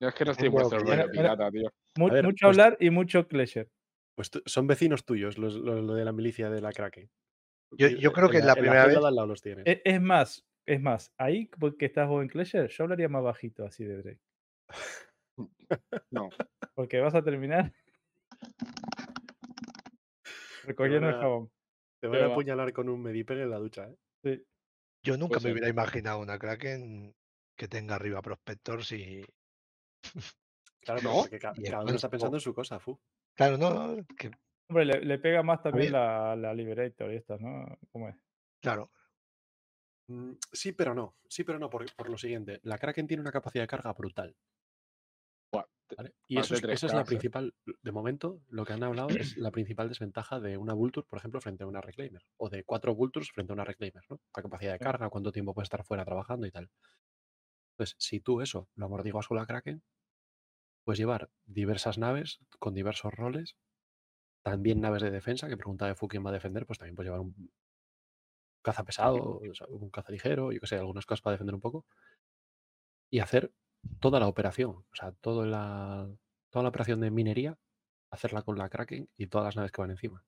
[0.00, 1.10] yo es que no estoy Mira, mira.
[1.10, 1.70] pirata, tío.
[1.98, 3.68] Mu- A ver, mucho pues- hablar y mucho pleasure.
[4.14, 7.10] Pues son vecinos tuyos, los, los- lo de la milicia de la Kraken.
[7.72, 8.98] Yo, yo creo que en la en primera vez.
[9.00, 9.44] lado los.
[9.46, 13.64] E- Es, más, es más, ahí porque estás vos en Clasher, yo hablaría más bajito
[13.64, 14.20] así de Drake.
[16.10, 16.28] No.
[16.74, 17.72] Porque vas a terminar
[20.64, 21.50] recogiendo el jabón.
[22.00, 23.96] Te van a apuñalar con un mediper en la ducha, ¿eh?
[24.24, 24.44] Sí.
[25.02, 27.14] Yo nunca Puede me hubiera imaginado una Kraken
[27.56, 29.24] que tenga arriba Prospectors y.
[30.82, 31.12] Claro, ¿No?
[31.22, 32.98] porque ca- Y el cada uno está pensando en su cosa, fu.
[33.34, 34.30] Claro, no, no, que,
[34.70, 37.76] Hombre, le, le pega más también la, la Liberator y estas, ¿no?
[37.90, 38.16] ¿Cómo es?
[38.60, 38.92] claro.
[40.08, 41.16] Mm, Sí, pero no.
[41.28, 42.60] Sí, pero no, por, por lo siguiente.
[42.62, 44.36] La Kraken tiene una capacidad de carga brutal.
[46.28, 49.36] Y eso es, esa es la 3K, principal, de momento, lo que han hablado es
[49.36, 52.22] la principal desventaja de una Vulture, por ejemplo, frente a una Reclaimer.
[52.36, 54.20] O de cuatro Vultures frente a una Reclaimer, ¿no?
[54.36, 56.70] La capacidad de carga, cuánto tiempo puede estar fuera trabajando y tal.
[57.72, 59.82] Entonces, si tú eso lo amortiguas con la Kraken,
[60.84, 63.56] puedes llevar diversas naves con diversos roles.
[64.42, 67.08] También naves de defensa, que pregunta de Fu quién va a defender, pues también puedes
[67.08, 67.50] llevar un
[68.62, 71.86] caza pesado, un caza ligero, yo que sé, algunas cosas para defender un poco.
[73.10, 73.52] Y hacer
[74.00, 76.08] toda la operación, o sea, toda la,
[76.50, 77.58] toda la operación de minería,
[78.10, 80.24] hacerla con la Kraken y todas las naves que van encima.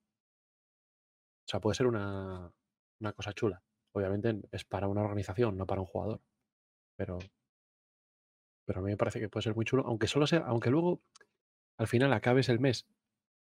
[1.44, 2.52] O sea, puede ser una,
[3.00, 3.62] una cosa chula.
[3.92, 6.20] Obviamente es para una organización, no para un jugador.
[6.96, 7.18] Pero,
[8.64, 11.02] pero a mí me parece que puede ser muy chulo, aunque solo sea, aunque luego
[11.78, 12.86] al final acabes el mes,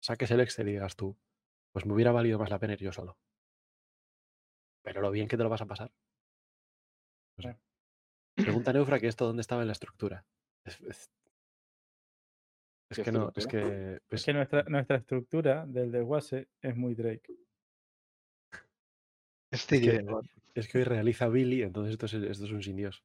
[0.05, 1.17] saques el Excel y digas tú,
[1.71, 3.17] pues me hubiera valido más la pena ir yo solo.
[4.83, 5.91] Pero lo bien que te lo vas a pasar.
[7.37, 7.57] No sé.
[8.35, 10.25] Pregunta Neufra que esto dónde estaba en la estructura.
[10.63, 11.09] Es, es-
[12.89, 16.75] es ¿Qué que no, es que, Es pues, que nuestra, nuestra estructura del desguace es
[16.75, 17.33] muy Drake.
[19.51, 20.05] Es que-
[20.53, 23.03] es que hoy realiza Billy, entonces esto es, esto es un sin Dios.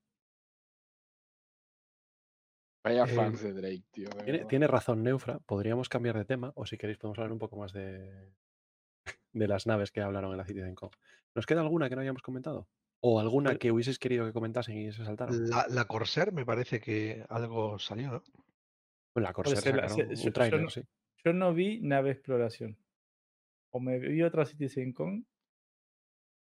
[2.82, 4.08] Vaya Eh, fans de Drake, tío.
[4.10, 7.56] de Tiene, razón Neufra, podríamos cambiar de tema, o si queréis podemos hablar un poco
[7.56, 8.32] más de,
[9.32, 10.90] de las naves que hablaron en la CitizenCon.
[11.34, 12.68] ¿Nos queda alguna que no hayamos comentado?
[13.02, 15.48] ¿O alguna que hubieseis querido que comentasen y se saltaron?
[15.48, 18.22] La, la Corsair me parece que algo salió, ¿no?
[19.12, 20.82] Pues la Corsair ser la- sacaron se- yo- un yo tráiler, no- sí.
[21.24, 22.78] Yo no vi nave exploración.
[23.72, 25.26] O me vi otra CitizenCon.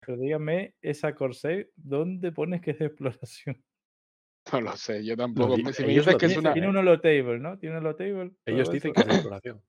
[0.00, 3.64] Pero dígame, esa Corsair, ¿dónde pones que es de exploración?
[4.52, 5.56] No lo sé, yo tampoco.
[5.58, 6.52] me- si me ellos dices lo que es una.
[6.52, 7.58] Tiene un holotable, ¿no?
[7.58, 8.32] Tiene un holotable.
[8.46, 8.94] Ellos dicen eso.
[8.94, 9.62] que es de exploración.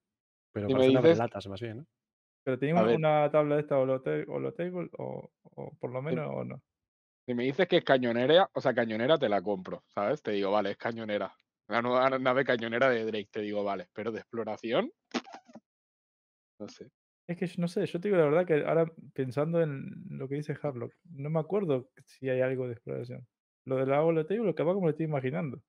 [0.54, 1.86] Pero Si me parece una dices- latas más bien, ¿no?
[2.44, 6.06] Pero tenía A una, tabla de esta holota- holotable o, o por lo Sí.
[6.06, 6.62] menos o no.
[7.26, 10.22] Si me dices que es cañonera, o sea, cañonera te la compro, ¿sabes?
[10.22, 11.36] Te digo, vale, es cañonera.
[11.68, 13.90] La nueva nave cañonera de Drake, te digo, vale.
[13.94, 14.90] Pero de exploración.
[16.60, 16.90] No sé.
[17.28, 20.36] Es que no sé, yo te digo la verdad que ahora pensando en lo que
[20.36, 23.28] dice Harlock, no me acuerdo si hay algo de exploración.
[23.68, 25.62] Lo de la holotable, lo capaz como lo estoy imaginando.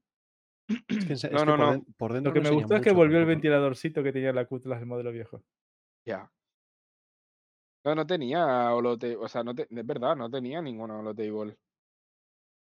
[0.69, 1.73] Es que, en se- es No, que no, por, no.
[1.73, 4.33] den- por dentro Lo que me gustó es que mucho volvió el ventiladorcito que tenía
[4.33, 5.43] la Cutlass del modelo viejo.
[6.07, 6.31] Ya.
[7.85, 11.57] No, no tenía holotable, o sea, no te- es verdad, no tenía ninguna holotable.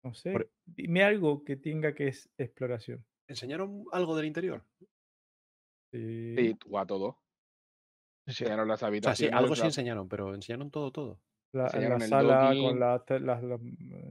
[0.03, 0.32] No sé.
[0.34, 3.06] Por- Dime algo que tenga que es exploración.
[3.27, 4.66] ¿Enseñaron algo del interior?
[5.93, 6.35] Sí.
[6.38, 7.19] Sí, a todo.
[8.26, 8.43] Sí, sí.
[8.43, 9.38] Enseñaron las O sea, sí, habitaciones.
[9.40, 11.22] algo sí enseñaron, pero enseñaron todo, todo.
[11.54, 13.60] La, en la sala con la, la, la-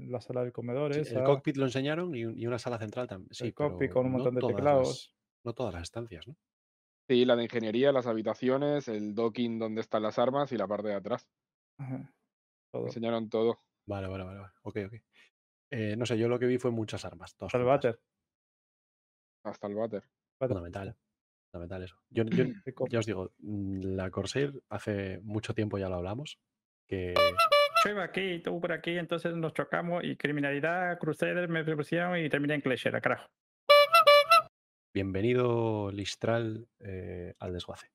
[0.00, 2.78] la sala del comedor Sí, esa, el cockpit lo enseñaron y, un- y una sala
[2.78, 3.32] central también.
[3.32, 4.88] Sí, el cockpit con un no montón de todas teclados.
[4.88, 6.36] las- no todas las estancias, ¿no?
[7.08, 10.88] Sí, la de ingeniería, las habitaciones, el docking donde están las armas y la parte
[10.88, 11.28] de atrás.
[11.78, 12.14] Ajá,
[12.70, 12.86] todo.
[12.86, 13.58] Enseñaron todo.
[13.86, 14.40] Vale, vale, vale.
[14.40, 14.52] vale.
[14.62, 14.94] Ok, ok.
[15.72, 17.34] Eh, no sé, yo lo que vi fue muchas armas.
[17.40, 18.00] Hasta el váter.
[19.44, 20.04] Hasta el váter.
[20.38, 20.96] Fundamental.
[21.50, 21.96] Fundamental eso.
[22.10, 22.24] Yo,
[22.90, 26.38] ya os digo, mm, la Corsair hace mucho tiempo ya lo hablamos.
[26.90, 27.14] Que
[27.84, 32.28] Yo iba aquí, tú por aquí, entonces nos chocamos y criminalidad, Crusader me propusieron y
[32.28, 33.28] terminé en Clasher, a carajo.
[34.92, 37.86] bienvenido Listral eh, al desguace.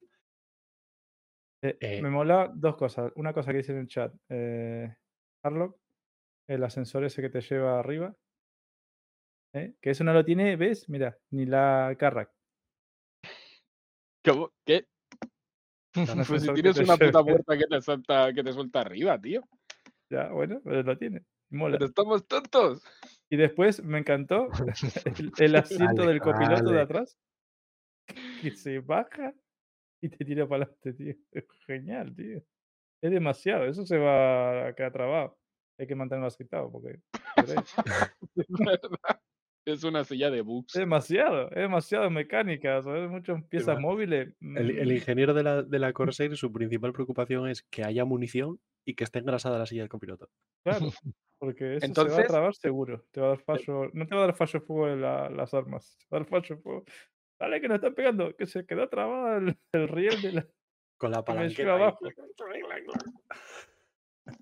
[1.62, 3.12] Eh, Eh, me mola dos cosas.
[3.18, 4.16] Una cosa que dice en el chat.
[4.30, 4.96] Eh,
[5.44, 5.78] Harlock,
[6.48, 8.16] el ascensor ese que te lleva arriba.
[9.54, 9.76] ¿eh?
[9.82, 10.88] Que eso no lo tiene, ¿ves?
[10.88, 12.32] Mira, ni la Carrack.
[14.24, 14.54] ¿Cómo?
[14.66, 14.88] ¿Qué?
[16.28, 19.42] Pues si tienes una puta puerta que te suelta, que te suelta arriba, tío.
[20.10, 21.24] Ya, bueno, pero lo tiene.
[21.50, 21.78] Mola.
[21.78, 22.84] Pero estamos tontos.
[23.30, 24.48] Y después me encantó
[25.20, 27.18] el, el asiento del copiloto de atrás.
[28.42, 29.34] Que se baja
[30.02, 31.16] y te tira para adelante, tío.
[31.32, 32.42] Es Genial, tío.
[33.02, 35.38] Es demasiado, eso se va a quedar trabado.
[35.78, 37.00] Hay que mantenerlo aceitado porque.
[37.36, 39.20] Es verdad.
[39.66, 40.76] Es una silla de bugs.
[40.76, 43.10] Es demasiado, es demasiado mecánica, ¿sabes?
[43.10, 44.34] Muchas piezas móviles.
[44.40, 48.06] El, el mm, ingeniero de la, de la Corsair, su principal preocupación es que haya
[48.06, 50.30] munición y que esté engrasada la silla del copiloto.
[50.64, 50.80] Claro,
[51.40, 53.04] porque eso se va a Entonces- trabar seguro.
[53.12, 55.30] Te va a dar fallo, no te va a dar fallo de fuego en la-
[55.32, 55.98] las armas.
[55.98, 56.84] Te va a dar fallo de fuego.
[57.40, 60.48] Dale, que nos están pegando, que se quedó trabado el, el riel de la.
[60.98, 61.56] Con la ahí.
[61.68, 62.00] abajo.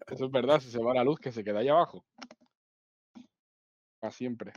[0.07, 2.05] Eso es verdad, si se va la luz, que se queda ahí abajo.
[3.99, 4.51] Para siempre.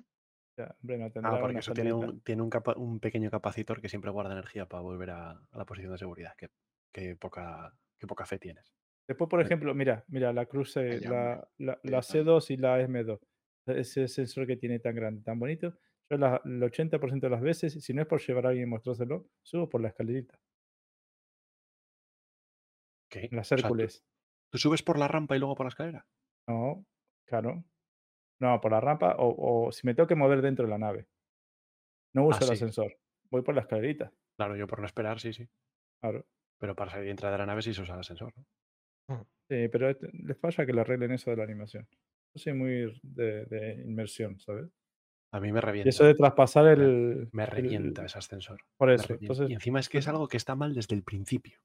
[0.56, 3.80] Ya, hombre, no tendrá Ah, porque eso tiene un, tiene un, capa- un pequeño capacitor
[3.80, 6.32] que siempre guarda energía para volver a, a la posición de seguridad.
[6.36, 6.48] Que,
[6.92, 8.72] que poca, que poca fe tienes.
[9.06, 12.02] Después, por ejemplo, mira, mira, la Vaya, la, la, la Vaya.
[12.02, 13.20] C2 y la M2.
[13.66, 15.74] Ese sensor que tiene tan grande, tan bonito.
[16.08, 18.70] Yo la- el 80% de las veces, si no es por llevar a alguien y
[18.70, 20.38] mostrárselo, subo por la escalerita,
[23.08, 23.28] ¿qué?
[23.32, 24.04] las O sea, ¿tú- Hércules.
[24.50, 26.06] ¿tú, subes por la rampa y luego por la escalera?
[26.48, 26.84] No,
[27.26, 27.64] claro.
[28.40, 31.06] No, por la rampa o, o si me tengo que mover dentro de la nave.
[32.14, 32.52] No uso el sí.
[32.52, 32.96] ascensor.
[33.30, 34.12] Voy por la escalerita.
[34.38, 35.48] Claro, yo por no esperar, sí, sí.
[36.02, 36.24] Claro.
[36.58, 38.32] Pero para salir y entrar de la nave sí se usa el ascensor.
[39.08, 39.26] ¿no?
[39.50, 41.86] Sí, pero este- les falla que le arreglen eso de la animación.
[42.34, 44.66] Yo soy muy de, de inmersión, ¿sabes?
[45.32, 45.88] A mí me Y revienta.
[45.90, 47.28] eso de traspasar el.
[47.32, 48.60] Me el- revienta ese ascensor.
[48.78, 49.14] Por eso.
[49.14, 51.58] Entonces, y encima es que es pues- algo que está mal desde el principio.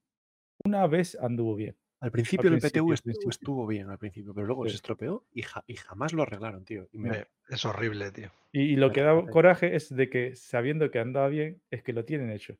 [0.66, 1.76] una vez anduvo bien.
[2.02, 3.30] Al principio el principio, PTU estuvo, principio.
[3.30, 4.72] estuvo bien al principio, pero luego Sí.
[4.72, 6.88] se estropeó y, ja- y jamás lo arreglaron, tío.
[6.92, 8.32] Y me- Me- Es horrible, tío.
[8.52, 11.84] Y, y lo Me que da coraje es de que sabiendo que andaba bien, es
[11.84, 12.58] que lo tienen hecho.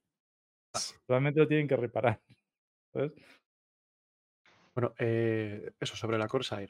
[1.08, 2.22] Solamente lo tienen que reparar.
[2.94, 3.12] ¿sabes?
[4.76, 6.70] Bueno, eh, eso sobre la Corsair.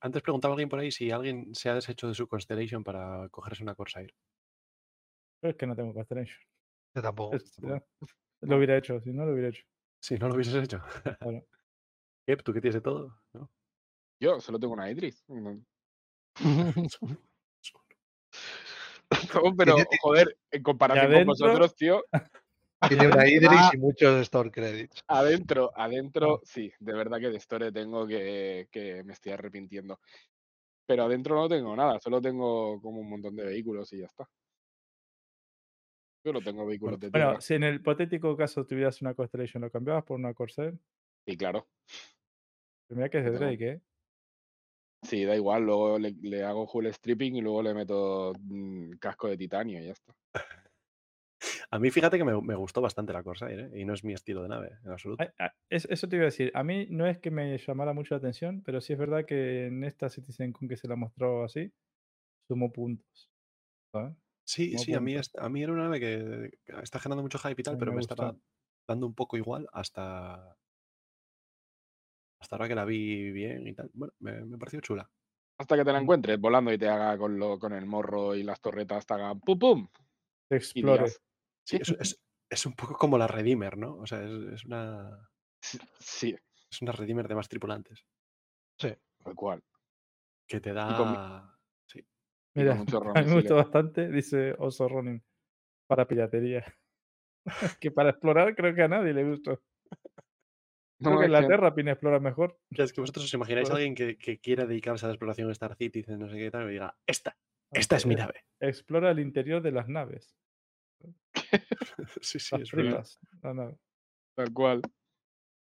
[0.00, 3.62] Antes preguntaba alguien por ahí si alguien se ha deshecho de su Constellation para cogerse
[3.62, 4.12] una Corsair.
[5.40, 6.38] Pero es que no tengo Constellation.
[6.96, 7.36] Yo tampoco.
[7.36, 7.82] Es- ya,
[8.42, 9.64] Lo hubiera hecho, si no lo hubiera hecho.
[10.02, 10.82] Si no lo hubieses hecho.
[11.20, 11.46] Claro.
[12.26, 13.16] Kep, ¿tú qué tienes de todo?
[13.32, 13.50] ¿No?
[14.20, 15.24] Yo solo tengo una Idris.
[15.28, 15.60] No,
[19.34, 22.04] no, pero, joder, en comparación con vosotros, tío,
[22.88, 23.70] Tiene una Idris Ah.
[23.74, 25.02] y muchos store credits.
[25.06, 30.00] adentro, adentro, sí, de verdad que de Store tengo que, que me estoy arrepintiendo.
[30.86, 34.26] Pero adentro no tengo nada, solo tengo como un montón de vehículos y ya está.
[36.24, 37.26] Solo tengo vehículos de tierra.
[37.26, 40.78] Bueno, si en el hipotético caso tuvieras una Constellation, ¿lo cambiabas por una Corsair?
[41.26, 41.68] Sí, claro.
[42.88, 43.80] Pero mira que es de Yo tengo- Drake, ¿eh?
[45.02, 49.28] Sí, da igual, luego le, le hago full stripping y luego le meto mm, casco
[49.28, 50.14] de titanio y ya está.
[51.70, 53.80] A mí fíjate que me, me gustó bastante la Corsair, ¿eh?
[53.80, 55.24] Y no es mi estilo de nave, en absoluto.
[55.38, 56.50] Ah, es- Eso te iba a decir.
[56.54, 59.66] A mí no es que me llamara mucho la atención, pero sí es verdad que
[59.66, 61.72] en esta Citizen Con que se la mostró así,
[62.46, 63.30] sumó puntos.
[63.92, 64.14] ¿sabes?
[64.46, 67.38] Sí, sí, a mí, es- a mí era una nave que que está generando mucho
[67.38, 68.36] hype y tal, pero me me estaba
[68.86, 70.58] dando un poco igual hasta.
[72.40, 73.90] Hasta ahora que la vi bien y tal.
[73.92, 75.10] Bueno, me, me pareció chula.
[75.58, 76.02] Hasta que te la Mm.
[76.02, 79.34] encuentres volando y te haga con, lo, con el morro y las torretas, te haga
[79.34, 79.88] pum pum.
[80.48, 81.02] Te Y explore.
[81.04, 81.22] digas,
[81.64, 82.20] Sí, es, es-
[82.50, 83.96] es un poco como la Redeemer, ¿no?
[83.96, 85.30] O sea, es, es una.
[85.62, 86.36] "Sí, Sí,
[86.72, 88.04] Es una Redeemer de más tripulantes.
[89.22, 89.62] tal cual.
[90.48, 91.58] Que te con da.
[91.86, 92.04] Sí.
[92.54, 95.22] Mira, con un chorro a de mí me gustó bastante, dice Oso Ronin,
[95.88, 96.64] para piratería.
[97.80, 99.62] que para explorar creo que a nadie le gustó.
[101.00, 102.58] No, Creo en la que- Terra Pina explora mejor.
[102.70, 105.48] Ya, Es que vosotros os imagináis a alguien que, que quiera dedicarse a la exploración
[105.48, 107.36] de Star Citizen, no sé qué tal, y diga, esta,
[107.72, 108.44] esta es mi Eh, nave.
[108.60, 110.36] Explora el interior de las naves.
[112.20, 113.06] sí, sí, Las es verdad.
[113.42, 113.76] la nave.
[114.36, 114.82] Tal cual.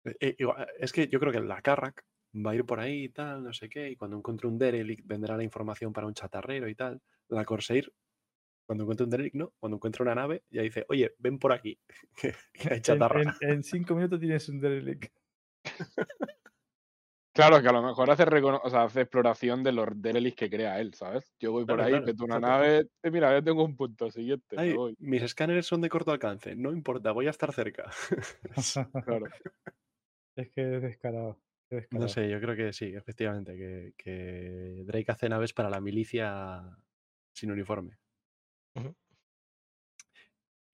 [0.05, 3.05] Eh, eh, igual, es que yo creo que la Carrack va a ir por ahí
[3.05, 6.15] y tal, no sé qué, y cuando encuentre un Derelict vendrá la información para un
[6.15, 7.01] chatarrero y tal.
[7.29, 7.93] La Corsair,
[8.67, 11.79] cuando encuentre un Derelict, no, cuando encuentre una nave, ya dice, oye, ven por aquí,
[12.17, 12.29] que,
[12.71, 13.23] hay En, chatarra.
[13.23, 15.13] en- en cinco minutos tienes un derelict.
[17.33, 20.49] Claro, que a lo mejor hace, recono- o sea, hace exploración de los derelicts que
[20.49, 21.35] crea él, ¿sabes?
[21.39, 24.11] Yo voy por Claro, ahí, claro, meto una nave, eh, mira, ya tengo un punto
[24.11, 24.97] siguiente, me Ay, voy.
[24.99, 27.91] mis escáneres son de corto alcance, no importa, voy a estar cerca.
[29.05, 29.27] Claro.
[30.37, 31.39] es que es descarado.
[31.69, 32.07] es descarado.
[32.07, 36.79] No sé, yo creo que sí, efectivamente, que, que Drake hace naves para la milicia
[37.35, 37.99] sin uniforme.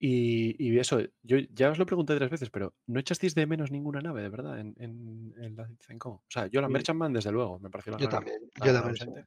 [0.05, 3.71] Y, y eso, yo ya os lo pregunté tres veces, pero ¿no echasteis de menos
[3.71, 6.09] ninguna nave, de verdad, en, en, en la Citizen-Co?
[6.09, 6.73] O sea, yo la Sí.
[6.73, 8.41] Merchantman, desde luego, me pareció la Yo también.
[8.61, 9.25] Yo también.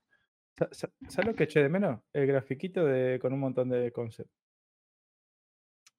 [1.08, 2.02] ¿Sabes lo que eché de menos?
[2.12, 4.36] El grafiquito de, con un montón de conceptos.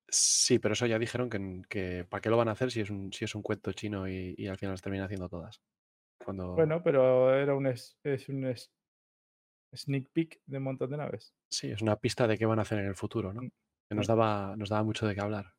[0.09, 2.91] Sí, pero eso ya dijeron que, que ¿para qué lo van a hacer si es
[2.91, 5.59] un, si es un cuento chino y, y al final las terminan haciendo todas?
[6.23, 6.53] Cuando...
[6.53, 8.71] Bueno, pero era un, es, es un es-
[9.75, 11.33] sneak peek de un montón de naves.
[11.49, 13.41] Sí, es una pista de qué van a hacer en el futuro, ¿no?
[13.41, 13.49] Mm,
[13.89, 15.53] Que nos daba, nos daba mucho de qué hablar.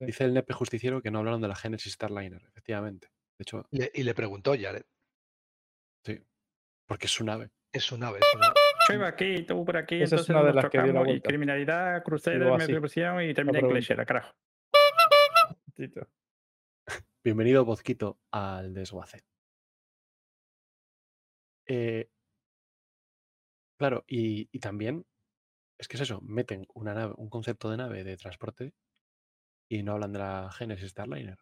[0.00, 0.06] Sí.
[0.06, 3.08] Dice el nepe justiciero que no hablaron de la Genesis Starliner, efectivamente.
[3.38, 4.84] De hecho, Y le, y le preguntó Jared.
[6.04, 6.20] sí.
[6.86, 7.50] Porque es su nave.
[7.72, 8.52] Es su nave, es una-
[8.88, 10.86] Yo iba aquí, tú por aquí, Esa es entonces una de nos las que dio
[10.86, 11.28] la chocamos y vuelta.
[11.28, 13.78] criminalidad, crucero, me pusieron y terminé en pregunta.
[13.78, 14.32] clichera, carajo.
[15.74, 16.08] Tito.
[17.24, 19.22] Bienvenido, Bozquito, al desguace.
[21.66, 22.10] Eh,
[23.78, 25.06] claro, y, y también
[25.82, 28.72] es que es eso, meten una nave, un concepto de nave de transporte
[29.68, 31.38] y no hablan de la Genesis Starliner.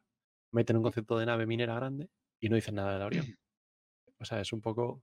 [0.53, 2.11] Meten un concepto de nave minera grande
[2.41, 3.27] y no dicen nada del avión.
[4.23, 5.03] O sea, es un poco.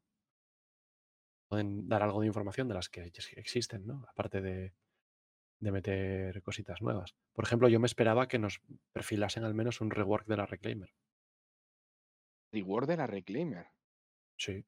[1.50, 4.06] Pueden dar algo de información de las que ex- existen, ¿no?
[4.10, 4.76] Aparte de,
[5.60, 7.16] de meter cositas nuevas.
[7.34, 8.62] Por ejemplo, yo me esperaba que nos
[8.94, 10.94] perfilasen al menos un rework de la Reclaimer.
[12.52, 13.68] Reward de la Reclaimer.
[14.38, 14.66] Sí.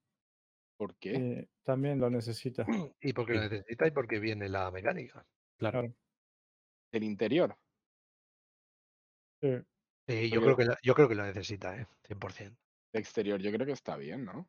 [0.79, 1.13] ¿Por qué?
[1.13, 2.65] Eh, también lo necesita.
[3.01, 5.25] Y porque lo necesita y porque viene la mecánica.
[5.59, 5.81] Claro.
[5.81, 5.93] Claro.
[6.93, 7.57] Del interior.
[9.41, 9.49] Sí.
[10.07, 11.85] Sí, yo, creo que la- yo creo que lo necesita, ¿eh?
[12.07, 12.57] 100%.
[12.93, 14.47] De exterior, yo creo que está bien, ¿no?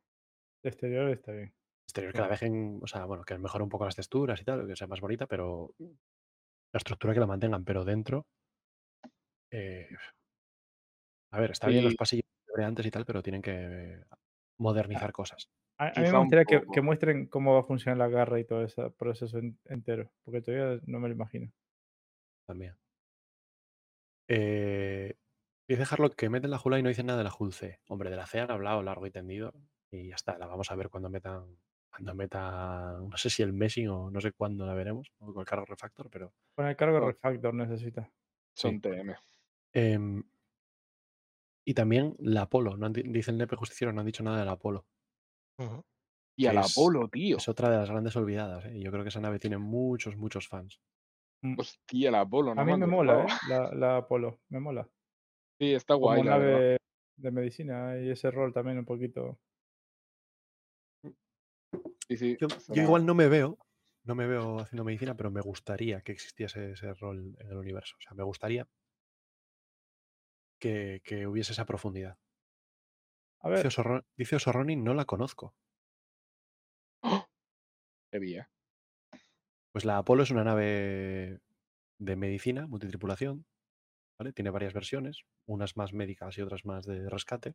[0.63, 1.53] De exterior está bien.
[1.87, 4.67] Exterior que la dejen, o sea, bueno, que mejore un poco las texturas y tal,
[4.69, 8.27] que sea más bonita, pero la estructura que la mantengan, pero dentro.
[9.51, 9.89] eh,
[11.33, 12.25] a ver, está bien los pasillos
[12.63, 14.03] antes y tal, pero tienen que
[14.59, 15.49] modernizar cosas.
[15.81, 18.63] A, a mí me gustaría que, muestren cómo va a funcionar la garra y todo
[18.63, 21.51] ese proceso en- entero, porque todavía no me lo imagino.
[22.47, 22.75] también.
[24.29, 25.15] Eh,
[25.69, 27.81] dice Harlock que meten la Jula y no dicen nada de la Jul C.
[27.89, 29.55] Hombre, de la C han hablado largo y tendido
[29.91, 30.37] y ya está.
[30.37, 31.57] La vamos a ver cuando metan,
[31.91, 35.41] cuando metan, no sé si el meshing o no sé cuándo la veremos, o con
[35.41, 37.07] el carro refactor, pero Con el cargo No.
[37.07, 38.11] refactor necesita.
[38.55, 38.81] Son Sí.
[38.81, 39.15] TM.
[39.73, 40.23] Em,
[41.65, 42.77] y también la Apolo.
[42.77, 44.87] No han di- dice el Nepe Justiciero, no han dicho nada de la Apolo.
[46.37, 47.37] Y al es- Apolo, tío.
[47.37, 48.65] Es otra de las grandes olvidadas.
[48.67, 48.79] ¿eh?
[48.79, 50.81] y Yo creo que esa nave tiene muchos, muchos fans.
[51.43, 51.59] Mm.
[51.59, 53.27] Hostia, el Apolo, no A mí me mola, ¿eh?
[53.49, 54.89] La, la Apolo, me mola.
[55.59, 56.53] Sí, está Como guay, la verdad.
[56.59, 56.77] nave
[57.17, 59.39] de medicina y ese rol también un poquito.
[62.09, 62.37] Sí, sí.
[62.41, 63.59] Yo, yo igual no me veo,
[64.05, 67.97] no me veo haciendo medicina, pero me gustaría que existiese ese rol en el universo.
[67.99, 68.67] O sea, me gustaría
[70.59, 72.19] que, que hubiese esa profundidad.
[73.43, 75.55] A Dice ver, Osorro- dice Osorroni, no la conozco.
[78.13, 78.47] Qué bien.
[79.73, 81.41] Pues la Apolo es una nave
[81.99, 83.47] de medicina, multitripulación.
[84.19, 84.33] ¿vale?
[84.33, 87.55] Tiene varias versiones, unas más médicas y otras más de rescate.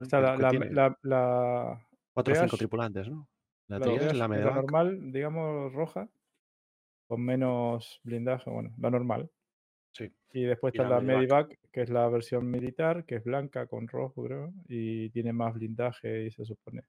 [0.00, 3.28] Que- la, que la, tiene la, la cuatro o cinco tripulantes, ¿no?
[3.68, 6.08] La es la normal, digamos, roja,
[7.06, 9.30] con menos blindaje, bueno, la normal.
[9.98, 10.10] Sí.
[10.32, 11.00] Y después Y está la.
[11.00, 15.54] Medivac, que es la versión militar, que es blanca con rojo, creo, y tiene más
[15.54, 16.82] blindaje y se supone.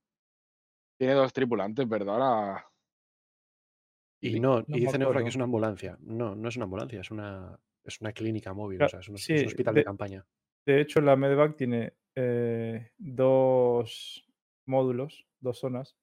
[0.97, 2.19] Tiene dos tripulantes, ¿verdad?
[2.19, 2.65] La-
[4.21, 5.23] Y no, no y me dice Neufra acuerdo.
[5.25, 5.97] que es una ambulancia.
[6.01, 9.15] No, no es una ambulancia, es una, es una clínica móvil, o sea, es un,
[9.15, 10.25] es sí, un hospital de de- campaña.
[10.65, 14.25] De hecho, la Medevac tiene eh, dos
[14.65, 15.95] módulos, dos zonas,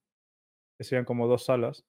[0.79, 1.85] que serían como dos salas,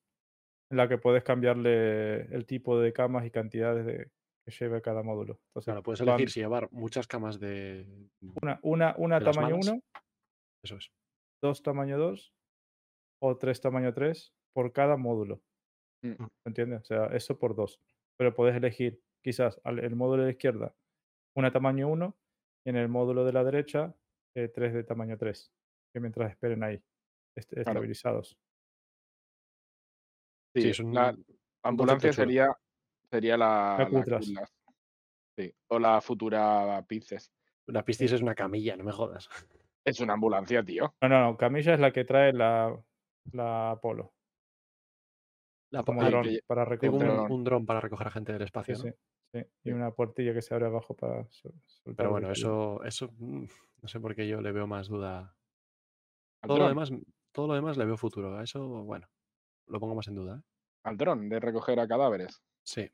[0.69, 4.11] en la que puedes cambiarle el tipo de camas y cantidades de,
[4.47, 5.39] que lleve cada módulo.
[5.49, 7.85] Entonces, Claro, puedes van elegir si llevar muchas camas de.
[8.41, 9.67] una, una, una de tamaño malas.
[9.69, 9.81] 1,
[10.63, 10.91] Eso es.
[11.43, 12.33] dos tamaño 2
[13.21, 15.41] o tres tamaño 3 por cada módulo.
[16.01, 16.11] Mm.
[16.21, 16.81] ¿Me entiendes?
[16.81, 17.81] O sea, eso por dos.
[18.17, 20.73] Pero puedes elegir quizás al el módulo de la izquierda
[21.35, 22.17] una tamaño 1
[22.65, 23.93] y en el módulo de la derecha
[24.35, 25.51] eh, tres de tamaño 3.
[25.93, 26.81] Que mientras esperen ahí,
[27.35, 27.61] est- Claro.
[27.69, 28.37] estabilizados.
[30.55, 31.25] Sí, Sí, es un, la un
[31.63, 32.57] ambulancia sería,
[33.11, 34.25] sería la, La la Cutlass.
[34.27, 34.53] Cutlass.
[35.37, 37.31] Sí, O la futura Pices.
[37.67, 39.27] La Piscis es una camilla, no me jodas.
[39.85, 40.93] Es una ambulancia, tío.
[41.01, 41.37] No, no, no.
[41.37, 42.77] Camilla es la que trae la,
[43.31, 44.13] la Apolo.
[45.71, 47.31] La, Como dron que- para un, dron.
[47.31, 48.75] un dron para recoger a gente del Sí, espacio.
[48.75, 48.81] ¿no?
[48.81, 48.89] sí,
[49.33, 49.45] sí.
[49.63, 51.95] Y una puertilla que se abre abajo para sol- soltar.
[51.95, 53.45] Pero bueno, eso, eso mm,
[53.81, 55.33] no sé por qué yo le veo más duda.
[56.41, 56.91] Todo lo, demás,
[57.31, 58.37] todo lo demás le veo futuro.
[58.37, 59.07] A eso, bueno,
[59.67, 60.37] lo pongo más en duda.
[60.37, 60.41] ¿eh?
[60.83, 62.41] Al dron de recoger a cadáveres.
[62.67, 62.91] Sí.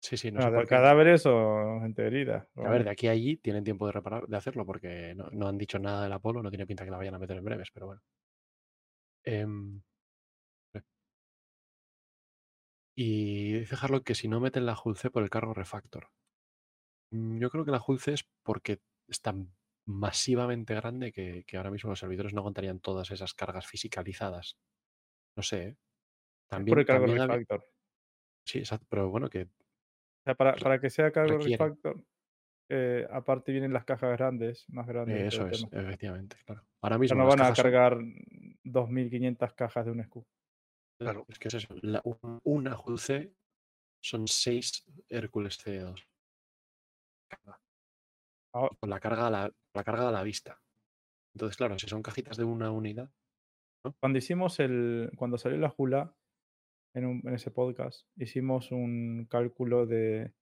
[0.00, 0.68] Sí, sí, no sé ¿de por qué.
[0.76, 2.48] cadáveres o gente herida?
[2.56, 5.48] A ver, de aquí a allí tienen tiempo de reparar, de hacerlo, porque no, no
[5.48, 7.70] han dicho nada del Apolo, no tiene pinta que la vayan a meter en breves,
[7.72, 8.02] pero bueno.
[9.24, 9.82] Em,
[10.74, 10.82] eh.
[12.94, 16.10] y dice Harlock que si no meten la C por el cargo refactor.
[17.12, 19.54] Mm, Yo creo que la C es porque es tan
[19.86, 24.58] masivamente grande que, que ahora mismo los servidores no contarían todas esas cargas fisicalizadas.
[25.36, 25.62] No sé.
[25.62, 25.76] ¿eh?
[26.48, 27.64] También, por el cargo también había- refactor.
[28.48, 29.48] Sí, exacto, pero bueno, que O
[30.24, 32.02] sea, para, para que sea cargo refactor,
[32.70, 35.34] eh, aparte vienen las cajas grandes, más grandes.
[35.34, 35.82] todo eso es, tema.
[35.82, 36.66] efectivamente, claro.
[36.80, 37.98] Ahora mismo no las van a cajas son- cargar
[38.64, 40.24] 2.500 cajas de un SQ.
[41.00, 41.26] Claro.
[41.28, 41.74] Es que es eso.
[41.82, 43.32] la- un- una Hull C
[44.02, 46.06] son seis Hércules C2.
[47.46, 47.58] Ah.
[48.80, 50.60] Con la carga, la, la carga a la vista.
[51.34, 53.10] Entonces, claro, si son cajitas de una unidad,
[54.00, 55.10] Cuando hicimos el.
[55.16, 56.12] Cuando salió la Jula
[56.98, 60.32] en, un- en ese podcast, hicimos un cálculo de.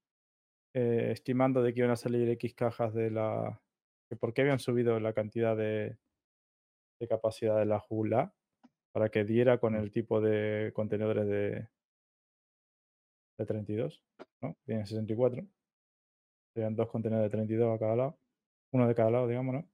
[0.75, 3.61] eh, estimando de que iban a salir X cajas de la.
[4.11, 5.99] que por qué habían subido la cantidad de,
[7.01, 8.35] de capacidad de la Jula
[8.93, 11.69] para que diera con el tipo de contenedores de,
[13.39, 14.03] de 32,
[14.43, 14.57] ¿no?
[14.65, 15.47] Tienen 64.
[16.55, 18.19] Serían dos contenedores de 32 a cada lado.
[18.73, 19.69] Uno de cada lado, digamos, ¿no?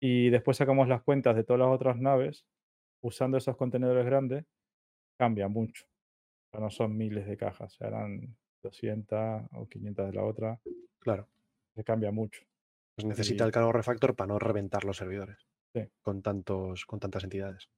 [0.00, 2.46] Y después sacamos las cuentas de todas las otras naves.
[3.02, 4.44] Usando esos contenedores grandes,
[5.18, 5.84] cambia mucho.
[6.58, 10.60] No son miles de cajas, serán 200 o 500 de la otra.
[11.00, 11.28] claro,
[11.74, 12.42] Se cambia mucho.
[12.96, 15.82] pues necesita Y- el cargo refactor para no reventar los servidores Sí.
[16.02, 17.68] con, tantos, con tantas entidades.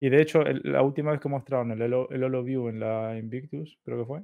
[0.00, 3.18] Y de hecho, el- la última vez que mostraron el Holo, el HoloView en la
[3.18, 4.22] Invictus, creo que fue,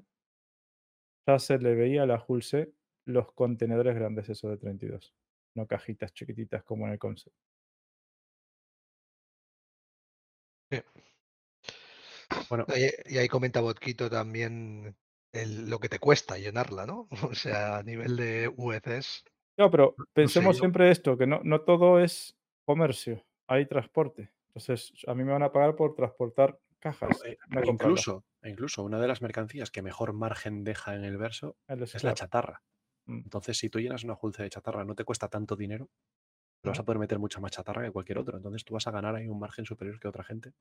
[1.27, 2.73] ya se le veía a la Hull C
[3.05, 5.15] los contenedores grandes, esos de 32.
[5.55, 7.37] No cajitas chiquititas como en el concept.
[12.49, 12.67] Bueno,
[13.09, 14.97] Y, ahí comenta Botquito también
[15.33, 17.09] el- lo que te cuesta llenarla, ¿no?
[17.33, 19.25] O sea, a nivel de UECs.
[19.59, 24.33] No, pero pensemos siempre esto, que no, no todo es comercio, hay transporte.
[24.49, 28.51] Entonces, a mí me van a pagar por transportar cajas, eh, no e incluso, e
[28.51, 32.15] incluso una de las mercancías que mejor margen deja en el verso El es la
[32.15, 32.63] chatarra.
[33.07, 33.19] Mm.
[33.25, 35.89] Entonces, si tú llenas una julce de chatarra, no te cuesta tanto dinero,
[36.61, 38.37] pero vas a poder meter mucha más chatarra que cualquier otro.
[38.37, 40.53] Entonces, tú vas a ganar ahí un margen superior que otra gente.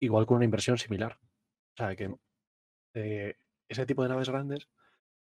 [0.00, 1.18] Igual con una inversión similar.
[1.74, 2.14] O sea, que
[2.94, 3.36] eh,
[3.68, 4.68] ese tipo de naves grandes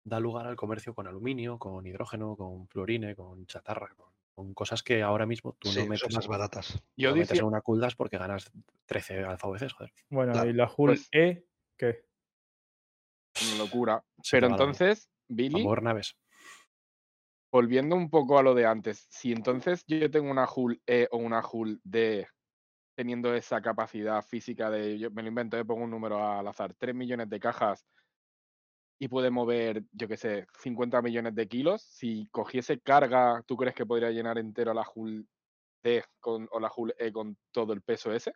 [0.03, 4.83] da lugar al comercio con aluminio, con hidrógeno, con fluorine, con chatarra, con, con cosas
[4.83, 6.83] que ahora mismo tú Sí, no son metes, más en, baratas.
[6.97, 8.51] Yo no metes en una Kuldas porque ganas
[8.85, 9.93] 13 alfa VCs, joder.
[10.09, 11.45] Bueno, Claro, y la Hull pues- E,
[11.77, 12.05] ¿qué?
[13.47, 14.03] una locura.
[14.21, 16.15] Se Pero entonces, Billy, mover naves.
[17.51, 21.17] volviendo un poco a lo de antes, si entonces yo tengo una Hull E o
[21.17, 22.27] una Hull D
[22.95, 26.73] teniendo esa capacidad física de, yo me lo invento, yo pongo un número al azar,
[26.75, 27.85] 3 millones de cajas
[28.99, 33.75] y puede mover, yo qué sé, 50 millones de kilos, si cogiese carga, ¿tú crees
[33.75, 35.27] que podría llenar entero la Hull
[35.83, 38.33] D con, o la Hull E con todo el peso ese?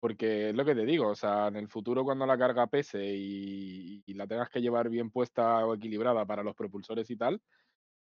[0.00, 3.04] Porque es lo que te digo, o sea, en el futuro cuando la carga pese
[3.04, 7.42] y, y la tengas que llevar bien puesta o equilibrada para los propulsores y tal,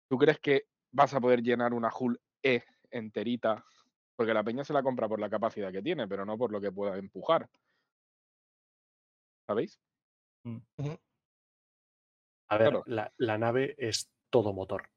[0.09, 3.65] ¿tú crees que vas a poder llenar una Hull E enterita?
[4.17, 6.61] Porque la peña se la compra por la capacidad que tiene, pero no por lo
[6.61, 7.49] que pueda empujar.
[9.47, 9.79] ¿Sabéis?
[12.49, 12.83] A ver, Claro.
[12.87, 14.91] la, la nave es todo motor.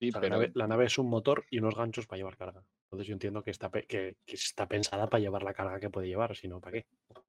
[0.00, 2.18] Sí, O sea, pero, la, nave, la nave es un motor y unos ganchos para
[2.18, 2.64] llevar carga.
[2.86, 6.08] Entonces yo entiendo que está, que, que está pensada para llevar la carga que puede
[6.08, 6.86] llevar, si no, ¿para qué?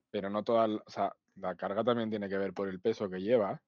[0.09, 3.21] pero no toda, o sea, la carga también tiene que ver por el peso que
[3.21, 3.61] lleva.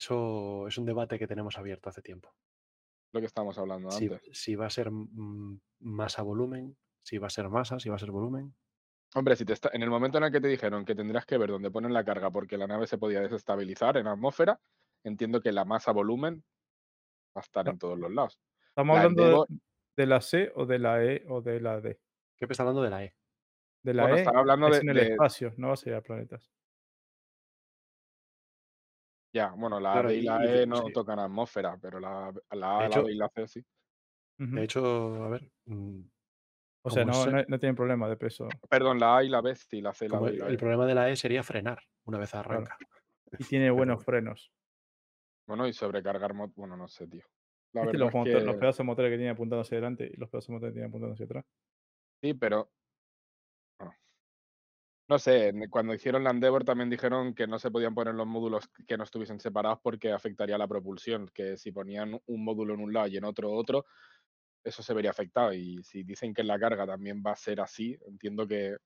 [0.00, 2.34] Eso es un debate que tenemos abierto hace tiempo.
[3.12, 4.20] Lo que estábamos hablando Si, antes.
[4.32, 7.98] si va a ser mm, masa volumen, si va a ser masa, si va a
[7.98, 8.54] ser volumen.
[9.14, 11.36] Hombre, si te está, en el momento en el que te dijeron que tendrías que
[11.36, 14.60] ver dónde ponen la carga porque la nave se podía desestabilizar en atmósfera,
[15.02, 16.44] entiendo que la masa volumen
[17.36, 17.72] va a estar No.
[17.72, 18.38] en todos los lados.
[18.68, 19.46] ¿Estamos La hablando
[19.96, 21.98] de, la C o de la E o de la D?
[22.36, 23.16] ¿Qué está hablando de la E?
[23.82, 25.76] De la Bueno, E están hablando es de- en el de- espacio, no va a
[25.76, 26.52] ser a planetas.
[29.32, 30.90] Ya, bueno, la Claro, A y la y E no sí.
[30.90, 33.64] tocan atmósfera, pero la, la A, la B y la C sí.
[34.52, 36.00] De hecho, a ver, mm,
[36.82, 38.62] o sea, no, sé- no, no tienen problema de peso.
[38.70, 40.50] Perdón, la A y la B sí, la C, la como B y el, la
[40.50, 40.58] el E.
[40.58, 42.82] problema de la E sería frenar una vez arranca.
[43.38, 44.04] Y tiene buenos bueno.
[44.04, 44.52] frenos.
[45.46, 47.24] Bueno, y sobrecargar, bueno, no sé, tío.
[47.72, 50.16] La ¿Viste verdad los, es los pedazos de motores que tiene apuntando hacia adelante y
[50.16, 51.44] los pedazos de motores que tiene apuntando hacia atrás?
[52.22, 52.72] sí, pero
[55.10, 58.70] no sé, cuando hicieron la Endeavor también dijeron que no se podían poner los módulos
[58.86, 62.92] que no estuviesen separados porque afectaría la propulsión, que si ponían un módulo en un
[62.92, 63.86] lado y en otro otro,
[64.62, 65.52] eso se vería afectado.
[65.52, 68.76] Y si dicen que la carga también va a ser así, entiendo que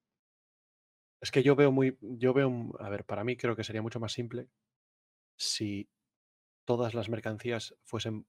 [1.21, 4.01] Es que yo veo muy, yo veo, a ver, para mí creo que sería mucho
[4.01, 4.49] más simple
[5.37, 5.91] si
[6.65, 8.27] todas las mercancías fuesen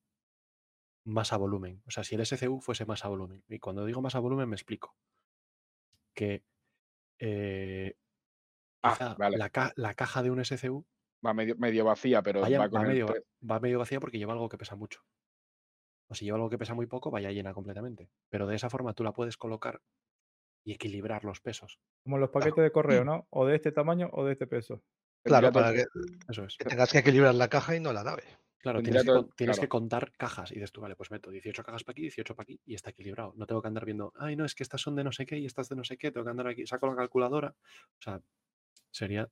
[1.05, 1.81] más a volumen.
[1.87, 3.45] O sea, si el SCU fuese más a volumen.
[3.47, 4.97] Y cuando digo más a volumen me explico.
[6.13, 6.43] Que
[7.19, 7.95] eh,
[8.83, 9.37] Ah, vale.
[9.37, 10.85] la, ca- la caja de un SCU
[11.25, 13.07] va medio, medio vacía, pero vaya- va va, con el medio,
[13.49, 15.01] va medio vacía porque lleva algo que pesa mucho.
[16.07, 18.09] O si lleva algo que pesa muy poco, vaya llena completamente.
[18.29, 19.81] Pero de esa forma tú la puedes colocar
[20.63, 21.79] y equilibrar los pesos.
[22.03, 23.27] Como los paquetes de correo, ¿no?
[23.31, 24.83] O de este tamaño o de este peso.
[25.23, 25.85] Claro, para que,
[26.29, 26.55] Eso es.
[26.57, 28.23] que tengas que equilibrar la caja y no la nave.
[28.65, 29.61] Claro, tienes, que, todo- con- tienes claro.
[29.67, 32.45] que contar cajas y dices tú, vale, pues meto 18 cajas para aquí, 18 para
[32.45, 33.31] aquí y está equilibrado.
[33.35, 35.37] No tengo que andar viendo, ay, no, es que estas son de no sé qué
[35.37, 37.49] y estas de no sé qué, tengo que andar aquí, saco la calculadora.
[37.49, 38.19] O sea,
[38.89, 39.29] sería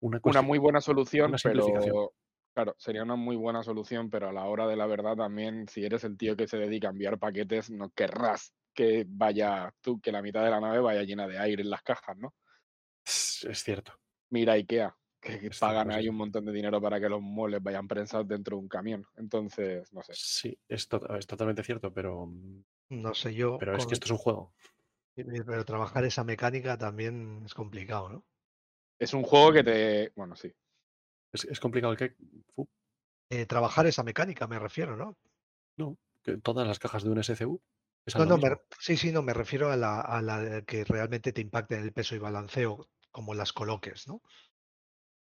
[0.00, 1.92] una, una muy buena solución, una simplificación.
[1.94, 2.14] pero
[2.54, 5.84] Claro, sería una muy buena solución, pero a la hora de la verdad también, si
[5.84, 10.10] eres el tío que se dedica a enviar paquetes, no querrás que vaya tú, que
[10.10, 12.34] la mitad de la nave vaya llena de aire en las cajas, ¿no?
[13.04, 13.92] Es cierto.
[14.30, 18.28] Mira IKEA, que pagan ahí un montón de dinero para que los muebles vayan prensados
[18.28, 19.06] dentro de un camión.
[19.16, 20.12] Entonces, no sé.
[20.14, 22.62] Sí, es, to- es totalmente cierto, pero, mm,
[23.04, 23.58] No sé yo.
[23.58, 24.54] pero es que esto es un juego.
[25.14, 28.26] Pero trabajar esa mecánica también es complicado, ¿no?
[28.98, 30.12] Es un juego que te.
[30.16, 30.50] Bueno, sí.
[31.32, 32.16] Es, es complicado el que
[33.30, 35.18] Eh, trabajar esa mecánica, me refiero, ¿no?
[35.76, 37.60] no, que todas las cajas de un SCU.
[38.16, 41.40] No, no, me, sí, sí, no, me refiero a la, a la que realmente te
[41.40, 44.22] impacte en el peso y balanceo, como las coloques, ¿no?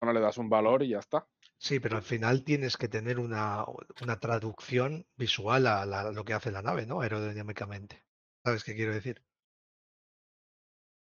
[0.02, 1.28] No le das un valor y ya está.
[1.58, 3.64] Sí, pero al final tienes que tener una,
[4.02, 7.00] una traducción visual a la- lo que hace la nave, ¿no?
[7.00, 8.04] Aerodinámicamente.
[8.44, 9.22] ¿Sabes qué quiero decir?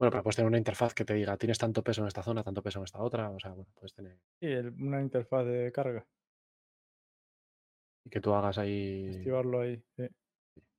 [0.00, 2.42] Bueno, pero puedes tener una interfaz que te diga, tienes tanto peso en esta zona,
[2.42, 3.30] tanto peso en esta otra.
[3.30, 4.18] O sea, bueno, puedes tener.
[4.40, 6.04] Sí, el- una interfaz de carga.
[8.04, 9.08] Y que tú hagas ahí.
[9.14, 9.80] Activarlo ahí.
[9.96, 10.08] sí.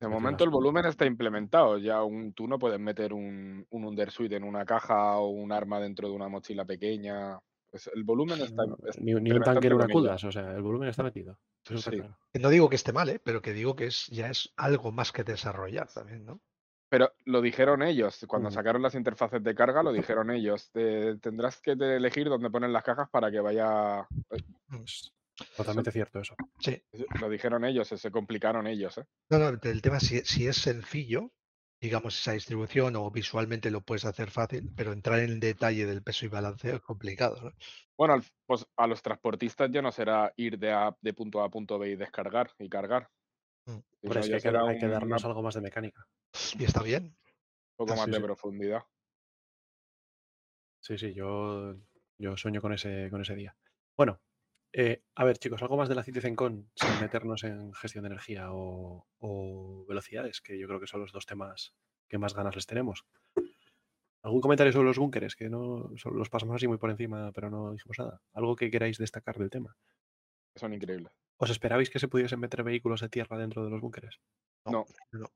[0.02, 1.78] De momento el volumen está implementado.
[1.78, 5.80] Ya un, tú no puedes meter un, un Undersuite en una caja o un arma
[5.80, 7.40] dentro de una mochila pequeña.
[7.72, 8.64] Pues el volumen está.
[8.86, 9.88] Es- ni, ni un tanque una.
[9.88, 11.40] Kudas, o sea, el volumen está metido.
[11.64, 11.76] Sí.
[11.76, 12.18] claro.
[12.34, 13.20] No digo que esté mal, ¿eh?
[13.24, 16.42] Pero que digo que es, ya es algo más que desarrollar también, ¿no?
[16.90, 18.52] Pero lo dijeron ellos, cuando Mm.
[18.52, 20.70] sacaron las interfaces de carga, lo dijeron ellos.
[20.74, 24.02] eh, tendrás que te- elegir dónde ponen las cajas para que vaya.
[24.32, 24.44] eh,
[24.84, 25.14] Es
[25.56, 26.36] totalmente cierto eso.
[26.60, 26.84] Sí.
[27.22, 28.98] Lo dijeron ellos, se complicaron ellos.
[28.98, 29.06] ¿eh?
[29.30, 31.32] No, no, el tema es si, si es sencillo,
[31.82, 36.04] digamos, esa distribución o visualmente lo puedes hacer fácil, pero entrar en el detalle del
[36.04, 37.52] peso y balanceo es complicado, ¿no?
[37.98, 41.50] Bueno, pues a los transportistas ya no será ir de, A- de punto A a
[41.50, 43.10] punto B y descargar y cargar.
[43.66, 43.78] Mm.
[44.04, 46.08] es que ya hay que, un darnos algo más de mecánica.
[46.60, 47.18] Y está bien.
[47.76, 48.22] poco Ah, más sí, de sí.
[48.22, 48.84] profundidad.
[50.80, 51.76] Sí, sí, yo,
[52.18, 53.56] yo sueño con ese, con ese día.
[53.96, 54.22] Bueno,
[54.74, 58.54] eh, a ver, chicos, algo más de la CitizenCon sin meternos en gestión de energía
[58.54, 61.74] o, o velocidades, que yo creo que son los dos temas
[62.10, 63.06] que más ganas les tenemos.
[64.24, 65.36] ¿Algún comentario sobre los búnkeres?
[65.36, 68.22] Que no los pasamos así muy por encima, pero no dijimos nada.
[68.34, 69.76] ¿Algo que queráis destacar del tema?
[70.56, 71.12] Son increíbles.
[71.38, 74.20] ¿Os esperabais que se pudiesen meter vehículos de tierra dentro de los búnkeres?
[74.68, 74.86] No,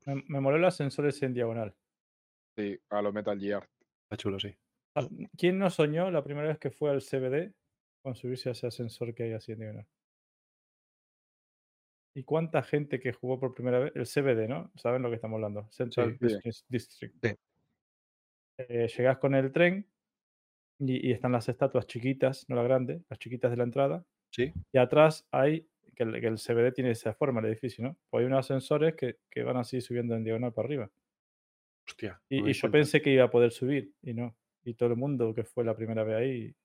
[0.05, 1.73] Me, me moló los sensores en diagonal.
[2.55, 3.67] sí, a lo Metal Gear.
[4.03, 4.55] Está chulo, sí.
[5.35, 7.53] ¿Quién no soñó la primera vez que fue al CBD
[8.05, 9.87] con subirse a ese ascensor que hay así en diagonal?
[12.15, 13.91] ¿Y cuánta gente que jugó por primera vez?
[13.95, 14.71] El CBD, ¿no?
[14.75, 15.67] ¿Saben lo que estamos hablando?
[15.71, 16.17] Central Sí.
[16.25, 17.15] Business District.
[17.21, 17.33] Sí.
[18.57, 19.85] Eh, llegás con el tren
[20.79, 24.05] y, y están las estatuas chiquitas, no las grandes, las chiquitas de la entrada.
[24.31, 24.53] ¿Sí?
[24.71, 27.97] Y atrás hay, que el, que el CBD tiene esa forma, el edificio, ¿no?
[28.09, 30.91] Pues hay unos ascensores que, que van así subiendo en diagonal para arriba.
[31.87, 32.21] Hostia.
[32.29, 34.37] Y, no y yo pensé que iba a poder subir y no.
[34.63, 36.53] Y todo el mundo que fue la primera vez ahí, eh,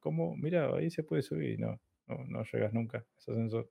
[0.00, 0.36] ¿cómo?
[0.36, 1.50] Mira, ahí se puede subir.
[1.50, 3.70] Y no, no, no llegas nunca a ese ascensor.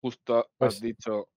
[0.00, 1.28] Justo has Pues- dicho.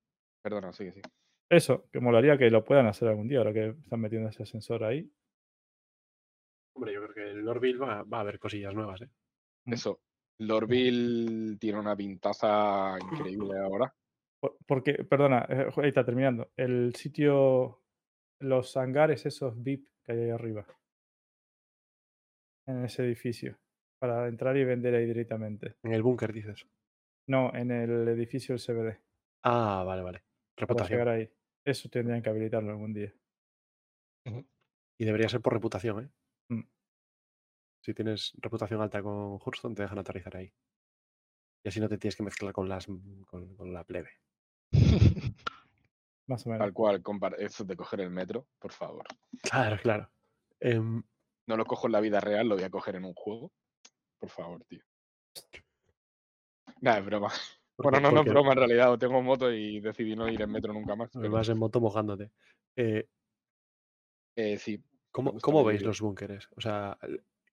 [0.44, 1.02] Perdona, sigue, sí.
[1.50, 4.84] Eso, que molaría que lo puedan hacer algún día, ahora que están metiendo ese ascensor
[4.84, 5.12] ahí.
[6.76, 9.10] Hombre, yo creo que el Norville va, va a haber cosillas nuevas, ¿eh?
[9.66, 9.74] Mm.
[9.74, 10.02] Eso.
[10.40, 13.94] Lorville tiene una pintaza increíble ahora.
[14.40, 16.52] Por- Porque, perdona, eh, ahí está terminando.
[16.56, 17.84] El sitio,
[18.40, 20.66] los hangares esos VIP que hay ahí arriba,
[22.68, 23.58] en ese edificio,
[24.00, 25.76] para entrar y vender ahí directamente.
[25.84, 26.66] En el búnker, dices.
[27.28, 29.00] No, en el edificio del CBD.
[29.44, 30.20] Ah, vale, vale.
[30.56, 31.00] para Reputación.
[31.00, 31.30] llegar ahí.
[31.66, 33.14] Eso tendrían que habilitarlo algún día.
[35.00, 36.10] Y debería ser por reputación, ¿eh?
[36.50, 36.64] Mm.
[37.84, 40.54] Si tienes reputación alta con Hurston, te dejan aterrizar ahí.
[41.64, 42.86] Y así no te tienes que mezclar con, las,
[43.28, 44.10] con, con la plebe.
[46.28, 46.66] Más o menos.
[46.66, 49.06] Tal cual, compar- eso de coger el metro, por favor.
[49.44, 50.10] Claro, claro.
[50.60, 51.04] Em,
[51.48, 53.52] No lo cojo en la vida real, lo voy a coger en un juego.
[54.20, 54.82] Por favor, tío.
[56.82, 57.30] Nada, es broma.
[57.78, 58.96] Bueno, no, no es broma en realidad.
[59.00, 61.10] Tengo moto y decidí no ir en metro nunca más.
[61.12, 62.30] pero, Vas en moto mojándote.
[62.76, 63.08] Eh,
[64.36, 66.48] eh, sí, ¿Cómo, cómo veis los búnkeres?
[66.56, 66.96] O sea,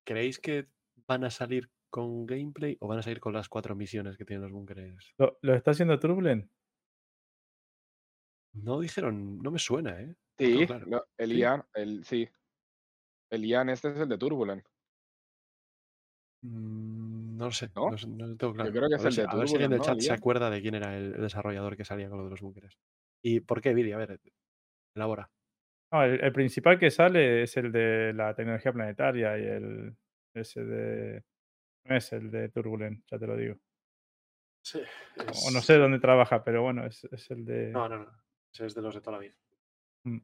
[0.04, 0.68] ¿creéis que
[1.06, 4.42] van a salir con gameplay o van a salir con las cuatro misiones que tienen
[4.42, 5.14] los búnkeres?
[5.16, 6.50] ¿Lo, lo está haciendo Turbulent?
[8.52, 10.14] No dijeron, no me suena, ¿eh?
[10.36, 10.86] Sí, claro.
[10.86, 11.38] lo- el Sí.
[11.38, 12.28] Ian, el, sí.
[13.30, 14.64] El Ian este es el de Turbulent.
[16.42, 17.90] Mm, No lo sé, ¿No?
[17.90, 18.70] no, sé, no lo tengo claro.
[18.70, 20.50] creo que A es el si- de A ver si alguien del chat se acuerda
[20.50, 22.78] de quién era el, desarrollador que salía con lo de los búnkeres.
[23.22, 23.92] ¿Y por qué, Vidi?
[23.92, 24.20] A ver,
[24.94, 25.30] elabora.
[25.92, 29.96] No, el, el principal que sale es el de la tecnología planetaria y el
[30.34, 31.24] ese de.
[31.84, 33.56] No es el de Turbulent, ya te lo digo.
[34.62, 34.82] Sí,
[35.46, 37.70] O no sé dónde trabaja, pero bueno, es, es el de.
[37.70, 38.10] No, no, no.
[38.52, 39.34] Ese es de los de toda la vida.
[40.04, 40.18] Mm.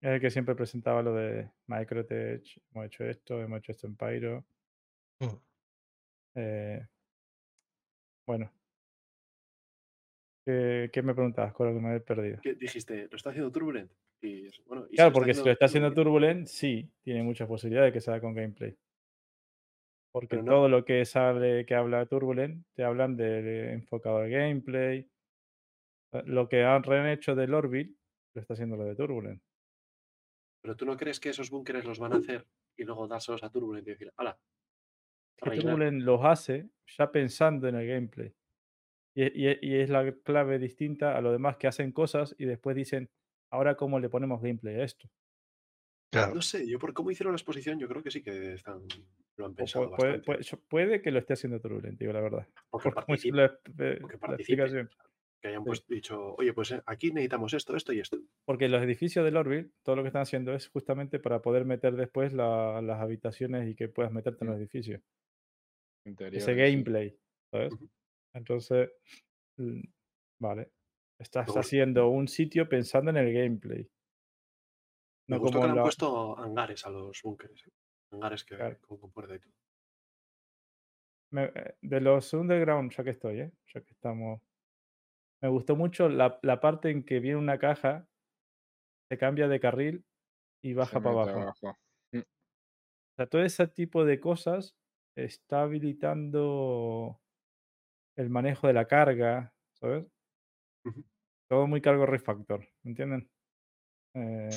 [0.00, 2.44] Es el que siempre presentaba lo de Microtech.
[2.72, 4.46] Hemos hecho esto, hemos hecho esto en Pyro.
[5.20, 5.36] Mm.
[6.36, 6.86] Eh,
[8.26, 8.52] bueno.
[10.46, 11.52] ¿Qué, qué me preguntabas?
[11.52, 12.38] Con lo que me he perdido.
[12.40, 13.08] ¿Qué dijiste?
[13.10, 13.90] ¿Lo está haciendo Turbulent?
[14.22, 17.48] Y, es- bueno, y si Claro, porque si lo está haciendo Turbulent, sí, tiene muchas
[17.48, 18.76] posibilidades de que salga con gameplay.
[20.12, 25.10] Porque no- todo lo que sale que habla Turbulent, te hablan de enfocado al gameplay.
[26.12, 27.94] Eh, Lo que han rehecho del Orville,
[28.34, 29.42] lo está haciendo lo de Turbulent.
[30.68, 32.44] Pero tú no crees que esos búnkeres los van a hacer
[32.76, 34.38] y luego dárselos a Turbulent y decir, hala,
[35.34, 35.76] que rellenar"?
[35.76, 38.34] Turbulent los hace ya pensando en el gameplay.
[39.14, 42.76] Y, y y es la clave distinta a los demás que hacen cosas y después
[42.76, 43.08] dicen,
[43.50, 45.08] ahora cómo le ponemos gameplay a esto.
[46.12, 46.34] Claro.
[46.34, 48.82] No sé, yo por cómo hicieron la exposición, yo creo que sí que están,
[49.38, 50.62] lo han pensado pu- puede, bastante.
[50.68, 52.46] puede- que lo esté haciendo Turbulent, digo la verdad.
[52.70, 53.48] Porque Por participe,
[54.02, 54.86] porque participe.
[55.40, 55.66] Que hayan Sí.
[55.66, 58.18] pues dicho, oye, pues eh, aquí necesitamos esto, esto y esto.
[58.44, 61.94] Porque los edificios del Orville, todo lo que están haciendo es justamente para poder meter
[61.96, 65.00] después la- las habitaciones y que puedas meterte en los edificios.
[66.04, 66.54] Ese Interiores, sí.
[66.54, 67.18] gameplay,
[67.52, 67.74] ¿sabes?
[68.34, 68.90] Entonces,
[69.58, 69.80] mm,
[70.40, 70.70] vale.
[71.20, 73.88] Estás Me gust- haciendo un sitio pensando en el gameplay.
[75.28, 77.66] Me No gustó como que le han la- puesto hangares a los búnkeres.
[77.66, 77.70] ¿eh?
[78.12, 78.78] Hangares que Claro.
[78.80, 79.52] compuerta y todo.
[81.30, 83.52] me- eh, de los underground, ya que estoy, ¿eh?
[83.74, 84.40] Ya que estamos.
[85.42, 88.06] Me gustó mucho la, la parte en que viene una caja,
[89.10, 90.04] se cambia de carril
[90.62, 91.38] y baja para abajo.
[91.40, 91.68] abajo.
[91.68, 94.76] O sea, todo ese tipo de cosas
[95.16, 97.20] está habilitando
[98.16, 100.06] el manejo de la carga, ¿sabes?
[101.48, 103.30] Todo muy cargo refactor, ¿me entienden?
[104.14, 104.48] Eh,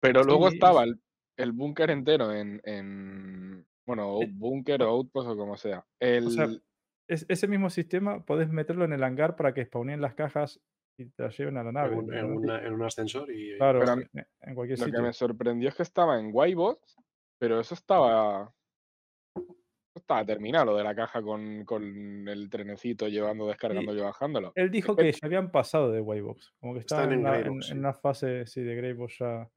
[0.00, 1.00] Pero luego Sí, estaba es- el,
[1.36, 3.66] el búnker entero en, en.
[3.86, 5.84] Bueno, búnker o outpost o como sea.
[6.00, 6.46] El, o sea,
[7.12, 10.60] es- ese mismo sistema podés meterlo en el hangar para que spawnen las cajas
[10.98, 11.96] y te las lleven a la En nave.
[11.96, 12.44] un, ¿me en entiendes?
[12.50, 13.56] una- en un ascensor y.
[13.56, 15.02] Claro, Pero en, mí- en- en cualquier lo que sitio.
[15.04, 16.80] me sorprendió es que estaba en Wybot,
[17.38, 18.52] pero eso estaba.
[19.36, 21.82] eso estaba terminado, lo de la caja con, con
[22.26, 24.52] el trenecito llevando, descargándolo y bajándolo.
[24.54, 27.38] Él dijo que- ya habían pasado de Waybox, como que Están estaban en, en una,
[27.38, 29.50] Greybox, en- una fase sí, de Greybox ya.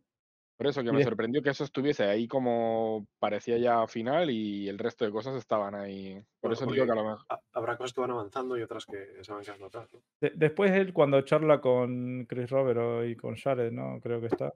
[0.57, 4.77] Por eso que me sorprendió que eso estuviese ahí como parecía ya final y el
[4.79, 6.13] resto de cosas estaban ahí.
[6.39, 7.25] Por Bueno, eso digo que a lo mejor.
[7.29, 9.93] ha- Habrá cosas que van avanzando y otras que se van quedando atrás.
[9.93, 10.01] ¿no?
[10.21, 13.99] De- después él cuando charla con Chris Robero y con Jared, ¿no?
[13.99, 14.53] Creo que está.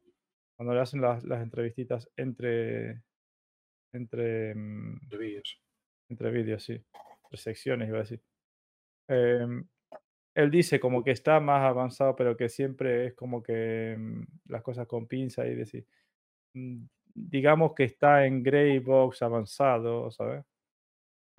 [0.56, 3.02] Cuando le hacen las, las entrevistitas entre.
[3.94, 4.56] Entre.
[4.56, 5.62] mm, De vídeos.
[6.10, 6.74] entre vídeos, sí.
[7.24, 8.22] Entre secciones, iba a decir.
[9.10, 9.66] Em,
[10.36, 14.62] él dice como que está más avanzado, pero que siempre es como que mm, las
[14.64, 15.86] cosas con pinza y decir.
[16.54, 16.84] mm,
[17.14, 20.46] digamos que está en Grey Box avanzado, ¿sabes?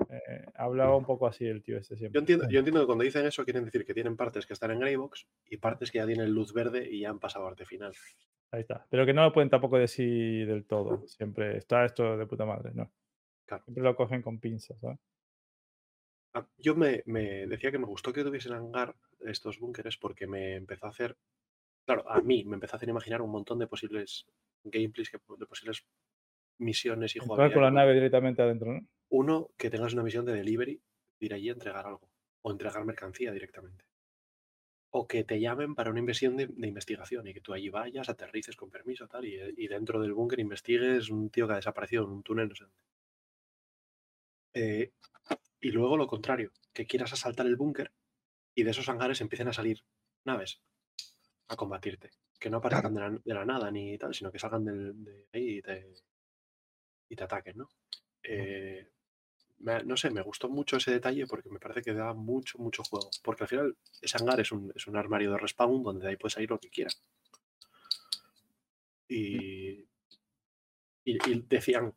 [0.09, 2.20] Eh, hablaba un poco así el tío ese Yo siempre.
[2.20, 4.81] entiendo, yo entiendo que cuando dicen eso quieren decir que tienen partes que están en
[4.81, 7.93] Greybox y partes que ya tienen luz verde y ya han pasado arte final.
[8.52, 8.86] Ahí está.
[8.91, 11.07] Pero que no lo pueden tampoco decir del todo.
[11.07, 12.91] Siempre está esto de puta madre, ¿no?
[13.47, 13.65] Claro.
[13.65, 14.99] Siempre lo cogen con pinzas, ¿sabes?
[16.33, 20.55] Ah, Yo me, me decía que me gustó que tuviesen hangar estos búnkeres porque me
[20.55, 21.17] empezó a hacer,
[21.84, 24.26] claro, a mí me empezó a hacer imaginar un montón de posibles
[24.62, 25.84] gameplays, que, de posibles
[26.59, 28.86] misiones y Entrar con la nave directamente adentro, ¿no?
[29.09, 30.81] Uno, que tengas una misión de delivery,
[31.18, 32.09] de ir allí a entregar algo
[32.42, 33.84] o entregar mercancía directamente.
[34.92, 38.09] O que te llamen para una inversión de, de investigación y que tú allí vayas,
[38.09, 42.05] aterrices con permiso tal, y, y dentro del búnker investigues un tío que ha desaparecido
[42.05, 42.83] en un túnel, no sé dónde.
[44.52, 44.92] Eh,
[45.60, 47.92] y luego lo contrario, que quieras asaltar el búnker
[48.55, 49.84] y de esos hangares empiecen a salir
[50.24, 50.60] naves
[51.48, 52.10] a combatirte.
[52.39, 55.26] Que no aparezcan de la, de la nada ni tal, sino que salgan del- de
[55.32, 55.86] ahí y te,
[57.08, 57.68] y te ataquen, ¿no?
[58.22, 58.89] Eh,
[59.58, 62.82] me no sé, me gustó mucho ese detalle porque me parece que da mucho, mucho
[62.84, 63.10] juego.
[63.22, 66.16] Porque al final ese hangar es un, es un armario de respawn donde de ahí
[66.16, 67.02] puedes salir lo que quieras.
[69.08, 69.86] Y,
[71.05, 71.94] y, y decían,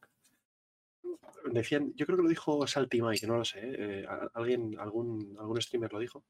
[1.52, 5.36] decían, yo creo que lo dijo Salty Mike, no lo sé, eh, a- alguien, algún,
[5.40, 6.24] algún streamer lo dijo,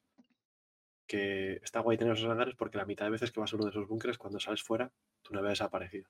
[1.08, 3.66] que está guay tener esos hangares porque la mitad de veces que vas a uno
[3.66, 6.10] de esos búnkeres, cuando sales fuera, tu nave ha desaparecido.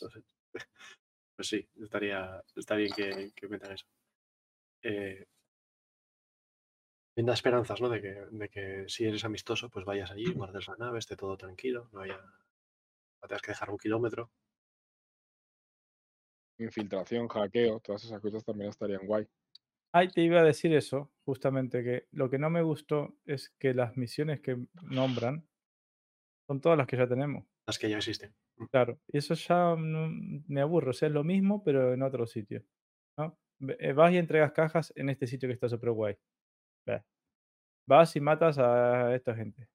[0.00, 0.24] Entonces,
[1.36, 3.86] pues sí, estaría, está bien que, que metan eso.
[4.82, 5.26] Eh,
[7.16, 7.88] me da esperanzas, ¿no?
[7.88, 11.36] De que, de que si eres amistoso, pues vayas allí, guardes la nave, esté todo
[11.36, 12.20] tranquilo, no haya.
[13.20, 14.30] No tengas que dejar un kilómetro.
[16.58, 19.26] Infiltración, hackeo, todas esas cosas también estarían guay.
[19.92, 23.74] Ay, te iba a decir eso, justamente, que lo que no me gustó es que
[23.74, 25.46] las misiones que nombran
[26.46, 27.44] son todas las que ya tenemos.
[27.66, 28.34] Las que ya existen.
[28.56, 30.08] Mm, Claro, y eso ya no-
[30.46, 32.64] me aburre, o sea, es lo mismo, pero en otro sitio.
[33.18, 33.38] ¿no?
[33.78, 36.16] Eh, Vas y entregas cajas en este sitio que está súper guay.
[37.86, 39.68] Vas y matas a esta gente.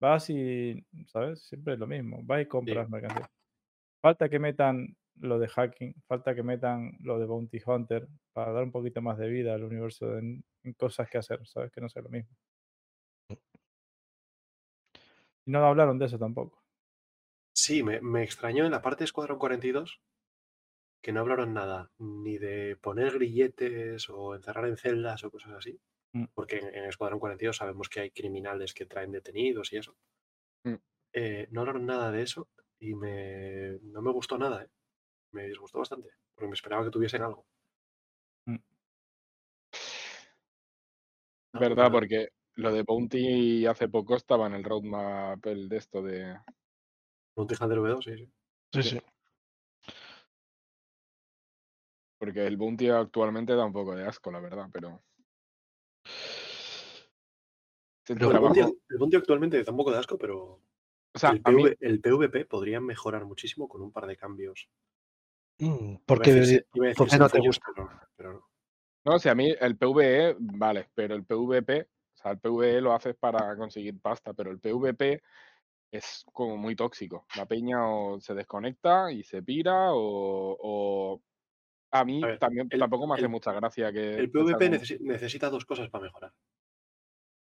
[0.00, 1.42] Vas y, ¿sabes?
[1.46, 2.20] Siempre es lo mismo.
[2.24, 3.30] Vas y compras mercancía.
[4.02, 8.64] Falta que metan lo de hacking, falta que metan lo de Bounty Hunter para dar
[8.64, 11.70] un poquito más de vida al universo en, en cosas que hacer, ¿sabes?
[11.70, 12.30] Que no sea lo mismo.
[15.44, 16.62] Y no hablaron de eso tampoco.
[17.54, 20.00] Sí, me, me extrañó en la parte de Escuadrón 42
[21.02, 25.80] que no hablaron nada ni de poner grilletes o encerrar en celdas o cosas así.
[26.14, 26.26] Mm.
[26.34, 29.96] Porque en, en Escuadrón 42 sabemos que hay criminales que traen detenidos y eso.
[30.64, 30.74] Mm.
[31.12, 34.64] Eh, no hablaron nada de eso y me, no me gustó nada.
[34.64, 34.68] ¿eh?
[35.32, 37.46] Me disgustó bastante porque me esperaba que tuviesen algo.
[38.46, 38.56] Mm.
[41.54, 46.02] No, Verdad, porque lo de Bounty hace poco estaba en el roadmap el de esto
[46.02, 46.38] de.
[47.36, 48.32] Bounty Hunter V2, sí, sí.
[48.72, 49.00] Sí, Sí.
[52.18, 55.02] Porque el Bounty actualmente da un poco de asco, la verdad, pero.
[58.06, 60.60] El Pero El Bounty, el Bounty actualmente da un poco de asco, pero
[61.14, 64.68] o sea, mí, el PvP podría mejorar muchísimo con un par de cambios.
[65.58, 67.66] Mm, Iba a Porque decir se- iba a ¿por decir qué no te gusta?
[67.74, 68.48] Pero, pero no.
[69.04, 72.80] no, o sea, a mí el PvE, vale, pero el PvP, o sea, el PvE
[72.80, 75.22] lo haces para conseguir pasta, pero el PvP
[75.92, 77.26] es como muy tóxico.
[77.36, 80.56] La peña o se desconecta y se pira, o.
[80.60, 81.22] o-
[81.94, 84.14] a mí A ver, también el- tampoco me hace el- mucha gracia que.
[84.14, 86.32] El PvP necesita dos cosas para mejorar.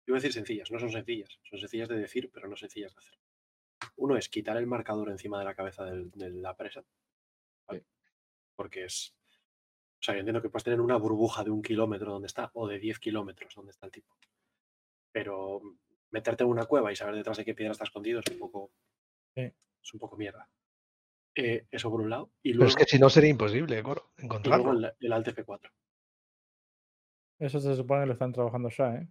[0.07, 1.39] Iba a decir sencillas, no son sencillas.
[1.43, 3.19] Son sencillas de decir, pero no sencillas de hacer.
[3.97, 6.83] Uno es quitar el marcador encima de la cabeza del- de la presa.
[8.57, 9.15] Porque es.
[10.01, 12.67] O sea, yo entiendo que puedes tener una burbuja de un kilómetro donde está, o
[12.67, 14.17] de 10 kilómetros donde está el tipo.
[15.13, 15.61] Pero
[16.11, 18.73] meterte en una cueva y saber detrás de qué piedra está escondido es un poco.
[19.37, 19.43] Sí.
[19.43, 20.49] Es un poco mierda.
[21.35, 22.33] Eh, eso por un lado.
[22.43, 24.73] Y Pero luego, es que si no sería imposible Coro, y luego encontrarlo.
[24.73, 25.71] el, el Alt F4.
[27.39, 29.09] Eso se supone que lo están trabajando ya, ¿eh?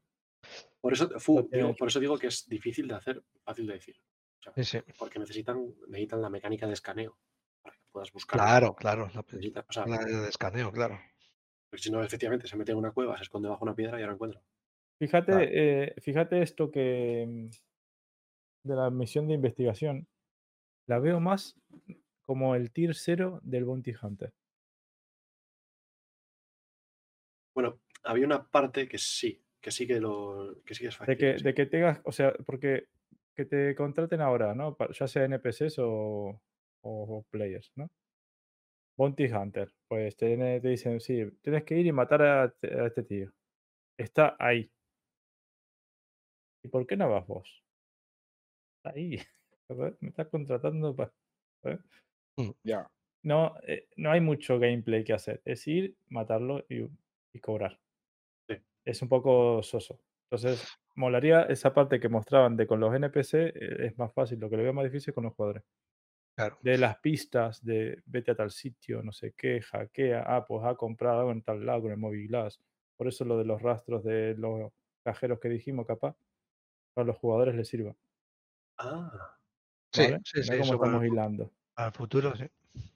[0.80, 3.96] Por eso, fu, digo, por eso digo que es difícil de hacer, fácil de decir.
[4.40, 4.80] O sea, Sí, sí.
[4.98, 7.18] porque necesitan, necesitan la mecánica de escaneo
[7.64, 8.40] para que puedas buscar.
[8.40, 9.10] Claro, claro.
[9.14, 11.00] La, o sea, la de escaneo, claro.
[11.70, 14.02] porque si no, efectivamente, se mete en una cueva, se esconde bajo una piedra y
[14.04, 14.42] ahora encuentra.
[15.00, 15.46] Fíjate, Claro.
[15.50, 17.50] eh, fíjate esto que mm,
[18.64, 20.08] de la misión de investigación,
[20.88, 21.58] la veo más
[22.24, 24.34] como el tier 0 del Bounty Hunter.
[27.54, 31.16] Bueno, había una parte que sí, que sí que lo, que sí que es De
[31.16, 31.18] factible.
[31.18, 31.44] que, sí.
[31.44, 32.88] de que tengas, o sea, porque
[33.36, 34.78] que te contraten ahora, ¿no?
[34.92, 36.42] Ya sea NPCs o,
[36.82, 37.90] o players, ¿no?
[38.98, 42.88] Bounty Hunter, pues te, te dicen, sí, tienes que ir y matar a, te- a
[42.88, 43.32] este tío.
[43.98, 44.72] Está ahí.
[46.64, 47.64] ¿Y por qué no vas vos?
[48.78, 49.18] Está ahí.
[50.02, 51.12] Me estás contratando para...
[52.64, 52.88] Ya.
[53.24, 55.42] No, eh, no hay mucho gameplay que hacer.
[55.46, 56.88] Es ir, matarlo y,
[57.34, 57.80] y cobrar.
[58.50, 58.56] Sí.
[58.86, 60.00] Es un poco soso.
[60.30, 64.40] Entonces, molaría esa parte que mostraban de con los NPC, eh, es más fácil.
[64.40, 65.64] Lo que le veo más difícil es con los jugadores.
[66.38, 66.58] Claro.
[66.62, 70.76] De las pistas, de vete a tal sitio, no sé qué, hackea, ah, pues ha
[70.76, 72.60] comprado algo en tal lado con el Movie Glass.
[72.98, 74.72] Por eso lo de los rastros de los
[75.04, 76.16] cajeros que dijimos, capaz,
[76.94, 77.96] para los jugadores les sirva.
[78.78, 79.38] Ah,
[79.94, 80.20] Sí, ¿vale?
[80.24, 80.58] sí, sí.
[80.58, 81.54] cómo eso para estamos hilando.
[81.76, 82.46] Para el futuro, sí.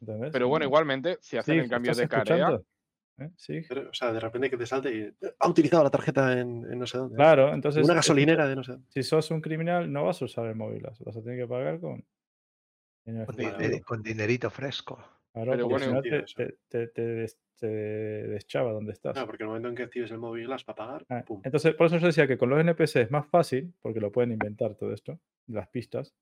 [0.01, 0.33] ¿entendés?
[0.33, 2.65] Pero bueno, igualmente, si hacen Sí, el cambio ¿estás de escuchando?
[3.19, 3.31] ¿Eh?
[3.38, 6.33] Sí, pero, o sea, de repente que te salte y "Eh, ha utilizado la tarjeta
[6.39, 7.15] en, en no sé dónde.
[7.15, 7.49] claro.
[7.49, 8.88] En Entonces, una eh, gasolinera de no sé dónde.
[8.89, 11.80] si sos un criminal, no vas a usar el móvil, vas a tener que pagar
[11.80, 12.05] con.
[13.06, 14.98] Dinero Con, dinerito fresco.
[15.34, 16.35] Claro, Pero bueno, si no te, eso.
[16.38, 19.14] te, te, te des- te deschaba donde estás.
[19.14, 21.42] Claro, porque el momento en que actives el móvil glass para pagar, Ah, pum.
[21.43, 24.32] Entonces, por eso yo decía que con los NPC es más fácil, porque lo pueden
[24.32, 26.14] inventar todo esto, las pistas,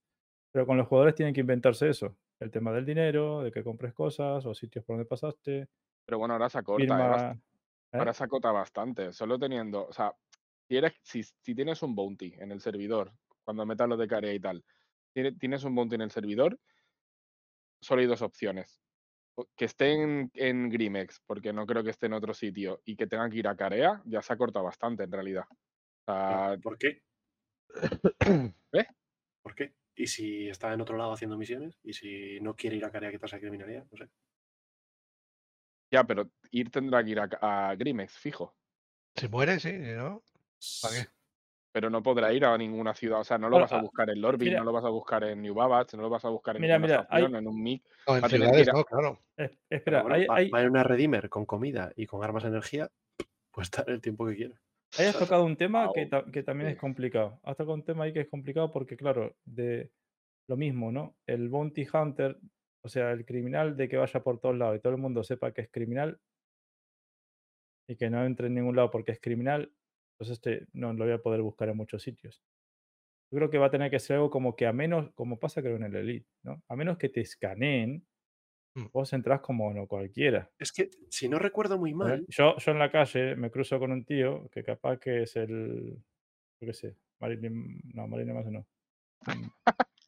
[0.52, 3.94] pero con los jugadores tienen que inventarse eso, el tema del dinero, de que compres
[3.94, 5.68] cosas o sitios por donde pasaste,
[6.06, 6.88] pero bueno, ahora se acorta, ¿eh?
[6.88, 7.32] Firma...
[7.32, 7.98] ¿eh?
[7.98, 9.14] ahora se acota bastante.
[9.14, 10.14] Solo teniendo, o sea,
[10.68, 13.14] si, eres, si, si tienes un bounty en el servidor,
[13.44, 14.64] cuando metas lo de carea y tal,
[15.14, 16.60] tiene- tienes un bounty en el servidor,
[17.84, 18.82] solo hay dos opciones.
[19.56, 23.08] Que esté en, en Grimex, porque no creo que esté en otro sitio, y que
[23.08, 25.46] tengan que ir a Carea, ya se ha cortado bastante en realidad.
[25.50, 27.02] O sea, ¿Por qué?
[28.74, 28.86] ¿Eh?
[29.42, 29.74] ¿Por qué?
[29.96, 31.80] ¿Y si está en otro lado haciendo misiones?
[31.84, 33.86] ¿Y si no quiere ir a Carea quitarse criminalidad?
[33.92, 34.10] No sé.
[35.92, 38.56] ya, pero ir tendrá que ir a, a Grimex, fijo.
[39.16, 40.24] Si muere, sí, ¿no?
[40.82, 41.10] ¿Para qué?
[41.74, 43.20] Pero no podrá ir a ninguna ciudad.
[43.20, 44.60] O sea, no lo vas a ah, buscar en mira.
[44.60, 46.78] no lo vas a buscar en New Babbage, no lo vas a buscar en Mira,
[46.78, 47.84] ninguna mira, hay- estación, en un MIC.
[48.08, 49.20] No, en ciudades a- no, claro.
[49.70, 52.50] Espera, bueno, hay, va, hay- va en una Redeemer con comida y con armas de
[52.50, 52.90] energía,
[53.52, 54.62] pues estar el tiempo que quiera.
[55.00, 57.40] ahí has tocado un tema que, ta- que también es complicado.
[57.44, 59.90] Has tocado un tema ahí que es complicado porque, claro, de
[60.48, 61.16] lo mismo, ¿no?
[61.26, 62.38] El bounty hunter,
[62.84, 65.52] o sea, el criminal de que vaya por todos lados y todo el mundo sepa
[65.52, 66.20] que es criminal
[67.88, 69.72] y que no entre en ningún lado porque es criminal,
[70.24, 72.42] entonces este no lo voy a poder buscar en muchos sitios.
[73.32, 75.62] Yo creo que va a tener que ser algo como que a menos, como pasa
[75.62, 76.62] creo en el Elite, ¿no?
[76.68, 78.06] A menos que te escaneen
[78.76, 78.88] Mm.
[78.92, 80.50] vos entrás como no cualquiera.
[80.58, 82.22] Es que, si no recuerdo muy ¿sabes?
[82.22, 85.36] mal, Yo, yo en la calle me cruzo con un tío que capaz que es
[85.36, 85.96] el,
[86.60, 88.66] yo qué sé, Marilyn, no, Marilyn Manson no.
[89.28, 89.50] mm,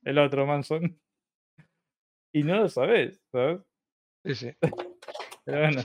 [0.06, 0.82] El otro Manson.
[2.34, 3.62] Y no lo sabés, ¿sabes?
[4.26, 4.52] Sí, sí.
[5.46, 5.82] Pero bueno,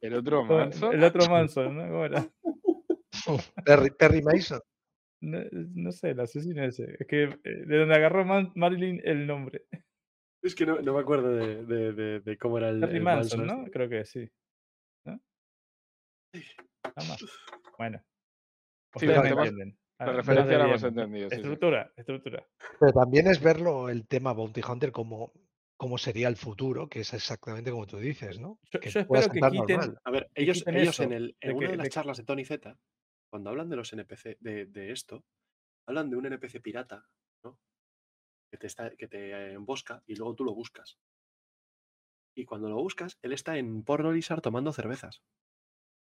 [0.00, 0.94] El otro Manson.
[0.94, 1.82] el otro Manson, ¿no?
[1.88, 2.30] ¿Cómo era?
[3.64, 4.60] Perry, Perry Mason.
[5.20, 6.96] No, no sé, el asesino ese.
[6.98, 9.64] Es que eh, de donde agarró Man- Marilyn el nombre.
[10.42, 13.02] es que no, no me acuerdo de, de- de- de cómo era el, Perry el
[13.02, 13.62] Manson, Manson ¿no?
[13.64, 13.70] este.
[13.72, 14.28] Creo que sí.
[15.06, 15.20] ¿No?
[16.84, 17.24] Nada más.
[17.76, 17.98] Bueno.
[18.96, 19.78] Sí, Ustedes me entienden.
[20.00, 21.28] La Ah, referencia la hemos entendido.
[21.28, 21.40] sí, sí.
[21.42, 22.46] Estructura, estructura.
[22.78, 25.32] Pero también es verlo el tema Bounty Hunter como,
[25.76, 28.60] como sería el futuro, que es exactamente como tú dices, ¿no?
[28.70, 29.76] Yo, Que yo espero que quiten.
[29.76, 29.98] normal.
[30.04, 32.16] A ver, que ellos, quiten ellos en, el, en una que- de las de- charlas
[32.16, 32.78] de Tony Z,
[33.30, 35.24] cuando hablan de los NPC, de, de esto,
[35.86, 37.10] hablan de un NPC pirata,
[37.44, 37.60] ¿no?
[38.50, 40.98] Que te, está, que te embosca y luego tú lo buscas.
[42.34, 45.22] Y cuando lo buscas, él está en Porno Lizard tomando cervezas.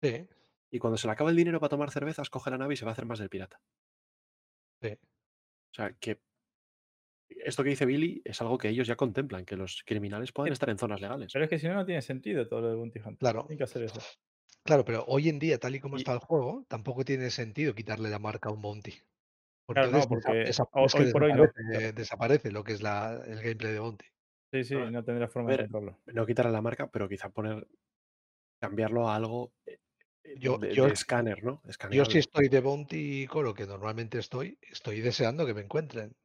[0.01, 0.27] Sí,
[0.69, 2.83] Y cuando se le acaba el dinero para tomar cervezas, coge la nave y se
[2.83, 3.61] va a hacer más del pirata.
[4.81, 4.97] sí.
[5.71, 6.21] O sea, que
[7.29, 10.53] esto que dice Billy es algo que ellos ya contemplan, que los criminales puedan Sí.
[10.53, 11.31] estar en zonas legales.
[11.31, 13.17] Pero es que si no, no tiene sentido todo lo de Bounty Hunter.
[13.17, 13.41] Claro.
[13.41, 13.99] Tienen que hacer eso.
[14.63, 17.75] Claro, pero hoy en día, tal y como Y- está el juego, tampoco tiene sentido
[17.75, 18.93] quitarle la marca a un Bounty.
[19.65, 21.47] Porque Claro, no, porque desa- ho- es que hoy por hoy no,
[21.95, 24.05] desaparece, lo que es la, el gameplay de Bounty.
[24.51, 25.99] Sí, sí, no tendrá A forma de controlarlo.
[26.05, 27.67] no quitarle la marca, pero quizá poner,
[28.61, 29.79] cambiarlo a algo eh,
[30.23, 31.61] eh, Yo- de, yo- de escáner, ¿no?
[31.91, 36.15] Yo si estoy de Bounty con lo que normalmente estoy, estoy deseando que me encuentren.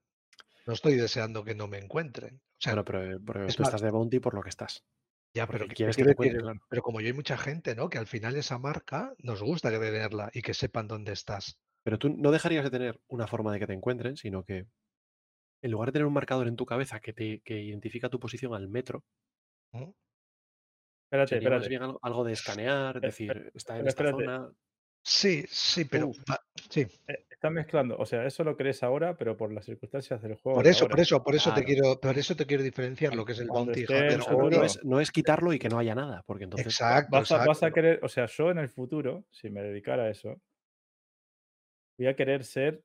[0.67, 2.37] No estoy deseando que no me encuentren.
[2.37, 4.85] O sea, Bueno, pero, eh, pero tú más- estás de bounty por lo que estás.
[5.35, 6.67] Ya, pero que- quieres te que te quiero decir, encuentren, claro.
[6.69, 7.89] pero como yo hay mucha gente, ¿no?
[7.91, 11.59] Que al final esa marca nos gusta que tenerla y que sepan dónde estás.
[11.85, 14.67] Pero tú no dejarías de tener una forma de que te encuentren, sino que
[15.63, 18.55] en lugar de tener un marcador en tu cabeza que te que identifica tu posición
[18.55, 19.05] al metro,
[19.73, 19.95] ¿no?
[21.07, 21.69] Espérate, sería más espérate.
[21.71, 24.25] bien algo, algo de escanear, Pe- pe- decir, está en esta espérate.
[24.25, 24.53] zona.
[25.03, 26.11] Sí, sí, pero
[26.69, 26.81] sí.
[27.07, 27.97] Eh, Estás mezclando.
[27.97, 30.59] O sea, eso lo crees ahora, pero por las circunstancias del juego.
[30.59, 30.97] Por eso, ahora.
[30.97, 33.47] por eso, por eso te quiero, por eso te quiero diferenciar lo que es el
[33.47, 37.17] Cuando Bounty no, es, no es quitarlo y que no haya nada, porque entonces Exacto,
[37.17, 37.75] Vas a, vas a exacto.
[37.75, 40.41] querer, o sea, yo en el futuro, si me dedicara a eso,
[41.97, 42.83] voy a querer ser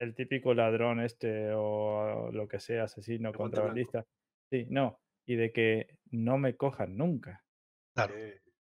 [0.00, 4.04] el típico ladrón este o lo que sea, asesino, contrabandista.
[4.52, 5.00] Sí, no.
[5.26, 7.42] Y de que no me cojan nunca,
[7.94, 8.14] Claro.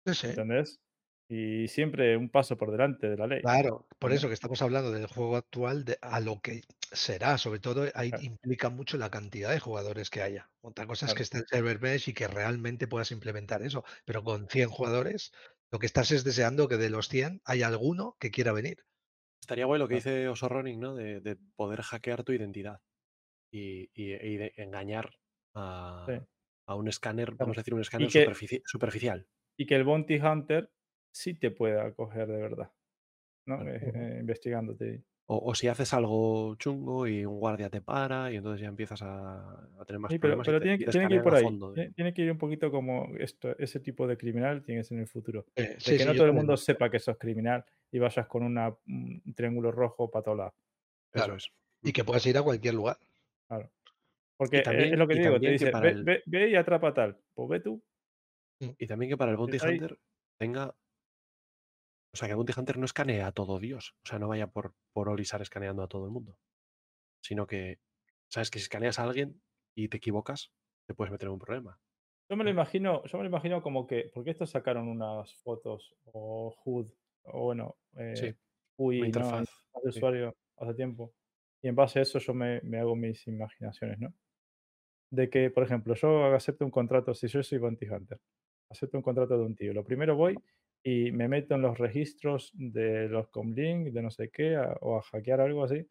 [0.04, 0.26] Sí, sí.
[0.26, 0.80] ¿entendés?
[1.30, 3.42] Y siempre un paso por delante de la ley.
[3.42, 7.60] Claro, por eso que estamos hablando del juego actual de, a lo que será, sobre
[7.60, 8.24] todo ahí Claro.
[8.24, 10.50] implica mucho la cantidad de jugadores que haya.
[10.62, 14.24] Otra cosa es que esté el server mesh y que realmente puedas implementar eso, pero
[14.24, 15.32] con 100 jugadores
[15.70, 18.84] lo que estás es deseando que de los 100 haya alguno que quiera venir.
[19.42, 20.10] estaría guay lo que Claro.
[20.16, 20.94] dice Oso Running, ¿no?
[20.94, 22.80] De, de poder hackear tu identidad
[23.52, 25.10] y, y- y de engañar
[25.54, 26.14] a, Sí.
[26.66, 27.38] a un escáner, Claro.
[27.40, 29.26] vamos a decir, un escáner que- superfici- superficial.
[29.58, 30.70] Y que el Bounty Hunter
[31.12, 32.70] sí te pueda coger de verdad,
[33.46, 33.58] ¿no?
[33.60, 33.70] Claro.
[33.74, 35.02] Eh, eh, investigándote.
[35.30, 39.02] O, o si haces algo chungo y un guardia te para y entonces ya empiezas
[39.02, 40.46] a, a tener más Sí, pero, problemas.
[40.46, 41.42] pero tiene, que, te tiene que ir por ahí.
[41.44, 41.92] fondo, Tiene, ¿eh?
[41.94, 45.02] tiene que ir un poquito como esto, ese tipo de criminal tiene que ser en
[45.02, 45.44] el futuro.
[45.54, 46.36] Eh, De sí, que sí, no todo el también.
[46.36, 47.62] mundo sepa que sos criminal
[47.92, 50.54] y vayas con una, un triángulo rojo para todos lados.
[51.12, 51.36] Eso Claro.
[51.36, 51.52] es.
[51.82, 52.96] Y que puedas ir a cualquier lugar.
[53.48, 53.70] Claro.
[54.38, 57.18] Porque también- es lo que digo, te dice, ve, el- ve- ve y atrapa tal.
[57.34, 57.82] Pues ve tú.
[58.60, 59.98] Y también que para el Bounty Hunter
[60.38, 60.74] tenga.
[62.12, 63.94] O sea, que Bounty Hunter no escanee a todo Dios.
[64.04, 66.38] O sea, no vaya por, por Olisar escaneando a todo el mundo.
[67.22, 67.80] Sino que,
[68.28, 69.40] sabes que si escaneas a alguien
[69.74, 70.52] y te equivocas,
[70.86, 71.78] te puedes meter en un problema.
[72.30, 75.94] Yo me lo imagino, yo me lo imagino como que, porque estos sacaron unas fotos
[76.04, 76.90] o HUD,
[77.24, 78.34] o bueno, eh, Sí,
[78.76, 79.06] UI, ¿no?
[79.06, 79.40] interfaz.
[79.40, 79.98] interfaz de sí.
[79.98, 81.14] usuario hace tiempo.
[81.62, 84.12] Y en base a eso yo me, me hago mis imaginaciones, ¿no?
[85.10, 88.20] De que, por ejemplo, yo acepto un contrato, si yo soy Bounty Hunter,
[88.70, 89.72] acepto un contrato de un tío.
[89.72, 90.38] Lo primero voy
[90.82, 94.98] y me meto en los registros de los Comlink, de no sé qué, a- o
[94.98, 95.88] a hackear algo así,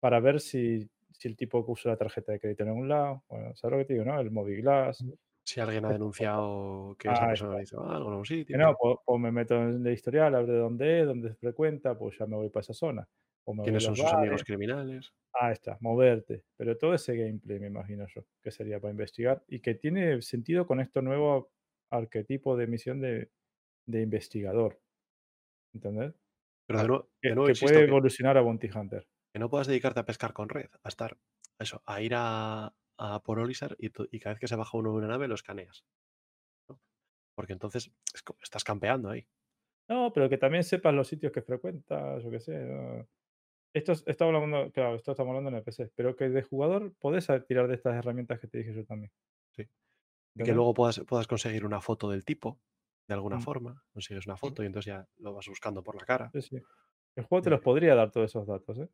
[0.00, 3.24] para ver si, si el tipo que usa la tarjeta de crédito en algún lado,
[3.28, 4.20] bueno, ¿sabes lo que te digo, no?
[4.20, 5.06] El Moviglass.
[5.42, 8.60] Si alguien ha denunciado que esa Ah, persona hizo algo en un sitio.
[8.60, 11.34] no, pues, pues me meto en el historial, a ver de dónde es, dónde se
[11.36, 13.08] frecuenta, pues ya me voy para esa zona.
[13.62, 15.12] Quiénes son sus amigos criminales.
[15.32, 16.44] Ah, está, moverte.
[16.56, 20.66] Pero todo ese gameplay, me imagino yo, que sería para investigar y que tiene sentido
[20.66, 21.52] con este nuevo
[21.90, 23.30] arquetipo de misión de,
[23.86, 24.80] de investigador.
[25.74, 26.14] ¿Entendés?
[26.66, 26.88] Pero de Claro.
[26.88, 29.06] nuevo, Que, de nuevo que insisto, puede que, evolucionar a Bounty Hunter.
[29.32, 31.18] que no puedas dedicarte a pescar con red, a estar,
[31.58, 34.92] eso, a ir a, a por Olisar y, y cada vez que se baja uno
[34.92, 35.84] de una nave lo escaneas.
[36.68, 36.80] ¿no?
[37.36, 39.26] Porque entonces es estás campeando ahí.
[39.90, 42.58] No, pero que también sepas los sitios que frecuentas, yo qué sé.
[42.64, 43.06] ¿no?
[43.74, 46.94] Esto es- estamos hablando, claro, esto estamos hablando en el PC, pero que de jugador
[47.00, 49.10] podés tirar de estas herramientas que te dije yo también.
[49.54, 49.68] Sí.
[50.36, 52.60] Y que luego puedas, puedas conseguir una foto del tipo,
[53.08, 53.40] de alguna Mm.
[53.42, 53.84] forma.
[53.92, 56.30] Consigues una foto y entonces ya lo vas buscando por la cara.
[56.32, 56.56] Sí, sí.
[57.16, 58.88] El juego te Eh, los podría dar todos esos datos, ¿eh?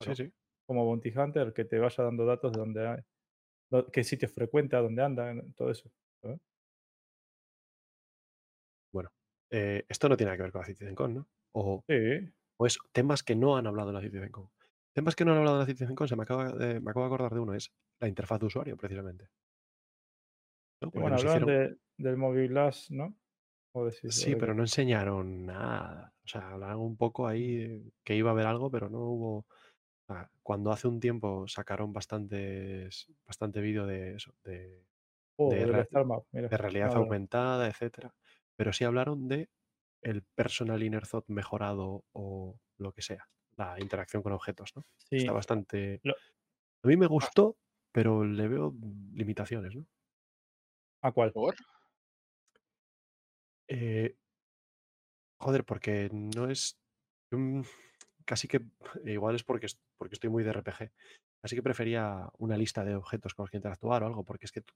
[0.00, 0.32] sí, sí.
[0.66, 3.00] Como Bounty Hunter, que te vaya dando datos de dónde hay,
[3.92, 5.90] qué sitios frecuenta, dónde anda, todo eso.
[8.92, 9.10] Bueno,
[9.50, 11.28] eh, esto no tiene nada que ver con la CitizenCon, ¿no?
[11.54, 11.94] O, Sí.
[12.58, 14.50] o es temas que no han hablado en la CitizenCon.
[14.94, 17.14] Temas que no han hablado en la CitizenCon, se me acaba de, me acabo de
[17.14, 19.28] acordar de uno, es la interfaz de usuario, precisamente.
[20.80, 21.46] bueno, hablaban hicieron...
[21.46, 23.16] de, del Movie Glass, ¿no?
[24.08, 26.14] Sí, pero no enseñaron nada.
[26.24, 29.46] O sea, hablaron un poco ahí que iba a haber algo, pero no hubo...
[30.42, 34.84] Cuando hace un tiempo sacaron bastantes, bastante vídeo de eso, de,
[35.38, 35.54] Oh,
[36.50, 38.14] realidad aumentada, etcétera.
[38.56, 39.50] Pero sí hablaron de
[40.02, 44.86] el personal inner thought mejorado o lo que sea, la interacción con objetos, ¿no?
[45.16, 45.34] Está Sí.
[45.34, 46.02] bastante.
[46.02, 46.14] Lo-
[46.84, 47.58] A mí me Ah, gustó,
[47.92, 48.74] pero le veo
[49.14, 49.86] limitaciones, ¿no?
[51.00, 51.32] ¿A cuál?
[51.32, 51.54] ¿Por?
[53.74, 54.16] Eh,
[55.40, 56.78] joder, porque no es.
[57.30, 57.62] mm,
[58.24, 58.60] casi que.
[59.04, 59.66] Igual es porque,
[59.98, 60.90] porque estoy muy de RPG.
[61.42, 64.52] Así que prefería una lista de objetos con los que interactuar o algo, porque es
[64.52, 64.74] que tú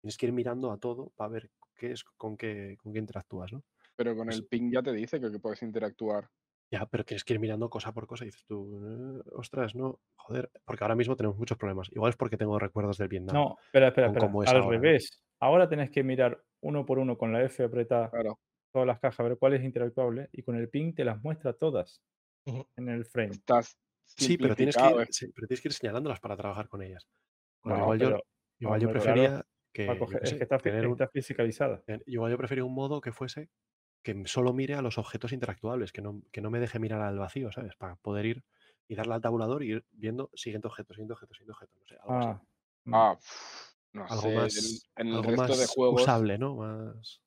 [0.00, 3.52] tienes que ir mirando a todo para ver qué es, con qué, con qué interactúas,
[3.52, 3.62] ¿no?
[3.96, 6.30] Pero con Pues- el ping ya te dice que, que puedes interactuar.
[6.72, 10.00] Ya, pero tienes que ir mirando cosa por cosa y dices tú, "Eh, ostras, no,
[10.16, 11.90] joder, porque ahora mismo tenemos muchos problemas.
[11.92, 13.34] Igual es porque tengo recuerdos del Vietnam.
[13.34, 14.26] No, espera, espera, espera.
[14.26, 14.82] es Al ahora, ¿no?
[15.42, 18.38] Ahora tenés que mirar uno por uno con la F apretada Claro.
[18.72, 22.00] todas las cajas, ver cuál es interactuable y con el ping te las muestra todas
[22.46, 23.32] en el frame.
[23.32, 26.68] Estás Sí, pero tienes, que ir, es- sí, pero tienes que ir señalándolas para trabajar
[26.68, 27.08] con ellas.
[27.64, 28.08] No, igual yo,
[28.60, 31.08] claro, prefería que, para yo coger- qué es sé, que está, fi- tener un, está
[31.08, 31.82] fiscalizada.
[32.06, 33.50] igual yo prefería un modo que fuese
[34.04, 37.18] que solo mire a los objetos interactuables, que no, que no me deje mirar al
[37.18, 37.74] vacío, ¿sabes?
[37.76, 38.44] Para poder ir
[38.88, 41.96] y darle al tabulador y ir viendo siguiente objeto, siguiente objeto, siguiente objeto, no sé,
[42.02, 42.30] algo así.
[42.30, 42.40] Ah,
[42.84, 42.94] mm.
[42.94, 43.18] Ah,
[43.92, 44.28] no Algo sé.
[44.28, 46.02] en- más, en el algo resto de juegos.
[46.02, 46.56] usable, ¿no?
[46.56, 47.20] Más...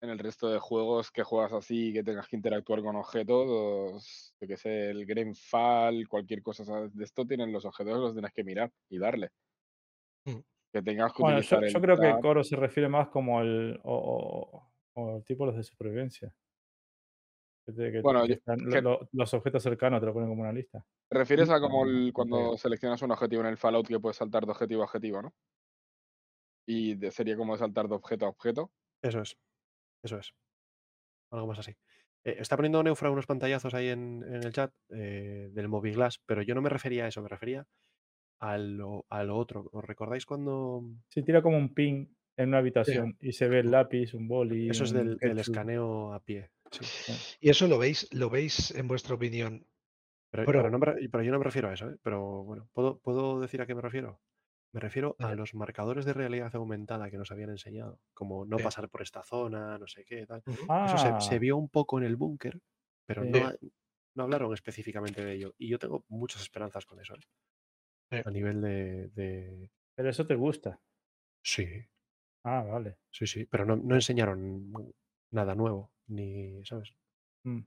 [0.00, 4.46] En el resto de juegos que juegas así, que tengas que interactuar con objetos, yo
[4.48, 6.94] que sé, el Fall, cualquier cosa ¿sabes?
[6.94, 9.30] de esto, tienen los objetos, los tienes que mirar y darle.
[10.24, 10.38] Mm.
[10.72, 12.14] Que tengas que Bueno, yo, yo creo que.
[12.20, 13.80] Coro se refiere más como el.
[13.82, 13.92] o,
[14.54, 16.32] o- o el tipo los de supervivencia.
[17.66, 20.52] Que, te- que- Bueno, que están- lo- los objetos cercanos te lo ponen como una
[20.52, 20.84] lista.
[21.10, 24.44] ¿Te refieres a como el- cuando seleccionas un objetivo en el Fallout que puedes saltar
[24.44, 25.34] de objetivo a objetivo, ¿no?
[26.68, 28.70] Y de- sería como saltar de objeto a objeto.
[29.02, 29.38] Eso es,
[30.02, 30.34] eso es.
[31.30, 31.72] Algo más así.
[32.24, 36.42] Eh, está poniendo Neufra unos pantallazos ahí en, en el chat eh, del Moviglass, pero
[36.42, 37.66] yo no me refería a eso, me refería
[38.40, 39.70] a lo, a lo otro.
[39.72, 42.06] ¿Os recordáis cuando Si tira como un ping
[42.36, 44.68] en una habitación y se ve el lápiz, un boli.
[44.68, 46.50] eso es del, escaneo a pie?
[46.70, 46.84] Sí.
[47.40, 49.66] Y eso lo veis, lo veis en vuestra opinión.
[50.30, 51.96] Pero, no pero yo no me refiero a eso, ¿eh?
[52.02, 54.20] Pero bueno, ¿puedo, ¿puedo decir a qué me refiero?
[54.72, 58.62] Me refiero a los marcadores de realidad aumentada que nos habían enseñado, como no Sí.
[58.62, 60.44] pasar por esta zona, no sé qué, tal.
[60.82, 62.60] Eso se, se Ah, vio un poco en el búnker,
[63.06, 63.26] pero Sí.
[63.26, 63.50] no,
[64.14, 65.54] no hablaron específicamente de ello.
[65.58, 67.20] Y yo tengo muchas esperanzas con eso, ¿eh?
[68.10, 68.18] Sí.
[68.24, 70.80] A nivel de, de- pero eso te gusta.
[71.42, 71.66] Sí,
[72.44, 72.98] Ah, vale.
[73.10, 73.46] sí, sí.
[73.46, 74.72] Pero no, no enseñaron
[75.30, 76.94] nada nuevo, ni, ¿sabes?
[77.44, 77.64] Mm.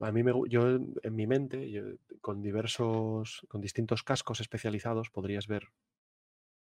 [0.00, 1.82] A mí me, yo en en mi mente, yo,
[2.20, 5.64] con diversos, con distintos cascos especializados, podrías ver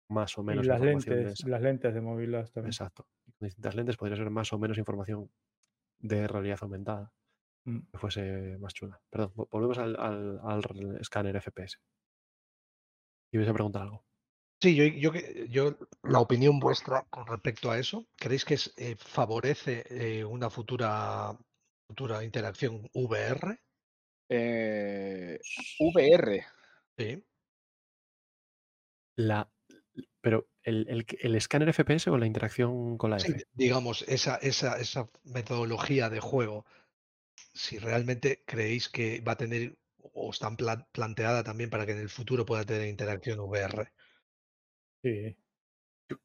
[0.08, 2.70] más o Y menos las información de lentes, las lentes de móviles también.
[2.70, 3.08] Exacto.
[3.26, 5.30] Y Con distintas lentes podrías ver más o menos información
[5.98, 7.12] de realidad aumentada
[7.66, 7.80] Mm.
[7.92, 9.00] que fuese más chula.
[9.08, 11.78] Perdón, vo- volvemos al, al, escáner FPS.
[13.32, 14.04] Y vais a preguntar algo.
[14.60, 15.12] Sí, yo, yo,
[15.48, 20.50] yo, la opinión vuestra con respecto a eso, ¿creéis que es, eh, favorece eh, una
[20.50, 21.36] futura,
[21.88, 23.58] futura interacción VR?
[24.28, 25.38] Eh,
[25.80, 26.44] VR.
[26.98, 27.24] Sí.
[29.16, 29.50] La,
[30.20, 33.44] pero el, el, el escáner FPS o la interacción con la Sí, F.
[33.52, 36.64] digamos, esa, esa, esa metodología de juego,
[37.52, 41.98] si realmente creéis que va a tener o está plan- planteada también para que en
[42.00, 43.88] el futuro pueda tener interacción VR.
[45.02, 45.36] Sí.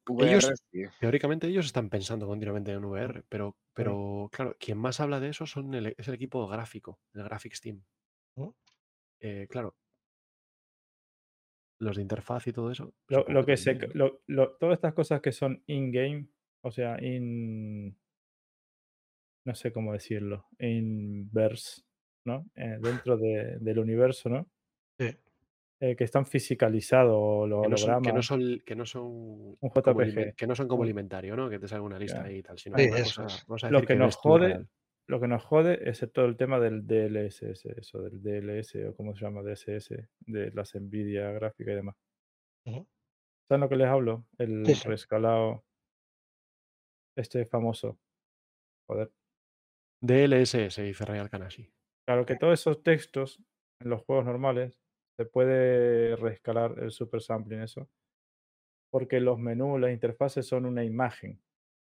[0.08, 0.54] VR, Ellos,
[1.00, 3.64] teóricamente, ellos están pensando continuamente en VR, pero, Sí.
[3.74, 7.62] pero claro, quien más habla de eso son el- es el equipo gráfico, el Graphics
[7.62, 7.84] Team.
[9.22, 9.76] Eh, claro,
[11.80, 12.94] los de interfaz y todo eso.
[13.08, 16.28] Lo, que se, lo- lo- todas estas cosas que son in-game,
[16.62, 17.98] o sea, in.
[19.46, 20.46] No sé cómo decirlo.
[20.60, 21.82] In-verse,
[22.26, 22.46] ¿no?
[22.56, 24.50] Eh, dentro de- del universo, ¿no?
[25.00, 25.16] Sí.
[25.82, 29.58] Eh, que están fisicalizados, los que no son, que no son, que no son Un
[29.70, 30.02] como, JPG.
[30.04, 31.50] alimen- que no son como alimentario, ¿no?
[31.50, 33.72] Que te salga una lista ahí y tal, sino Sí, una eso cosa, es.
[33.72, 34.70] Lo que que nos jode, real.
[35.10, 39.16] Lo que nos jode es todo el tema del DLSS, eso, del DLS o cómo
[39.16, 41.96] se llama, DSS, de las Nvidia gráfica y demás.
[42.66, 42.88] Ujú.
[43.48, 44.28] ¿Saben lo que les hablo?
[44.38, 44.88] El sí.
[44.88, 45.66] rescalado.
[47.18, 48.00] este famoso.
[48.88, 49.12] Joder.
[50.02, 51.70] DLSS, dice Real Kanashi.
[52.08, 53.42] Claro que todos esos textos
[53.82, 54.80] en los juegos normales
[55.18, 57.90] se puede reescalar el super sampling eso.
[58.92, 61.42] Porque los menús, las interfaces son una imagen.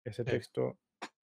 [0.05, 0.31] Ese Sí.
[0.31, 0.77] texto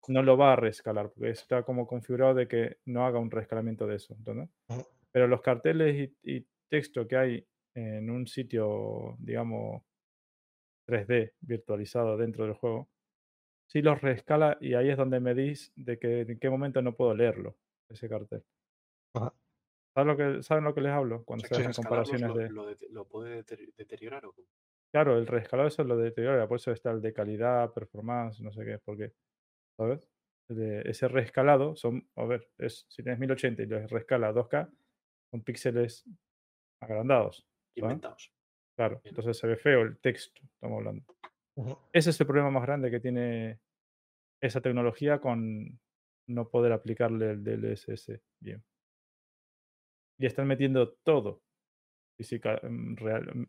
[0.09, 3.87] no lo va a reescalar, porque está como configurado de que no haga un reescalamiento
[3.87, 4.17] de eso.
[4.25, 4.49] Ujú.
[5.12, 9.83] Pero los carteles y, y texto que hay en un sitio, digamos,
[10.87, 12.89] 3D virtualizado dentro del juego,
[13.67, 16.97] sí los reescala y ahí es donde me dis de que en qué momento no
[16.97, 17.57] puedo leerlo,
[17.89, 18.45] ese cartel.
[19.15, 19.33] Ajá.
[19.95, 21.25] ¿Saben lo que, ¿saben lo que les hablo?
[21.25, 22.77] Cuando se hacen comparaciones lo, de...
[22.91, 24.35] lo puede deter- deteriorar o?
[24.93, 28.65] Claro, el reescalado eso lo deteriora, por eso está el de calidad, performance, no sé
[28.65, 29.12] qué, porque,
[29.81, 30.00] ¿sabes?
[30.50, 34.33] El de- ese reescalado son, a ver, es, si tienes 1080 y lo reescala a
[34.34, 34.70] 2K,
[35.31, 36.05] son píxeles
[36.83, 38.31] agrandados, inventados.
[38.76, 39.12] Claro, Bien.
[39.12, 41.05] entonces se ve feo el texto, estamos hablando.
[41.57, 41.78] Ujú.
[41.92, 43.60] Ese es el problema más grande que tiene
[44.42, 45.81] esa tecnología con
[46.28, 48.62] no poder aplicarle el DLSS bien.
[50.18, 51.42] Y están metiendo todo,
[52.18, 53.47] física, mm, real, mm,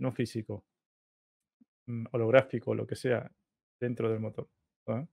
[0.00, 0.66] no físico,
[1.86, 3.30] mm, holográfico, lo que sea,
[3.80, 4.48] dentro del motor.
[4.84, 5.08] ¿sabes?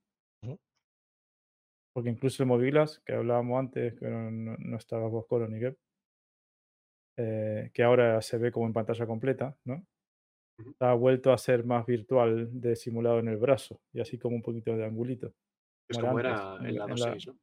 [2.00, 5.78] Porque incluso el Movilas, que hablábamos antes, que no, no- estaba vos ni Gep,
[7.18, 9.86] eh, que ahora se ve como en pantalla completa, ¿no?
[10.80, 14.42] Ha vuelto a ser más virtual de simulado en el brazo y así como un
[14.42, 15.34] poquito de angulito.
[15.90, 17.38] Es como como era en en la la- en la- 2.6, ¿no?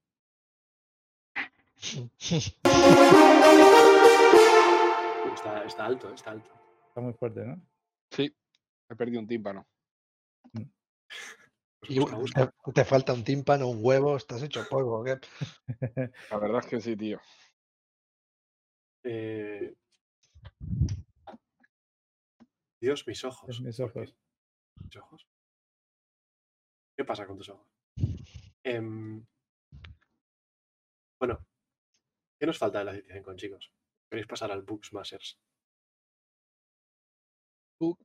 [5.34, 6.50] Está, está alto, está alto.
[6.88, 7.60] Está muy fuerte, ¿no?
[8.10, 8.34] Sí,
[8.88, 9.66] he perdido un tímpano.
[10.50, 10.66] Pues
[11.88, 15.04] Y te, te falta un tímpano, un huevo, estás hecho polvo.
[15.04, 15.18] ¿qué?
[16.30, 17.20] La verdad es que sí, tío.
[19.04, 19.74] Eh,
[22.80, 23.48] Dios, mis ojos.
[23.48, 24.14] Es mis ojos.
[24.82, 25.26] ¿Mis ojos?
[26.96, 27.66] ¿Qué pasa con tus ojos?
[28.64, 29.24] Em,
[31.20, 31.46] bueno,
[32.38, 33.72] ¿qué nos falta de la edición con chicos?
[34.10, 35.38] ¿Queréis pasar al Books Masters?
[37.78, 38.00] Book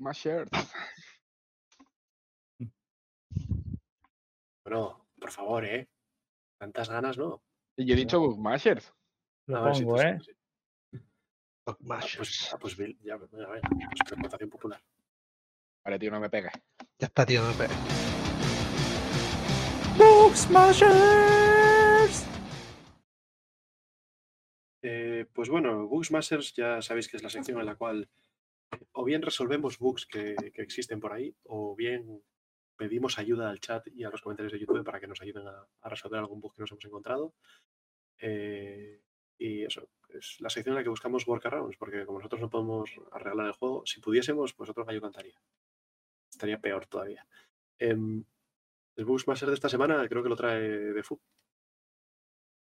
[4.72, 5.90] Bueno, por favor, ¿eh?
[6.58, 7.44] Tantas ganas, ¿no?
[7.76, 8.94] Y yo he dicho Bookmashers.
[9.50, 10.20] A ver si pongo, sí, ¿eh?
[10.26, 11.00] sí.
[11.68, 11.78] Ah,
[12.16, 13.68] pues, ah, pues Bill, ya, venga, venga,
[14.08, 14.82] pues votación popular.
[15.84, 16.54] Vale, tío, no me pegues.
[16.98, 17.42] Ya está, tío.
[17.44, 17.68] no me-
[24.84, 28.10] Eh, pues bueno, Bugs Masters ya sabéis que es la sección en la cual
[28.72, 32.24] eh, o bien resolvemos bugs que, que existen por ahí, o bien
[32.82, 35.88] pedimos ayuda al chat y a los comentarios de YouTube para que nos ayuden a,
[35.88, 37.36] resolver algún bug que nos hemos encontrado.
[38.18, 39.04] Eh,
[39.38, 42.90] y eso, es la sección en la que buscamos workarounds, porque como nosotros no podemos
[43.12, 45.40] arreglar el juego, si pudiésemos, pues otro gallo cantaría.
[46.32, 47.24] Estaría peor todavía.
[47.78, 48.24] Em,
[48.96, 51.22] el Bugs Masters de esta semana creo que lo trae de Fu.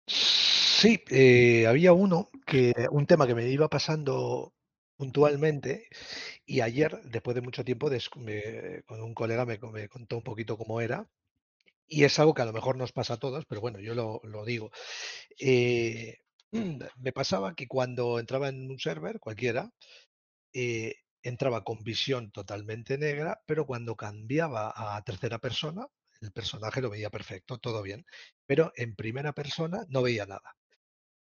[0.07, 4.55] Sí, eh, había uno que un tema que me iba pasando
[4.97, 5.89] puntualmente
[6.47, 7.91] y ayer, después de mucho tiempo,
[8.86, 11.08] con un colega me, co- me contó un poquito cómo era
[11.89, 14.20] y es algo que a lo mejor nos pasa a todos, pero bueno, yo lo,
[14.25, 14.70] lo digo.
[15.41, 16.18] Eh,
[16.99, 19.73] me pasaba que cuando entraba en un server, cualquiera,
[20.55, 25.86] eh, entraba con visión totalmente negra, pero cuando cambiaba a tercera persona,
[26.23, 28.07] el personaje lo veía perfecto, todo bien,
[28.47, 30.57] pero en primera persona no veía nada.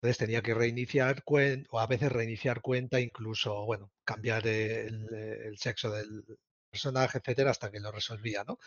[0.01, 5.57] Entonces tenía que reiniciar cuenta, o a veces reiniciar cuenta, incluso, bueno, cambiar el, el
[5.57, 6.23] sexo del
[6.71, 8.57] personaje, etcétera, hasta que lo resolvía, ¿no?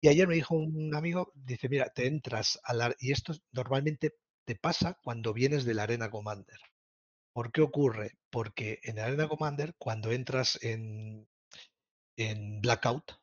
[0.00, 2.94] Y ayer me dijo un amigo, dice, mira, te entras a la...
[3.00, 6.58] Y esto normalmente te pasa cuando vienes de la Arena Commander.
[7.34, 8.12] ¿Por qué ocurre?
[8.30, 11.28] Porque en la Arena Commander, cuando entras en,
[12.16, 13.20] en Blackout,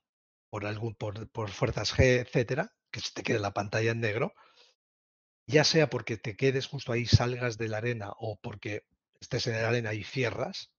[0.50, 4.34] por, algún, por, por fuerzas G, etcétera, que se te quede la pantalla en negro,
[5.48, 8.84] ya sea porque te quedes justo ahí, salgas de la arena o porque
[9.20, 10.72] estés en la arena y cierras,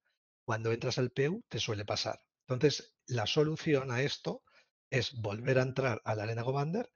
[0.44, 2.20] cuando entras al PEU te suele pasar.
[2.48, 4.42] Entonces, la solución a esto
[4.90, 6.90] es volver a entrar a la arena Commander,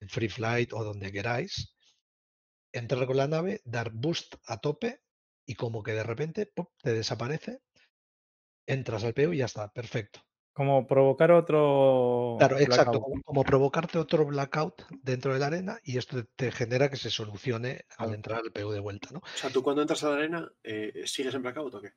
[0.00, 1.74] en Free Flight o donde queráis,
[2.72, 5.02] entrar con la nave, dar boost a tope
[5.46, 7.60] y como que de repente te desaparece,
[8.66, 10.27] entras al PEU y ya está, perfecto.
[10.58, 13.04] Como provocar otro Claro, exacto, blackout.
[13.04, 17.10] como, como provocarte otro blackout dentro de la arena y esto te genera que se
[17.10, 19.20] solucione al entrar al PEU de vuelta, ¿no?
[19.20, 21.92] O sea, tú cuando entras a la arena, eh, ¿sigues en blackout o qué?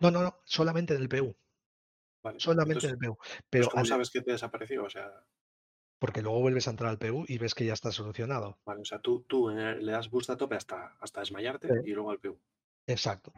[0.00, 1.36] No, no, no, solamente en el PU,
[2.24, 2.40] Vale.
[2.40, 3.16] solamente en entonces, el PU.
[3.18, 4.82] pues, Pero ¿cómo al- sabes que te desapareció?
[4.82, 5.24] O sea,
[6.00, 8.58] porque luego vuelves a entrar al PU y ves que ya está solucionado.
[8.66, 11.74] vale, o sea tú, tú en le das boost a tope hasta, hasta desmayarte Sí.
[11.84, 12.32] y luego al PU.
[12.32, 12.40] O
[12.88, 13.32] Exacto.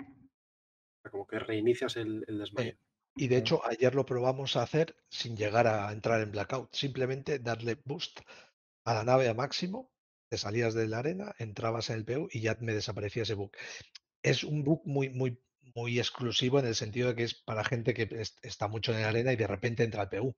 [1.02, 2.72] sea, como que reinicias el, el desmayo.
[3.18, 3.38] Y de Ah.
[3.40, 6.74] hecho, ayer lo probamos a hacer sin llegar a entrar en blackout.
[6.74, 8.20] Simplemente darle boost
[8.84, 9.92] a la nave a máximo,
[10.30, 13.50] te salías de la arena, entrabas en el PU y ya me desaparecía ese bug.
[14.22, 15.42] Es un bug muy, muy,
[15.74, 19.02] muy exclusivo en el sentido de que es para gente que es- está mucho en
[19.02, 20.34] la arena y de repente entra al PU.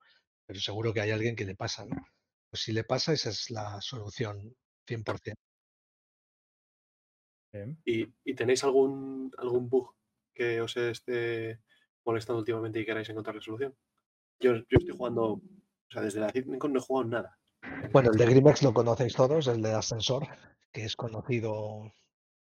[0.47, 1.97] Pero seguro que hay alguien que le pasa, ¿no?
[2.51, 5.41] Pues si le pasa, esa es la solución 100%.
[7.53, 7.81] Bien.
[7.85, 9.95] ¿Y, y tenéis algún, algún bug
[10.35, 11.61] que os esté
[12.05, 13.75] molestando últimamente y queráis encontrarle solución?
[14.41, 15.43] Yo, yo estoy jugando, o
[15.91, 17.39] sea, desde la CitNicon no he jugado nada.
[17.93, 20.27] Bueno, el de Grimex lo conocéis todos, el de ascensor,
[20.73, 21.93] que es conocido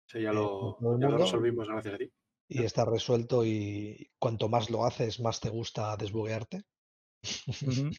[0.08, 1.24] Eso ya Eh, lo, todo el ya lo mundo.
[1.24, 2.12] resolvimos gracias a ti.
[2.48, 6.62] y está resuelto y cuanto más lo haces, más te gusta desbuguearte.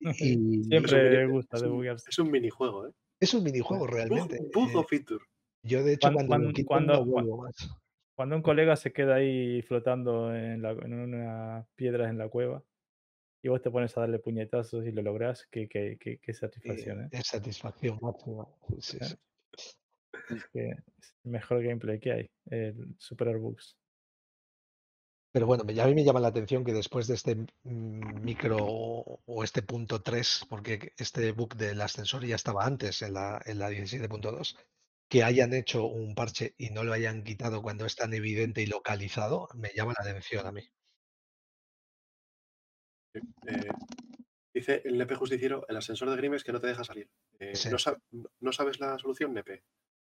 [0.00, 0.04] Y
[0.68, 2.06] Siempre gusta debuguearse.
[2.10, 2.90] Es un minijuego, ¿eh?
[3.20, 4.38] es un minijuego Bug, realmente.
[4.52, 5.24] bug eh, o feature.
[5.62, 7.70] yo de hecho Cuan- cuando, lo cuando- no cuan- vuelvo más.
[8.14, 12.62] Cuando un colega se queda ahí flotando en, la, en unas piedras en la cueva
[13.42, 16.34] y vos te pones a darle puñetazos y lo lográs, qué, qué, qué- qué Y
[16.34, 17.08] satisfacción, ¿eh?
[17.12, 18.46] es satisfacción máxima.
[18.80, 19.16] Sí, sí, ¿Eh?
[20.30, 23.76] Es que es el mejor gameplay que hay, el superar bugs.
[25.32, 29.42] Pero bueno, a mí me llama la atención que después de este micro o o
[29.42, 33.68] este punto 3, porque este bug del ascensor ya estaba antes en la, en la
[33.70, 34.56] 17.2,
[35.14, 38.66] que hayan hecho un parche y no lo hayan quitado cuando es tan evidente y
[38.66, 40.68] localizado, me llama la atención a mí.
[43.46, 43.68] Eh,
[44.52, 47.08] dice el Nepe Justiciero, el ascensor de Grimes que no te deja salir.
[47.38, 47.68] Eh, Sí.
[47.70, 49.62] no, sab- no- no sabes la solución, Nepe?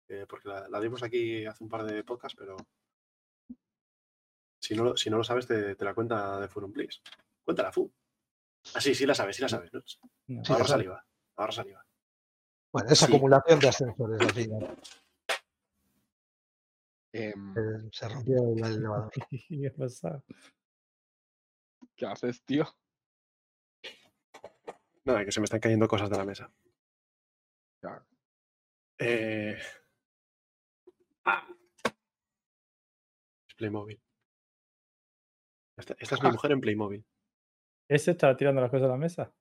[0.09, 2.57] Eh, porque la, la dimos aquí hace un par de podcasts, pero
[4.61, 6.99] si no, lo- si no lo sabes, te, te la cuenta de Furum Please.
[7.45, 7.89] Cuéntala, Fu.
[8.73, 9.71] Ah, sí, sí la sabes, sí la sabes.
[9.71, 9.81] ¿no?
[9.85, 10.01] Sí,
[10.43, 10.65] sabe.
[10.67, 11.05] saliva,
[11.37, 11.86] ahorra saliva.
[12.71, 13.05] Bueno, es Sí.
[13.05, 14.77] acumulación de ascensores al final.
[17.13, 19.11] Em, Eh, Se rompió el elevador.
[19.49, 20.21] ¿Qué pasa?
[21.95, 22.65] ¿Qué haces, tío?
[25.05, 26.51] Nada, que se me están cayendo cosas de la mesa.
[27.81, 28.05] Ya.
[28.99, 29.57] Eh...
[31.25, 31.47] Ah.
[33.47, 34.01] Es Playmobil.
[35.77, 37.05] Esta, esta es mi mujer en Playmobil.
[37.89, 39.33] ¿Ese está tirando las cosas a la mesa?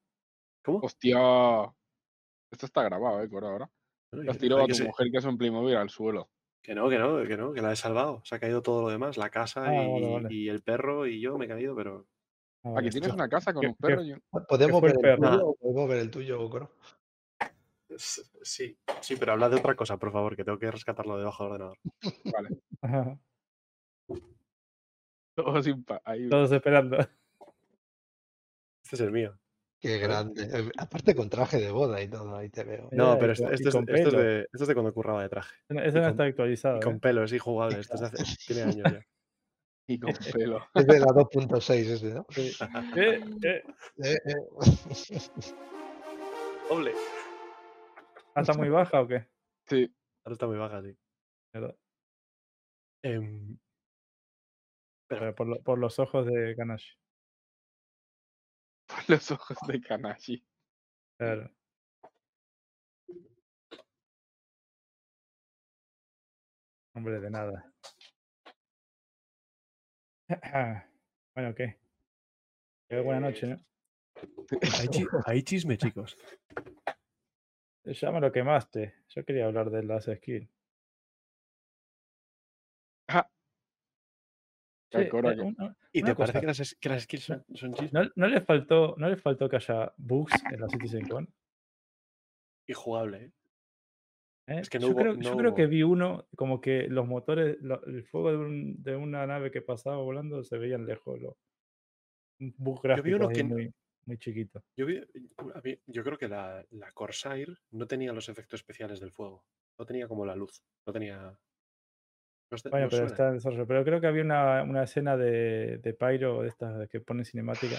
[0.64, 0.78] ¿Cómo?
[0.82, 1.18] Hostia.
[2.56, 3.28] Esto está grabado, ¿eh?
[3.28, 3.70] Cora, ahora.
[4.10, 6.30] Bueno, has que- tirado a que tu se- mujer que es un Playmobil al suelo.
[6.62, 8.22] Que no, que no, que no, que la he salvado.
[8.24, 10.28] Se ha caído todo lo demás, la casa Ah, y, vale, vale.
[10.34, 12.06] y el perro y yo me he caído, pero
[12.64, 14.22] Ah, Aquí tienes una casa con ¿Qué- un qué- perro y un...
[14.48, 16.72] ¿Podemos ver el tuyo podemos ver el tuyo, Coro?
[18.42, 21.52] sí, sí, pero habla de otra cosa, por favor, que tengo que rescatarlo debajo del
[21.52, 21.78] ordenador.
[22.32, 22.48] Vale.
[22.80, 23.18] Ajá.
[26.04, 26.28] Ahí.
[26.30, 26.96] Todos esperando.
[26.98, 29.38] Este es el mío.
[29.86, 30.42] Qué grande.
[30.42, 32.88] Eh, Aparte con traje de boda y todo, ahí te veo.
[32.92, 35.22] No, Ya, pero y este, y es, esto, es de, esto es de cuando curraba
[35.22, 35.54] de traje.
[35.68, 36.78] Ese no está actualizado.
[36.78, 36.98] Y con ¿eh?
[37.00, 37.78] pelo, es injugable.
[37.80, 38.16] Esto es de hace-
[38.46, 39.06] tiene años ya.
[39.88, 40.66] Y con pelo.
[40.74, 42.26] Es de la 2.6 ese, ¿no?
[42.30, 42.52] Sí.
[42.96, 43.62] Eh, eh,
[44.02, 44.34] Eh, eh.
[46.68, 46.92] Doble.
[48.34, 49.28] ¿ah, ¿Está muy baja o qué?
[49.68, 49.88] Sí.
[50.24, 50.96] Ahora está muy baja, sí.
[51.54, 51.76] ¿Verdad?
[53.04, 53.56] Em,
[55.08, 56.94] Pero por, lo- por los ojos de Ganache.
[58.86, 60.44] Por los ojos de Kanashi.
[61.18, 61.50] Claro.
[66.94, 67.72] Hombre, de nada.
[71.34, 71.78] Bueno, ¿qué?
[72.88, 73.56] Qué buena noche, ¿no?
[74.80, 76.16] hay, chi- hay chisme, chicos.
[77.84, 78.94] Ya me lo quemaste.
[79.08, 80.48] Yo quería hablar de las skills.
[85.02, 86.40] Sí, eh, una- ¿Y Una te parece cosa.
[86.40, 88.00] que las, que las skills son, son chisme?
[88.04, 91.28] ¿No, no le faltó, ¿No le faltó que haya bugs en la CitizenCon?
[92.68, 93.32] Injugable, ¿eh?
[94.48, 94.58] ¿eh?
[94.60, 97.06] Es que no yo, hubo- creo, no yo creo que vi uno, como que los
[97.06, 101.20] motores, lo- el fuego de, un- de una nave que pasaba volando se veían lejos.
[101.20, 101.36] Lo,
[102.40, 103.72] un bug Yo vi gráfico uno que muy,
[104.06, 104.62] muy chiquito.
[104.76, 105.02] Yo, vi-
[105.86, 109.44] yo creo que la, la Corsair no tenía los efectos especiales del fuego.
[109.78, 110.62] No tenía como la luz.
[110.86, 111.38] No tenía.
[112.50, 113.66] No, está- Bueno, no pero está en desarrollo.
[113.66, 117.76] Pero creo que había una, una escena de, de Pyro, de estas que ponen cinemática,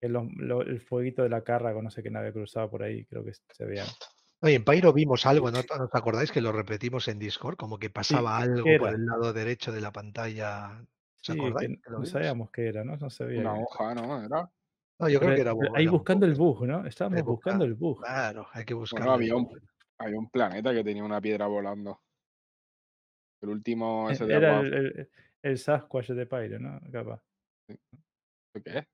[0.00, 3.04] que los- lo- el fueguito de la Carrago, no sé qué nave cruzaba por ahí,
[3.04, 3.84] creo que se veía.
[4.42, 5.58] Oye, en Pyro vimos algo, ¿no?
[5.78, 7.56] ¿No os acordáis que lo repetimos en Discord?
[7.56, 10.80] Como que pasaba algo ¿qué por el lado derecho de la pantalla.
[10.80, 10.86] ¿Os
[11.20, 11.68] Sí, acordáis?
[11.68, 12.96] que que no sabíamos qué era, ¿no?
[12.96, 13.40] No sabía.
[13.40, 14.24] una qué- hoja, ¿no?
[14.24, 14.50] Era.
[14.98, 15.76] No, yo creo Pero- que era.
[15.76, 16.64] ahí era buscando el bug.
[16.66, 16.86] ¿no?
[16.86, 18.00] Estábamos buscando el bug.
[18.02, 19.00] Claro, hay que buscar.
[19.00, 19.50] Bueno, había un,
[19.98, 22.00] había un planeta que tenía una piedra volando.
[23.42, 24.66] El último ese de Era agua.
[24.68, 25.10] el, el,
[25.42, 26.80] el Sasquatch de Pyro, ¿no?
[26.92, 27.22] Capaz.
[27.68, 28.86] ¿Qué es?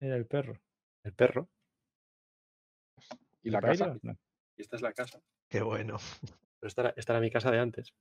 [0.00, 0.58] Era el perro.
[1.04, 1.48] El perro.
[3.42, 3.98] ¿Y ¿De la casa?
[4.02, 4.16] No.
[4.56, 5.20] Y esta es la casa.
[5.48, 5.96] Qué bueno.
[6.60, 7.94] Pero esta era, esta era mi casa de antes.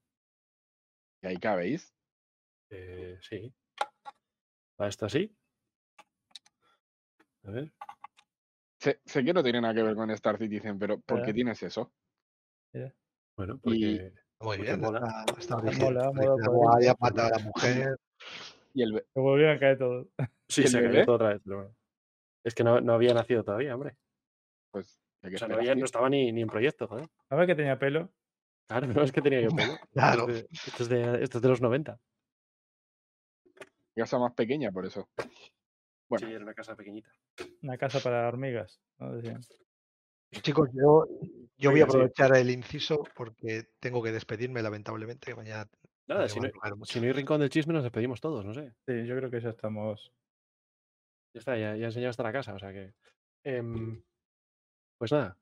[1.21, 1.93] ¿Y ahí cabéis?
[2.69, 3.53] Eh, sí.
[4.79, 5.35] Va esto así.
[7.43, 7.73] A ver.
[8.79, 11.61] Sé, sé que no tiene nada que ver con Star Citizen, pero ¿por qué tienes
[11.63, 11.91] eso?
[13.35, 14.79] Bueno, Y- porque Muy bien.
[14.79, 15.25] mola.
[15.37, 17.97] Está, está Mola, mola, mola, a la mujer.
[18.73, 20.07] Y el, Se volvieron a caer todos.
[20.47, 21.41] sí, ¿Y el se cayó todo otra vez.
[21.43, 21.75] pero.
[22.43, 23.97] Es que no, no había nacido todavía, hombre.
[24.71, 27.07] pues, ¿de qué O sea, no, había- estaba ni, ni en proyecto, joder.
[27.29, 28.09] A ver que tenía pelo.
[28.67, 29.73] Claro, no es que tenía yo pelo.
[29.91, 30.27] Claro.
[30.29, 31.99] Esto es de, esto es de, esto es de los 90.
[33.95, 35.09] Casa más pequeña, por eso.
[36.07, 36.25] Bueno.
[36.27, 37.11] Sí, era una casa pequeñita.
[37.61, 38.79] Una casa para hormigas.
[38.97, 39.13] ¿no?
[39.15, 39.41] Decían.
[40.31, 41.07] Chicos, yo,
[41.57, 45.31] yo voy a aprovechar el inciso porque tengo que despedirme, lamentablemente.
[45.31, 45.67] que Mañana
[46.07, 48.73] Nada, me si no, a si hay rincón del chisme, nos despedimos todos, no sé.
[48.87, 50.11] Sí, yo creo que ya estamos.
[51.33, 52.93] Ya está, ya, ya he enseñado hasta la casa, o sea que.
[53.43, 54.01] em,
[54.97, 55.37] pues nada.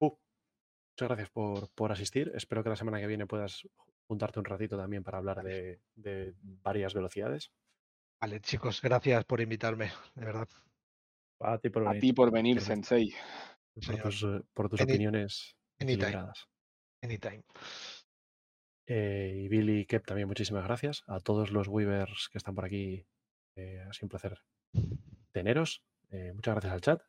[0.00, 2.32] Uh, muchas gracias por, por asistir.
[2.34, 3.68] Espero que la semana que viene puedas
[4.06, 7.52] juntarte un ratito también para hablar de, de varias velocidades.
[8.20, 10.48] Vale, chicos, gracias por invitarme, de verdad.
[11.40, 12.00] A ti por A venir.
[12.00, 12.60] ti por venir.
[12.60, 13.14] Sensei.
[13.86, 14.02] Por señor.
[14.02, 16.26] tus, eh, por tus Any- opiniones anytime.
[17.02, 17.42] Anytime.
[18.86, 21.02] Eh, y Billy y Kep también, muchísimas gracias.
[21.06, 23.04] A todos los Weavers que están por aquí,
[23.56, 24.38] eh, ha sido un placer
[25.32, 25.82] teneros.
[26.10, 27.02] Eh, muchas gracias al chat.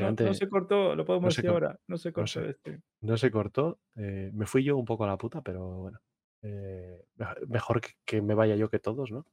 [0.00, 1.80] No- no, se cortó, lo podemos No se decir ahora.
[1.86, 2.50] No se cortó sé.
[2.50, 2.82] este.
[3.00, 3.80] No se cortó.
[3.96, 5.98] eh, me fui yo un poco a la puta, pero bueno.
[6.44, 9.24] eh, mej- mejor que, que me vaya yo que todos, ¿no?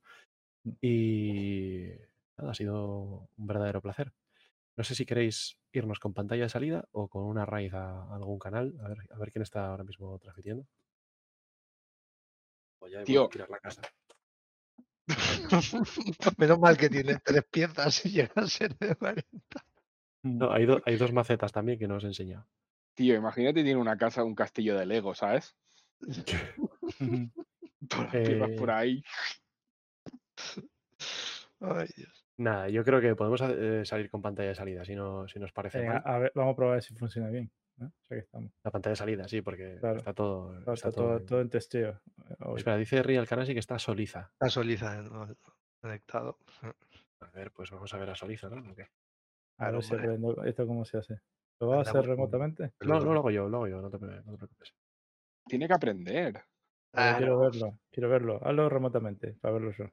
[0.64, 0.72] Mm.
[0.82, 1.90] Y
[2.38, 4.14] nada, ha sido un verdadero placer.
[4.80, 8.40] No sé si queréis irnos con pantalla de salida o con una raíz a algún
[8.40, 8.74] canal.
[8.82, 10.66] A ver, a ver quién está ahora mismo transmitiendo.
[13.04, 13.26] Tío.
[13.26, 13.82] a tirar la casa.
[16.38, 19.66] Menos mal que tiene tres piezas y llega a ser de 40.
[20.24, 22.48] No, hay, do- hay dos macetas también que no os he enseñado.
[22.94, 25.58] Tío, imagínate tiene una casa, un castillo de Lego, ¿sabes?
[26.00, 26.24] Todas
[28.14, 29.04] las piezas por Eh, ahí.
[31.60, 32.19] Ay, Dios.
[32.40, 35.52] Nada, yo creo que podemos eh, salir con pantalla de salida, si, no, si nos
[35.52, 36.04] parece Venga, mal.
[36.06, 37.52] a ver, vamos a probar si funciona bien.
[37.78, 37.88] ¿no?
[38.10, 38.52] Ya que estamos.
[38.64, 39.98] La pantalla de salida, sí, porque Claro.
[39.98, 40.50] está todo.
[40.52, 41.90] Claro, está está todo, en- todo en testeo.
[42.30, 42.58] eh, hoy.
[42.58, 44.30] Espera, dice Real Canasi que está Soliza.
[44.34, 45.28] Está Soliza ¿no?
[45.82, 46.38] conectado.
[47.22, 48.72] A ver, pues vamos a ver a Soliza, ¿no?
[48.72, 48.88] ¿O qué?
[49.58, 51.20] A ver si aprendo esto cómo se hace.
[51.60, 52.72] ¿Lo vas a hacer Andamos con- remotamente?
[52.82, 54.74] No, no lo hago yo, lo hago yo, no te, pre- no te preocupes.
[55.46, 56.42] Tiene que aprender.
[56.94, 58.40] Quiero verlo, quiero verlo.
[58.42, 59.86] Hazlo remotamente para verlo yo.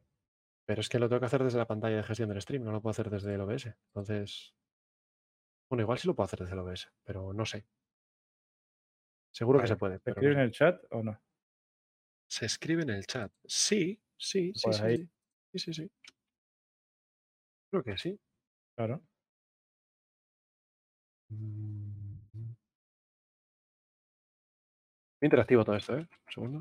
[0.67, 2.73] Pero es que lo tengo que hacer desde la pantalla de gestión del stream, no
[2.73, 3.67] lo puedo hacer desde el OBS.
[3.89, 4.53] Entonces.
[5.71, 7.65] Bueno, igual sí lo puedo hacer desde el OBS, pero no sé.
[9.33, 9.99] Seguro que se puede.
[9.99, 11.21] ¿Se Pero no escribe en el chat o no?
[12.29, 13.33] Se escribe en el chat.
[13.45, 14.97] Sí, sí, sí, Pues sí, ahí.
[14.97, 15.09] sí.
[15.53, 15.91] Sí, sí, sí.
[17.71, 18.19] Creo que sí.
[18.75, 19.03] Claro.
[21.31, 21.97] Mm.
[25.21, 26.01] Muy interactivo todo esto, ¿eh?
[26.01, 26.61] Un segundo.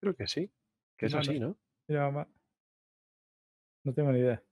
[0.00, 0.50] Creo que sí.
[0.96, 1.20] Que es no.
[1.20, 1.56] así, ¿no?
[1.88, 2.28] Mira, mamá.
[3.84, 4.42] No tengo ni idea.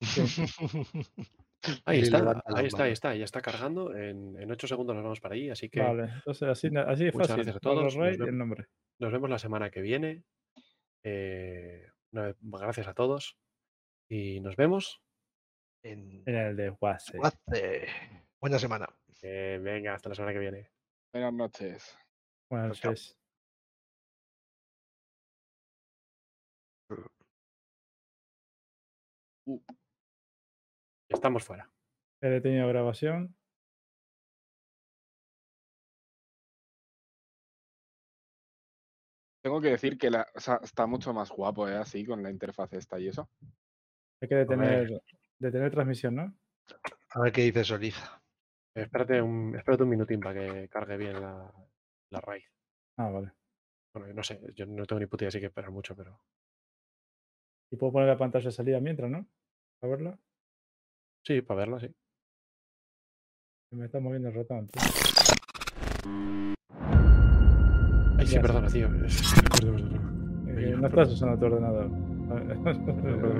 [1.84, 3.94] Ahí está, ahí está, ahí está, ya está cargando.
[3.96, 7.14] En, en 8 segundos nos vamos para allí, así que Vale, entonces así, así es
[7.14, 7.44] muchas fácil.
[7.44, 8.66] gracias a todos, nos el nombre.
[8.98, 10.24] nos vemos la semana que viene.
[11.04, 13.38] Eh, gracias a todos
[14.08, 15.02] y nos vemos.
[15.84, 17.14] En En el de WhatsApp.
[17.16, 17.86] Guace.
[18.40, 18.88] Buena semana.
[19.22, 20.70] Eh, venga, hasta la semana que viene.
[21.12, 21.98] Buenas noches.
[22.50, 22.92] Buenas Chao.
[29.60, 29.76] Noches.
[31.08, 31.70] Estamos fuera.
[32.20, 33.36] He detenido grabación.
[39.42, 41.74] Tengo que decir que la, o sea, está mucho más guapo, ¿eh?
[41.74, 43.28] Así, con la interfaz esta y eso.
[44.20, 45.02] Hay que detener,
[45.38, 46.38] detener transmisión, ¿no?
[47.10, 48.22] A ver qué dice Soliza.
[48.72, 51.52] Espérate un, espérate un minutín para que cargue bien la,
[52.10, 52.46] la raíz.
[52.96, 53.32] Ah, vale.
[53.92, 56.18] Bueno, no sé, yo no tengo ni puta idea, así que esperar mucho, pero.
[57.70, 59.26] Y puedo poner la pantalla de salida mientras, ¿no?
[59.82, 60.18] A verla.
[61.24, 61.88] Sí, para verla, sí.
[63.70, 64.68] Se me está moviendo el ratón.
[64.68, 64.82] tío.
[68.18, 68.86] Ay, sí, perdona, tío.
[68.86, 71.90] Eh, Oye, no estás usando tu ordenador.
[73.02, 73.38] Perdón.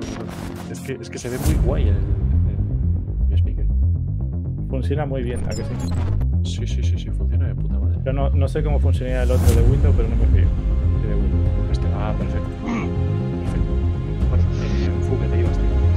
[0.69, 3.65] Es que, es que se ve muy guay el, el, el speaker.
[4.69, 5.73] Funciona muy bien, ¿a que sí?
[6.43, 7.99] Sí, sí, sí, sí, funciona de puta madre.
[8.03, 10.47] Yo no, no sé cómo funcionaría el otro de Windows, pero no me fío.
[11.01, 11.71] Sí, de Windows.
[11.71, 12.49] Este va perfecto.
[12.49, 12.62] Perfecto.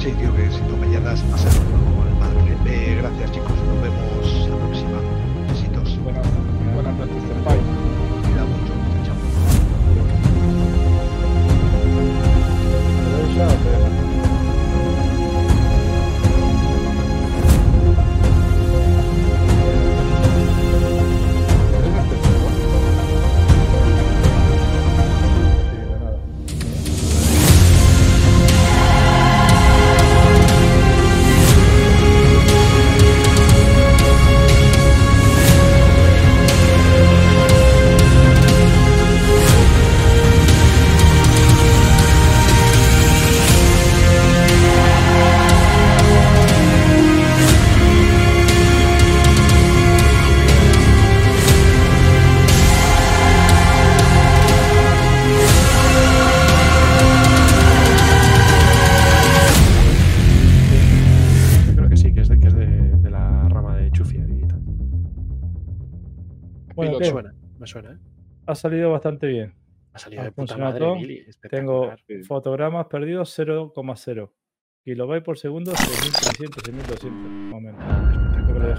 [0.06, 2.56] Sí, tío, que si no me llegas a ser el madre.
[2.66, 3.50] Eh, gracias, chicos.
[3.50, 5.00] Nos vemos la próxima.
[5.48, 5.98] Besitos.
[6.04, 6.24] Buenas,
[6.74, 7.58] buenas noches, Senpai.
[8.22, 8.72] Cuida mucho.
[13.34, 13.50] Chao.
[13.80, 13.85] ¿Lo
[68.56, 69.54] salido bastante bien.
[69.92, 70.92] Ha salido de puta madre.
[70.94, 71.26] Billy.
[71.48, 71.92] Tengo
[72.26, 74.30] fotogramas perdidos 0,0.
[74.84, 78.25] Kilobyte por segundo 6300, 6200, más o menos.